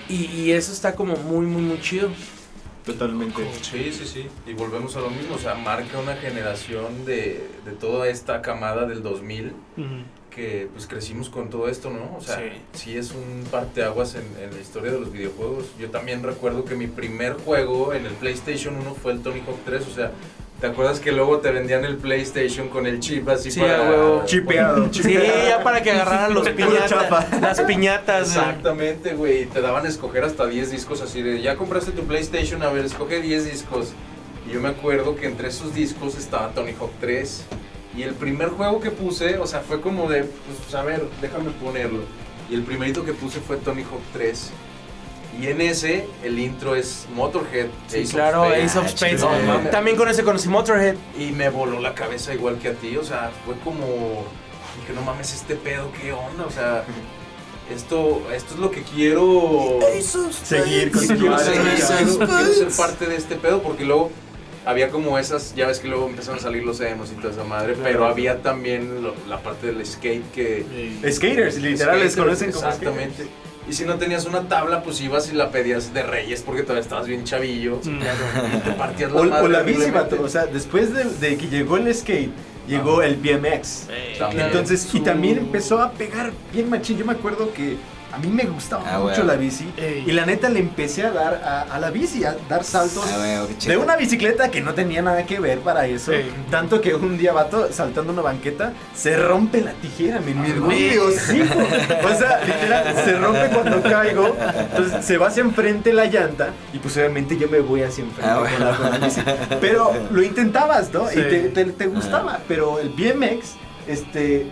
Y, 0.09 0.25
y 0.27 0.53
eso 0.53 0.73
está 0.73 0.95
como 0.97 1.15
muy, 1.17 1.47
muy, 1.47 1.63
muy 1.63 1.81
chido. 1.81 2.09
Totalmente. 2.85 3.43
Sí, 3.63 3.93
sí, 3.93 4.05
sí. 4.07 4.27
Y 4.47 4.53
volvemos 4.55 4.95
a 4.97 5.01
lo 5.01 5.11
mismo. 5.11 5.35
O 5.35 5.39
sea, 5.39 5.55
marca 5.57 5.99
una 5.99 6.15
generación 6.17 7.05
de, 7.05 7.49
de 7.65 7.73
toda 7.73 8.09
esta 8.09 8.43
camada 8.43 8.87
del 8.87 9.03
2000 9.03 9.47
Ujú. 9.49 9.85
Que 10.37 10.69
pues 10.73 10.87
crecimos 10.87 11.29
con 11.31 11.49
todo 11.51 11.69
esto, 11.69 11.91
¿no? 11.91 12.15
O 12.17 12.21
sea, 12.21 12.37
Sí. 12.37 12.43
sí, 12.75 12.97
es 12.97 13.11
un 13.13 13.45
parteaguas 13.51 14.15
en, 14.15 14.23
en 14.41 14.55
la 14.55 14.61
historia 14.61 14.93
de 14.93 15.01
los 15.01 15.11
videojuegos. 15.11 15.65
Yo 15.81 15.91
también 15.91 16.23
recuerdo 16.23 16.65
que 16.65 16.75
mi 16.77 16.87
primer 16.87 17.33
juego 17.33 17.93
en 17.95 18.07
el 18.07 18.13
PlayStation 18.13 18.77
1 18.77 18.95
fue 19.03 19.13
el 19.13 19.21
Tony 19.23 19.41
Hawk 19.41 19.59
3. 19.65 19.83
O 19.87 19.91
sea, 19.95 20.13
¿te 20.61 20.67
acuerdas 20.67 21.01
que 21.01 21.11
luego 21.11 21.39
te 21.39 21.51
vendían 21.51 21.85
el 21.87 21.97
PlayStation 21.97 22.69
con 22.69 22.87
el 22.87 23.01
chip 23.01 23.29
así 23.31 23.51
Sí, 23.51 23.61
para... 23.61 23.91
huevo. 23.91 24.23
Chipeado. 24.27 24.89
Sí, 24.93 25.15
ya 25.49 25.63
para 25.65 25.83
que 25.83 25.91
agarraran 25.91 26.35
los 26.35 26.49
piñatas, 26.51 26.91
chapa. 26.91 27.27
las 27.41 27.61
piñatas. 27.63 28.29
Exactamente, 28.29 29.15
güey. 29.15 29.43
y 29.43 29.47
Te 29.47 29.61
daban 29.63 29.87
a 29.87 29.89
escoger 29.89 30.23
hasta 30.25 30.47
10 30.47 30.71
discos 30.71 31.01
así 31.01 31.23
de, 31.23 31.41
ya 31.41 31.57
compraste 31.57 31.91
tu 31.93 32.03
PlayStation, 32.05 32.63
a 32.63 32.69
ver, 32.71 32.85
escoge 32.85 33.21
10 33.23 33.51
discos. 33.51 33.93
Y 34.49 34.53
yo 34.53 34.61
me 34.61 34.69
acuerdo 34.69 35.17
que 35.17 35.27
entre 35.27 35.49
esos 35.49 35.75
discos 35.75 36.17
estaba 36.17 36.51
Tony 36.51 36.73
Hawk 36.79 36.93
3. 37.01 37.45
Y 37.97 38.03
el 38.03 38.15
primer 38.15 38.51
juego 38.51 38.81
que 38.81 38.91
puse, 38.91 39.39
o 39.39 39.47
sea, 39.47 39.61
fue 39.61 39.81
como 39.81 40.09
de, 40.09 40.25
pues 40.25 40.75
a 40.75 40.83
ver, 40.83 41.09
déjame 41.23 41.51
ponerlo. 41.51 42.01
Y 42.51 42.55
el 42.55 42.63
primerito 42.63 43.05
que 43.05 43.13
puse 43.13 43.41
fue 43.41 43.57
Tony 43.57 43.83
Hawk 43.83 44.03
3. 44.13 44.51
Y 45.41 45.49
en 45.49 45.61
ese, 45.61 46.07
el 46.23 46.39
intro 46.39 46.77
es 46.77 47.07
Motorhead. 47.15 47.67
Sí, 47.89 48.03
Ace 48.03 48.13
claro. 48.13 48.45
Ace 48.45 48.79
of 48.79 48.89
Spades. 48.89 49.23
No. 49.23 49.59
También 49.71 49.97
con 49.97 50.09
ese 50.09 50.25
conocí 50.25 50.49
Motorhead. 50.49 50.95
Y 51.19 51.33
me 51.33 51.49
voló 51.49 51.81
la 51.81 51.95
cabeza 51.95 52.35
igual 52.35 52.59
que 52.59 52.69
a 52.69 52.75
ti, 52.75 52.97
o 52.97 53.05
sea, 53.05 53.31
fue 53.45 53.55
como, 53.61 53.87
dije, 54.81 54.93
no 54.95 55.03
mames, 55.03 55.33
este 55.35 55.57
pedo, 55.57 55.91
¿qué 56.01 56.13
onda? 56.13 56.45
O 56.47 56.51
sea, 56.51 56.85
esto, 57.75 58.23
esto 58.33 58.55
es 58.55 58.61
lo 58.61 58.71
que 58.71 58.83
quiero 58.83 59.79
Seguir, 60.45 60.93
continuar. 60.93 61.43
quiero 61.43 62.53
ser 62.55 62.69
parte 62.77 63.07
de 63.07 63.17
este 63.17 63.37
pedo, 63.37 63.63
porque 63.63 63.85
luego 63.85 64.11
había 64.67 64.91
como 64.91 65.19
esas, 65.19 65.55
ya 65.55 65.67
ves 65.67 65.79
que 65.79 65.89
luego 65.89 66.07
empezaron 66.09 66.39
a 66.39 66.43
salir 66.43 66.65
los 66.65 66.81
emos 66.81 67.11
y 67.13 67.15
toda 67.15 67.33
esa 67.33 67.45
madre, 67.45 67.75
pero 67.83 68.07
había 68.07 68.43
también 68.43 69.03
lo- 69.03 69.15
la 69.29 69.39
parte 69.41 69.69
del 69.69 69.85
skate 69.87 70.31
que... 70.33 70.65
Skaters, 71.11 71.57
literal, 71.59 72.01
les 72.01 72.13
Skaters, 72.13 72.17
conocen 72.17 72.53
como 72.53 72.67
Exactamente. 72.67 73.27
Y 73.69 73.73
si 73.73 73.85
no 73.85 73.97
tenías 73.97 74.27
una 74.27 74.47
tabla, 74.49 74.83
pues 74.85 75.01
ibas 75.01 75.33
y 75.33 75.35
la 75.35 75.51
pedías 75.51 75.93
de 75.93 76.03
Reyes 76.05 76.43
porque 76.43 76.63
todavía 76.63 76.83
estabas 76.83 77.07
bien 77.09 77.25
chavillo. 77.25 77.81
Mm. 77.83 77.99
Y 78.57 78.59
te 78.61 78.71
partías 78.73 79.11
la 79.11 79.21
O, 79.21 79.25
madre 79.25 79.45
o 79.45 79.49
la 79.49 79.63
bici. 79.63 79.91
O 80.23 80.29
sea, 80.29 80.47
después 80.47 80.93
de, 80.95 81.05
de 81.05 81.37
que 81.37 81.49
llegó 81.49 81.77
el 81.77 81.93
skate, 81.93 82.31
llegó 82.69 83.03
el 83.03 83.17
BMX. 83.17 83.89
Entonces, 84.37 84.89
y 84.95 85.01
también 85.01 85.39
empezó 85.39 85.81
a 85.81 85.91
pegar 85.93 86.31
bien 86.53 86.71
machín. 86.71 86.97
Yo 86.99 87.05
me 87.05 87.13
acuerdo 87.15 87.53
que 87.53 87.77
a 88.17 88.19
mí 88.19 88.29
me 88.29 88.45
gustaba 88.45 88.83
Ah, 88.87 88.99
mucho 88.99 89.23
la 89.25 89.35
bici. 89.35 89.71
Ey. 89.77 90.05
Y 90.07 90.13
la 90.13 90.25
neta 90.27 90.49
le 90.49 90.59
empecé 90.61 91.05
a 91.05 91.11
dar 91.11 91.35
a, 91.45 91.63
a 91.75 91.79
la 91.79 91.91
bici, 91.91 92.25
a 92.25 92.35
dar 92.49 92.65
saltos. 92.65 93.05
Ah. 93.13 93.47
De 93.67 93.77
una 93.77 93.97
bicicleta 93.97 94.51
que 94.51 94.61
no 94.61 94.75
tenía 94.75 95.03
nada 95.03 95.25
que 95.27 95.39
ver 95.39 95.59
para 95.61 95.87
eso. 95.87 96.13
Ey. 96.13 96.33
Tanto 96.51 96.81
que 96.81 96.95
un 96.95 97.19
día, 97.19 97.33
vato, 97.33 97.73
saltando 97.73 98.13
una 98.13 98.23
banqueta, 98.23 98.73
se 98.95 99.17
rompe 99.17 99.61
la 99.61 99.73
tijera, 99.73 100.21
me 100.21 100.35
me 100.35 100.53
duele, 100.53 100.99
hocico. 100.99 101.59
O 102.05 102.15
sea, 102.19 102.41
literal, 102.45 102.95
se 103.05 103.19
rompe 103.19 103.49
cuando 103.53 103.83
caigo. 103.83 104.37
Entonces 104.71 105.05
se 105.05 105.19
va 105.19 105.29
hacia 105.29 105.43
enfrente 105.43 105.93
la 105.93 106.07
llanta. 106.07 106.51
Y 106.73 106.79
pues 106.79 106.97
obviamente 106.97 107.37
yo 107.37 107.49
me 107.49 107.61
voy 107.61 107.83
hacia 107.83 108.05
enfrente 108.05 108.31
Ah, 108.31 108.41
con, 108.51 108.65
la, 108.67 108.77
con 108.77 108.91
la 108.91 108.99
bici. 109.07 109.21
Pero 109.61 109.93
lo 110.11 110.23
intentabas, 110.23 110.93
¿no? 110.93 111.09
Sí. 111.09 111.19
Y 111.19 111.23
te, 111.23 111.41
te- 111.51 111.65
te 111.67 111.87
gustaba. 111.87 112.41
Pero 112.49 112.79
el 112.81 112.89
BMX, 112.91 113.55
este. 113.87 114.47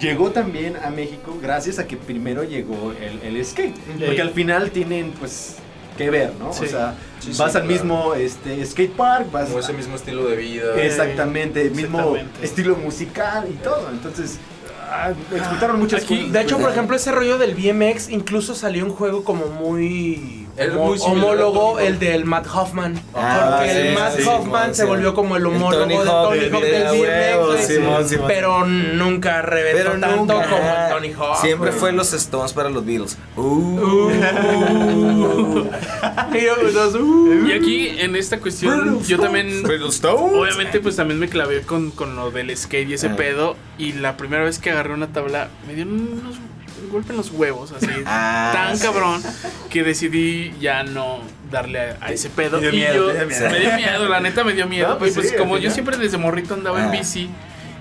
Llegó 0.00 0.30
también 0.30 0.76
a 0.76 0.90
México 0.90 1.38
gracias 1.40 1.78
a 1.78 1.86
que 1.86 1.96
primero 1.96 2.44
llegó 2.44 2.92
el, 3.00 3.36
el 3.36 3.44
skate. 3.44 3.74
Porque 4.04 4.20
al 4.22 4.30
final 4.30 4.70
tienen, 4.70 5.12
pues, 5.12 5.56
que 5.96 6.10
ver, 6.10 6.32
¿no? 6.38 6.52
Sí. 6.52 6.64
O 6.64 6.68
sea, 6.68 6.94
Sí, 7.20 7.32
sí, 7.32 7.38
vas 7.38 7.56
al 7.56 7.62
claro. 7.62 7.66
mismo 7.72 8.14
este, 8.14 8.64
skate 8.66 8.92
park, 8.92 9.32
vas 9.32 9.46
Como 9.48 9.60
ese 9.60 9.72
mismo 9.72 9.96
estilo 9.96 10.26
de 10.28 10.36
vida. 10.36 10.80
Exactamente, 10.82 11.70
mismo 11.70 11.98
Exactamente. 12.00 12.44
estilo 12.44 12.76
musical 12.76 13.48
y 13.50 13.54
todo. 13.54 13.88
Entonces, 13.90 14.38
ah, 14.90 15.12
explotaron 15.34 15.78
muchas 15.78 16.04
Aquí, 16.04 16.18
cosas. 16.18 16.32
De 16.32 16.40
hecho, 16.42 16.58
por 16.58 16.70
ejemplo, 16.70 16.94
ese 16.94 17.10
rollo 17.12 17.38
del 17.38 17.54
BMX 17.54 18.10
incluso 18.10 18.54
salió 18.54 18.84
un 18.84 18.92
juego 18.92 19.24
como 19.24 19.46
muy, 19.46 20.45
Homo- 20.58 20.94
muy 21.76 21.84
el 21.86 21.98
del 21.98 22.24
Matt 22.24 22.46
Hoffman. 22.52 22.98
Ah, 23.14 23.56
porque 23.58 23.88
el 23.88 23.94
Matt 23.94 24.12
sí, 24.16 24.22
Hoffman 24.26 24.74
se 24.74 24.84
volvió 24.84 25.14
como 25.14 25.36
el 25.36 25.42
El 25.42 25.46
homólogo 25.48 25.78
Tony 25.84 26.38
de 26.40 26.50
Tony 26.50 26.68
Hawk 26.80 27.52
del 27.52 27.62
Simón. 27.62 28.26
Pero 28.26 28.64
nunca 28.66 29.42
reventó 29.42 29.78
Pero 29.92 30.00
tanto 30.00 30.16
nunca. 30.34 30.48
como 30.48 30.62
el. 30.62 30.88
Tony 30.90 31.12
Hawk. 31.12 31.40
Siempre 31.42 31.72
fue 31.72 31.92
los 31.92 32.12
Stones 32.12 32.52
para 32.52 32.70
los 32.70 32.84
Beatles. 32.84 33.18
Uh. 33.36 34.10
Pues, 36.30 36.94
uh. 36.94 37.46
Y 37.46 37.52
aquí, 37.52 37.88
en 37.98 38.16
esta 38.16 38.38
cuestión, 38.40 39.02
yo 39.04 39.18
también. 39.18 39.62
Beatles 39.62 39.94
Stones. 39.96 40.34
Obviamente, 40.38 40.80
pues 40.80 40.96
también 40.96 41.18
me 41.18 41.28
clavé 41.28 41.62
con, 41.62 41.90
con 41.90 42.16
lo 42.16 42.30
del 42.30 42.54
skate 42.56 42.88
y 42.90 42.94
ese 42.94 43.08
Ah. 43.08 43.16
pedo. 43.16 43.56
Y 43.78 43.92
la 43.94 44.16
primera 44.16 44.44
vez 44.44 44.58
que 44.58 44.70
agarré 44.70 44.92
una 44.94 45.08
tabla, 45.08 45.48
me 45.66 45.74
dio 45.74 45.84
unos 45.84 46.36
un 46.38 46.48
golpe 46.86 47.10
en 47.12 47.16
los 47.18 47.30
huevos, 47.30 47.72
así. 47.72 47.86
Ah, 48.06 48.50
tan 48.54 48.76
sí. 48.76 48.82
cabrón 48.84 49.22
que 49.70 49.82
decidí 49.84 50.54
ya 50.60 50.82
no 50.84 51.20
darle 51.50 51.80
a, 51.80 51.96
a 52.00 52.12
ese 52.12 52.30
pedo. 52.30 52.58
Te 52.58 52.70
dio 52.70 52.72
y 52.72 52.76
miedo, 52.76 53.12
yo, 53.12 53.26
me 53.50 53.58
dio 53.60 53.76
miedo, 53.76 54.08
la 54.08 54.20
neta 54.20 54.44
me 54.44 54.52
dio 54.54 54.66
miedo. 54.66 54.88
No, 54.90 54.98
pues 54.98 55.14
pues 55.14 55.30
sí, 55.30 55.36
como 55.36 55.58
yo 55.58 55.70
siempre 55.70 55.96
desde 55.96 56.18
morrito 56.18 56.54
andaba 56.54 56.80
en 56.80 56.86
Ah. 56.88 56.90
bici. 56.92 57.30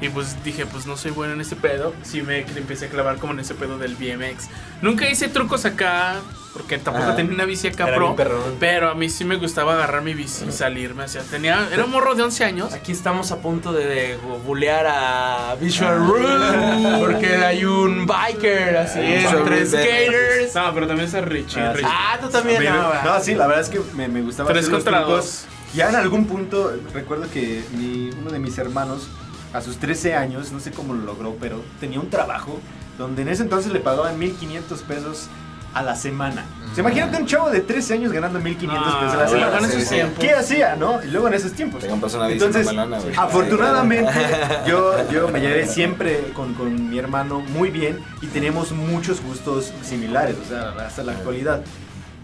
Y 0.06 0.10
pues 0.10 0.36
dije, 0.44 0.66
pues 0.68 0.86
no 0.86 0.98
soy 0.98 1.12
bueno 1.12 1.34
en 1.34 1.42
este 1.42 1.56
pedo. 1.56 1.94
Sí 2.04 2.22
me 2.22 2.42
empecé 2.42 2.86
a 2.86 2.90
clavar 2.90 3.18
como 3.18 3.34
en 3.34 3.40
ese 3.40 3.56
pedo 3.56 3.78
del 3.80 3.96
BMX. 3.96 4.50
Nunca 4.82 5.10
hice 5.10 5.30
trucos 5.30 5.66
acá, 5.66 6.18
porque 6.54 6.78
tampoco 6.78 7.08
Ajá. 7.08 7.16
tenía 7.16 7.34
una 7.34 7.46
bici 7.46 7.68
acá 7.70 7.88
Era 7.88 7.96
pro. 7.96 8.16
Pero 8.60 8.90
a 8.92 8.94
mí 8.96 9.10
sí 9.10 9.26
me 9.26 9.38
gustaba 9.38 9.74
agarrar 9.74 10.04
mi 10.04 10.14
bici 10.14 10.46
y 10.48 10.52
salirme 10.52 11.06
hacia. 11.06 11.22
Tenía, 11.24 11.68
era 11.74 11.86
un 11.86 11.92
morro 11.92 12.14
de 12.14 12.22
11 12.24 12.44
años. 12.44 12.74
Aquí 12.74 12.92
estamos 12.92 13.32
a 13.32 13.38
punto 13.42 13.74
de, 13.74 13.86
de 13.86 14.18
bulear 14.46 14.86
a 14.88 15.56
Visual 15.60 15.94
Ah. 16.00 16.06
Rule 16.08 16.98
porque 17.00 17.36
hay 17.46 17.66
un 17.66 18.06
biker 18.06 18.78
así 18.78 19.00
Visual 19.00 19.38
entre 19.40 19.56
Rule 19.56 19.66
skaters. 19.66 20.56
No, 20.56 20.74
pero 20.74 20.88
también 20.88 21.08
es 21.10 21.26
Richie. 21.26 21.60
Ah, 21.62 21.74
Richie. 21.74 21.90
Ah, 21.92 22.18
tú 22.22 22.30
también. 22.30 22.62
Me- 22.64 22.70
no, 22.70 23.04
no, 23.04 23.20
sí, 23.22 23.34
la 23.34 23.48
verdad 23.48 23.64
es 23.64 23.70
que 23.70 23.82
me, 23.96 24.08
me 24.08 24.22
gustaba 24.22 24.50
Tres 24.50 24.66
hacer 24.66 24.74
los 24.74 24.84
contra 24.84 25.02
trucos. 25.04 25.26
dos. 25.26 25.46
Ya 25.74 25.90
en 25.90 25.96
algún 25.96 26.26
punto, 26.26 26.72
recuerdo 26.94 27.30
que 27.34 27.64
mi- 27.74 28.10
uno 28.22 28.30
de 28.32 28.40
mis 28.40 28.58
hermanos, 28.58 29.10
a 29.56 29.62
sus 29.62 29.78
13 29.78 30.16
años, 30.16 30.52
no 30.52 30.60
sé 30.60 30.72
cómo 30.72 30.94
lo 30.94 31.02
logró, 31.06 31.36
pero 31.40 31.62
tenía 31.80 32.00
un 32.00 32.10
trabajo 32.10 32.60
donde 32.98 33.22
en 33.24 33.30
ese 33.30 33.44
entonces 33.44 33.72
le 33.72 33.80
pagaban 33.80 34.18
1500 34.20 34.82
pesos 34.84 35.28
a 35.74 35.82
la 35.84 35.96
semana. 35.96 36.46
O 36.72 36.74
sea, 36.76 36.82
imagínate 36.84 37.18
un 37.18 37.26
chavo 37.26 37.50
de 37.50 37.60
13 37.60 37.96
años 37.96 38.12
ganando 38.14 38.40
1500 38.40 38.88
Ah, 38.88 39.00
pesos 39.02 39.14
a 39.14 39.18
la 39.18 39.26
bueno, 39.30 39.46
semana. 39.48 39.68
en 39.68 39.78
esos 39.80 39.90
tiempos. 39.90 40.20
¿Qué 40.24 40.32
hacía, 40.34 40.76
no? 40.78 41.04
Y 41.04 41.08
luego 41.12 41.28
en 41.28 41.34
esos 41.34 41.52
tiempos. 41.52 41.84
Entonces, 41.84 42.66
güey. 42.66 43.16
afortunadamente, 43.18 44.12
yo, 44.68 45.10
yo 45.12 45.28
me 45.28 45.42
llevé 45.42 45.68
siempre 45.68 46.32
con, 46.34 46.54
con 46.54 46.90
mi 46.90 46.98
hermano 46.98 47.42
muy 47.42 47.72
bien 47.72 48.00
y 48.22 48.28
tenemos 48.28 48.72
muchos 48.72 49.22
gustos 49.22 49.74
similares, 49.84 50.38
o 50.46 50.48
sea, 50.48 50.70
hasta 50.86 51.04
la 51.04 51.12
actualidad. 51.12 51.62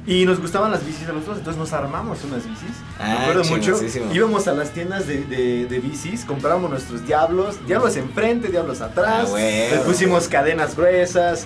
Y 0.08 0.26
nos 0.26 0.40
gustaban 0.42 0.72
las 0.72 0.84
bicis 0.84 1.08
a 1.08 1.12
los 1.14 1.26
dos, 1.28 1.38
entonces 1.38 1.60
nos 1.60 1.74
armamos 1.74 2.24
unas 2.24 2.44
bicis. 2.48 2.72
Ah, 3.00 3.06
me 3.08 3.14
acuerdo 3.20 3.44
mucho. 3.44 3.78
Íbamos 4.12 4.48
a 4.48 4.54
las 4.54 4.72
tiendas 4.72 5.06
de, 5.06 5.24
de- 5.26 5.66
de 5.68 5.80
bicis, 5.80 6.26
comprábamos 6.26 6.72
nuestros 6.72 7.06
diablos, 7.06 7.58
diablos 7.68 7.96
enfrente, 7.98 8.48
diablos 8.48 8.82
atrás. 8.82 9.26
Ah, 9.28 9.30
güey. 9.30 9.70
Les 9.70 9.80
pusimos 9.82 10.28
cadenas 10.28 10.76
gruesas. 10.76 11.46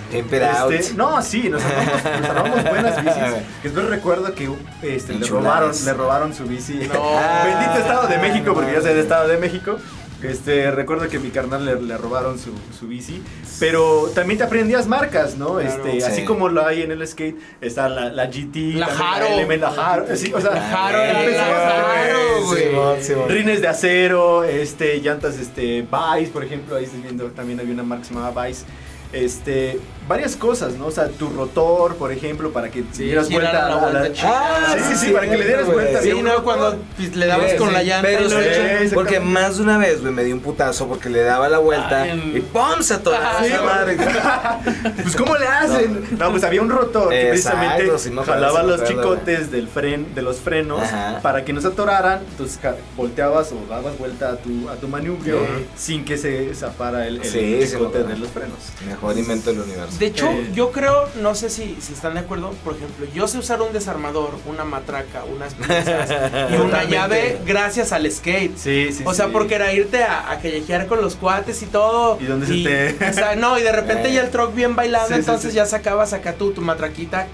Out. 0.58 0.72
no, 0.96 1.20
sí, 1.22 1.50
nos 1.50 1.62
armamos, 1.62 1.92
nos 2.20 2.30
armamos 2.30 2.64
buenas 2.64 3.04
bicis. 3.04 3.22
Que 3.62 3.68
después 3.68 3.86
recuerdo 3.90 4.34
que 4.34 4.50
este, 4.82 5.12
le, 5.14 5.26
robaron, 5.26 5.72
le 5.84 5.92
robaron 5.92 6.34
su 6.34 6.44
bici. 6.44 6.74
No. 6.92 7.10
Bendito 7.44 7.78
Estado 7.78 8.08
de 8.08 8.18
México, 8.18 8.54
porque 8.54 8.72
yo 8.72 8.80
soy 8.80 8.90
del 8.90 9.00
Estado 9.00 9.28
de 9.28 9.36
México. 9.36 9.76
Este, 10.22 10.70
recuerdo 10.70 11.08
que 11.08 11.18
mi 11.18 11.28
carnal 11.28 11.66
le, 11.66 11.80
le 11.80 11.96
robaron 11.98 12.38
su, 12.38 12.50
su 12.78 12.88
bici, 12.88 13.22
pero 13.60 14.10
también 14.14 14.38
te 14.38 14.44
aprendías 14.44 14.86
marcas, 14.86 15.36
¿no? 15.36 15.60
este, 15.60 16.00
Sí. 16.00 16.06
así 16.06 16.24
como 16.24 16.48
lo 16.48 16.64
hay 16.66 16.82
en 16.82 16.90
el 16.90 17.06
skate, 17.06 17.36
está 17.60 17.88
la, 17.90 18.08
la 18.10 18.26
GT, 18.26 18.74
La 18.76 18.86
Haro. 18.86 19.26
Element, 19.26 19.60
la 19.62 19.68
Haro, 19.68 20.06
sí, 20.16 20.32
o 20.34 20.40
sea, 20.40 20.52
La 20.52 20.86
Haro 20.86 20.98
la. 20.98 22.56
Simón, 22.56 22.96
Simón. 23.02 23.28
Rines 23.28 23.60
de 23.60 23.68
acero, 23.68 24.44
este, 24.44 24.98
llantas, 25.00 25.38
este, 25.38 25.82
Vice, 25.82 26.30
por 26.32 26.44
ejemplo, 26.44 26.76
ahí 26.76 26.84
estoy 26.84 27.00
viendo, 27.02 27.26
también 27.32 27.60
había 27.60 27.74
una 27.74 27.82
marca 27.82 28.02
que 28.02 28.08
se 28.08 28.14
llamaba 28.14 28.46
Vice. 28.46 28.64
Este, 29.12 29.78
varias 30.08 30.36
cosas, 30.36 30.74
¿no? 30.74 30.86
O 30.86 30.90
sea, 30.90 31.08
tu 31.08 31.28
rotor, 31.30 31.96
por 31.96 32.12
ejemplo, 32.12 32.52
para 32.52 32.70
que 32.70 32.84
Sí, 32.92 33.04
dieras 33.04 33.28
vuelta 33.30 33.52
la 33.52 33.66
a 33.66 33.68
la, 33.70 33.76
vuelta 33.76 34.12
chingada. 34.12 34.74
Sí, 34.74 34.80
sí, 34.96 35.06
sí, 35.06 35.12
para 35.12 35.28
que 35.28 35.36
le 35.36 35.44
dieras 35.46 35.66
vuelta. 35.66 36.00
Sí, 36.02 36.10
no, 36.22 36.30
rotor. 36.30 36.44
cuando 36.44 36.78
pues, 36.96 37.16
le 37.16 37.26
dabas 37.26 37.50
Sí, 37.52 37.56
con 37.56 37.68
sí, 37.68 37.74
la 37.74 37.82
llanta. 37.82 38.08
Pero 38.08 38.28
sí, 38.30 38.36
exactamente. 38.36 38.94
porque 38.94 39.20
más 39.20 39.56
de 39.56 39.62
una 39.64 39.78
vez, 39.78 40.00
güey, 40.00 40.12
me 40.12 40.24
dio 40.24 40.34
un 40.34 40.40
putazo 40.40 40.86
porque 40.88 41.08
le 41.08 41.22
daba 41.22 41.48
la 41.48 41.58
vuelta 41.58 42.02
Ay, 42.02 42.32
y 42.36 42.40
¡pum! 42.40 42.80
se 42.82 42.94
atoraba 42.94 43.40
Sí, 43.40 43.46
esa 43.52 43.62
madre. 43.62 43.96
Pues 45.02 45.16
¿cómo 45.16 45.36
le 45.36 45.46
hacen? 45.46 46.06
No, 46.18 46.30
pues 46.30 46.44
había 46.44 46.62
un 46.62 46.70
rotor 46.70 47.08
que 47.10 47.26
precisamente 47.28 47.98
sí 47.98 48.10
me 48.10 48.22
acuerdo, 48.22 48.42
jalaba 48.46 48.60
sí 48.62 48.66
los 48.68 48.84
chicotes 48.84 49.50
del 49.50 49.68
fren, 49.68 50.14
de 50.14 50.22
los 50.22 50.38
frenos 50.38 50.82
Ajá. 50.82 51.20
para 51.22 51.44
que 51.44 51.52
no 51.52 51.60
se 51.60 51.68
atoraran. 51.68 52.20
Entonces 52.30 52.58
volteabas 52.96 53.52
o 53.52 53.66
dabas 53.68 53.96
vuelta 53.98 54.30
a 54.32 54.36
tu, 54.36 54.68
a 54.68 54.74
tu 54.76 54.88
manubrio 54.88 55.38
Sí. 55.46 55.66
sin 55.76 56.04
que 56.04 56.16
se 56.16 56.54
zapara 56.54 57.06
el, 57.06 57.16
el 57.18 57.24
Sí, 57.24 57.58
sí, 57.66 57.72
chicote 57.72 58.02
de 58.04 58.16
los 58.16 58.28
frenos. 58.30 58.58
Mejor 58.86 59.16
invento 59.18 59.50
del 59.50 59.60
universo. 59.60 59.95
De 59.98 60.06
hecho, 60.06 60.28
Eh. 60.30 60.50
yo 60.54 60.72
creo, 60.72 61.08
no 61.22 61.34
sé 61.34 61.48
si, 61.48 61.76
si 61.80 61.92
están 61.94 62.14
de 62.14 62.20
acuerdo, 62.20 62.50
por 62.64 62.74
ejemplo, 62.74 63.06
yo 63.14 63.26
sé 63.28 63.38
usar 63.38 63.62
un 63.62 63.72
desarmador, 63.72 64.30
una 64.46 64.64
matraca, 64.64 65.24
unas 65.24 65.54
pinzas 65.54 66.10
y 66.50 66.54
una 66.56 66.84
llave 66.84 67.38
gracias 67.46 67.92
al 67.92 68.10
skate. 68.10 68.56
Sí, 68.56 68.92
sí, 68.92 69.02
O 69.06 69.14
sea, 69.14 69.26
sí. 69.26 69.30
porque 69.32 69.54
era 69.54 69.72
irte 69.72 70.02
a, 70.04 70.30
a 70.30 70.38
callejear 70.38 70.86
con 70.86 71.00
los 71.00 71.14
cuates 71.16 71.62
y 71.62 71.66
todo. 71.66 72.18
¿Y 72.20 72.24
dónde 72.26 72.46
se 72.46 72.94
te- 72.94 73.10
o 73.10 73.12
sea, 73.12 73.36
no, 73.36 73.58
y 73.58 73.62
de 73.62 73.72
repente 73.72 74.08
Eh. 74.10 74.12
ya 74.14 74.22
el 74.22 74.30
truck 74.30 74.54
bien 74.54 74.74
Sí, 75.08 75.14
sí, 75.14 75.20
entonces 75.20 75.50
sí. 75.52 75.56
ya 75.56 75.66
sacabas 75.66 76.12
acá 76.12 76.34
tu, 76.34 76.50
tu 76.52 76.60
matraquita. 76.60 77.26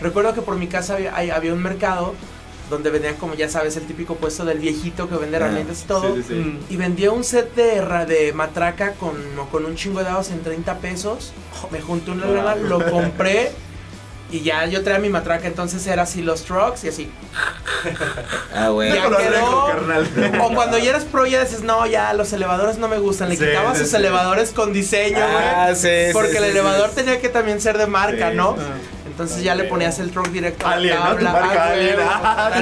Recuerdo 0.00 0.34
que 0.34 0.40
por 0.42 0.56
mi 0.56 0.66
casa 0.66 0.94
había, 0.94 1.14
había 1.36 1.52
un 1.52 1.62
mercado 1.62 2.14
donde 2.70 2.88
vendían, 2.90 3.16
como 3.16 3.34
ya 3.34 3.48
sabes, 3.48 3.76
el 3.76 3.86
típico 3.86 4.14
puesto 4.14 4.44
del 4.44 4.58
viejito 4.60 5.08
que 5.08 5.16
vende 5.16 5.36
herramientas 5.36 5.82
y 5.82 5.86
todo. 5.86 6.14
Sí, 6.14 6.22
sí, 6.22 6.28
sí. 6.28 6.34
Mm. 6.34 6.58
Y 6.70 6.76
vendía 6.76 7.10
un 7.10 7.24
set 7.24 7.54
de, 7.54 7.80
ra- 7.82 8.06
de 8.06 8.32
matraca 8.32 8.92
con, 8.92 9.14
con 9.50 9.64
un 9.66 9.74
chingo 9.74 9.98
de 9.98 10.04
dados 10.06 10.30
en 10.30 10.42
30 10.42 10.78
pesos. 10.78 11.32
Me 11.70 11.80
junté 11.80 12.12
una 12.12 12.26
lana, 12.26 12.54
lo 12.54 12.90
compré. 12.90 13.50
Y 14.32 14.42
ya 14.42 14.64
yo 14.66 14.84
traía 14.84 15.00
mi 15.00 15.08
matraca, 15.08 15.48
entonces 15.48 15.84
era 15.88 16.02
así 16.04 16.22
los 16.22 16.44
trucks 16.44 16.84
y 16.84 16.88
así. 16.88 17.10
Ah, 18.54 18.68
güey. 18.68 18.92
Ya 18.94 19.02
quedó. 19.08 20.44
O 20.44 20.54
cuando 20.54 20.78
ya 20.78 20.90
eres 20.90 21.04
pro 21.04 21.26
ya 21.26 21.42
dices, 21.44 21.62
no, 21.62 21.84
ya 21.86 22.12
los 22.14 22.32
elevadores 22.32 22.78
no 22.78 22.86
me 22.86 22.98
gustan. 22.98 23.28
Le 23.28 23.36
Sí, 23.36 23.44
sí, 23.44 23.78
sus 23.80 23.88
sí. 23.90 23.96
elevadores 23.96 24.50
con 24.52 24.72
diseño, 24.72 25.16
güey. 25.18 25.44
Ah, 25.44 25.72
sí, 25.74 25.88
sí, 26.06 26.12
porque 26.12 26.36
el 26.36 26.44
sí, 26.44 26.50
elevador 26.50 26.90
sí. 26.90 26.94
tenía 26.96 27.20
que 27.20 27.28
también 27.28 27.60
ser 27.60 27.76
de 27.76 27.88
marca, 27.88 28.30
Sí, 28.30 28.36
¿no? 28.36 28.54
sí. 28.56 28.62
Entonces 29.20 29.44
ya 29.44 29.54
le 29.54 29.64
ponías 29.64 29.98
el 29.98 30.10
truck 30.12 30.30
directo 30.30 30.66
a 30.66 30.76
la 30.76 30.98
tabla. 30.98 31.32
Ah, 32.00 32.52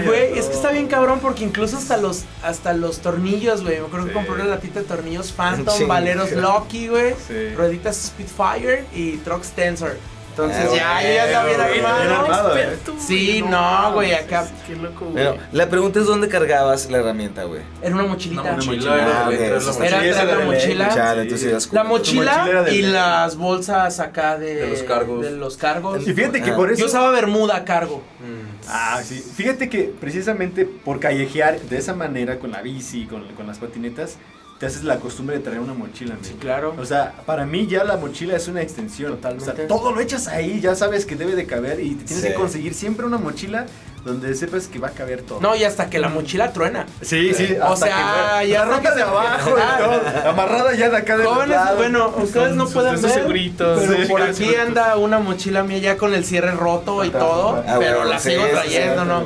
güey, 0.04 0.36
es 0.36 0.46
que 0.46 0.54
está 0.54 0.72
bien 0.72 0.88
cabrón 0.88 1.20
porque 1.20 1.44
incluso 1.44 1.76
hasta 1.76 1.96
los 1.96 2.24
hasta 2.42 2.72
los 2.72 2.98
tornillos, 2.98 3.62
güey. 3.62 3.78
Me 3.78 3.86
acuerdo 3.86 4.08
que 4.08 4.12
compré 4.12 4.32
una 4.34 4.46
latita 4.46 4.80
de 4.80 4.86
tornillos 4.86 5.30
Phantom, 5.30 5.86
valeros 5.86 6.32
Loki, 6.32 6.88
güey. 6.88 7.14
Rueditas 7.54 7.96
Spitfire 7.96 8.86
y 8.92 9.18
trucks 9.18 9.52
Tensor. 9.52 9.96
Entonces 10.36 10.66
Ah, 10.84 11.00
ya, 11.00 11.14
ya 11.14 11.24
estaba 11.26 11.46
bien 11.68 11.84
armado. 11.86 12.56
¿eh? 12.58 12.76
Sí, 12.98 13.44
no, 13.48 13.92
güey, 13.92 14.12
acá 14.14 14.46
Qué 14.66 14.74
loco, 14.74 15.04
güey. 15.06 15.24
Bueno, 15.26 15.36
la 15.52 15.68
pregunta 15.68 16.00
es 16.00 16.06
dónde 16.06 16.28
cargabas 16.28 16.90
la 16.90 16.98
herramienta, 16.98 17.44
güey. 17.44 17.60
era 17.82 17.94
una 17.94 18.04
mochilita. 18.04 18.42
Una 18.42 18.52
mochila, 18.54 18.92
Ah, 19.24 19.28
de 19.28 19.34
ok, 19.34 19.38
traer 19.38 19.52
eso 19.54 19.66
la 19.66 19.86
está 19.86 20.04
Era 20.04 20.24
la 20.24 20.44
mochila. 20.44 20.88
Chale, 20.88 21.22
entonces 21.22 21.48
ibas 21.50 21.72
La 21.72 21.84
mochila, 21.84 22.64
y 22.68 22.82
ley. 22.82 22.82
las 22.82 23.36
bolsas 23.36 24.00
acá 24.00 24.36
de, 24.38 24.54
De 24.56 24.66
los 24.70 24.82
cargos. 24.82 25.22
de 25.22 25.30
los 25.30 25.56
cargos. 25.56 26.06
Y 26.06 26.12
fíjate 26.12 26.42
que 26.42 26.50
Ah. 26.50 26.56
por 26.56 26.70
eso. 26.72 26.80
Yo 26.80 26.86
usaba 26.86 27.10
bermuda 27.10 27.56
a 27.56 27.64
cargo. 27.64 28.02
Mm. 28.20 28.66
Ah, 28.68 29.00
sí. 29.04 29.22
Fíjate 29.36 29.68
que 29.68 29.92
precisamente 30.00 30.64
por 30.64 30.98
callejear 30.98 31.60
de 31.60 31.78
esa 31.78 31.94
manera 31.94 32.38
con 32.38 32.50
la 32.50 32.60
bici, 32.62 33.06
con, 33.06 33.24
con 33.34 33.46
las 33.46 33.58
patinetas, 33.58 34.16
te 34.64 34.68
haces 34.68 34.84
la 34.84 34.96
costumbre 34.96 35.36
de 35.36 35.42
traer 35.42 35.60
una 35.60 35.74
mochila, 35.74 36.14
amigo. 36.14 36.26
Sí, 36.26 36.36
claro. 36.40 36.74
O 36.78 36.86
sea, 36.86 37.12
para 37.26 37.44
mí 37.44 37.66
ya 37.66 37.84
la 37.84 37.98
mochila 37.98 38.34
es 38.34 38.48
una 38.48 38.62
extensión. 38.62 39.16
Totalmente. 39.16 39.50
O 39.52 39.54
sea, 39.56 39.66
todo 39.68 39.92
lo 39.92 40.00
echas 40.00 40.26
ahí, 40.26 40.58
ya 40.62 40.74
sabes 40.74 41.04
que 41.04 41.16
debe 41.16 41.34
de 41.34 41.44
caber 41.44 41.80
y 41.80 41.96
te 41.96 42.04
tienes 42.04 42.24
Sí. 42.24 42.30
que 42.30 42.34
conseguir 42.34 42.72
siempre 42.72 43.04
una 43.04 43.18
mochila 43.18 43.66
donde 44.06 44.34
sepas 44.34 44.66
que 44.68 44.78
va 44.78 44.88
a 44.88 44.92
caber 44.92 45.20
todo. 45.20 45.38
No, 45.42 45.54
y 45.54 45.64
hasta 45.64 45.90
que 45.90 45.98
la 45.98 46.08
mochila 46.08 46.54
truena. 46.54 46.86
Sí, 47.02 47.34
sí. 47.34 47.56
O 47.60 47.74
hasta 47.74 47.86
sea, 47.88 48.38
que- 48.40 48.48
ya 48.48 48.64
la 48.64 48.76
rota 48.76 48.94
de 48.94 49.02
abajo 49.02 49.50
y 49.50 49.82
todo, 49.82 50.30
amarrada 50.30 50.74
ya 50.74 50.88
de 50.88 50.96
acá 50.96 51.18
de 51.18 51.24
Jóvenes, 51.26 51.58
bueno, 51.76 52.14
ustedes 52.16 52.54
no 52.54 52.66
pueden 52.66 53.02
ver, 53.02 53.10
seguritos. 53.10 53.80
pero 53.86 54.02
Sí. 54.02 54.08
por 54.08 54.34
Sí, 54.34 54.44
aquí 54.46 54.54
anda 54.56 54.96
una 54.96 55.18
mochila 55.18 55.62
mía 55.62 55.76
ya 55.78 55.96
con 55.98 56.14
el 56.14 56.24
cierre 56.24 56.52
roto 56.52 57.04
y 57.04 57.10
todo, 57.10 57.62
ah, 57.68 57.76
pero 57.78 57.96
bueno, 57.98 58.04
la 58.12 58.18
sí, 58.18 58.30
sigo 58.30 58.44
sí, 58.44 58.50
trayendo, 58.50 59.02
sí, 59.02 59.08
¿no? 59.08 59.24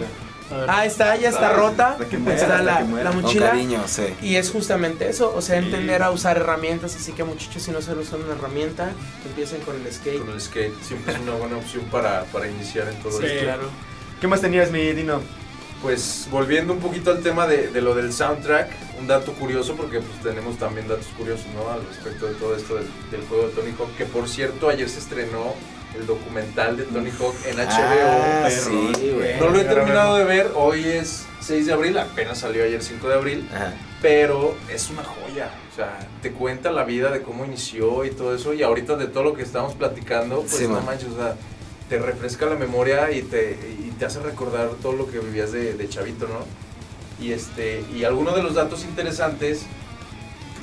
Sí. 0.48 0.54
Ah, 0.68 0.84
está, 0.86 1.16
ya 1.16 1.28
está 1.28 1.52
rota, 1.52 1.96
está 2.26 2.62
la, 2.62 2.80
la 2.82 3.12
mochila. 3.12 3.50
cariño, 3.50 3.82
sí. 3.86 4.04
Y 4.22 4.36
es 4.36 4.50
justamente 4.50 5.08
eso, 5.08 5.32
o 5.34 5.40
sea, 5.42 5.56
entender 5.58 6.02
a 6.02 6.10
usar 6.10 6.36
herramientas, 6.38 6.96
así 6.96 7.12
que 7.12 7.24
muchachos, 7.24 7.62
si 7.62 7.70
no 7.70 7.80
saben 7.82 8.00
usar 8.00 8.18
una 8.20 8.32
herramienta, 8.34 8.90
empiecen 9.26 9.60
con 9.62 9.76
el 9.76 9.92
skate. 9.92 10.18
Con 10.20 10.30
el 10.30 10.40
skate 10.40 10.74
siempre 10.82 11.14
es 11.14 11.20
una 11.20 11.32
buena 11.32 11.56
opción 11.56 11.84
para, 11.90 12.24
para 12.24 12.48
iniciar 12.48 12.88
en 12.88 12.96
todo 13.02 13.18
Sí. 13.20 13.26
esto. 13.26 13.44
Claro. 13.44 13.62
¿Qué 14.20 14.26
más 14.26 14.40
tenías, 14.40 14.70
mi 14.70 14.92
Dino? 14.92 15.20
Pues 15.82 16.26
volviendo 16.32 16.72
un 16.72 16.80
poquito 16.80 17.12
al 17.12 17.22
tema 17.22 17.46
de, 17.46 17.68
de 17.68 17.80
lo 17.80 17.94
del 17.94 18.12
soundtrack, 18.12 18.68
un 18.98 19.06
dato 19.06 19.32
curioso, 19.34 19.76
porque 19.76 20.00
pues 20.00 20.20
tenemos 20.24 20.58
también 20.58 20.88
datos 20.88 21.06
curiosos 21.16 21.46
¿no? 21.54 21.70
al 21.70 21.86
respecto 21.86 22.26
de 22.26 22.34
todo 22.34 22.56
esto 22.56 22.74
del, 22.74 22.86
del 23.12 23.20
juego 23.28 23.46
de 23.46 23.54
Tony 23.54 23.70
Hawk, 23.78 23.94
que 23.96 24.04
por 24.04 24.28
cierto 24.28 24.68
ayer 24.68 24.88
se 24.88 24.98
estrenó 24.98 25.54
el 25.98 26.06
documental 26.06 26.76
de 26.76 26.84
Tony 26.84 27.10
Hawk 27.18 27.34
en 27.46 27.56
HBO. 27.56 27.66
Ah, 27.68 28.48
sí, 28.50 29.12
güey. 29.16 29.38
No 29.40 29.48
lo 29.50 29.60
he 29.60 29.64
terminado 29.64 30.16
de 30.16 30.24
ver, 30.24 30.50
hoy 30.54 30.84
es 30.84 31.24
6 31.40 31.66
de 31.66 31.72
abril, 31.72 31.98
apenas 31.98 32.38
salió 32.38 32.64
ayer 32.64 32.82
5 32.82 33.08
de 33.08 33.14
abril, 33.14 33.48
Ajá. 33.54 33.72
pero 34.02 34.54
es 34.72 34.90
una 34.90 35.02
joya. 35.04 35.50
O 35.72 35.76
sea, 35.76 35.98
te 36.22 36.32
cuenta 36.32 36.70
la 36.70 36.84
vida 36.84 37.10
de 37.10 37.22
cómo 37.22 37.44
inició 37.44 38.04
y 38.04 38.10
todo 38.10 38.34
eso, 38.34 38.52
y 38.54 38.62
ahorita 38.62 38.96
de 38.96 39.06
todo 39.06 39.24
lo 39.24 39.34
que 39.34 39.42
estamos 39.42 39.74
platicando, 39.74 40.40
pues 40.42 40.56
Sí, 40.56 40.64
no 40.64 40.74
man. 40.74 40.86
manches, 40.86 41.08
o 41.10 41.16
sea, 41.16 41.34
te 41.88 41.98
refresca 41.98 42.46
la 42.46 42.56
memoria 42.56 43.10
y 43.12 43.22
te, 43.22 43.52
y 43.86 43.90
te 43.98 44.04
hace 44.04 44.20
recordar 44.20 44.68
todo 44.82 44.92
lo 44.92 45.10
que 45.10 45.18
vivías 45.20 45.52
de, 45.52 45.72
de 45.74 45.88
chavito, 45.88 46.28
¿no? 46.28 46.44
Y, 47.24 47.32
este, 47.32 47.84
y 47.94 48.04
algunos 48.04 48.36
de 48.36 48.42
los 48.42 48.54
datos 48.54 48.84
interesantes 48.84 49.62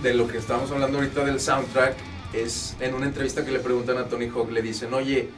de 0.04 0.14
lo 0.14 0.28
que 0.28 0.38
estamos 0.38 0.70
hablando 0.72 1.00
ahorita 1.00 1.24
del 1.26 1.40
soundtrack 1.40 1.96
es 2.44 2.76
en 2.80 2.94
una 2.94 3.06
entrevista 3.06 3.44
que 3.46 3.52
le 3.52 3.60
preguntan 3.60 3.98
a 3.98 4.06
Tony 4.06 4.28
Hawk, 4.28 4.52
le 4.52 4.62
dicen, 4.62 4.94
oye, 4.94 5.30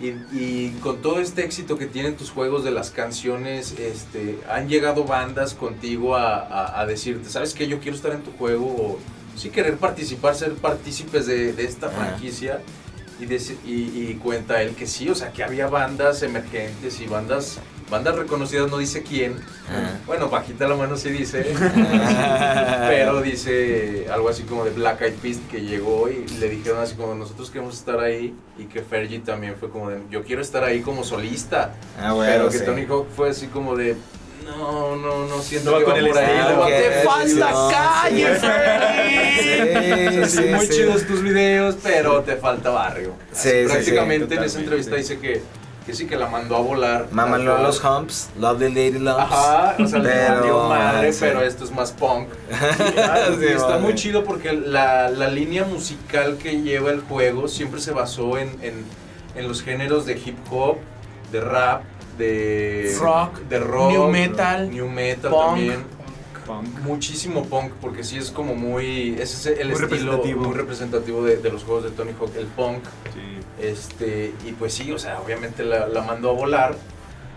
y, 0.00 0.08
y 0.32 0.76
con 0.82 1.00
todo 1.02 1.20
este 1.20 1.44
éxito 1.44 1.78
que 1.78 1.86
tienen 1.86 2.16
tus 2.16 2.30
juegos 2.30 2.64
de 2.64 2.72
las 2.72 2.90
canciones, 2.90 3.74
este, 3.78 4.38
han 4.50 4.68
llegado 4.68 5.04
bandas 5.04 5.54
contigo 5.54 6.16
a, 6.16 6.38
a- 6.40 6.80
a 6.80 6.86
decirte, 6.86 7.28
¿sabes 7.30 7.54
qué? 7.54 7.68
Yo 7.68 7.78
quiero 7.78 7.96
estar 7.96 8.12
en 8.12 8.22
tu 8.22 8.32
juego 8.32 8.66
o 8.66 8.98
sí 9.36 9.50
querer 9.50 9.76
participar, 9.76 10.34
ser 10.34 10.54
partícipes 10.54 11.26
de, 11.26 11.52
de 11.52 11.64
esta 11.64 11.90
franquicia. 11.90 12.60
Y, 13.20 13.26
dice- 13.26 13.56
y, 13.64 13.72
y 14.10 14.18
cuenta 14.20 14.60
él 14.62 14.74
que 14.74 14.88
sí, 14.88 15.08
o 15.08 15.14
sea, 15.14 15.32
que 15.32 15.44
había 15.44 15.68
bandas 15.68 16.22
emergentes 16.24 17.00
y 17.00 17.06
bandas, 17.06 17.58
bandas 17.90 18.16
reconocidas, 18.16 18.70
no 18.70 18.78
dice 18.78 19.02
quién. 19.02 19.34
Ajá. 19.68 19.98
Bueno, 20.06 20.28
bajita 20.28 20.66
la 20.68 20.74
mano 20.76 20.96
sí 20.96 21.10
dice. 21.10 21.42
Pero 22.88 23.20
dice 23.22 24.06
algo 24.12 24.28
así 24.28 24.42
como 24.44 24.64
de 24.64 24.70
Black 24.70 25.02
Eyed 25.02 25.14
Peas 25.14 25.38
que 25.50 25.60
llegó 25.62 26.08
y 26.08 26.26
le 26.38 26.48
dijeron 26.48 26.80
así 26.80 26.94
como 26.94 27.14
nosotros 27.14 27.50
queremos 27.50 27.74
estar 27.78 28.00
ahí 28.00 28.34
y 28.58 28.64
que 28.64 28.82
Fergie 28.82 29.20
también 29.20 29.56
fue 29.58 29.70
como 29.70 29.90
de 29.90 29.98
yo 30.10 30.22
quiero 30.24 30.42
estar 30.42 30.64
ahí 30.64 30.80
como 30.80 31.04
solista. 31.04 31.74
Ah, 32.00 32.12
bueno, 32.12 32.32
pero 32.32 32.48
que 32.50 32.58
sí. 32.58 32.64
Tony 32.64 32.84
Hawk 32.88 33.08
fue 33.14 33.30
así 33.30 33.46
como 33.48 33.76
de 33.76 33.96
no, 34.44 34.96
no, 34.96 35.26
no 35.26 35.40
siento 35.40 35.70
No 35.70 35.78
que 35.78 35.84
con 35.84 35.94
va 35.94 35.98
el 35.98 36.08
por 36.08 36.18
ahí. 36.18 36.72
¡Te 36.82 36.90
falta 37.08 37.50
no, 37.50 37.70
calle, 37.70 38.34
sí. 38.34 38.40
Fergie! 38.46 40.24
Sí, 40.24 40.30
Sí, 40.30 40.42
sí, 40.42 40.48
muy 40.54 40.66
sí. 40.66 40.72
chidos 40.72 41.06
tus 41.06 41.22
videos, 41.22 41.76
pero 41.82 42.22
te 42.22 42.36
falta 42.36 42.68
barrio. 42.70 43.14
Sí, 43.32 43.48
Así, 43.48 43.50
sí, 43.50 43.62
sí, 43.62 43.72
prácticamente 43.72 44.34
en 44.34 44.42
esa 44.44 44.58
entrevista 44.60 44.96
dice 44.96 45.18
que, 45.18 45.40
que 45.86 45.92
sí 45.94 46.06
que 46.06 46.16
la 46.16 46.26
mandó 46.28 46.56
a 46.56 46.60
volar. 46.60 47.06
Tal 47.14 47.28
cual. 47.28 47.62
los 47.62 47.84
humps, 47.84 48.30
love 48.38 48.58
the 48.58 48.68
lady 48.70 48.98
lumps. 48.98 49.20
Ajá, 49.22 49.76
o 49.78 49.86
sea, 49.86 49.98
le 49.98 50.08
Pero, 50.08 50.34
valió 50.40 50.68
madre, 50.68 51.12
sí. 51.12 51.18
pero 51.20 51.42
esto 51.42 51.64
es 51.64 51.70
más 51.72 51.92
punk. 51.92 52.28
Sí, 53.38 53.44
y 53.44 53.44
está 53.52 53.66
vale. 53.68 53.80
muy 53.82 53.94
chido 53.94 54.24
porque 54.24 54.52
la, 54.52 55.08
la 55.10 55.28
línea 55.28 55.64
musical 55.64 56.38
que 56.38 56.62
lleva 56.62 56.90
el 56.90 57.00
juego 57.00 57.48
siempre 57.48 57.80
se 57.80 57.92
basó 57.92 58.38
en, 58.38 58.48
en, 58.62 58.84
en 59.34 59.48
los 59.48 59.62
géneros 59.62 60.06
de 60.06 60.14
hip 60.14 60.38
hop, 60.50 60.78
de 61.32 61.40
rap, 61.40 61.82
de 62.18 62.94
Rock, 63.00 63.40
de 63.48 63.58
rock, 63.58 63.90
new 63.90 64.08
metal, 64.08 64.70
new 64.70 64.88
metal 64.88 65.30
punk. 65.30 65.46
también. 65.46 65.84
Punk. 66.46 66.68
Muchísimo 66.80 67.44
punk, 67.46 67.72
porque 67.80 68.04
sí 68.04 68.16
es 68.18 68.30
como 68.30 68.54
muy. 68.54 69.16
Ese 69.18 69.52
es 69.52 69.58
el 69.58 69.68
Muy 69.68 69.74
estilo 69.74 69.80
representativo. 69.88 70.42
muy 70.44 70.54
representativo 70.56 71.24
de, 71.24 71.36
de 71.38 71.50
los 71.50 71.64
juegos 71.64 71.84
de 71.84 71.90
Tony 71.90 72.12
Hawk, 72.18 72.34
el 72.36 72.46
punk. 72.46 72.84
Sí. 73.14 73.64
Este, 73.66 74.32
y 74.46 74.52
pues 74.52 74.74
sí, 74.74 74.90
o 74.92 74.98
sea, 74.98 75.20
obviamente 75.20 75.64
la, 75.64 75.86
la 75.88 76.02
mandó 76.02 76.30
a 76.30 76.32
volar 76.34 76.76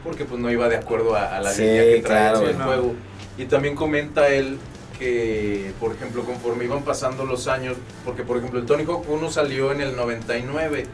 porque 0.04 0.26
pues 0.26 0.40
no 0.40 0.50
iba 0.52 0.68
de 0.70 0.78
acuerdo 0.78 1.16
a, 1.16 1.36
a 1.38 1.42
la 1.42 1.52
Sí, 1.52 1.62
línea 1.64 1.84
que 1.84 2.02
traía 2.02 2.32
claro, 2.34 2.48
el 2.50 2.56
juego. 2.62 2.94
Y 3.38 3.46
también 3.46 3.76
comenta 3.76 4.28
él 4.30 4.58
que, 4.98 5.74
por 5.80 5.92
ejemplo, 5.94 6.24
conforme 6.24 6.66
iban 6.66 6.84
pasando 6.84 7.24
los 7.26 7.48
años, 7.48 7.78
porque 8.04 8.24
por 8.24 8.38
ejemplo 8.38 8.60
el 8.60 8.66
Tony 8.66 8.84
Hawk 8.84 9.08
1 9.08 9.30
salió 9.32 9.72
en 9.72 9.82
el 9.82 9.96
99 9.96 10.86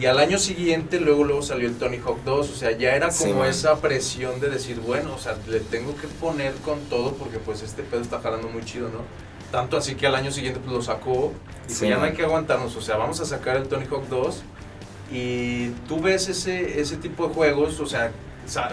y 0.00 0.06
al 0.06 0.18
año 0.18 0.38
siguiente 0.38 0.98
luego 1.00 1.24
luego 1.24 1.42
salió 1.42 1.68
el 1.68 1.76
Tony 1.76 1.98
Hawk 1.98 2.18
2, 2.24 2.50
o 2.50 2.54
sea, 2.54 2.72
ya 2.72 2.94
era 2.96 3.10
Sí, 3.10 3.24
como 3.28 3.40
man. 3.40 3.48
esa 3.50 3.76
presión 3.80 4.40
de 4.40 4.50
decir, 4.50 4.80
bueno, 4.80 5.14
o 5.14 5.18
sea, 5.18 5.36
le 5.48 5.60
tengo 5.60 5.94
que 5.96 6.06
poner 6.08 6.54
con 6.56 6.80
todo 6.90 7.12
porque 7.14 7.38
pues 7.38 7.62
este 7.62 7.82
pedo 7.82 8.00
está 8.00 8.20
jalando 8.20 8.48
muy 8.48 8.64
chido, 8.64 8.88
¿no? 8.88 9.00
Tanto 9.52 9.76
así 9.76 9.94
que 9.94 10.06
al 10.06 10.16
año 10.16 10.32
siguiente 10.32 10.58
pues 10.60 10.72
lo 10.74 10.82
sacó 10.82 11.32
y 11.68 11.72
Sí, 11.72 11.88
ya 11.88 11.96
no 11.98 12.04
hay 12.04 12.12
que 12.12 12.24
aguantarnos, 12.24 12.74
o 12.76 12.80
sea, 12.80 12.96
vamos 12.96 13.20
a 13.20 13.24
sacar 13.24 13.56
el 13.56 13.68
Tony 13.68 13.86
Hawk 13.90 14.08
2 14.08 14.42
y 15.12 15.68
tú 15.86 16.00
ves 16.00 16.28
ese, 16.28 16.80
ese 16.80 16.96
tipo 16.96 17.28
de 17.28 17.34
juegos, 17.34 17.78
o 17.80 17.86
sea, 17.86 18.10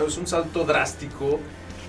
es 0.07 0.17
un 0.17 0.27
salto 0.27 0.63
drástico 0.65 1.39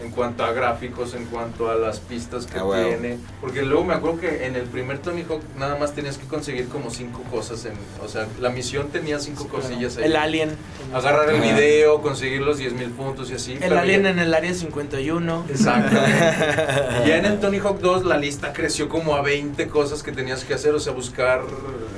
en 0.02 0.10
cuanto 0.10 0.44
a 0.44 0.52
gráficos, 0.52 1.14
en 1.14 1.26
cuanto 1.26 1.70
a 1.70 1.74
las 1.76 2.00
pistas 2.00 2.46
que 2.46 2.58
Ah, 2.58 2.84
tiene. 2.88 3.18
Porque 3.40 3.62
luego 3.62 3.84
me 3.84 3.94
acuerdo 3.94 4.20
que 4.20 4.46
en 4.46 4.56
el 4.56 4.64
primer 4.64 4.98
Tony 4.98 5.22
Hawk 5.28 5.42
nada 5.56 5.76
más 5.76 5.94
tenías 5.94 6.18
que 6.18 6.26
conseguir 6.26 6.68
como 6.68 6.90
cinco 6.90 7.22
cosas. 7.30 7.64
En, 7.64 7.74
o 8.04 8.08
sea, 8.08 8.26
la 8.40 8.50
misión 8.50 8.88
tenía 8.88 9.18
cinco 9.20 9.46
cosillas 9.48 9.96
ahí. 9.96 10.04
El 10.04 10.16
alien. 10.16 10.50
Agarrar 10.92 11.30
el 11.30 11.36
Ajá. 11.42 11.54
video, 11.54 12.02
conseguir 12.02 12.42
los 12.42 12.58
10 12.58 12.72
mil 12.72 12.90
puntos 12.90 13.30
y 13.30 13.34
así. 13.34 13.58
El 13.60 13.76
alien 13.78 14.02
ya- 14.02 14.10
en 14.10 14.18
el 14.18 14.34
área 14.34 14.52
51. 14.52 15.44
Exactamente. 15.48 17.04
Y 17.04 17.08
ya 17.08 17.16
en 17.18 17.24
el 17.26 17.40
Tony 17.40 17.58
Hawk 17.58 17.78
2 17.80 18.04
la 18.04 18.16
lista 18.18 18.52
creció 18.52 18.88
como 18.88 19.14
a 19.14 19.22
20 19.22 19.68
cosas 19.68 20.02
que 20.02 20.12
tenías 20.12 20.44
que 20.44 20.54
hacer, 20.54 20.74
o 20.74 20.80
sea, 20.80 20.92
buscar, 20.92 21.42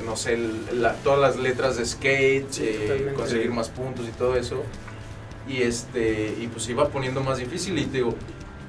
no 0.05 0.17
sé, 0.17 0.35
el- 0.35 0.83
la- 0.83 0.95
todas 0.97 1.19
las 1.21 1.37
letras 1.37 1.77
de 1.77 1.87
skate, 1.87 2.47
Sí, 2.51 2.63
eh, 2.67 3.13
conseguir 3.17 3.51
más 3.51 3.69
puntos 3.71 4.07
y 4.07 4.13
todo 4.13 4.37
eso. 4.37 4.63
Y 5.49 5.63
este 5.63 6.35
y 6.41 6.47
pues 6.49 6.69
iba 6.69 6.89
poniendo 6.89 7.23
más 7.23 7.39
difícil 7.39 7.79
y 7.79 7.85
te 7.85 7.99
digo, 7.99 8.15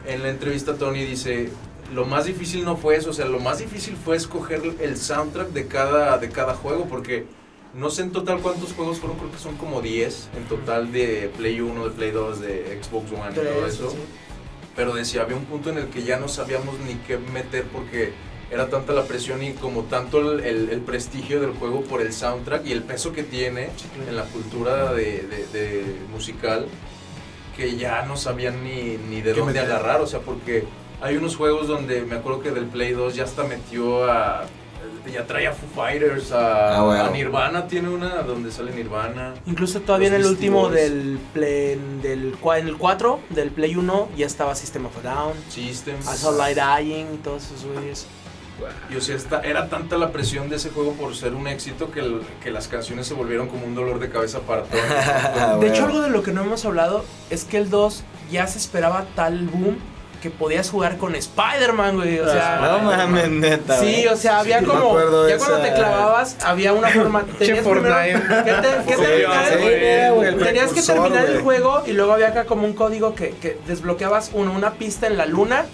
en 0.06 0.24
la 0.24 0.30
entrevista 0.30 0.76
Tony 0.76 1.04
dice, 1.04 1.50
lo 1.94 2.06
más 2.06 2.26
difícil 2.26 2.66
no 2.66 2.76
fue 2.76 2.98
eso, 2.98 3.12
o 3.12 3.14
sea, 3.14 3.26
lo 3.26 3.40
más 3.40 3.60
difícil 3.60 3.96
fue 3.96 4.18
escoger 4.18 4.62
el 4.82 4.98
soundtrack 4.98 5.50
de 5.50 5.68
cada 5.68 6.18
de 6.18 6.30
cada 6.30 6.54
juego 6.54 6.86
porque 6.86 7.26
no 7.74 7.90
sé 7.90 8.04
en 8.04 8.12
total 8.12 8.40
cuántos 8.40 8.74
juegos 8.74 9.00
fueron, 9.00 9.18
creo 9.18 9.32
que 9.32 9.38
son 9.38 9.58
como 9.58 9.82
10 9.82 10.30
en 10.38 10.44
total 10.46 10.92
de 10.92 11.32
Play 11.38 11.62
1, 11.62 11.86
de 11.86 11.92
Play 11.92 12.12
2, 12.12 12.40
de 12.42 12.82
Xbox 12.82 13.12
One 13.12 13.32
y 13.32 13.36
todo 13.36 13.68
eso 13.68 13.90
sí. 13.92 13.98
pero 14.76 14.94
decía, 14.94 15.22
había 15.22 15.38
un 15.38 15.46
punto 15.46 15.70
en 15.70 15.78
el 15.78 15.88
que 15.88 16.04
ya 16.04 16.18
no 16.18 16.28
sabíamos 16.28 16.80
ni 16.80 16.96
qué 17.08 17.18
meter 17.18 17.66
porque 17.66 18.14
era 18.52 18.70
tanta 18.70 18.94
la 18.94 19.04
presión 19.06 19.42
y 19.44 19.54
como 19.54 19.84
tanto 19.84 20.20
el, 20.34 20.40
el- 20.42 20.70
el 20.70 20.82
prestigio 20.82 21.42
del 21.42 21.52
juego 21.52 21.82
por 21.82 22.02
el 22.02 22.14
soundtrack 22.14 22.66
y 22.66 22.72
el 22.72 22.84
peso 22.84 23.12
que 23.12 23.24
tiene 23.24 23.70
en 24.08 24.16
la 24.16 24.24
cultura 24.26 24.94
de, 24.94 25.24
de- 25.24 25.48
de 25.52 25.96
musical 26.12 26.68
que 27.56 27.76
ya 27.78 28.04
no 28.06 28.18
sabían 28.18 28.64
ni, 28.64 28.98
ni 29.10 29.22
de 29.22 29.34
¿Qué 29.34 29.40
dónde 29.40 29.54
meter? 29.54 29.72
agarrar, 29.72 30.02
o 30.02 30.08
sea, 30.08 30.20
porque 30.20 30.66
hay 31.02 31.16
unos 31.18 31.36
juegos 31.38 31.68
donde 31.68 32.02
me 32.02 32.16
acuerdo 32.16 32.42
que 32.42 32.52
del 32.52 32.66
Play 32.66 32.92
2 32.94 33.16
ya 33.16 33.24
hasta 33.24 33.44
metió 33.44 34.10
a... 34.12 34.46
Ya 35.12 35.26
trae 35.28 35.46
a 35.46 35.52
Foo 35.54 35.70
Fighters, 35.76 36.32
a, 36.32 36.80
Ah, 36.80 36.84
bueno. 36.84 37.04
a 37.06 37.10
Nirvana, 37.12 37.68
tiene 37.68 37.90
una 37.90 38.24
donde 38.24 38.52
sale 38.52 38.72
Nirvana. 38.74 39.36
Incluso 39.46 39.80
todavía 39.82 40.08
en 40.08 40.16
el 40.16 40.26
último 40.26 40.70
del, 40.70 41.20
play, 41.32 41.80
del, 42.02 42.36
en 42.58 42.68
el 42.68 42.76
4, 42.78 43.20
del 43.30 43.52
Play 43.52 43.76
1, 43.76 44.10
ya 44.18 44.26
estaba 44.26 44.56
System 44.56 44.88
of 44.88 44.98
a 44.98 45.02
Down, 45.14 45.34
System. 45.48 45.96
Assault 46.08 46.38
Light 46.40 46.58
Dying 46.58 47.14
y 47.14 47.18
todos 47.18 47.44
esos 47.46 47.66
güeyes. 47.72 48.08
Y 48.90 48.96
o 48.96 49.02
sea, 49.02 49.16
esta- 49.16 49.42
era 49.42 49.68
tanta 49.70 49.98
la 49.98 50.12
presión 50.12 50.50
de 50.50 50.56
ese 50.58 50.70
juego 50.70 50.94
por 50.94 51.16
ser 51.16 51.34
un 51.34 51.48
éxito 51.48 51.92
que, 51.92 52.00
el- 52.00 52.22
que 52.44 52.52
las 52.52 52.68
canciones 52.68 53.08
se 53.08 53.14
volvieron 53.14 53.48
como 53.48 53.66
un 53.66 53.76
dolor 53.76 54.00
de 54.00 54.10
cabeza 54.10 54.40
para 54.40 54.64
todos. 54.64 54.84
Ah, 55.38 55.58
De 55.60 55.68
hecho, 55.68 55.86
algo 55.86 56.02
de 56.02 56.10
lo 56.10 56.24
que 56.24 56.32
no 56.32 56.42
hemos 56.44 56.66
hablado 56.66 57.04
es 57.30 57.44
que 57.46 57.58
el 57.58 57.70
2 57.70 58.04
ya 58.32 58.48
se 58.48 58.58
esperaba 58.58 59.06
tal 59.16 59.46
boom 59.48 59.78
que 60.22 60.30
podías 60.32 60.72
jugar 60.72 60.98
con 60.98 61.14
Spider-Man, 61.14 61.98
güey. 61.98 62.20
O 62.20 62.28
sea, 62.32 62.58
No 62.60 62.80
mames, 62.80 63.30
neta. 63.30 63.80
Sí, 63.80 64.08
o 64.08 64.16
sea, 64.16 64.40
había 64.40 64.60
Sí, 64.60 64.66
como. 64.66 64.98
Ya 65.28 65.36
esa- 65.36 65.46
cuando 65.46 65.68
te 65.68 65.74
clavabas, 65.76 66.38
había 66.44 66.74
una 66.74 66.88
forma. 66.90 67.24
Tenías 67.38 67.60
primero, 67.60 67.82
Fortnite. 67.94 68.44
¿Qué 68.44 68.52
te, 68.54 68.68
qué 68.88 68.96
Sí, 68.96 69.02
terminar 69.02 69.52
el- 69.54 69.60
sí, 69.60 69.68
era, 69.72 70.12
güey, 70.12 70.28
el 70.30 70.38
Tenías 70.40 70.74
que 70.74 70.82
terminar 70.82 71.26
el 71.26 71.42
juego 71.42 71.84
y 71.86 71.92
luego 71.94 72.14
había 72.14 72.30
acá 72.30 72.46
como 72.46 72.66
un 72.66 72.74
código 72.74 73.14
que, 73.14 73.32
que 73.40 73.60
desbloqueabas 73.68 74.32
uno, 74.34 74.52
una 74.54 74.72
pista 74.74 75.06
en 75.06 75.18
la 75.18 75.26
luna. 75.28 75.66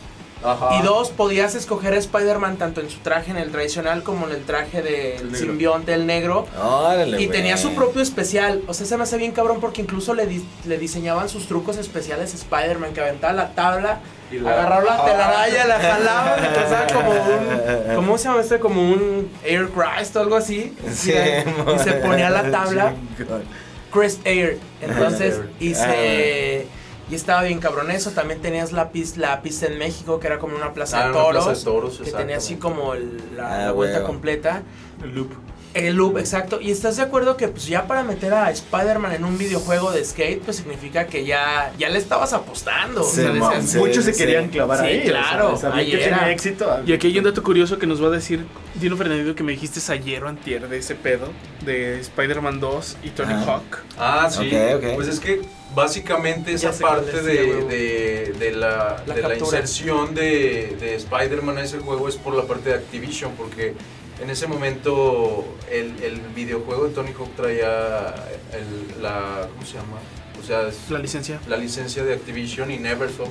Ajá. 0.44 0.80
Y 0.80 0.82
dos, 0.84 1.10
podías 1.12 1.54
escoger 1.56 1.94
a 1.94 1.98
Spider-Man 1.98 2.58
tanto 2.58 2.82
en 2.82 2.90
su 2.90 3.00
traje 3.00 3.32
en 3.32 3.38
el 3.38 3.52
tradicional 3.52 4.04
como 4.04 4.28
en 4.28 4.34
el 4.34 4.44
traje 4.44 4.82
del 4.82 5.32
negro. 5.32 5.38
simbionte, 5.38 5.94
el 5.94 6.06
negro. 6.08 6.48
Órale, 6.62 7.22
Y 7.22 7.28
tenía 7.28 7.58
su 7.58 7.74
propio 7.76 8.02
especial. 8.02 8.62
O 8.68 8.74
sea, 8.74 8.86
se 8.88 8.98
me 8.98 9.04
hace 9.04 9.18
bien 9.18 9.32
cabrón 9.32 9.60
porque 9.62 9.82
incluso 9.82 10.14
le, 10.14 10.26
di- 10.26 10.46
le 10.66 10.78
diseñaban 10.78 11.30
sus 11.30 11.48
trucos 11.48 11.78
especiales 11.78 12.34
a 12.34 12.38
Spider-Man, 12.38 12.94
que 12.94 13.02
aventaba 13.02 13.34
la 13.34 13.50
tabla, 13.54 14.00
Y 14.32 14.40
la- 14.40 14.52
agarraba 14.54 14.84
la 14.98 15.06
telaraña, 15.06 15.66
la 15.66 15.80
jalaba 15.80 16.38
y 16.40 16.56
pasaba 16.56 16.88
como 16.88 17.12
un. 17.12 17.96
¿Cómo 17.96 18.18
se 18.18 18.24
llama 18.30 18.42
este? 18.42 18.60
Como 18.60 18.82
un 18.82 19.30
Air 19.44 19.70
Christ 19.70 20.16
o 20.16 20.22
algo 20.22 20.36
así. 20.38 20.76
Sí, 20.92 21.12
y 21.14 21.80
se 21.84 21.94
ponía 21.94 22.30
la 22.30 22.50
tabla. 22.52 22.94
chingón. 23.18 23.44
Crest 23.92 24.26
Air. 24.26 24.58
Entonces, 24.82 25.40
y 25.60 25.74
Ah, 25.74 25.78
se. 25.78 26.68
Y 27.10 27.16
estaba 27.16 27.44
bien 27.44 27.60
cabrón 27.60 27.92
eso. 27.92 28.12
También 28.12 28.42
tenías 28.42 28.72
la 28.72 28.90
pista, 28.92 29.20
la 29.20 29.42
pista 29.42 29.66
en 29.68 29.78
México, 29.78 30.20
que 30.20 30.28
era 30.28 30.40
como 30.40 30.56
una 30.56 30.74
plaza 30.74 31.00
Ah, 31.00 31.04
de 31.06 31.12
una 31.12 31.22
toros. 31.24 31.44
plaza 31.46 31.60
de 31.60 31.66
toros, 31.66 31.98
que 32.04 32.12
tenía 32.12 32.38
así 32.38 32.56
como 32.56 32.94
el- 32.94 33.36
la, 33.36 33.54
Ah, 33.54 33.66
la 33.66 33.72
vuelta 33.74 34.04
completa. 34.04 34.64
El 35.04 35.16
loop. 35.16 35.32
El 35.74 35.96
loop, 35.96 36.18
exacto. 36.18 36.60
Y 36.60 36.70
estás 36.72 36.98
de 36.98 37.04
acuerdo 37.04 37.38
que 37.38 37.48
pues 37.48 37.66
ya 37.66 37.88
para 37.88 38.04
meter 38.04 38.34
a 38.34 38.52
Spider-Man 38.52 39.14
en 39.14 39.24
un 39.24 39.38
videojuego 39.38 39.92
de 39.92 40.04
skate, 40.04 40.42
pues 40.42 40.58
significa 40.58 41.08
que 41.08 41.26
ya, 41.26 41.72
ya 41.80 41.88
le 41.90 41.98
estabas 41.98 42.34
apostando. 42.34 43.04
Sí, 43.04 43.22
o 43.22 43.24
sea, 43.24 43.34
mon, 43.34 43.50
decías, 43.54 43.70
sí. 43.72 43.78
Muchos 43.78 44.04
se 44.04 44.14
sí. 44.14 44.20
querían 44.20 44.50
clavar 44.50 44.80
Sí, 44.80 44.86
ahí. 44.86 45.00
o 45.00 45.04
sea, 45.04 45.12
claro, 45.12 45.58
sabían 45.58 45.80
ahí 45.80 45.92
que 45.92 46.04
era. 46.04 46.18
tenía 46.18 46.32
éxito. 46.34 46.80
Y 46.86 46.92
aquí 46.94 47.08
hay 47.08 47.18
un 47.20 47.24
dato 47.24 47.42
curioso 47.42 47.78
que 47.80 47.88
nos 47.88 48.04
va 48.04 48.08
a 48.08 48.12
decir 48.12 48.46
Dino 48.76 48.98
Fernandito 48.98 49.34
que 49.34 49.44
me 49.44 49.54
dijiste 49.54 49.80
ayer 49.94 50.24
o 50.24 50.28
antier 50.28 50.68
de 50.68 50.78
ese 50.78 50.96
pedo 50.96 51.28
de 51.66 52.00
Spider-Man 52.02 52.60
2 52.60 52.98
y 53.04 53.10
Tony. 53.12 53.34
Hawk. 53.34 53.78
Ah, 53.98 54.30
sí. 54.30 54.48
Ok, 54.54 54.76
ok. 54.84 54.96
Pues 54.96 55.08
es 55.08 55.20
que 55.22 55.42
básicamente 55.74 56.52
esa 56.54 56.72
parte 56.74 57.22
de, 57.22 57.64
de, 57.64 58.34
de 58.38 58.52
la, 58.52 59.02
La 59.08 59.16
de 59.16 59.22
la 59.22 59.30
captura. 59.30 59.60
inserción 59.60 60.14
de, 60.16 60.76
de 60.80 60.96
Spider-Man 60.96 61.58
a 61.60 61.64
ese 61.64 61.80
juego 61.80 62.10
es 62.10 62.18
por 62.18 62.36
la 62.36 62.44
parte 62.44 62.70
de 62.70 62.76
Activision, 62.76 63.32
porque 63.38 63.74
en 64.22 64.30
ese 64.30 64.48
momento 64.48 65.46
el, 65.72 66.02
el 66.04 66.20
videojuego 66.36 66.88
de 66.88 66.94
Tony 66.94 67.12
Hawk 67.18 67.36
traía 67.36 68.14
el- 68.54 69.02
la. 69.02 69.48
¿Cómo 69.54 69.66
se 69.66 69.74
llama? 69.78 69.98
O 70.40 70.44
sea, 70.44 70.68
es 70.68 70.90
La 70.90 71.00
licencia. 71.00 71.40
la 71.48 71.58
licencia 71.58 72.04
de 72.04 72.14
Activision 72.14 72.72
y 72.72 72.78
Neversoft. 72.78 73.30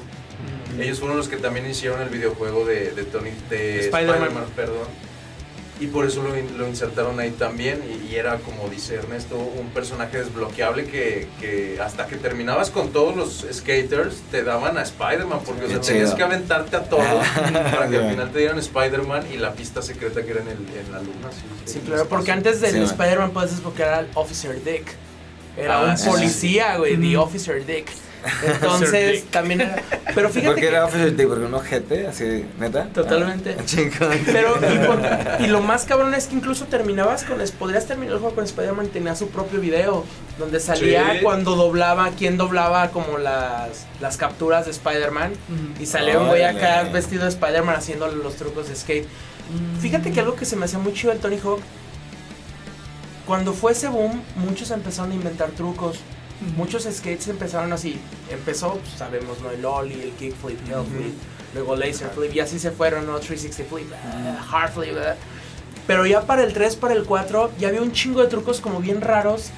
Ellos 0.78 1.00
fueron 1.00 1.16
los 1.16 1.28
que 1.28 1.36
también 1.36 1.68
hicieron 1.68 2.00
el 2.00 2.08
videojuego 2.08 2.64
de, 2.64 2.92
de 2.92 3.04
Tony 3.04 3.30
de 3.50 3.80
Spider-Man. 3.80 4.14
Spider-Man, 4.16 4.44
perdón. 4.56 4.86
Y 5.80 5.86
por 5.86 6.04
eso 6.04 6.22
lo, 6.22 6.36
in- 6.38 6.58
lo 6.58 6.68
insertaron 6.68 7.18
ahí 7.20 7.30
también. 7.30 7.82
Y, 7.88 8.12
y 8.12 8.16
era, 8.16 8.36
como 8.40 8.68
dice 8.68 8.96
Ernesto, 8.96 9.36
un 9.38 9.70
personaje 9.70 10.18
desbloqueable 10.18 10.84
que, 10.84 11.26
que 11.40 11.78
hasta 11.82 12.06
que 12.06 12.16
terminabas 12.16 12.68
con 12.70 12.90
todos 12.90 13.16
los 13.16 13.46
skaters, 13.50 14.16
te 14.30 14.44
daban 14.44 14.76
a 14.76 14.82
Spider-Man. 14.82 15.40
Porque 15.46 15.64
o 15.64 15.68
sea, 15.68 15.80
Qué 15.80 15.86
tenías 15.86 16.14
que 16.14 16.22
aventarte 16.22 16.76
a 16.76 16.84
todos 16.84 17.04
para 17.34 17.88
que 17.88 17.96
al 17.96 18.02
Sí. 18.04 18.10
final 18.10 18.30
te 18.30 18.38
dieran 18.40 18.58
Spider-Man 18.58 19.24
y 19.32 19.38
la 19.38 19.54
pista 19.54 19.80
secreta 19.80 20.22
que 20.22 20.32
era 20.32 20.40
en, 20.42 20.48
el, 20.48 20.56
en 20.58 20.92
la 20.92 20.98
luna. 20.98 21.30
Sí, 21.64 21.72
Sí, 21.72 21.80
claro, 21.86 22.06
porque 22.08 22.30
antes 22.30 22.60
del 22.60 22.72
Sí, 22.72 22.76
man. 22.78 22.86
Spider-Man 22.86 23.30
puedes 23.30 23.52
desbloquear 23.52 23.94
al 23.94 24.08
Officer 24.14 24.62
Dick. 24.62 24.84
Era 25.56 25.80
Ah, 25.80 25.84
un 25.90 25.98
sí, 25.98 26.08
policía, 26.08 26.76
güey, 26.76 26.96
The 26.98 27.16
Ujú. 27.16 27.26
Officer 27.26 27.64
Dick. 27.66 27.88
Entonces, 28.46 29.24
también 29.30 29.60
era. 29.62 29.82
Pero 30.14 30.28
fíjate 30.28 30.46
Porque 30.48 30.60
que. 30.62 30.66
era 30.68 30.84
Officer 30.84 31.16
Dick, 31.16 31.28
porque 31.28 31.44
un 31.44 31.54
ojete, 31.54 32.06
así, 32.06 32.44
neta. 32.58 32.86
Totalmente. 32.88 33.56
Ah, 33.58 33.62
chingón. 33.64 34.10
Pero, 34.26 34.56
y, 34.56 34.78
por- 34.86 35.00
y 35.40 35.46
lo 35.48 35.60
más 35.60 35.84
cabrón 35.84 36.14
es 36.14 36.26
que 36.26 36.36
incluso 36.36 36.66
terminabas 36.66 37.24
con. 37.24 37.38
Podrías 37.58 37.86
terminar 37.86 38.14
el 38.14 38.20
juego 38.20 38.34
con 38.34 38.44
Spider-Man 38.44 38.86
y 38.86 38.88
tenía 38.88 39.14
su 39.16 39.28
propio 39.28 39.60
video. 39.60 40.04
Donde 40.38 40.58
salía 40.60 41.12
Sí. 41.14 41.18
cuando 41.22 41.54
doblaba, 41.56 42.10
quién 42.18 42.36
doblaba 42.38 42.90
como 42.90 43.18
las, 43.18 43.86
las 44.00 44.16
capturas 44.16 44.64
de 44.64 44.70
Spider-Man. 44.72 45.32
Y 45.78 45.86
salía 45.86 46.18
un 46.18 46.28
güey 46.28 46.42
acá 46.44 46.84
vestido 46.84 47.24
de 47.24 47.28
Spider-Man 47.30 47.76
haciendo 47.76 48.08
los 48.08 48.36
trucos 48.36 48.68
de 48.68 48.76
skate. 48.76 49.06
Fíjate 49.80 50.12
que 50.12 50.20
algo 50.20 50.36
que 50.36 50.44
se 50.44 50.56
me 50.56 50.64
hacía 50.66 50.78
muy 50.78 50.92
chido 50.94 51.12
del 51.12 51.20
Tony 51.20 51.38
Hawk. 51.42 51.60
Cuando 53.26 53.52
fue 53.52 53.72
ese 53.72 53.88
boom, 53.88 54.22
muchos 54.36 54.70
empezaron 54.70 55.12
a 55.12 55.14
inventar 55.14 55.50
trucos. 55.50 55.98
Muchos 56.56 56.84
skates 56.84 57.28
empezaron 57.28 57.72
así. 57.72 57.98
Empezó, 58.30 58.74
pues, 58.74 58.94
sabemos, 58.96 59.40
¿no? 59.40 59.50
El 59.50 59.64
Ollie, 59.64 60.02
el 60.02 60.12
Kickflip, 60.12 60.58
el 60.68 60.84
Flip, 60.86 61.14
luego 61.54 61.76
Laser 61.76 62.08
Flip, 62.10 62.34
y 62.34 62.40
así 62.40 62.58
se 62.58 62.70
fueron, 62.70 63.06
¿no? 63.06 63.18
360 63.18 63.74
Flip, 63.74 63.92
ah, 63.92 64.48
Hard 64.50 64.72
Flip. 64.72 64.96
ah. 64.96 65.16
Pero 65.86 66.06
ya 66.06 66.22
para 66.22 66.42
el 66.44 66.52
3, 66.52 66.76
para 66.76 66.94
el 66.94 67.04
4, 67.04 67.52
ya 67.58 67.68
había 67.68 67.82
un 67.82 67.92
chingo 67.92 68.22
de 68.22 68.28
trucos 68.28 68.60
como 68.60 68.80
bien 68.80 69.00
raros 69.00 69.50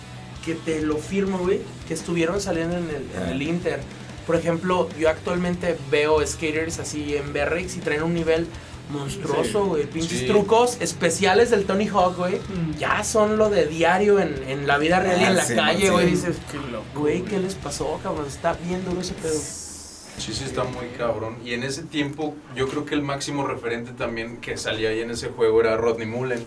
que 0.45 0.55
te 0.55 0.81
lo 0.81 0.97
firmo, 0.97 1.39
güey, 1.39 1.61
que 1.87 1.95
estuvieron 1.95 2.41
saliendo 2.41 2.77
en 2.77 2.89
el, 2.89 3.23
en 3.23 3.29
el 3.29 3.43
Inter. 3.43 3.81
Por 4.27 4.37
ejemplo, 4.37 4.89
yo 4.99 5.09
actualmente 5.09 5.77
veo 5.91 6.25
skaters 6.27 6.79
así 6.79 7.17
en 7.17 7.33
BRX 7.33 7.77
y 7.77 7.81
traen 7.81 8.03
un 8.03 8.15
nivel 8.15 8.47
monstruoso, 8.93 9.63
Sí. 9.65 9.69
güey. 9.69 9.87
Pinches 9.87 10.19
Sí. 10.21 10.27
trucos 10.27 10.77
especiales 10.81 11.51
del 11.51 11.65
Tony 11.65 11.89
Hawk, 11.89 12.17
güey. 12.17 12.41
Ya 12.79 13.03
son 13.05 13.37
lo 13.39 13.51
de 13.51 13.67
diario 13.67 14.21
en, 14.21 14.35
en 14.49 14.67
la 14.67 14.79
vida 14.79 15.01
real 15.01 15.21
y 15.21 15.25
Ah, 15.25 15.29
en 15.31 15.37
la 15.37 15.45
sí, 15.45 15.55
calle, 15.55 15.87
sí. 15.87 15.89
güey. 15.89 16.07
Dices, 16.11 16.37
Qué 16.51 16.59
loco. 16.71 16.85
güey, 16.95 17.23
¿qué 17.23 17.39
les 17.39 17.55
pasó, 17.55 17.99
cabrón? 18.03 18.27
Está 18.27 18.53
bien 18.55 18.85
duro 18.85 19.01
ese 19.01 19.15
pedo. 19.15 19.35
Sí, 20.19 20.35
sí, 20.35 20.45
está 20.45 20.65
muy 20.65 20.89
cabrón. 20.99 21.39
Y 21.43 21.55
en 21.55 21.63
ese 21.65 21.83
tiempo, 21.85 22.37
yo 22.55 22.69
creo 22.69 22.85
que 22.85 22.95
el 22.95 23.01
máximo 23.03 23.47
referente 23.47 23.93
también 23.93 24.37
que 24.43 24.59
salía 24.59 24.91
ahí 24.91 25.01
en 25.01 25.11
ese 25.11 25.29
juego 25.31 25.61
era 25.63 25.77
Rodney 25.79 26.07
Mullen. 26.07 26.45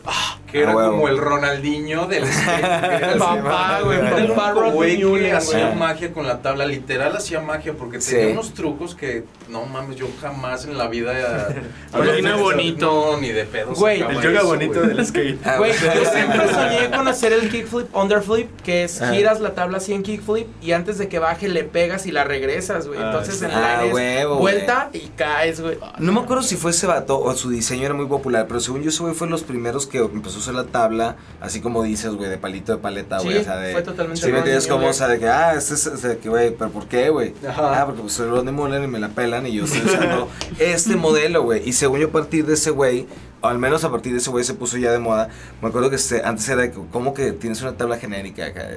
Que 0.55 0.61
era 0.63 0.71
Ah, 0.71 0.89
como 0.89 1.07
el 1.07 1.17
Ronaldinho 1.17 2.05
del 2.07 2.23
así, 2.23 3.19
Papá, 3.19 3.81
güey, 3.83 3.97
Era 3.99 4.17
el 4.17 4.27
papá 4.29 4.53
único 4.53 4.71
güey 4.71 4.97
que 5.21 5.31
hacía 5.33 5.71
magia 5.71 6.13
con 6.13 6.25
la 6.27 6.41
tabla, 6.41 6.65
literal 6.65 7.15
hacía 7.15 7.41
magia 7.41 7.73
porque 7.73 8.01
Sí. 8.01 8.11
tenía 8.15 8.33
unos 8.33 8.53
trucos 8.53 8.95
que 8.95 9.23
no 9.49 9.65
mames, 9.65 9.95
yo 9.97 10.07
jamás 10.21 10.65
en 10.65 10.77
la 10.77 10.87
vida 10.87 11.49
visto- 12.33 12.37
bonito. 12.39 12.85
No, 13.11 13.17
ni 13.21 13.29
de 13.29 13.45
pedo. 13.45 13.73
Güey, 13.73 14.01
El 14.01 14.21
yoga 14.21 14.39
eso, 14.39 14.47
bonito 14.47 14.79
güey. 14.81 14.87
del 14.95 15.05
skate. 15.05 15.39
Ah, 15.45 15.57
Güey, 15.57 15.71
yo 15.73 16.05
siempre 16.13 16.53
soñé 16.53 16.91
con 16.95 17.07
hacer 17.07 17.33
el 17.33 17.49
kickflip, 17.49 17.95
underflip, 17.95 18.49
que 18.61 18.83
es 18.85 19.01
Ah. 19.01 19.11
giras 19.13 19.41
la 19.41 19.53
tabla 19.53 19.77
así 19.77 19.93
en 19.93 20.03
kickflip 20.03 20.47
y 20.61 20.71
antes 20.71 20.97
de 20.97 21.07
que 21.07 21.19
baje 21.19 21.47
le 21.47 21.63
pegas 21.63 22.05
y 22.05 22.11
la 22.11 22.23
regresas, 22.23 22.87
güey. 22.87 22.99
Ah, 23.01 23.07
Entonces 23.07 23.39
sí. 23.39 23.45
en 23.45 23.51
Ah, 23.51 23.85
es 23.85 23.93
huevo, 23.93 24.37
vuelta 24.37 24.89
y 24.93 24.99
caes, 25.15 25.61
güey. 25.61 25.77
No 25.99 26.11
me 26.11 26.19
acuerdo 26.21 26.43
si 26.43 26.55
fue 26.55 26.71
ese 26.71 26.87
vato 26.87 27.19
o 27.19 27.33
su 27.35 27.49
diseño 27.49 27.85
era 27.85 27.93
muy 27.93 28.05
popular, 28.07 28.45
pero 28.47 28.59
según 28.59 28.81
yo 28.83 28.89
ese 28.89 29.01
güey 29.03 29.13
fue 29.13 29.27
los 29.27 29.43
primeros 29.43 29.87
que 29.87 29.97
empezó 29.99 30.39
usar 30.51 30.55
la 30.55 30.71
tabla, 30.71 31.15
así 31.41 31.61
como 31.61 31.83
dices, 31.83 32.11
güey, 32.13 32.29
de 32.29 32.37
palito 32.37 32.71
de 32.71 32.77
paleta, 32.79 33.19
güey, 33.19 33.35
Sí, 33.35 33.41
o 33.41 33.43
sea, 33.43 33.57
de... 33.57 33.73
fue 33.73 33.81
totalmente 33.81 34.21
Sí, 34.21 34.31
me 34.31 34.39
Rodney 34.39 34.67
como, 34.67 34.87
o 34.87 34.93
sea, 34.93 35.07
de 35.07 35.19
que, 35.19 35.27
ah, 35.27 35.53
este 35.55 35.73
es, 35.73 35.87
o 35.87 35.97
sea, 35.97 36.17
que, 36.17 36.29
güey, 36.29 36.51
pero 36.51 36.71
¿por 36.71 36.87
qué, 36.87 37.09
güey? 37.09 37.33
Ah, 37.47 37.83
porque 37.85 38.01
pues 38.01 38.13
soy 38.13 38.29
Mullen 38.51 38.83
y 38.83 38.87
me 38.87 38.99
la 38.99 39.09
pelan 39.09 39.45
y 39.47 39.53
yo 39.53 39.65
estoy 39.65 39.81
usando 39.85 40.29
este 40.59 40.95
modelo, 40.95 41.43
güey. 41.43 41.67
Y 41.67 41.73
según 41.73 41.99
yo 41.99 42.07
a 42.07 42.11
partir 42.11 42.45
de 42.45 42.53
ese 42.53 42.71
güey, 42.71 43.07
al 43.41 43.59
menos 43.59 43.83
a 43.83 43.91
partir 43.91 44.11
de 44.13 44.19
ese 44.19 44.29
güey 44.29 44.43
se 44.43 44.53
puso 44.53 44.77
ya 44.77 44.91
de 44.91 44.99
moda, 44.99 45.29
me 45.61 45.69
acuerdo 45.69 45.89
que 45.89 45.95
este, 45.95 46.23
antes 46.23 46.47
era 46.49 46.71
como 46.71 47.13
que 47.13 47.31
tienes 47.31 47.61
una 47.61 47.77
tabla 47.77 47.97
genérica 47.97 48.47
acá, 48.47 48.67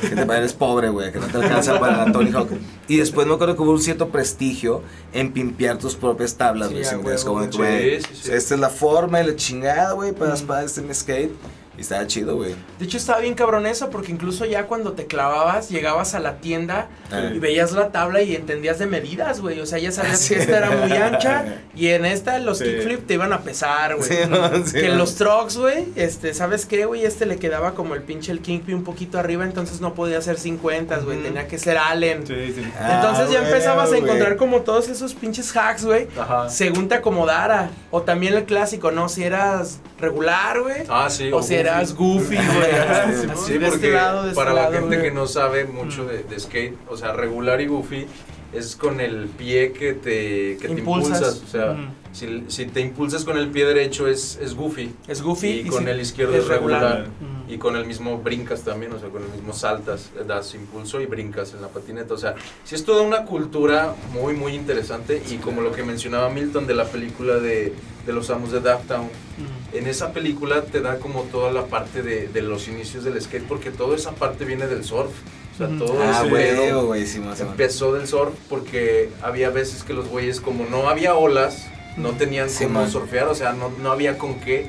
que 0.00 0.14
te 0.14 0.22
eres 0.22 0.52
pobre, 0.52 0.88
güey, 0.88 1.12
que 1.12 1.18
no 1.18 1.26
te 1.26 1.38
alcanza 1.38 1.78
para 1.78 2.10
Tony 2.12 2.30
Hawk. 2.32 2.50
Y 2.88 2.98
después 2.98 3.26
me 3.26 3.34
acuerdo 3.34 3.56
que 3.56 3.62
hubo 3.62 3.72
un 3.72 3.80
cierto 3.80 4.08
prestigio 4.08 4.82
en 5.12 5.32
pimpear 5.32 5.78
tus 5.78 5.96
propias 5.96 6.34
tablas, 6.34 6.70
güey. 6.70 6.84
¿sí 6.84 6.96
Como 6.96 7.46
güey. 7.46 7.94
esta 7.94 8.54
es 8.54 8.60
la 8.60 8.68
forma 8.68 9.20
y 9.20 9.26
la 9.26 9.36
chingada, 9.36 9.92
güey, 9.92 10.12
para, 10.12 10.34
para 10.36 10.64
este 10.64 10.82
mi 10.82 10.94
skate. 10.94 11.32
Y 11.80 11.82
estaba 11.82 12.06
chido, 12.06 12.36
güey. 12.36 12.54
De 12.78 12.84
hecho 12.84 12.98
estaba 12.98 13.20
bien 13.20 13.32
cabrón 13.32 13.64
eso 13.66 13.88
porque 13.88 14.12
incluso 14.12 14.44
ya 14.44 14.66
cuando 14.66 14.92
te 14.92 15.06
clavabas 15.06 15.70
llegabas 15.70 16.14
a 16.14 16.20
la 16.20 16.36
tienda 16.36 16.88
Ah. 17.10 17.30
y 17.34 17.38
veías 17.38 17.72
la 17.72 17.88
tabla 17.90 18.20
y 18.20 18.36
entendías 18.36 18.78
de 18.78 18.84
medidas, 18.86 19.40
güey. 19.40 19.58
O 19.60 19.64
sea, 19.66 19.78
ya 19.78 19.90
sabías 19.90 20.18
Sí. 20.20 20.34
que 20.34 20.40
esta 20.42 20.58
era 20.58 20.70
muy 20.72 20.92
ancha 20.92 21.44
y 21.74 21.86
en 21.88 22.04
esta 22.04 22.38
los 22.38 22.58
Sí. 22.58 22.64
kickflip 22.64 23.06
te 23.06 23.14
iban 23.14 23.32
a 23.32 23.40
pesar, 23.40 23.96
güey. 23.96 24.06
Sí, 24.06 24.14
no, 24.28 24.66
sí, 24.66 24.72
que 24.74 24.86
en 24.88 24.98
los 24.98 25.14
trucks, 25.16 25.56
güey, 25.56 25.86
este, 25.96 26.34
¿sabes 26.34 26.66
qué, 26.66 26.84
güey? 26.84 27.06
Este 27.06 27.24
le 27.24 27.38
quedaba 27.38 27.72
como 27.74 27.94
el 27.94 28.02
pinche 28.02 28.30
el 28.30 28.40
kingpin 28.40 28.74
un 28.74 28.84
poquito 28.84 29.18
arriba, 29.18 29.44
entonces 29.44 29.80
no 29.80 29.94
podía 29.94 30.18
hacer 30.18 30.38
50, 30.38 30.98
güey. 30.98 31.22
Tenía 31.22 31.48
que 31.48 31.58
ser 31.58 31.78
Allen. 31.78 32.26
Sí, 32.26 32.34
sí. 32.54 32.60
Entonces 32.60 33.26
Ah, 33.28 33.32
ya 33.32 33.38
empezabas 33.48 33.90
a 33.90 33.96
encontrar 33.96 34.36
como 34.36 34.60
todos 34.60 34.90
esos 34.90 35.14
pinches 35.14 35.50
hacks, 35.56 35.86
güey. 35.86 36.08
Ajá. 36.20 36.50
Según 36.50 36.88
te 36.88 36.96
acomodara. 36.96 37.70
O 37.90 38.02
también 38.02 38.34
el 38.34 38.44
clásico, 38.44 38.90
¿no? 38.90 39.08
Si 39.08 39.24
eras 39.24 39.78
regular, 39.98 40.60
güey. 40.60 40.82
Ah, 40.90 41.08
sí. 41.08 41.30
o 41.32 41.42
si 41.42 41.54
eras 41.54 41.69
goofy, 41.96 42.36
güey. 42.36 42.44
Sí, 42.46 43.28
Sí, 43.46 43.52
de 43.54 43.60
porque 43.66 43.74
este 43.76 43.90
lado, 43.92 44.22
de 44.22 44.28
este 44.30 44.36
para 44.36 44.52
la 44.52 44.62
lado, 44.62 44.72
gente 44.74 44.96
güey. 44.96 45.08
que 45.08 45.10
no 45.14 45.26
sabe 45.26 45.64
mucho 45.64 46.04
de, 46.06 46.22
de 46.24 46.38
skate, 46.40 46.74
o 46.88 46.96
sea, 46.96 47.12
regular 47.12 47.60
y 47.60 47.66
goofy 47.66 48.06
es 48.52 48.74
con 48.76 49.00
el 49.00 49.26
pie 49.28 49.72
que 49.72 49.92
te, 49.94 50.56
que 50.60 50.68
te 50.68 50.80
Impulsas. 50.80 51.18
impulsas. 51.20 51.42
O 51.44 51.46
sea, 51.46 51.70
Ujú. 51.72 51.80
Si, 52.12 52.44
si 52.48 52.66
te 52.66 52.80
impulsas 52.80 53.24
con 53.24 53.38
el 53.38 53.48
pie 53.50 53.64
derecho 53.66 54.08
es, 54.08 54.36
es 54.42 54.54
Goofy. 54.54 54.92
Es 55.06 55.22
Goofy. 55.22 55.60
Y, 55.60 55.64
con 55.68 55.84
si- 55.84 55.90
el 55.90 56.00
izquierdo 56.00 56.34
es 56.36 56.46
regular. 56.48 56.80
regular. 56.82 57.06
Mm. 57.20 57.50
Y 57.52 57.58
con 57.58 57.76
el 57.76 57.84
mismo 57.86 58.18
brincas 58.18 58.62
también, 58.62 58.92
o 58.92 58.98
sea, 58.98 59.08
con 59.10 59.22
el 59.22 59.28
mismo 59.30 59.52
saltas, 59.52 60.10
eh, 60.18 60.24
das 60.26 60.54
impulso 60.54 61.00
y 61.00 61.06
brincas 61.06 61.54
en 61.54 61.62
la 61.62 61.68
patineta. 61.68 62.14
O 62.14 62.18
sea, 62.18 62.34
sí 62.64 62.74
es 62.74 62.84
toda 62.84 63.02
una 63.02 63.24
cultura 63.24 63.94
muy, 64.12 64.34
muy 64.34 64.54
interesante. 64.54 65.22
Y 65.30 65.36
como 65.36 65.60
lo 65.62 65.70
que 65.72 65.82
mencionaba 65.84 66.30
Milton 66.30 66.66
de 66.66 66.74
la 66.74 66.84
película 66.84 67.34
de, 67.36 67.72
de 68.06 68.12
los 68.12 68.28
amos 68.30 68.50
de 68.52 68.60
Ducktown, 68.60 69.06
Mm. 69.40 69.76
en 69.76 69.86
esa 69.86 70.12
película 70.12 70.62
te 70.62 70.80
da 70.82 70.98
como 70.98 71.22
toda 71.22 71.50
la 71.52 71.66
parte 71.66 72.02
de, 72.02 72.28
de 72.28 72.42
los 72.42 72.68
inicios 72.68 73.04
del 73.04 73.20
skate, 73.22 73.44
porque 73.46 73.70
toda 73.70 73.96
esa 73.96 74.10
parte 74.12 74.44
viene 74.44 74.66
del 74.66 74.84
surf. 74.84 75.10
O 75.54 75.56
sea, 75.56 75.68
todo 75.78 75.96
Ah, 76.02 76.24
güey, 76.28 77.06
Simón. 77.06 77.34
empezó 77.38 77.92
del 77.94 78.06
surf 78.06 78.34
porque 78.48 79.10
había 79.22 79.50
veces 79.50 79.82
que 79.84 79.92
los 79.94 80.08
güeyes, 80.08 80.40
como 80.40 80.64
no 80.66 80.88
había 80.88 81.14
olas, 81.14 81.66
no 82.00 82.10
tenían 82.12 82.48
Sí, 82.50 82.64
cómo 82.64 82.80
man. 82.80 82.90
surfear, 82.90 83.28
o 83.28 83.34
sea, 83.34 83.52
no, 83.52 83.70
no 83.80 83.92
había 83.92 84.18
con 84.18 84.40
qué. 84.40 84.66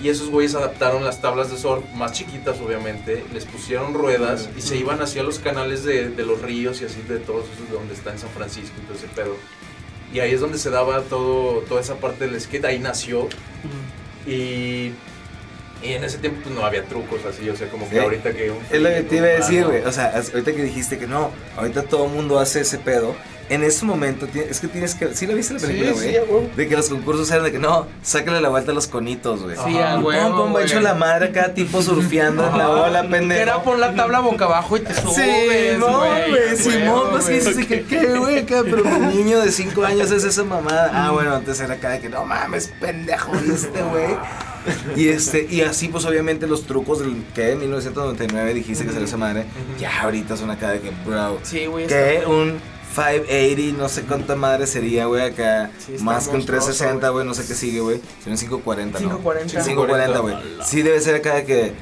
Y 0.00 0.10
esos 0.10 0.28
güeyes 0.30 0.54
adaptaron 0.54 1.04
las 1.04 1.20
tablas 1.20 1.50
de 1.50 1.58
surf, 1.58 1.82
más 1.94 2.12
chiquitas 2.12 2.60
obviamente, 2.60 3.24
les 3.32 3.44
pusieron 3.46 3.94
ruedas 3.94 4.48
y 4.56 4.60
se 4.60 4.76
iban 4.76 5.02
hacia 5.02 5.24
los 5.24 5.40
canales 5.40 5.82
de, 5.82 6.08
de 6.10 6.24
los 6.24 6.40
ríos 6.40 6.80
y 6.80 6.84
así 6.84 7.02
de 7.08 7.18
todos 7.18 7.46
esos 7.52 7.68
donde 7.70 7.94
está 7.94 8.12
en 8.12 8.18
San 8.20 8.30
Francisco 8.30 8.74
y 8.78 8.86
todo 8.86 8.96
ese 8.96 9.08
pedo. 9.08 9.34
Y 10.14 10.20
ahí 10.20 10.32
es 10.32 10.40
donde 10.40 10.56
se 10.58 10.70
daba 10.70 11.00
todo, 11.02 11.62
toda 11.68 11.80
esa 11.80 11.96
parte 11.96 12.28
del 12.28 12.40
skate, 12.40 12.64
ahí 12.66 12.78
nació. 12.78 13.28
Y, 14.26 14.92
y 15.82 15.92
en 15.92 16.04
ese 16.04 16.18
tiempo 16.18 16.40
pues, 16.44 16.54
no 16.54 16.64
había 16.64 16.84
trucos 16.84 17.24
así, 17.24 17.48
o 17.50 17.56
sea, 17.56 17.68
como 17.68 17.88
que 17.88 17.96
Sí. 17.96 18.00
ahorita 18.00 18.32
que... 18.32 18.50
un 18.50 18.58
Es 18.70 18.80
lo 18.80 18.88
que 18.90 19.02
te 19.02 19.16
iba 19.16 19.26
a 19.26 19.30
decir, 19.30 19.64
güey. 19.64 19.82
O 19.82 19.92
sea, 19.92 20.12
ahorita 20.14 20.52
que 20.52 20.62
dijiste 20.62 20.98
que 20.98 21.06
no, 21.06 21.30
ahorita 21.56 21.82
todo 21.82 22.06
el 22.06 22.12
mundo 22.12 22.38
hace 22.38 22.60
ese 22.60 22.78
pedo. 22.78 23.14
En 23.50 23.64
ese 23.64 23.84
momento, 23.86 24.26
es 24.34 24.60
que 24.60 24.68
tienes 24.68 24.94
que. 24.94 25.14
¿Sí 25.14 25.26
la 25.26 25.34
viste 25.34 25.54
la 25.54 25.60
película, 25.60 25.92
güey? 25.92 26.10
sí. 26.12 26.50
De 26.56 26.68
que 26.68 26.76
los 26.76 26.88
concursos 26.90 27.30
eran 27.30 27.44
de 27.44 27.52
que 27.52 27.58
no, 27.58 27.86
sácale 28.02 28.40
la 28.42 28.50
vuelta 28.50 28.72
a 28.72 28.74
los 28.74 28.86
conitos, 28.86 29.42
güey. 29.42 29.56
Sí, 29.56 29.78
a 29.78 29.96
Y 29.98 30.02
huevo, 30.02 30.36
pum, 30.44 30.52
pum, 30.52 30.62
hecho 30.62 30.80
la 30.80 30.94
madre 30.94 31.28
acá, 31.28 31.54
tipo 31.54 31.80
surfeando 31.80 32.46
en 32.46 32.58
la 32.58 32.68
ola, 32.68 33.08
pendejo. 33.08 33.40
Era 33.40 33.62
pon 33.62 33.80
la 33.80 33.94
tabla 33.94 34.20
boca 34.20 34.44
abajo 34.44 34.76
y 34.76 34.80
te 34.80 34.92
subes, 34.94 35.14
Sí, 35.16 35.78
no, 35.78 35.98
güey. 35.98 36.56
Simón, 36.56 37.02
pues 37.10 37.24
que 37.24 37.32
dices 37.32 37.66
que 37.66 37.84
qué, 37.84 38.18
güey, 38.18 38.40
acá, 38.40 38.62
pero 38.64 38.82
un 38.84 39.08
niño 39.08 39.40
de 39.40 39.50
5 39.50 39.82
años 39.84 40.10
es 40.10 40.24
esa 40.24 40.44
mamada. 40.44 40.90
Ah, 40.92 41.10
bueno, 41.12 41.34
antes 41.34 41.58
era 41.60 41.74
acá 41.74 41.90
de 41.90 42.00
que 42.00 42.08
no 42.10 42.24
mames, 42.26 42.70
pendejo, 42.80 43.32
¿viste, 43.32 43.82
güey? 43.82 44.16
Y 44.96 45.08
este, 45.08 45.46
y 45.48 45.62
así, 45.62 45.88
pues 45.88 46.04
obviamente 46.04 46.46
los 46.46 46.64
trucos 46.64 46.98
del 46.98 47.24
que 47.34 47.52
en 47.52 47.60
1999 47.60 48.52
dijiste 48.52 48.84
que 48.84 48.90
salió 48.90 49.06
esa 49.06 49.16
madre, 49.16 49.46
ya 49.80 50.02
ahorita 50.02 50.36
son 50.36 50.50
acá 50.50 50.70
de 50.70 50.80
que, 50.80 50.90
bro, 51.06 51.38
Sí, 51.42 51.64
güey. 51.64 51.86
que 51.86 52.22
un 52.26 52.60
580, 52.98 53.78
no 53.78 53.88
sé 53.88 54.02
cuánta 54.02 54.36
madre 54.36 54.66
sería, 54.66 55.06
güey, 55.06 55.22
acá, 55.22 55.70
más 56.00 56.24
que 56.24 56.30
un 56.30 56.36
monstruoso, 56.36 56.66
360, 56.66 57.08
güey, 57.10 57.26
no 57.26 57.34
sé 57.34 57.46
qué 57.46 57.54
sigue, 57.54 57.80
güey, 57.80 58.00
sería 58.18 58.32
un 58.32 58.38
540, 58.38 59.00
¿no? 59.00 59.08
540. 59.18 59.52
540, 59.64 60.18
güey. 60.18 60.36
Sí 60.64 60.82
debe 60.82 61.00
ser 61.00 61.14
acá 61.16 61.44
que, 61.44 61.72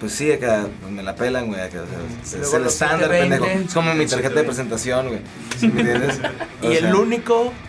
pues 0.00 0.12
sí, 0.12 0.30
acá 0.32 0.66
pues, 0.80 0.92
me 0.92 1.02
la 1.02 1.14
pelan, 1.14 1.46
güey, 1.46 1.60
acá, 1.60 1.84
es 2.22 2.52
el 2.52 2.66
estándar, 2.66 3.10
720. 3.10 3.18
pendejo. 3.18 3.46
Es 3.46 3.74
como 3.74 3.94
mi 3.94 4.06
tarjeta 4.06 4.34
de 4.34 4.44
presentación, 4.44 5.08
güey. 5.08 5.20
¿Sí 5.58 5.68
me 5.68 5.80
entiendes? 5.80 6.20
Y 6.62 6.72
el 6.72 6.94
único 6.94 7.34
900. 7.44 7.65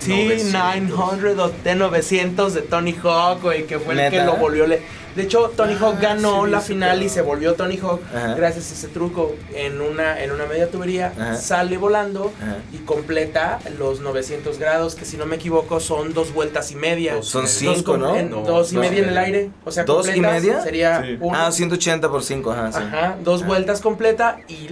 T900 0.00 1.38
o 1.38 1.50
T900 1.64 2.50
de 2.50 2.62
Tony 2.62 2.94
Hawk, 3.02 3.42
güey, 3.42 3.66
que 3.66 3.78
fue 3.78 3.94
el 3.94 4.10
que 4.10 4.22
lo 4.24 4.36
volvió. 4.36 4.66
Le... 4.66 4.82
De 5.16 5.22
hecho, 5.22 5.50
Tony 5.56 5.72
Ah, 5.74 5.78
Hawk 5.80 5.98
ganó 6.00 6.44
sí, 6.44 6.50
la 6.50 6.60
final 6.60 7.02
y 7.02 7.08
se 7.08 7.22
volvió 7.22 7.54
Tony 7.54 7.78
Hawk 7.78 8.02
Ajá. 8.14 8.34
gracias 8.34 8.70
a 8.70 8.74
ese 8.74 8.88
truco. 8.88 9.34
En 9.54 9.80
una, 9.80 10.22
en 10.22 10.30
una 10.30 10.44
media 10.44 10.70
tubería 10.70 11.10
Ajá. 11.18 11.36
sale 11.36 11.78
volando 11.78 12.32
Ajá. 12.42 12.56
y 12.70 12.78
completa 12.84 13.58
los 13.78 14.00
900 14.00 14.58
grados, 14.58 14.94
que 14.94 15.06
si 15.06 15.16
no 15.16 15.24
me 15.24 15.36
equivoco 15.36 15.80
son 15.80 16.12
dos 16.12 16.34
vueltas 16.34 16.70
y 16.70 16.74
media. 16.76 17.14
Dos 17.14 17.28
Son 17.28 17.42
Dos 17.44 17.50
cinco, 17.52 17.96
¿no? 17.96 18.14
en- 18.14 18.30
No, 18.30 18.42
dos 18.42 18.72
y 18.72 18.74
dos 18.76 18.84
media 18.84 19.02
en 19.04 19.08
el 19.08 19.16
aire. 19.16 19.50
O 19.64 19.70
sea, 19.70 19.84
¿Dos 19.84 20.14
y 20.14 20.20
media? 20.20 20.60
Sería 20.60 21.00
Sí. 21.02 21.16
uno. 21.18 21.38
Ah, 21.38 21.50
180 21.50 22.10
por 22.10 22.22
5, 22.22 22.50
ajá, 22.52 22.72
sí. 22.72 22.78
Ajá, 22.82 23.16
dos 23.24 23.46
vueltas 23.46 23.80
completa 23.80 24.40
y 24.48 24.68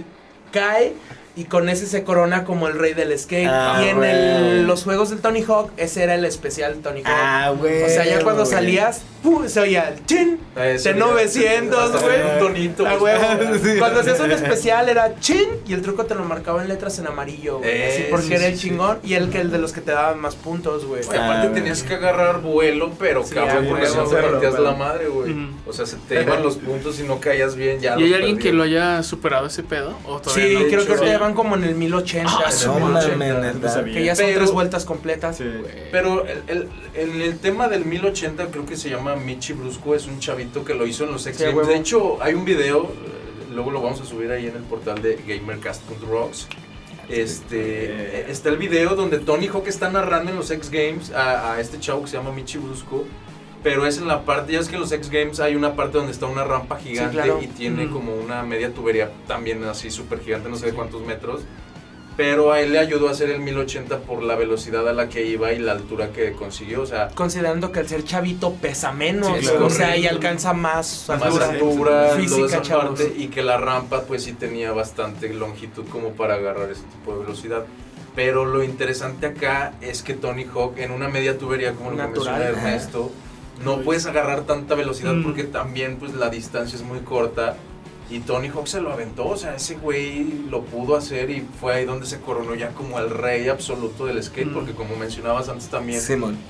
cae 0.51 0.93
y 1.35 1.45
con 1.45 1.67
ese 1.69 1.85
se 1.85 2.03
corona 2.03 2.43
como 2.45 2.67
el 2.67 2.77
rey 2.79 2.93
del 2.93 3.17
skate. 3.17 3.49
Ah, 3.51 3.81
y 3.83 3.89
en 3.89 4.03
el- 4.03 4.63
los 4.67 4.83
juegos 4.83 5.09
del 5.09 5.19
Tony 5.19 5.43
Hawk, 5.43 5.71
ese 5.77 6.03
era 6.03 6.15
el 6.15 6.23
especial 6.25 6.75
Tony 6.81 7.01
Hawk. 7.03 7.07
Ah, 7.13 7.53
güey. 7.57 7.83
o 7.83 7.89
sea, 7.89 8.05
ya 8.05 8.21
cuando 8.23 8.45
salías, 8.45 9.01
¡pum! 9.25 9.47
se 9.49 9.59
oía 9.59 9.89
el 9.89 10.05
chin 10.05 10.39
Ah, 10.55 10.61
de 10.63 10.77
video- 10.77 11.07
900, 11.07 11.77
hasta 11.95 11.99
güey. 11.99 12.21
un 12.21 12.39
tonito. 12.39 12.85
Sí. 13.65 13.79
Cuando 13.79 13.99
hacías 14.01 14.19
un 14.19 14.31
especial 14.31 14.87
era 14.89 15.19
chin 15.19 15.47
y 15.67 15.73
el 15.73 15.81
truco 15.81 16.05
te 16.05 16.15
lo 16.15 16.23
marcaba 16.23 16.61
en 16.61 16.67
letras 16.69 16.97
en 16.99 17.07
amarillo, 17.07 17.57
güey. 17.59 17.69
Eh, 17.69 17.89
así 17.91 18.03
porque 18.09 18.25
sí, 18.27 18.33
era 18.33 18.47
el 18.47 18.53
sí. 18.57 18.69
chingón 18.69 18.99
y 19.03 19.15
el 19.15 19.29
que 19.29 19.41
el 19.41 19.51
de 19.51 19.57
los 19.57 19.73
que 19.73 19.81
te 19.81 19.91
daban 19.91 20.19
más 20.19 20.35
puntos, 20.35 20.85
güey. 20.85 21.01
Aparte 21.03 21.47
Ah, 21.47 21.51
tenías 21.53 21.83
que 21.83 21.95
agarrar 21.95 22.41
vuelo, 22.41 22.91
pero 22.99 23.23
Sí, 23.25 23.33
cabrón, 23.35 23.65
porque 23.69 23.87
no 23.95 24.03
te 24.03 24.15
partías 24.15 24.59
la 24.59 24.71
madre, 24.73 25.07
güey. 25.07 25.35
O 25.65 25.73
sea, 25.73 25.85
se 25.85 25.97
te 25.97 26.21
iban 26.21 26.43
los 26.43 26.57
puntos 26.57 26.99
y 26.99 27.03
no 27.03 27.19
caías 27.19 27.55
bien, 27.55 27.79
ya 27.79 27.99
¿Y 27.99 28.03
hay 28.03 28.13
alguien 28.13 28.37
que 28.37 28.53
lo 28.53 28.63
haya 28.63 29.01
superado 29.03 29.47
ese 29.47 29.63
pedo? 29.63 29.97
¿O 30.05 30.19
todavía 30.21 30.47
Sí, 30.47 30.53
no? 30.53 30.69
creo 30.69 30.85
que 30.85 30.91
ahorita 30.93 31.07
ya 31.11 31.17
van 31.17 31.33
como 31.33 31.55
en 31.55 31.63
el 31.63 31.75
1080. 31.75 32.31
Ah, 32.31 32.43
en 32.49 32.59
el 32.61 32.67
No 32.67 33.01
sí, 33.01 33.09
1080, 33.09 33.17
mames, 33.17 33.33
no 33.35 33.53
neta. 33.59 33.69
sabía. 33.69 33.93
Que 33.93 34.03
ya 34.05 34.15
son 34.15 34.25
tres 34.33 34.51
vueltas 34.51 34.85
completas. 34.85 35.39
Pero 35.91 36.25
el, 36.25 36.43
el, 36.47 36.69
en 36.95 37.21
el 37.21 37.37
tema 37.39 37.67
del 37.67 37.85
1080 37.85 38.47
creo 38.47 38.65
que 38.65 38.77
se 38.77 38.89
llama 38.89 39.14
Michi 39.15 39.53
Brusco, 39.53 39.95
es 39.95 40.05
un 40.07 40.19
chavito 40.19 40.63
que 40.65 40.73
lo 40.73 40.85
hizo 40.85 41.03
en 41.05 41.11
los 41.11 41.25
X 41.25 41.41
Games. 41.41 41.67
De 41.67 41.75
hecho, 41.75 42.21
hay 42.21 42.33
un 42.33 42.45
video, 42.45 42.83
eh, 42.83 43.53
luego 43.53 43.71
lo 43.71 43.81
vamos 43.81 44.01
a 44.01 44.05
subir 44.05 44.31
ahí 44.31 44.47
en 44.47 44.55
el 44.55 44.63
portal 44.63 45.01
de 45.01 45.19
gamercast.rocks. 45.27 46.47
Este, 47.09 47.85
Eh. 48.21 48.25
está 48.29 48.49
el 48.49 48.57
video 48.57 48.95
donde 48.95 49.19
Tony 49.19 49.47
Hawk 49.47 49.67
está 49.67 49.89
narrando 49.91 50.31
en 50.31 50.37
los 50.37 50.49
X 50.49 50.69
Games 50.71 51.11
a, 51.11 51.53
a 51.53 51.61
este 51.61 51.79
chavo 51.79 52.01
que 52.03 52.07
se 52.09 52.17
llama 52.17 52.31
Michi 52.31 52.57
Brusco. 52.57 53.05
Pero 53.63 53.87
es 53.87 53.97
en 53.97 54.07
la 54.07 54.25
parte, 54.25 54.53
ya 54.53 54.59
es 54.59 54.67
que 54.67 54.75
en 54.75 54.81
los 54.81 54.91
X 54.91 55.09
Games 55.09 55.39
hay 55.39 55.55
una 55.55 55.75
parte 55.75 55.97
donde 55.97 56.11
está 56.11 56.27
una 56.27 56.43
rampa 56.43 56.77
gigante 56.77 57.13
claro. 57.15 57.39
y 57.41 57.47
tiene 57.47 57.89
como 57.89 58.13
una 58.13 58.43
media 58.43 58.71
tubería 58.71 59.09
también 59.27 59.63
así 59.63 59.89
súper 59.89 60.19
gigante, 60.21 60.49
no 60.49 60.55
sé 60.55 60.67
de 60.67 60.73
cuántos 60.73 61.01
metros. 61.03 61.41
Pero 62.17 62.53
a 62.53 62.61
él 62.61 62.71
le 62.71 62.79
ayudó 62.79 63.09
a 63.09 63.11
hacer 63.11 63.29
el 63.29 63.41
1080 63.41 63.99
por 63.99 64.23
la 64.23 64.35
velocidad 64.35 64.87
a 64.87 64.93
la 64.93 65.09
que 65.09 65.25
iba 65.25 65.51
y 65.51 65.59
la 65.59 65.73
altura 65.73 66.11
que 66.13 66.31
consiguió. 66.31 66.81
O 66.81 66.85
sea, 66.85 67.09
Considerando 67.09 67.73
que 67.73 67.79
al 67.81 67.89
ser 67.89 68.05
chavito 68.05 68.53
pesa 68.53 68.93
menos, 68.93 69.37
Sí, 69.39 69.45
claro. 69.47 69.65
o 69.65 69.69
sea, 69.69 69.97
y 69.97 70.07
alcanza 70.07 70.53
más 70.53 71.05
más 71.09 71.21
altura. 71.21 71.49
altura, 71.49 71.91
toda 72.07 72.15
Física, 72.17 72.61
parte, 72.79 73.13
y 73.17 73.27
que 73.27 73.43
la 73.43 73.57
rampa 73.57 74.03
pues 74.03 74.23
sí 74.23 74.31
tenía 74.31 74.71
bastante 74.71 75.33
longitud 75.33 75.83
como 75.89 76.11
para 76.11 76.35
agarrar 76.35 76.71
ese 76.71 76.83
tipo 76.83 77.13
de 77.17 77.23
velocidad. 77.23 77.65
Pero 78.15 78.45
lo 78.45 78.63
interesante 78.63 79.25
acá 79.27 79.73
es 79.81 80.01
que 80.01 80.13
Tony 80.13 80.45
Hawk 80.45 80.77
en 80.77 80.91
una 80.91 81.09
media 81.09 81.37
tubería 81.37 81.73
como 81.73 81.91
lo 81.91 81.97
menciona 81.97 82.37
Ernesto, 82.45 83.11
no 83.65 83.81
puedes 83.81 84.05
agarrar 84.05 84.43
tanta 84.43 84.73
velocidad 84.75 85.13
Mm. 85.15 85.23
porque 85.23 85.43
también 85.43 85.97
pues 85.97 86.13
la 86.13 86.29
distancia 86.29 86.77
es 86.77 86.81
muy 86.83 86.99
corta. 86.99 87.57
Y 88.09 88.19
Tony 88.19 88.49
Hawk 88.49 88.67
se 88.67 88.81
lo 88.81 88.91
aventó, 88.93 89.27
o 89.27 89.35
sea, 89.35 89.55
ese 89.55 89.75
güey 89.75 90.23
lo 90.49 90.61
pudo 90.63 90.95
hacer 90.95 91.31
y 91.31 91.43
fue 91.59 91.73
ahí 91.73 91.85
donde 91.85 92.05
se 92.05 92.19
coronó 92.19 92.53
ya 92.53 92.69
como 92.69 92.99
el 92.99 93.09
rey 93.09 93.49
absoluto 93.49 94.05
del 94.05 94.21
skate, 94.21 94.47
Mm. 94.49 94.53
porque 94.53 94.73
como 94.73 94.95
mencionabas 94.95 95.49
antes 95.49 95.69
también, 95.69 95.99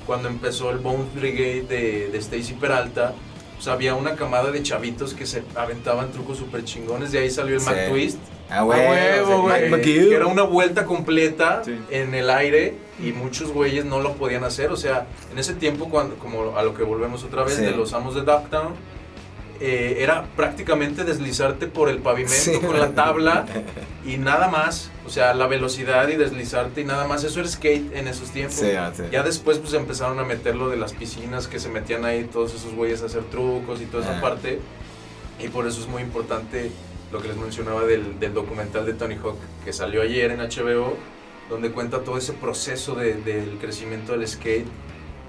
cuando 0.04 0.28
empezó 0.28 0.70
el 0.70 0.78
Bones 0.78 1.14
Brigade 1.14 1.62
de, 1.62 2.08
de 2.10 2.18
Stacy 2.18 2.52
Peralta, 2.54 3.14
pues 3.54 3.68
había 3.68 3.94
una 3.94 4.16
camada 4.16 4.50
de 4.52 4.62
chavitos 4.62 5.14
que 5.14 5.24
se 5.24 5.42
aventaban 5.54 6.12
trucos 6.12 6.36
súper 6.36 6.62
chingones. 6.64 7.10
De 7.10 7.20
ahí 7.20 7.30
salió 7.30 7.54
el 7.54 7.60
Sí. 7.62 7.66
Mac 7.70 7.88
Twist. 7.88 8.18
Ah, 8.50 8.60
güey. 8.62 8.78
huevo, 8.78 9.42
güey. 9.42 9.62
que- 9.62 9.68
Mac 9.70 9.80
que 9.80 10.14
era 10.14 10.26
una 10.26 10.42
vuelta 10.42 10.84
completa 10.84 11.62
Sí. 11.64 11.74
en 11.90 12.14
el 12.14 12.28
aire 12.28 12.74
y 13.02 13.12
muchos 13.12 13.50
güeyes 13.52 13.86
no 13.86 14.00
lo 14.00 14.12
podían 14.12 14.44
hacer. 14.44 14.70
O 14.72 14.76
sea, 14.76 15.06
en 15.32 15.38
ese 15.38 15.54
tiempo, 15.54 15.88
cuando, 15.88 16.16
como 16.16 16.54
a 16.58 16.62
lo 16.62 16.74
que 16.74 16.82
volvemos 16.82 17.24
otra 17.24 17.44
vez, 17.44 17.56
Sí. 17.56 17.62
de 17.62 17.70
los 17.70 17.94
amos 17.94 18.14
de 18.14 18.20
Ducktown, 18.20 18.74
eh, 19.60 19.96
era 20.00 20.24
prácticamente 20.36 21.04
deslizarte 21.04 21.66
por 21.66 21.88
el 21.88 21.98
pavimento 21.98 22.34
Sí. 22.36 22.58
con 22.58 22.78
la 22.78 22.90
tabla 22.94 23.46
y 24.06 24.16
nada 24.18 24.48
más. 24.48 24.90
O 25.06 25.10
sea, 25.10 25.34
la 25.34 25.46
velocidad 25.46 26.08
y 26.08 26.16
deslizarte 26.16 26.80
y 26.80 26.84
nada 26.84 27.06
más. 27.06 27.22
Eso 27.24 27.40
era 27.40 27.48
skate 27.48 27.94
en 27.94 28.08
esos 28.08 28.30
tiempos. 28.30 28.56
Sí, 28.56 28.70
ah, 28.72 28.92
sí. 28.96 29.04
Ya 29.12 29.22
después 29.22 29.58
pues 29.58 29.72
empezaron 29.74 30.18
a 30.18 30.24
meter 30.24 30.56
lo 30.56 30.68
de 30.68 30.76
las 30.76 30.92
piscinas 30.92 31.46
que 31.48 31.58
se 31.60 31.68
metían 31.68 32.04
ahí 32.04 32.24
todos 32.24 32.54
esos 32.54 32.74
güeyes 32.74 33.02
a 33.02 33.06
hacer 33.06 33.22
trucos 33.24 33.80
y 33.80 33.86
toda 33.86 34.02
esa 34.04 34.18
Ah. 34.18 34.20
parte. 34.20 34.60
Y 35.38 35.48
por 35.48 35.66
eso 35.66 35.80
es 35.80 35.86
muy 35.88 36.02
importante 36.02 36.70
lo 37.12 37.20
que 37.22 37.28
les 37.28 37.36
mencionaba 37.36 37.84
del, 37.84 38.18
del 38.18 38.34
documental 38.34 38.84
de 38.84 38.94
Tony 38.94 39.14
Hawk 39.14 39.36
que 39.64 39.72
salió 39.72 40.02
ayer 40.02 40.30
en 40.32 40.40
HBO, 40.40 40.96
donde 41.48 41.70
cuenta 41.70 42.00
todo 42.00 42.18
ese 42.18 42.32
proceso 42.32 42.94
de- 42.96 43.14
del 43.14 43.58
crecimiento 43.60 44.12
del 44.12 44.26
skate 44.26 44.66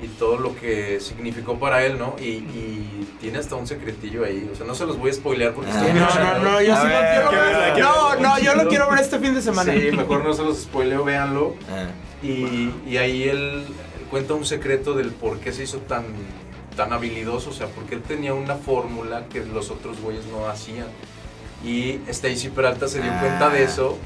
y 0.02 0.08
todo 0.10 0.38
lo 0.38 0.56
que 0.56 1.00
significó 1.00 1.58
para 1.60 1.84
él, 1.86 1.98
¿no? 1.98 2.16
Y, 2.20 2.24
y 2.26 3.08
tiene 3.20 3.40
hasta 3.40 3.56
un 3.56 3.66
secretillo 3.66 4.24
ahí. 4.26 4.48
O 4.54 4.56
sea, 4.56 4.66
no 4.68 4.76
se 4.76 4.86
los 4.86 4.98
voy 5.00 5.10
a 5.10 5.14
spoilear 5.14 5.54
porque 5.54 5.72
Ah. 5.72 5.80
estoy 5.88 5.94
No, 6.00 6.34
no, 6.40 6.52
no, 6.52 6.62
yo 6.62 6.76
sí 6.76 6.84
lo 6.84 7.00
quiero 7.00 7.30
¿qué 7.32 7.36
ver. 7.36 7.80
No, 7.80 8.16
no, 8.18 8.40
yo 8.40 8.56
lo 8.56 8.68
quiero 8.68 8.90
ver 8.90 9.00
este 9.00 9.18
fin 9.20 9.34
de 9.34 9.42
semana. 9.42 9.74
Sí, 9.74 9.92
mejor 9.92 10.24
no 10.24 10.34
se 10.34 10.44
los 10.44 10.60
spoileo, 10.60 11.04
véanlo. 11.04 11.56
Ah. 11.72 11.88
Y, 12.22 12.72
y 12.88 12.98
ahí 12.98 13.24
él, 13.24 13.66
él 14.00 14.06
cuenta 14.12 14.34
un 14.36 14.46
secreto 14.46 14.94
del 14.94 15.10
por 15.12 15.40
qué 15.40 15.52
se 15.52 15.64
hizo 15.64 15.80
tan, 15.80 16.06
tan 16.76 16.94
habilidoso, 16.94 17.50
o 17.50 17.54
sea, 17.54 17.68
porque 17.68 17.96
él 17.96 18.02
tenía 18.04 18.34
una 18.36 18.56
fórmula 18.56 19.26
que 19.32 19.44
los 19.46 19.72
otros 19.72 20.00
güeyes 20.00 20.26
no 20.28 20.48
hacían. 20.48 20.88
Y 21.66 22.00
Stacy 22.08 22.50
Peralta 22.50 22.88
se 22.88 23.02
dio 23.02 23.12
Ah. 23.12 23.20
cuenta 23.20 23.50
de 23.50 23.64
eso 23.64 23.98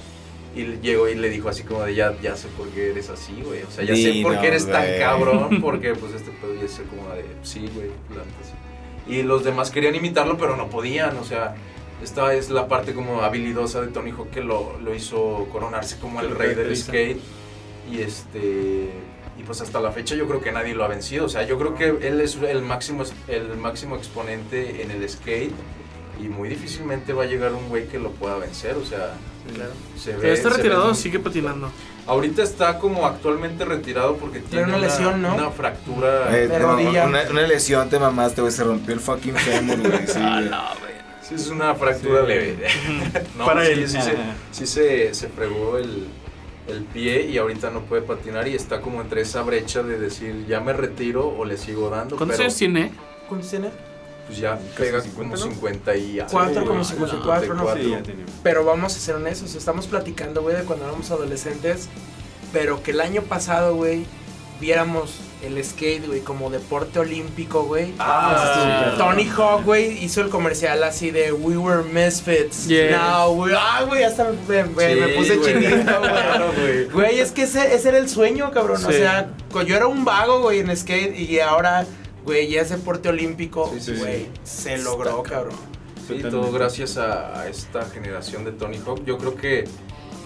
Y 0.54 0.66
llegó 0.82 1.08
y 1.08 1.16
le 1.16 1.30
dijo 1.30 1.48
así 1.48 1.64
como 1.64 1.84
de 1.84 1.96
ya, 1.96 2.14
ya 2.22 2.36
sé 2.36 2.50
por 2.58 2.68
qué 2.70 2.92
eres 2.92 3.10
así, 3.10 3.42
güey. 3.42 3.64
O 3.64 3.72
sea, 3.72 3.86
ya 3.86 3.96
sé 3.96 4.20
por 4.22 4.40
qué 4.40 4.48
eres 4.48 4.68
tan 4.68 4.86
cabrón. 5.00 5.62
Porque 5.62 5.94
pues 5.94 6.14
este 6.14 6.32
pedo 6.32 6.54
ya 6.62 6.68
sé 6.68 6.84
como 6.84 7.10
de 7.14 7.26
sí, 7.42 7.70
güey. 7.74 7.88
la 8.10 8.26
neta 8.26 8.44
sí". 8.44 9.14
Y 9.14 9.24
los 9.24 9.44
demás 9.44 9.72
querían 9.72 9.96
imitarlo, 9.96 10.38
pero 10.38 10.58
no 10.58 10.70
podían. 10.70 11.16
O 11.18 11.24
sea, 11.24 11.56
esta 12.04 12.34
es 12.34 12.50
la 12.50 12.68
parte 12.68 12.94
como 12.94 13.22
habilidosa 13.22 13.82
de 13.82 13.88
Tony 13.88 14.12
Hawk 14.12 14.30
que 14.30 14.42
lo, 14.42 14.78
lo 14.80 14.94
hizo 14.94 15.48
coronarse 15.52 15.98
como 16.00 16.20
el 16.20 16.36
rey 16.36 16.54
del 16.54 16.76
skate. 16.76 17.20
Y 17.90 18.02
este. 18.02 18.90
Y 19.40 19.44
pues 19.44 19.62
hasta 19.62 19.80
la 19.80 19.92
fecha 19.92 20.16
yo 20.16 20.28
creo 20.28 20.42
que 20.42 20.52
nadie 20.52 20.76
lo 20.76 20.84
ha 20.84 20.88
vencido. 20.88 21.26
O 21.26 21.30
sea, 21.30 21.44
yo 21.44 21.58
creo 21.58 21.76
que 21.76 22.08
él 22.08 22.20
es 22.20 22.36
el 22.36 22.62
máximo, 22.62 23.04
el 23.28 23.56
máximo 23.58 23.96
exponente 23.96 24.84
en 24.84 24.92
el 24.92 25.08
skate. 25.10 25.54
Y 26.22 26.28
muy 26.30 26.50
difícilmente 26.50 27.14
va 27.14 27.24
a 27.24 27.26
llegar 27.26 27.54
un 27.54 27.68
güey 27.70 27.88
que 27.88 27.98
lo 27.98 28.12
pueda 28.12 28.38
vencer. 28.38 28.76
O 28.76 28.86
sea, 28.86 29.14
se 29.98 30.12
ve. 30.14 30.18
Pero 30.22 30.34
está 30.34 30.50
se 30.50 30.56
ve 30.56 30.58
retirado, 30.58 30.86
muy- 30.88 30.96
sigue 30.96 31.20
patinando. 31.20 31.72
Ahorita 32.08 32.44
está 32.44 32.78
como 32.80 33.06
actualmente 33.06 33.64
retirado 33.66 34.18
porque 34.18 34.40
tiene 34.40 34.66
una 34.66 34.78
lesión, 34.78 35.22
¿no? 35.22 35.36
Una 35.36 35.50
fractura. 35.52 36.36
Eh, 36.38 36.48
de 36.48 36.60
no, 36.60 36.74
rodilla. 36.74 37.06
Una, 37.06 37.22
una 37.30 37.42
lesión 37.44 37.90
te 37.90 38.00
mamaste, 38.00 38.42
güey. 38.42 38.52
Se 38.54 38.64
rompió 38.64 38.94
el 38.94 39.00
fucking 39.00 39.36
fémur, 39.36 39.80
güey. 39.80 40.08
Sí, 40.08 40.20
güey. 40.20 40.92
Sí, 41.22 41.36
es 41.36 41.48
una 41.48 41.74
fractura 41.76 42.22
Sí. 42.22 42.28
leve. 42.28 42.68
no, 43.38 43.46
Para 43.46 43.66
sí, 43.66 43.72
él. 43.72 43.88
sí, 43.88 43.98
se, 44.02 44.14
sí 44.52 44.68
se, 44.68 45.14
se 45.14 45.28
fregó 45.30 45.78
el, 45.78 46.08
el 46.68 46.84
pie 46.86 47.24
y 47.28 47.38
ahorita 47.38 47.70
no 47.70 47.82
puede 47.82 48.02
patinar 48.02 48.48
y 48.48 48.56
está 48.56 48.82
como 48.82 49.02
entre 49.02 49.22
esa 49.22 49.42
brecha 49.44 49.82
de 49.84 49.98
decir 50.00 50.46
ya 50.48 50.60
me 50.60 50.74
retiro 50.74 51.28
o 51.28 51.46
le 51.46 51.58
sigo 51.58 51.90
dando. 51.90 52.16
¿Cuántos 52.18 52.40
años 52.40 52.56
tiene? 52.56 52.92
¿Cuántos 53.30 53.50
tiene? 53.50 53.70
Pues 54.32 54.40
ya 54.40 54.58
pega 54.78 55.02
50, 55.02 55.14
como 55.16 55.36
¿no? 55.36 55.38
50 55.38 55.96
y 55.98 56.20
algo, 56.20 56.32
Cuatro, 56.32 56.54
güey. 56.56 56.66
como 56.68 56.84
54, 56.84 57.54
¿no? 57.54 57.76
Sí. 57.76 57.96
Pero 58.44 58.64
vamos 58.66 58.96
a 58.96 59.00
ser 59.00 59.16
honestos, 59.16 59.56
estamos 59.56 59.88
platicando, 59.88 60.42
güey, 60.42 60.56
de 60.56 60.64
cuando 60.64 60.86
éramos 60.86 61.12
adolescentes, 61.12 61.90
pero 62.54 62.82
que 62.82 62.92
el 62.92 63.02
año 63.02 63.22
pasado, 63.24 63.76
güey, 63.76 64.06
viéramos 64.60 65.16
el 65.44 65.64
skate, 65.66 66.06
güey, 66.06 66.20
como 66.22 66.52
deporte 66.52 67.00
olímpico, 67.00 67.64
güey. 67.64 67.94
Ah, 67.98 68.92
sí. 68.94 68.98
Tony 69.00 69.28
Hawk, 69.36 69.64
güey, 69.66 70.04
hizo 70.04 70.22
el 70.22 70.30
comercial 70.30 70.84
así 70.84 71.10
de 71.10 71.32
We 71.32 71.58
were 71.58 71.82
misfits. 71.84 72.68
Yes. 72.68 72.92
Now, 72.92 73.32
we... 73.34 73.52
Ah, 73.58 73.84
güey, 73.88 74.04
hasta 74.04 74.26
me, 74.48 74.64
me- 74.64 74.96
me 74.96 75.08
Sí, 75.08 75.14
puse 75.18 75.36
güey. 75.38 75.54
chinito, 75.54 75.84
Claro, 76.02 76.52
güey. 76.56 76.84
güey. 76.86 76.90
Güey, 76.90 77.20
es 77.20 77.32
que 77.32 77.44
ese, 77.44 77.74
ese 77.74 77.90
era 77.90 77.98
el 77.98 78.08
sueño, 78.08 78.52
cabrón. 78.52 78.86
O 78.86 78.92
Sí. 78.92 78.98
sea, 79.00 79.30
cu- 79.52 79.64
yo 79.64 79.76
era 79.76 79.88
un 79.88 80.06
vago, 80.06 80.42
güey, 80.42 80.60
en 80.60 80.78
skate 80.78 81.18
y 81.18 81.40
ahora, 81.40 81.88
güey, 82.24 82.50
ya 82.50 82.62
es 82.62 82.70
deporte 82.70 83.10
olímpico, 83.10 83.72
Sí, 83.74 83.82
sí, 83.82 83.94
güey, 84.00 84.28
se 84.44 84.78
logró, 84.78 85.22
cabrón. 85.24 85.56
Sí, 86.08 86.20
todo 86.30 86.52
gracias 86.52 86.98
a, 86.98 87.40
a 87.40 87.48
esta 87.48 87.86
generación 87.86 88.44
de 88.44 88.52
Tony 88.52 88.78
Hawk. 88.86 89.06
Yo 89.06 89.18
creo 89.18 89.36
que, 89.36 89.66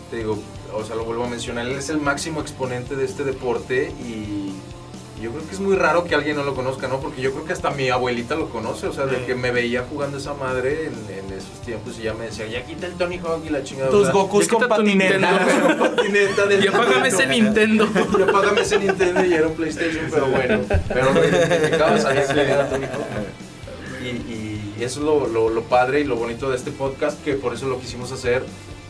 te 0.09 0.17
digo, 0.17 0.38
o 0.73 0.84
sea, 0.84 0.95
lo 0.95 1.05
vuelvo 1.05 1.26
a 1.26 1.30
mencionar, 1.30 1.67
él 1.67 1.76
es 1.76 1.89
el 1.89 1.99
máximo 1.99 2.41
exponente 2.41 2.95
de 2.95 3.05
este 3.05 3.23
deporte 3.23 3.91
y 4.03 4.53
yo 5.21 5.31
creo 5.31 5.47
que 5.47 5.53
es 5.53 5.59
muy 5.59 5.75
raro 5.75 6.03
que 6.03 6.15
alguien 6.15 6.35
no 6.35 6.43
lo 6.43 6.55
conozca, 6.55 6.87
¿no? 6.87 6.99
Porque 6.99 7.21
yo 7.21 7.31
creo 7.31 7.45
que 7.45 7.53
hasta 7.53 7.71
mi 7.71 7.89
abuelita 7.89 8.35
lo 8.35 8.49
conoce, 8.49 8.87
o 8.87 8.93
sea, 8.93 9.05
de 9.05 9.25
que 9.25 9.35
me 9.35 9.51
veía 9.51 9.85
jugando 9.89 10.17
esa 10.17 10.33
madre 10.33 10.87
en, 10.87 10.93
en 10.93 11.37
esos 11.37 11.61
tiempos 11.65 11.97
y 11.99 12.03
ya 12.03 12.13
me 12.13 12.25
decía, 12.25 12.47
ya 12.47 12.65
quita 12.65 12.87
el 12.87 12.93
Tony 12.93 13.17
Hawk 13.19 13.45
y 13.45 13.49
la 13.49 13.63
chingada. 13.63 13.89
Tus 13.89 14.11
Gokus 14.11 14.47
con 14.47 14.67
patineta. 14.67 15.45
Patineta 15.79 16.45
del 16.47 16.65
Y 16.65 16.67
apágame 16.67 17.07
ese. 17.07 17.27
Nintendo. 17.27 17.87
Y 18.17 18.21
apágame 18.21 18.61
ese 18.61 18.79
Nintendo 18.79 19.25
y 19.25 19.33
era 19.33 19.47
un 19.47 19.55
PlayStation, 19.55 20.05
pero 20.11 20.27
bueno. 20.27 20.61
Pero 20.87 21.13
lo 21.13 21.27
identificaba, 21.27 21.97
sabía 21.97 22.27
que 22.27 22.41
era 22.41 22.69
Tony 22.69 22.85
Hawk. 22.85 24.03
Y, 24.03 24.07
y 24.79 24.83
eso 24.83 24.99
es 24.99 25.05
lo, 25.05 25.27
lo, 25.27 25.49
lo 25.49 25.63
padre 25.63 26.01
y 26.01 26.03
lo 26.03 26.15
bonito 26.15 26.49
de 26.49 26.57
este 26.57 26.71
podcast, 26.71 27.23
que 27.23 27.33
por 27.33 27.53
eso 27.53 27.67
lo 27.67 27.79
quisimos 27.79 28.11
hacer. 28.11 28.43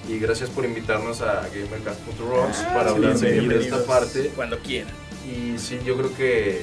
Y 0.07 0.19
gracias 0.19 0.49
por 0.49 0.65
invitarnos 0.65 1.21
a 1.21 1.47
GamerCast.rocks 1.53 2.57
para 2.73 2.89
sí, 2.89 2.95
hablar 2.95 3.17
de, 3.17 3.59
esta 3.59 3.83
parte. 3.85 4.31
Cuando 4.35 4.59
quiera. 4.59 4.89
Y 5.25 5.57
sí, 5.57 5.79
yo 5.85 5.95
creo 5.97 6.15
que 6.15 6.61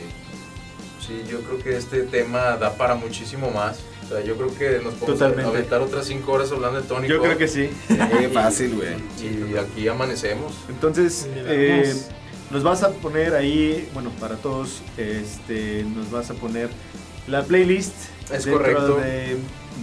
sí, 1.06 1.22
yo 1.28 1.40
creo 1.43 1.59
que 1.59 1.76
este 1.76 2.02
tema 2.02 2.56
da 2.56 2.74
para 2.76 2.94
muchísimo 2.94 3.51
más. 3.51 3.80
O 4.05 4.09
sea, 4.09 4.20
yo 4.22 4.36
creo 4.36 4.55
que 4.55 4.82
nos 4.82 4.94
podemos 4.94 5.18
Totalmente. 5.18 5.51
aventar 5.51 5.80
otras 5.80 6.06
5 6.06 6.30
horas 6.30 6.52
hablando 6.52 6.80
de 6.80 6.86
Tony 6.86 7.09
Yo 7.09 7.20
creo 7.20 7.39
que 7.39 7.48
sí. 7.48 7.70
Fácil, 8.32 8.74
güey. 8.74 8.94
Y, 9.20 9.52
y 9.52 9.56
aquí 9.56 9.89
amanecemos. 9.89 10.52
Entonces, 10.68 11.26
eh, 11.34 11.94
nos 12.51 12.62
vas 12.62 12.82
a 12.82 12.90
poner 12.90 13.34
ahí, 13.34 13.89
bueno, 13.94 14.10
para 14.20 14.36
todos, 14.36 14.82
este, 14.97 15.84
nos 15.84 16.10
vas 16.10 16.30
a 16.30 16.34
poner 16.34 16.68
la 17.26 17.43
playlist 17.44 17.94
Es 18.30 18.47
correcto. 18.47 18.97
De, 18.97 19.36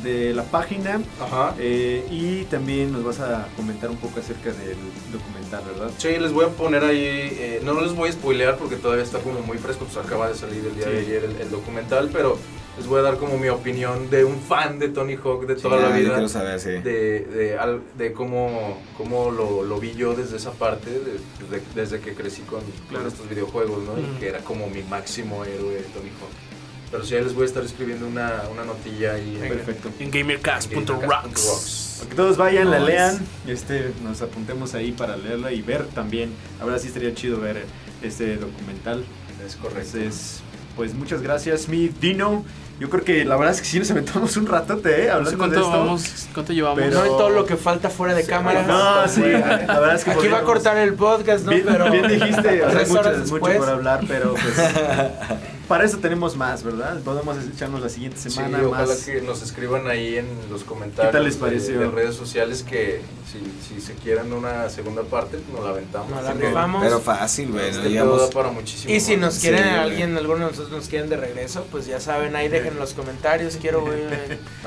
de 0.04 0.34
la 0.34 0.44
página 0.44 1.02
Ajá. 1.20 1.56
eh, 1.60 2.06
y 2.10 2.44
también 2.46 2.92
nos 2.92 3.04
vas 3.04 3.20
a 3.20 3.48
comentar 3.56 3.90
un 3.90 3.98
poco 3.98 4.20
acerca 4.20 4.52
del 4.52 4.78
documental, 5.12 5.64
¿verdad? 5.74 5.92
Sí, 5.98 6.10
les 6.20 6.32
voy 6.32 6.46
a 6.46 6.50
poner 6.50 6.84
ahí, 6.84 6.98
eh, 7.02 7.62
no 7.64 7.80
les 7.82 7.94
voy 7.94 8.10
a 8.10 8.12
spoilear 8.14 8.58
porque 8.58 8.76
todavía 8.78 9.04
está 9.04 9.20
como 9.20 9.42
muy 9.42 9.58
fresco, 9.58 9.86
pues 9.86 9.98
acaba 10.06 10.30
de 10.30 10.36
salir 10.36 10.66
el 10.66 10.76
día 10.76 10.88
de 10.88 11.00
ayer 11.00 11.24
el, 11.26 11.36
el 11.42 11.50
documental, 11.52 12.10
pero 12.14 12.38
les 12.78 12.88
voy 12.88 13.00
a 13.00 13.02
dar 13.02 13.18
como 13.18 13.38
mi 13.38 13.50
opinión 13.50 14.10
de 14.10 14.24
un 14.24 14.40
fan 14.40 14.80
de 14.80 14.88
Tony 14.90 15.16
Hawk 15.16 15.46
de 15.48 15.56
toda 15.56 15.78
Sí, 15.78 15.84
la 15.84 15.90
ah, 15.94 15.98
vida. 15.98 16.14
quiero 16.14 16.30
saber, 16.30 16.60
sí. 16.62 16.70
De, 16.70 17.26
de, 17.26 17.80
de 17.98 18.14
cómo, 18.14 18.78
cómo 18.98 19.32
lo, 19.32 19.64
lo 19.64 19.80
vi 19.80 19.94
yo 19.96 20.14
desde 20.16 20.38
esa 20.38 20.52
parte, 20.52 20.90
de- 20.92 21.58
de- 21.58 21.64
desde 21.76 22.00
que 22.00 22.14
crecí 22.14 22.44
con, 22.44 22.62
con 22.90 23.06
estos 23.06 23.28
videojuegos, 23.28 23.80
¿no? 23.84 24.00
Y 24.00 24.20
que 24.20 24.30
era 24.30 24.40
como 24.40 24.68
mi 24.70 24.82
máximo 24.84 25.44
héroe 25.44 25.84
Tony 25.94 26.10
Hawk. 26.10 26.49
Pero 26.92 27.04
sí, 27.06 27.14
les 27.16 27.34
voy 27.36 27.44
a 27.44 27.46
estar 27.46 27.64
escribiendo 27.64 28.08
una, 28.08 28.44
una 28.52 28.64
notilla 28.66 29.14
ahí. 29.14 29.38
en- 29.42 29.48
Perfecto. 29.50 29.90
En 30.00 30.10
gamercast.rocks. 30.10 31.96
Para 32.00 32.10
que 32.10 32.16
todos 32.16 32.38
vayan, 32.38 32.72
la 32.72 32.80
lean, 32.80 33.20
este, 33.48 33.92
nos 34.04 34.22
apuntemos 34.22 34.74
ahí 34.74 34.92
para 34.92 35.18
leerla 35.18 35.52
y 35.52 35.62
ver 35.62 35.86
también. 35.88 36.32
Ahora 36.62 36.80
sí 36.80 36.88
estaría 36.88 37.14
chido 37.14 37.40
ver 37.40 37.66
este 38.02 38.38
documental. 38.38 39.04
Es 39.46 39.56
correcto. 39.56 39.98
Entonces, 39.98 40.40
pues 40.76 40.94
muchas 40.94 41.22
gracias, 41.22 41.68
mi 41.68 41.90
Dino. 41.90 42.44
Yo 42.80 42.90
creo 42.90 43.04
que 43.04 43.26
la 43.26 43.36
verdad 43.36 43.54
es 43.54 43.60
que 43.62 43.68
sí 43.68 43.78
nos 43.80 43.92
aventamos 43.92 44.38
un 44.38 44.48
ratote, 44.48 45.04
¿eh? 45.04 45.08
No 45.08 45.14
Hablando 45.16 45.30
sé 45.30 45.36
de 45.36 45.38
cuánto, 45.38 45.60
esto. 45.60 45.70
vamos, 45.72 46.28
cuánto 46.34 46.54
llevamos. 46.54 46.80
Pero- 46.80 46.94
No 47.00 47.04
en 47.06 47.12
todo 47.12 47.30
lo 47.30 47.46
que 47.46 47.58
falta 47.58 47.90
fuera 47.90 48.14
de 48.16 48.24
cámara. 48.26 48.64
No, 48.66 49.06
sí, 49.08 49.20
la 49.22 49.80
verdad 49.80 49.96
es 49.96 50.04
que 50.06 50.12
Aquí 50.12 50.28
va 50.30 50.38
a 50.38 50.42
podríamos- 50.42 50.46
cortar 50.46 50.78
el 50.78 50.94
podcast, 50.94 51.44
¿no? 51.46 51.52
Bien, 51.52 51.66
Pero 51.68 51.92
bien 51.92 52.08
dijiste, 52.08 52.64
o 52.64 52.72
sea, 52.72 52.86
mucho, 53.28 53.40
por 53.60 53.70
hablar, 53.70 54.00
pero 54.08 54.34
pues 54.34 54.56
para 55.70 55.86
eso 55.86 56.00
tenemos 56.00 56.36
más, 56.36 56.64
¿verdad? 56.64 57.00
Podemos 57.02 57.38
echarnos 57.46 57.80
la 57.82 57.88
siguiente 57.88 58.18
Sí, 58.18 58.30
semana 58.30 58.60
ojalá 58.68 58.88
más. 58.88 59.04
que 59.06 59.22
nos 59.22 59.42
escriban 59.42 59.88
ahí 59.88 60.18
en 60.18 60.28
los 60.52 60.66
comentarios 60.66 61.12
¿Qué 61.12 61.18
tal 61.18 61.24
les 61.24 61.36
de- 61.36 61.40
pareció? 61.40 61.80
De, 61.80 61.88
redes 61.90 62.16
sociales 62.16 62.64
que 62.64 63.02
si, 63.32 63.40
si 63.76 63.80
se 63.80 63.94
quieren 63.94 64.34
una 64.34 64.68
segunda 64.70 65.04
parte, 65.04 65.40
nos 65.54 65.64
la 65.64 65.70
aventamos. 65.70 66.10
Nos 66.10 66.24
la 66.24 66.34
rifamos. 66.34 66.84
Pero 66.84 67.00
fácil, 67.00 67.52
güey. 67.52 67.66
este 67.70 67.78
no 67.78 67.82
pedo 67.84 67.90
digamos- 67.92 68.22
da 68.22 68.30
para 68.32 68.50
muchísimo 68.52 68.94
Y 68.94 69.00
si 69.00 69.16
nos 69.16 69.38
quieren, 69.38 69.62
Sí, 69.64 69.70
güey. 69.70 69.80
alguien, 69.80 70.18
alguno 70.18 70.40
de 70.46 70.52
nosotros 70.52 70.72
nos 70.72 70.88
quieren 70.88 71.10
de 71.10 71.18
regreso, 71.18 71.66
pues 71.72 71.86
ya 71.86 72.00
saben, 72.00 72.36
ahí 72.36 72.50
dejen 72.50 72.74
en 72.74 72.80
los 72.80 72.94
comentarios. 72.94 73.56
Quiero 73.62 73.82
güey, 73.86 74.00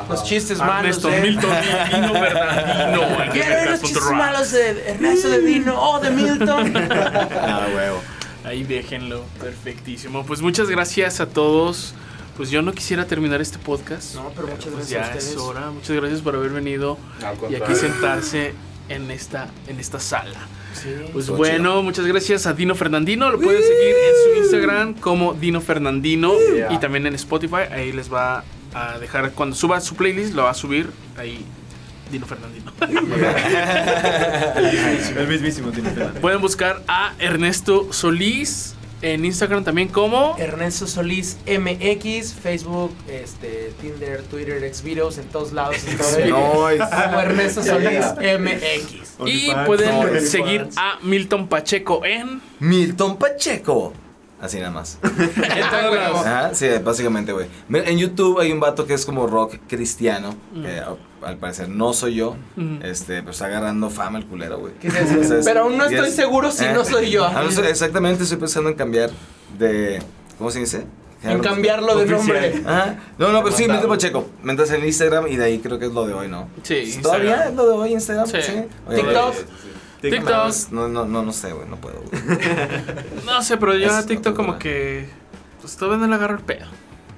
los 0.09 0.24
chistes 0.24 0.61
Ernesto 0.61 0.65
malos. 0.65 1.03
de- 1.03 1.20
Milton 1.20 1.51
y 1.51 1.95
Dino 1.97 2.12
Bernardino. 2.12 3.33
Quiero 3.33 3.49
ver 3.51 3.70
los 3.70 3.81
chistes 3.83 4.03
malos 4.12 4.53
de 4.53 4.89
Ernesto 4.91 5.29
de 5.29 5.41
Dino 5.41 5.91
o 5.91 5.99
de 6.01 6.11
Milton. 6.11 6.73
Ah, 7.45 7.66
huevo. 7.74 8.01
Ahí 8.53 8.65
déjenlo. 8.65 9.24
Perfectísimo. 9.41 10.27
Pues 10.27 10.43
muchas 10.43 10.69
gracias 10.69 11.20
a 11.20 11.27
todos. 11.27 11.95
Pues 12.37 12.51
yo 12.51 12.61
no 12.61 12.73
quisiera 12.73 13.07
terminar 13.07 13.41
este 13.41 13.57
podcast. 13.59 14.15
No, 14.15 14.31
pero 14.37 14.49
muchas 14.49 14.66
Pues 14.74 14.91
gracias 14.91 15.09
a 15.09 15.12
ya 15.12 15.19
es 15.19 15.24
ustedes. 15.24 15.41
hora. 15.43 15.70
Muchas 15.70 15.97
gracias 15.97 16.20
por 16.20 16.35
haber 16.37 16.51
venido 16.51 16.99
y 17.51 17.55
aquí 17.55 17.74
sentarse 17.74 18.53
en 18.91 19.11
esta, 19.11 19.49
en 19.69 19.81
esta 19.81 19.99
sala. 19.99 20.39
Sí. 20.74 20.89
Pues 21.15 21.31
bueno, 21.31 21.83
muchas 21.83 22.05
gracias 22.05 22.47
a 22.47 22.53
Dino 22.53 22.74
Fernandino. 22.74 23.31
Lo 23.31 23.41
pueden 23.41 23.62
seguir 23.62 23.95
en 23.95 24.15
su 24.35 24.41
Instagram 24.43 24.95
como 24.95 25.33
Dino 25.33 25.62
Fernandino 25.62 26.35
Yeah. 26.55 26.73
y 26.74 26.79
también 26.79 27.07
en 27.07 27.15
Spotify. 27.15 27.69
Ahí 27.70 27.91
les 27.93 28.12
va 28.12 28.45
a 28.74 28.99
dejar, 28.99 29.33
cuando 29.33 29.57
suba 29.57 29.81
su 29.81 29.95
playlist, 29.95 30.35
lo 30.35 30.43
va 30.45 30.51
a 30.51 30.55
subir 30.55 30.91
ahí 31.16 31.43
Dino 32.12 32.26
Fernandino. 32.26 32.70
El 35.16 35.26
mismísimo 35.28 35.70
tiene 35.72 35.90
Fernández. 35.90 36.20
Pueden 36.20 36.40
buscar 36.40 36.82
a 36.86 37.14
Ernesto 37.18 37.93
Solís 37.93 38.74
en 39.01 39.24
Instagram 39.24 39.64
también 39.64 39.89
como... 39.89 40.36
Ernesto 40.39 40.86
Solís 40.86 41.36
MX, 41.47 42.34
Facebook, 42.34 42.94
este, 43.09 43.72
Tinder, 43.80 44.22
Twitter, 44.22 44.62
Xvideos, 44.72 45.18
en 45.18 45.24
todos 45.26 45.52
lados. 45.52 45.74
estoy 45.76 46.30
No, 46.30 46.68
es- 46.68 46.80
como 46.82 47.18
Ernesto 47.20 47.64
Solís 47.64 48.05
MX. 48.39 49.14
Y 49.26 49.51
pueden 49.66 50.20
seguir 50.24 50.68
a 50.76 50.98
Milton 51.02 51.48
Pacheco 51.48 52.05
en... 52.05 52.40
Milton 52.60 53.16
Pacheco. 53.16 53.93
Así 54.43 54.59
nada 54.59 54.73
más. 54.73 54.98
en 55.02 55.70
todos 55.70 55.94
lados. 55.94 56.27
Ajá, 56.27 56.51
sí, 56.55 56.66
básicamente, 56.85 57.32
güey. 57.32 57.47
En 57.73 57.97
YouTube 57.97 58.40
hay 58.40 58.51
un 58.52 58.59
vato 58.60 58.85
que 58.86 58.93
es 58.94 59.06
como 59.06 59.27
rock 59.28 59.55
cristiano, 59.69 60.35
que 60.52 60.81
a- 60.81 60.97
al 61.27 61.36
parecer 61.39 61.69
no 61.69 61.93
soy 61.93 62.16
yo. 62.16 62.31
Ujú. 62.56 62.78
Este, 62.82 63.23
pues 63.23 63.36
está 63.36 63.47
agarrando 63.47 63.89
fama 63.89 64.19
el 64.19 64.27
culero, 64.27 64.59
güey. 64.59 64.73
Pero 65.44 65.60
aún 65.62 65.78
no 65.78 65.85
estoy 65.85 66.09
es- 66.09 66.16
seguro 66.16 66.51
si 66.51 66.64
eh, 66.64 66.73
no 66.74 66.85
soy 66.85 67.10
yo. 67.10 67.24
ah, 67.24 67.40
no 67.44 67.51
sé, 67.52 67.70
exactamente, 67.70 68.24
estoy 68.24 68.39
pensando 68.39 68.69
en 68.69 68.74
cambiar 68.77 69.10
de. 69.59 70.02
¿Cómo 70.39 70.51
se 70.51 70.59
dice? 70.59 70.86
En 71.23 71.39
cambiarlo 71.39 71.94
de 71.94 72.06
nombre. 72.06 72.62
Ajá. 72.66 72.97
No, 73.19 73.31
no, 73.31 73.44
pero 73.44 73.55
sí, 73.56 73.69
Milton 73.69 73.89
Pacheco. 73.90 74.27
Mientras 74.43 74.73
en 74.73 74.85
Instagram 74.85 75.28
y 75.28 75.36
de 75.36 75.44
ahí 75.44 75.59
creo 75.60 75.78
que 75.78 75.86
es 75.86 75.93
lo 75.93 76.05
de 76.05 76.14
hoy, 76.14 76.27
¿no? 76.27 76.48
Sí, 76.64 76.98
¿Todavía 77.01 77.31
Instagram. 77.31 77.48
es 77.51 77.55
lo 77.55 77.64
de 77.69 77.73
hoy 77.74 77.93
Instagram? 77.93 78.27
Sí. 78.27 78.36
Oye, 78.89 78.97
TikTok. 78.97 79.35
TikTok. 80.11 80.53
No, 80.73 80.89
no, 80.89 81.05
no, 81.05 81.23
no 81.23 81.33
sé, 81.33 81.53
güey, 81.53 81.69
no 81.69 81.77
puedo. 81.77 82.01
güey. 82.01 82.23
No 83.27 83.43
sé, 83.43 83.57
pero 83.57 83.74
yo 83.77 83.93
a 83.95 84.05
TikTok 84.05 84.35
como 84.37 84.59
que. 84.59 85.09
Pues 85.61 85.77
todavía 85.77 85.99
no 86.05 86.09
le 86.09 86.15
agarro 86.16 86.37
el 86.37 86.43
pedo. 86.45 86.66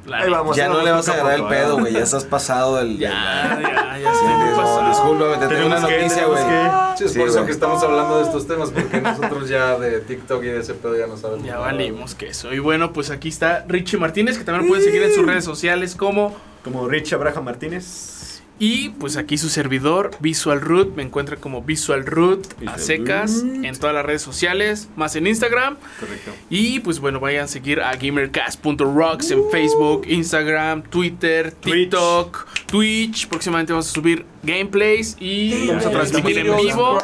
La 0.07 0.19
Ahí 0.19 0.31
vamos. 0.31 0.55
Ya 0.55 0.69
no 0.69 0.83
le 0.83 0.91
vas 0.93 1.09
a 1.09 1.15
agarrar 1.15 1.33
el 1.37 1.41
poco, 1.41 1.55
¿eh? 1.55 1.57
pedo, 1.57 1.79
güey. 1.79 1.93
Ya 1.95 2.01
estás 2.01 2.25
pasado 2.25 2.77
del. 2.77 2.99
Ya, 2.99 3.59
ya, 3.63 3.99
ya 3.99 4.15
Sí, 4.15 4.25
no, 4.27 4.89
discúlpame, 4.91 5.37
te 5.39 5.49
tengo 5.55 5.67
una 5.67 5.81
noticia, 5.81 6.27
güey. 6.27 6.45
que- 6.45 6.71
Sí, 6.99 7.05
es 7.07 7.13
Sí, 7.13 7.19
por 7.19 7.29
eso 7.29 7.47
que 7.47 7.53
estamos 7.53 7.83
hablando 7.83 8.19
de 8.19 8.25
estos 8.25 8.47
temas, 8.47 8.71
porque 8.71 9.01
nosotros 9.01 9.49
ya 9.49 9.79
de 9.79 10.01
TikTok 10.01 10.45
y 10.45 10.49
de 10.49 10.61
ese 10.61 10.75
pedo 10.75 10.97
ya 10.97 11.07
no 11.07 11.17
sabemos. 11.17 11.45
Ya 11.47 11.57
valimos 11.59 12.15
que 12.15 12.29
eso. 12.29 12.53
Y 12.53 12.59
bueno, 12.59 12.93
pues 12.93 13.11
aquí 13.11 13.31
está 13.31 13.65
Richie 13.67 13.97
Martínez, 13.99 14.37
que 14.39 14.45
también 14.45 14.67
lo 14.67 14.69
pueden 14.69 14.85
seguir 14.85 15.03
en 15.03 15.15
sus 15.15 15.25
redes 15.27 15.45
sociales 15.45 15.95
como. 15.97 16.37
Como 16.63 16.87
Rich 16.87 17.15
Abraham 17.15 17.45
Martínez. 17.45 18.24
Y 18.59 18.91
pues 18.91 19.17
aquí 19.17 19.37
su 19.37 19.49
servidor, 19.49 20.13
Visual 20.21 20.61
Root. 20.61 20.95
Me 20.95 21.03
encuentra 21.03 21.37
como 21.37 21.63
Visual 21.63 22.07
Root 22.07 22.47
a 22.53 22.61
Visual 22.61 22.81
secas 22.81 23.43
Root. 23.43 23.65
en 23.65 23.77
todas 23.79 23.95
las 23.95 24.07
redes 24.07 24.23
sociales, 24.23 24.89
más 24.95 25.17
en 25.17 25.27
Instagram. 25.27 25.77
Correcto. 25.99 26.31
Y 26.51 26.79
pues 26.81 27.01
bueno, 27.01 27.19
vayan 27.19 27.45
a 27.45 27.49
seguir 27.49 27.81
a 27.81 27.97
gamercast.rocks 27.97 29.31
en 29.33 29.51
Facebook, 29.51 30.05
Instagram, 30.07 30.83
Twitter, 30.85 31.51
Twitch. 31.53 31.75
TikTok, 31.91 32.47
Twitch. 32.67 33.27
Próximamente 33.29 33.73
vamos 33.73 33.89
a 33.89 33.93
subir 33.93 34.25
gameplays 34.45 35.17
y 35.19 35.67
vamos 35.67 35.87
a 35.87 35.91
transmitir 35.91 36.39
en 36.39 36.57
vivo. 36.57 36.99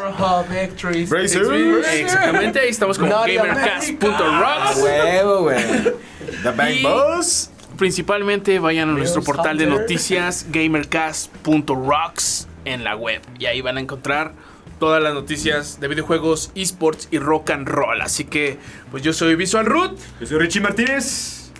Exactamente, 1.92 2.60
ahí 2.60 2.68
estamos 2.68 2.96
como 2.96 3.16
A 3.16 3.26
gamercast.rocks. 3.26 4.76
huevo, 4.82 5.42
güey. 5.42 5.56
The 6.42 6.50
Bang 6.52 6.74
Y- 6.76 6.82
Boss. 6.84 7.49
Principalmente 7.80 8.58
vayan 8.58 8.90
a 8.90 8.92
nuestro 8.92 9.22
portal 9.22 9.56
de 9.56 9.64
noticias 9.64 10.44
gamercast.rocks 10.52 12.46
en 12.66 12.84
la 12.84 12.94
web 12.94 13.22
y 13.38 13.46
ahí 13.46 13.62
van 13.62 13.78
a 13.78 13.80
encontrar 13.80 14.34
todas 14.78 15.02
las 15.02 15.14
noticias 15.14 15.80
de 15.80 15.88
videojuegos, 15.88 16.52
esports 16.54 17.08
y 17.10 17.18
rock 17.18 17.48
and 17.48 17.66
roll. 17.66 18.02
Así 18.02 18.26
que 18.26 18.58
pues 18.90 19.02
yo 19.02 19.14
soy 19.14 19.34
Visual 19.34 19.64
Root. 19.64 19.98
Yo 20.20 20.26
soy 20.26 20.38
Richie 20.40 20.60
Martínez. 20.60 21.52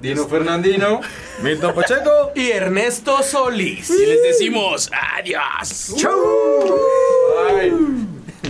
Dino 0.00 0.28
Fernandino. 0.28 1.00
Milton 1.42 1.74
Pacheco. 1.74 2.30
Y 2.36 2.52
Ernesto 2.52 3.20
Solís. 3.24 3.90
Y 3.90 4.06
les 4.06 4.22
decimos 4.22 4.92
adiós. 4.92 5.92
Ay. 7.50 7.72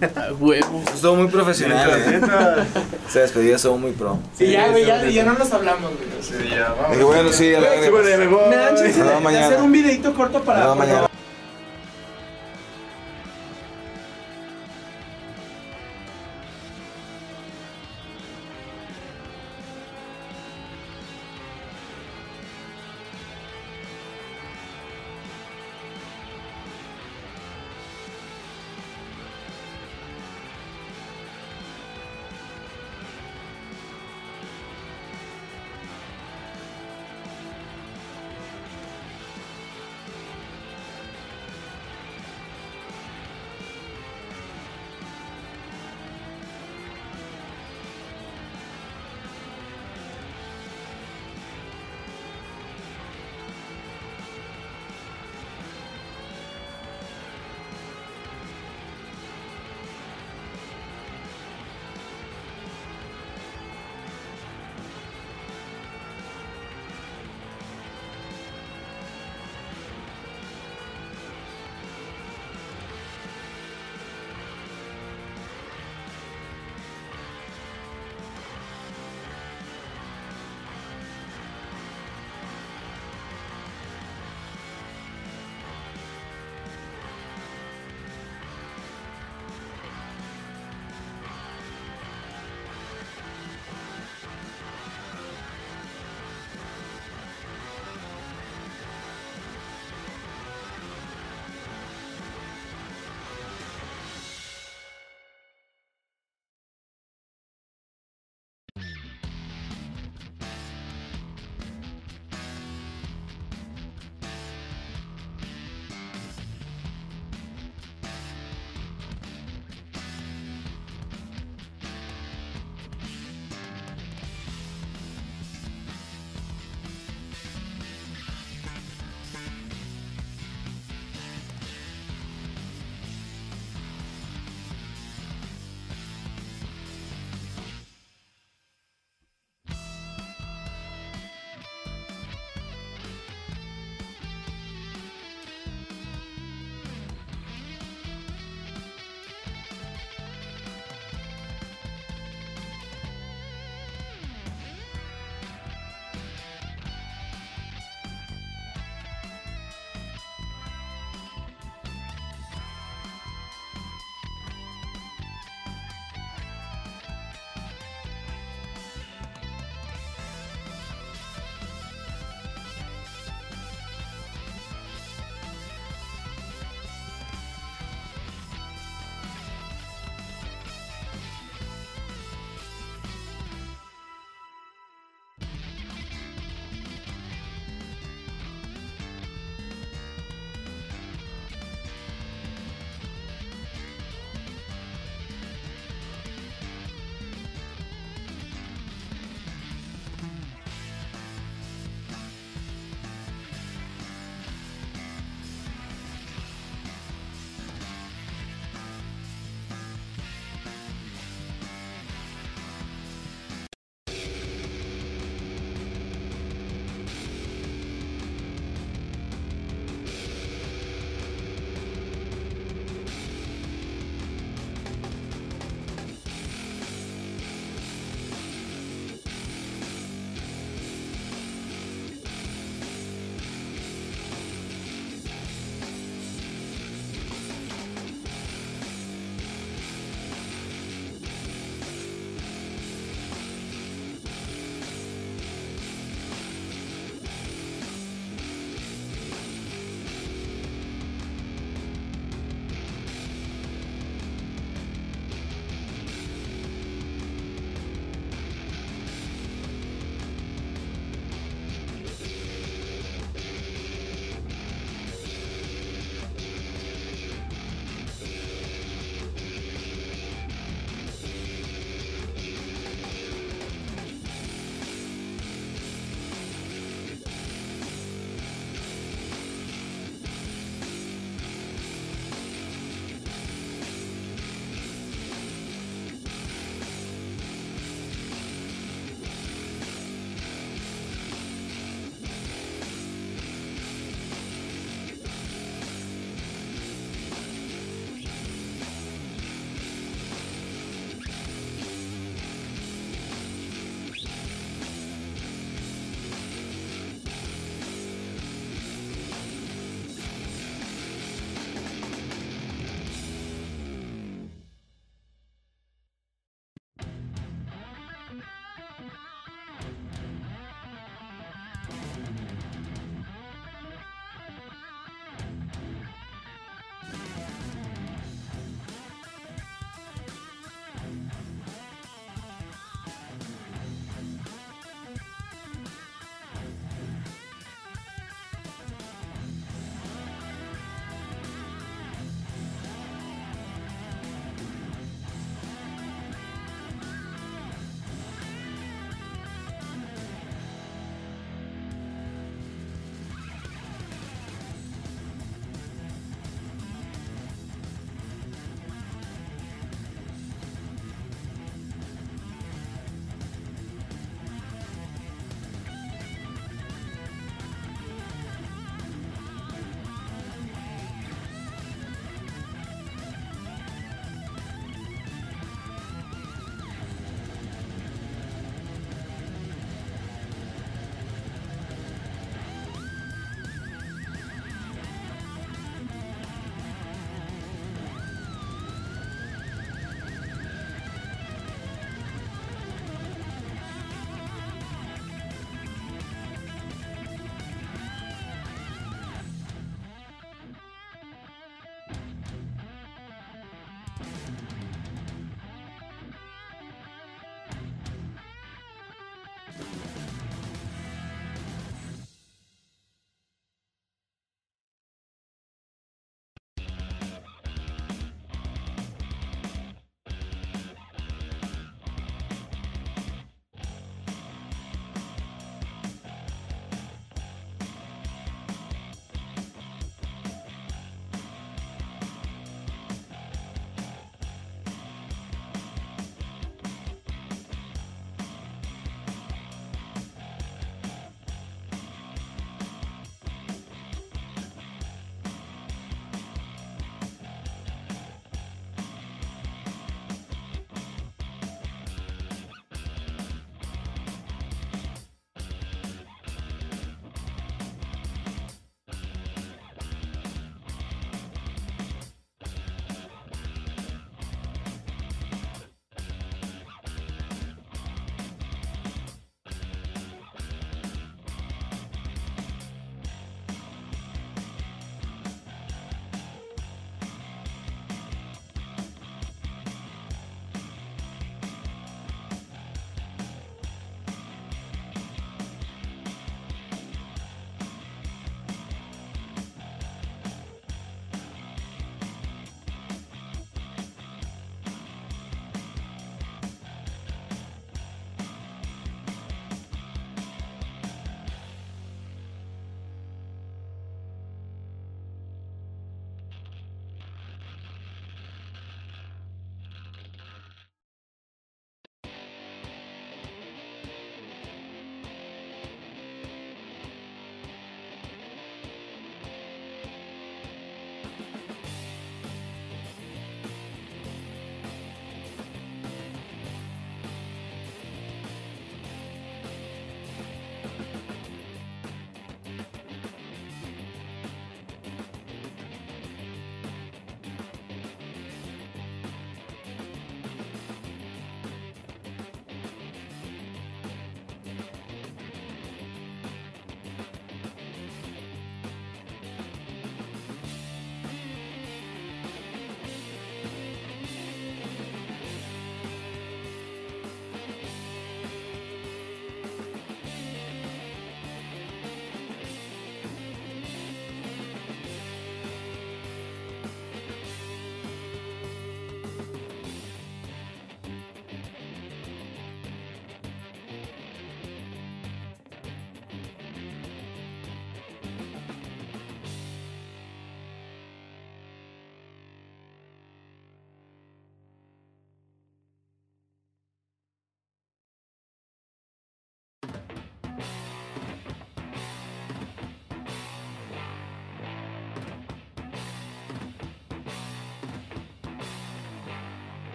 A 0.16 0.32
huevo. 0.32 0.82
Estuvo 0.94 1.16
muy 1.16 1.28
profesional, 1.28 1.90
eh. 1.94 2.20
Se 3.08 3.20
despedía, 3.20 3.56
estuvo 3.56 3.78
muy 3.78 3.92
pro. 3.92 4.18
Sí, 4.36 4.50
ya, 4.50 4.68
güey, 4.68 4.84
ya, 4.86 5.04
ya 5.04 5.24
no 5.24 5.34
nos 5.34 5.52
hablamos, 5.52 5.92
güey. 5.92 6.08
Sí, 6.20 6.48
ya, 6.50 6.68
vamos. 6.74 6.90
Dije, 6.92 7.04
bueno, 7.04 7.32
sí, 7.32 7.54
a 7.54 7.60
la 7.60 7.82
Sí, 7.82 7.90
bueno, 7.90 8.08
ya 8.08 8.16
me 8.18 8.26
voy. 8.26 8.48
¿Me 8.50 8.56
dan 8.56 8.76
chance 8.76 8.98
Nos 8.98 8.98
vemos 8.98 9.14
de 9.18 9.20
mañana. 9.24 9.46
hacer 9.46 9.60
un 9.60 9.72
videito 9.72 10.14
corto 10.14 10.42
para... 10.42 10.74
Mañana. 10.74 11.08